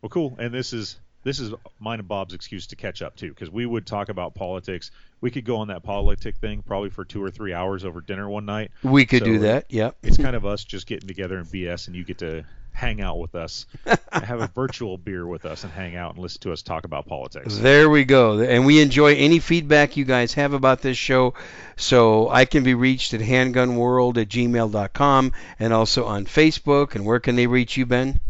Well, 0.00 0.10
cool. 0.10 0.34
And 0.38 0.52
this 0.52 0.72
is 0.72 0.96
this 1.24 1.38
is 1.40 1.52
mine 1.78 1.98
and 2.00 2.08
Bob's 2.08 2.34
excuse 2.34 2.66
to 2.68 2.76
catch 2.76 3.02
up 3.02 3.16
too, 3.16 3.28
because 3.28 3.50
we 3.50 3.64
would 3.66 3.86
talk 3.86 4.08
about 4.08 4.34
politics. 4.34 4.90
We 5.20 5.30
could 5.30 5.44
go 5.44 5.58
on 5.58 5.68
that 5.68 5.82
politic 5.84 6.36
thing 6.36 6.62
probably 6.62 6.90
for 6.90 7.04
two 7.04 7.22
or 7.22 7.30
three 7.30 7.52
hours 7.52 7.84
over 7.84 8.00
dinner 8.00 8.28
one 8.28 8.44
night. 8.44 8.72
We 8.82 9.06
could 9.06 9.20
So, 9.20 9.26
do 9.26 9.38
that. 9.40 9.66
Yep. 9.68 9.96
It's 10.02 10.16
kind 10.16 10.34
of 10.34 10.44
us 10.44 10.64
just 10.64 10.86
getting 10.86 11.06
together 11.06 11.38
and 11.38 11.46
BS, 11.46 11.86
and 11.86 11.94
you 11.94 12.04
get 12.04 12.18
to 12.18 12.44
hang 12.74 13.02
out 13.02 13.18
with 13.18 13.34
us, 13.34 13.66
have 14.12 14.40
a 14.40 14.46
virtual 14.48 14.96
beer 14.98 15.26
with 15.26 15.44
us, 15.44 15.62
and 15.62 15.72
hang 15.72 15.94
out 15.94 16.14
and 16.14 16.22
listen 16.22 16.40
to 16.40 16.52
us 16.52 16.62
talk 16.62 16.84
about 16.84 17.06
politics. 17.06 17.56
There 17.58 17.88
we 17.88 18.04
go. 18.04 18.40
And 18.40 18.66
we 18.66 18.80
enjoy 18.80 19.14
any 19.14 19.38
feedback 19.38 19.96
you 19.96 20.04
guys 20.04 20.32
have 20.34 20.54
about 20.54 20.80
this 20.80 20.96
show. 20.96 21.34
So 21.76 22.28
I 22.30 22.46
can 22.46 22.64
be 22.64 22.74
reached 22.74 23.14
at 23.14 23.20
handgunworld 23.20 24.16
at 24.16 24.28
gmail.com 24.28 25.32
and 25.60 25.72
also 25.72 26.04
on 26.06 26.24
Facebook. 26.24 26.94
And 26.94 27.04
where 27.04 27.20
can 27.20 27.36
they 27.36 27.46
reach 27.46 27.76
you, 27.76 27.86
Ben? 27.86 28.20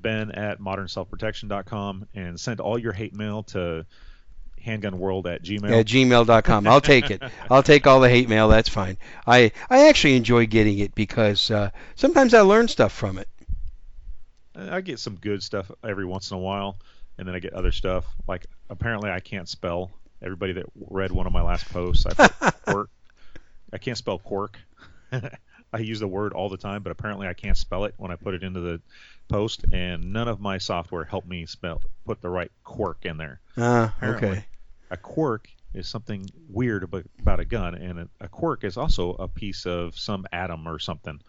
Ben 0.00 0.30
at 0.32 0.60
modernselfprotection.com 0.60 2.08
and 2.14 2.38
send 2.38 2.60
all 2.60 2.78
your 2.78 2.92
hate 2.92 3.14
mail 3.14 3.42
to 3.44 3.86
handgunworld 4.64 5.26
at 5.26 5.42
gmail. 5.42 5.70
at 5.70 5.86
gmail.com. 5.86 6.66
I'll 6.66 6.80
take 6.80 7.10
it. 7.10 7.22
I'll 7.50 7.62
take 7.62 7.86
all 7.86 8.00
the 8.00 8.08
hate 8.08 8.28
mail. 8.28 8.48
That's 8.48 8.68
fine. 8.68 8.98
I 9.26 9.52
I 9.68 9.88
actually 9.88 10.16
enjoy 10.16 10.46
getting 10.46 10.78
it 10.78 10.94
because 10.94 11.50
uh, 11.50 11.70
sometimes 11.94 12.34
I 12.34 12.40
learn 12.42 12.68
stuff 12.68 12.92
from 12.92 13.18
it. 13.18 13.28
I 14.54 14.80
get 14.80 14.98
some 14.98 15.14
good 15.16 15.42
stuff 15.42 15.70
every 15.82 16.04
once 16.04 16.30
in 16.30 16.36
a 16.36 16.40
while, 16.40 16.76
and 17.18 17.26
then 17.26 17.34
I 17.34 17.38
get 17.38 17.54
other 17.54 17.72
stuff. 17.72 18.04
Like 18.28 18.46
apparently 18.68 19.10
I 19.10 19.20
can't 19.20 19.48
spell. 19.48 19.90
Everybody 20.22 20.52
that 20.54 20.66
read 20.76 21.12
one 21.12 21.26
of 21.26 21.32
my 21.32 21.42
last 21.42 21.70
posts, 21.72 22.04
I 22.06 22.50
quirk. 22.66 22.90
I 23.72 23.78
can't 23.78 23.96
spell 23.96 24.18
quirk. 24.18 24.58
I 25.72 25.78
use 25.78 26.00
the 26.00 26.08
word 26.08 26.32
all 26.32 26.48
the 26.48 26.56
time, 26.56 26.82
but 26.82 26.90
apparently 26.90 27.26
I 27.28 27.34
can't 27.34 27.56
spell 27.56 27.84
it 27.84 27.94
when 27.96 28.10
I 28.10 28.16
put 28.16 28.34
it 28.34 28.42
into 28.42 28.60
the 28.60 28.80
post, 29.28 29.64
and 29.72 30.12
none 30.12 30.26
of 30.28 30.40
my 30.40 30.58
software 30.58 31.04
helped 31.04 31.28
me 31.28 31.46
spell 31.46 31.80
put 32.04 32.20
the 32.20 32.28
right 32.28 32.50
quirk 32.64 33.04
in 33.04 33.16
there. 33.16 33.40
Ah, 33.56 33.94
Apparently. 33.96 34.28
okay. 34.30 34.44
A 34.90 34.96
quirk 34.96 35.48
is 35.72 35.86
something 35.86 36.28
weird 36.48 36.82
about, 36.82 37.38
a 37.38 37.44
gun, 37.44 37.76
and 37.76 38.08
a, 38.20 38.28
quirk 38.28 38.64
is 38.64 38.76
also 38.76 39.12
a 39.12 39.28
piece 39.28 39.64
of 39.66 39.96
some 39.96 40.26
atom 40.32 40.66
or 40.66 40.80
something. 40.80 41.20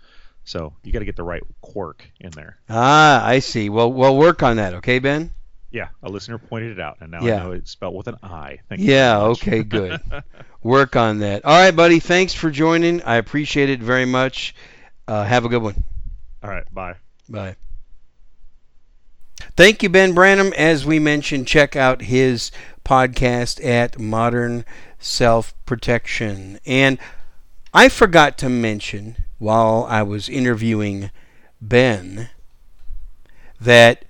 So 0.43 0.73
you 0.83 0.91
got 0.91 0.99
to 0.99 1.05
get 1.05 1.15
the 1.15 1.23
right 1.23 1.43
quark 1.61 2.09
in 2.19 2.31
there. 2.31 2.57
Ah, 2.67 3.23
I 3.23 3.37
see. 3.37 3.69
Well, 3.69 3.93
we'll 3.93 4.17
work 4.17 4.41
on 4.41 4.55
that. 4.55 4.73
Okay, 4.75 4.97
Ben. 4.97 5.31
Yeah, 5.69 5.89
a 6.01 6.09
listener 6.09 6.39
pointed 6.39 6.71
it 6.71 6.79
out, 6.79 6.97
and 7.01 7.11
now 7.11 7.23
Yeah. 7.23 7.35
I 7.35 7.39
know 7.43 7.51
it's 7.51 7.69
spelled 7.71 7.95
with 7.95 8.07
an 8.07 8.17
I. 8.23 8.59
Thank 8.67 8.81
you 8.81 8.91
Yeah. 8.91 9.21
Okay. 9.21 9.61
Good. 9.63 10.01
work 10.63 10.95
on 10.95 11.19
that. 11.19 11.45
All 11.45 11.57
right, 11.57 11.75
buddy. 11.75 11.99
Thanks 11.99 12.33
for 12.33 12.51
joining. 12.51 13.01
I 13.03 13.15
appreciate 13.15 13.69
it 13.69 13.79
very 13.79 14.05
much. 14.05 14.55
Uh, 15.07 15.23
have 15.23 15.45
a 15.45 15.49
good 15.49 15.61
one. 15.61 15.83
All 16.43 16.49
right, 16.49 16.71
bye. 16.73 16.95
Bye. 17.29 17.55
Thank 19.55 19.83
you, 19.83 19.89
Ben 19.89 20.13
Branham. 20.13 20.53
As 20.53 20.85
we 20.85 20.99
mentioned, 20.99 21.47
check 21.47 21.75
out 21.75 22.03
his 22.03 22.51
podcast 22.85 23.63
at 23.65 23.99
Modern 23.99 24.65
Self 24.99 25.53
Protection. 25.65 26.59
And 26.65 26.99
I 27.73 27.89
forgot 27.89 28.37
to 28.39 28.49
mention 28.49 29.23
while 29.39 29.85
I 29.89 30.03
was 30.03 30.29
interviewing 30.29 31.09
Ben 31.59 32.29
that 33.59 34.05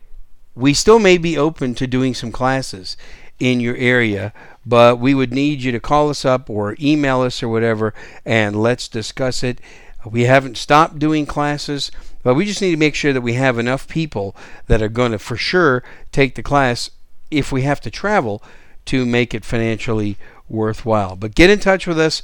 we 0.55 0.73
still 0.73 0.99
may 0.99 1.17
be 1.17 1.37
open 1.37 1.75
to 1.75 1.87
doing 1.87 2.13
some 2.13 2.31
classes 2.31 2.97
in 3.39 3.59
your 3.59 3.75
area, 3.75 4.33
but 4.65 4.99
we 4.99 5.13
would 5.13 5.33
need 5.33 5.61
you 5.61 5.71
to 5.71 5.79
call 5.79 6.09
us 6.09 6.25
up 6.25 6.49
or 6.49 6.75
email 6.79 7.21
us 7.21 7.41
or 7.41 7.49
whatever 7.49 7.93
and 8.25 8.61
let's 8.61 8.87
discuss 8.87 9.43
it. 9.43 9.59
We 10.05 10.23
haven't 10.23 10.57
stopped 10.57 10.99
doing 10.99 11.25
classes, 11.25 11.91
but 12.23 12.35
we 12.35 12.45
just 12.45 12.61
need 12.61 12.71
to 12.71 12.77
make 12.77 12.95
sure 12.95 13.13
that 13.13 13.21
we 13.21 13.33
have 13.33 13.59
enough 13.59 13.87
people 13.87 14.35
that 14.67 14.81
are 14.81 14.89
going 14.89 15.11
to 15.11 15.19
for 15.19 15.35
sure 15.35 15.83
take 16.11 16.35
the 16.35 16.43
class 16.43 16.89
if 17.29 17.51
we 17.51 17.61
have 17.63 17.81
to 17.81 17.91
travel 17.91 18.41
to 18.85 19.05
make 19.05 19.33
it 19.33 19.45
financially 19.45 20.17
worthwhile. 20.49 21.15
But 21.15 21.35
get 21.35 21.49
in 21.49 21.59
touch 21.59 21.87
with 21.87 21.99
us, 21.99 22.21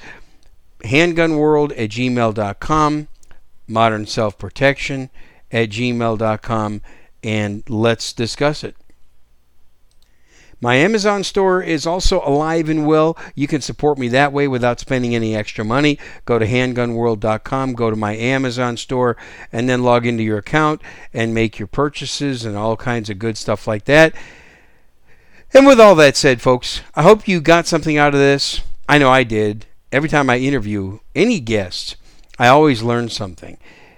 handgunworld 0.80 1.72
at 1.72 1.90
gmail.com, 1.90 3.08
modern 3.68 4.06
self 4.06 4.38
protection 4.38 5.10
at 5.52 5.70
gmail.com, 5.70 6.82
and 7.24 7.64
let's 7.70 8.14
discuss 8.14 8.64
it. 8.64 8.76
My 10.60 10.76
Amazon 10.76 11.24
store 11.24 11.62
is 11.62 11.86
also 11.86 12.22
alive 12.26 12.68
and 12.68 12.88
well. 12.88 13.18
You 13.36 13.48
can 13.48 13.62
support 13.62 14.00
me 14.00 14.08
that 14.10 14.34
way 14.34 14.48
without 14.48 14.80
spending 14.80 15.14
any 15.14 15.36
extra 15.36 15.64
money. 15.64 16.00
Go 16.26 16.40
to 16.40 16.48
handgunworld.com, 16.48 17.74
go 17.74 17.90
to 17.92 17.96
my 17.96 18.16
Amazon 18.16 18.76
store, 18.78 19.18
and 19.52 19.70
then 19.70 19.84
log 19.84 20.08
into 20.08 20.24
your 20.24 20.40
account 20.40 20.82
and 21.14 21.34
make 21.34 21.60
your 21.60 21.68
purchases 21.68 22.44
and 22.44 22.58
all 22.58 22.76
kinds 22.76 23.10
of 23.10 23.20
good 23.20 23.38
stuff 23.38 23.68
like 23.68 23.86
that. 23.86 24.16
And 25.54 25.68
with 25.68 25.80
all 25.80 25.96
that 25.96 26.18
said, 26.18 26.42
folks, 26.42 26.82
I 26.96 27.04
hope 27.04 27.28
you 27.28 27.40
got 27.40 27.68
something 27.68 27.98
out 27.98 28.14
of 28.14 28.20
this. 28.20 28.62
I 28.90 28.98
know 28.98 29.10
I 29.10 29.24
did. 29.24 29.68
Every 29.92 30.10
time 30.10 30.30
I 30.30 30.40
interview 30.40 31.00
any 31.16 31.40
guest, 31.40 31.96
I 32.40 32.48
always 32.48 32.82
learn 32.82 33.10
something. 33.10 33.58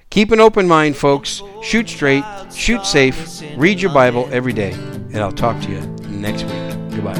Keep 0.09 0.31
an 0.31 0.39
open 0.39 0.67
mind, 0.67 0.97
folks. 0.97 1.41
Shoot 1.63 1.87
straight, 1.87 2.23
shoot 2.53 2.85
safe, 2.85 3.41
read 3.57 3.81
your 3.81 3.93
Bible 3.93 4.27
every 4.31 4.53
day, 4.53 4.71
and 4.71 5.17
I'll 5.17 5.31
talk 5.31 5.61
to 5.63 5.71
you 5.71 5.98
next 6.19 6.43
week. 6.43 6.53
Goodbye. 6.91 7.19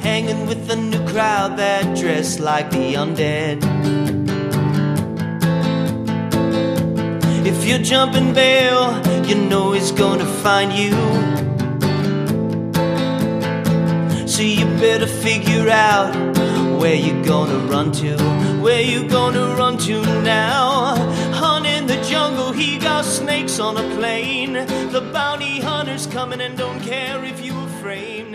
hanging 0.00 0.46
with 0.46 0.70
a 0.70 0.76
new 0.76 1.04
crowd 1.08 1.56
that 1.58 1.96
dress 1.96 2.38
like 2.38 2.70
the 2.70 2.94
undead. 2.94 3.58
If 7.46 7.64
you're 7.66 7.84
jumping 7.92 8.32
bail, 8.34 8.80
you 9.26 9.34
know 9.34 9.72
he's 9.72 9.92
gonna 9.92 10.30
find 10.44 10.72
you. 10.72 10.92
So 14.26 14.42
you 14.42 14.64
better 14.80 15.06
figure 15.06 15.68
out 15.68 16.14
where 16.80 16.94
you're 16.94 17.24
gonna 17.24 17.58
run 17.72 17.92
to, 17.92 18.16
where 18.62 18.82
you 18.82 19.08
gonna 19.08 19.54
run 19.56 19.78
to 19.78 20.02
now. 20.22 20.96
He 22.58 22.76
got 22.76 23.04
snakes 23.04 23.60
on 23.60 23.76
a 23.76 23.94
plane. 23.94 24.54
The 24.54 25.10
bounty 25.12 25.60
hunter's 25.60 26.06
coming 26.06 26.40
and 26.40 26.58
don't 26.58 26.80
care 26.80 27.24
if 27.24 27.44
you 27.44 27.56
afraid. 27.60 28.34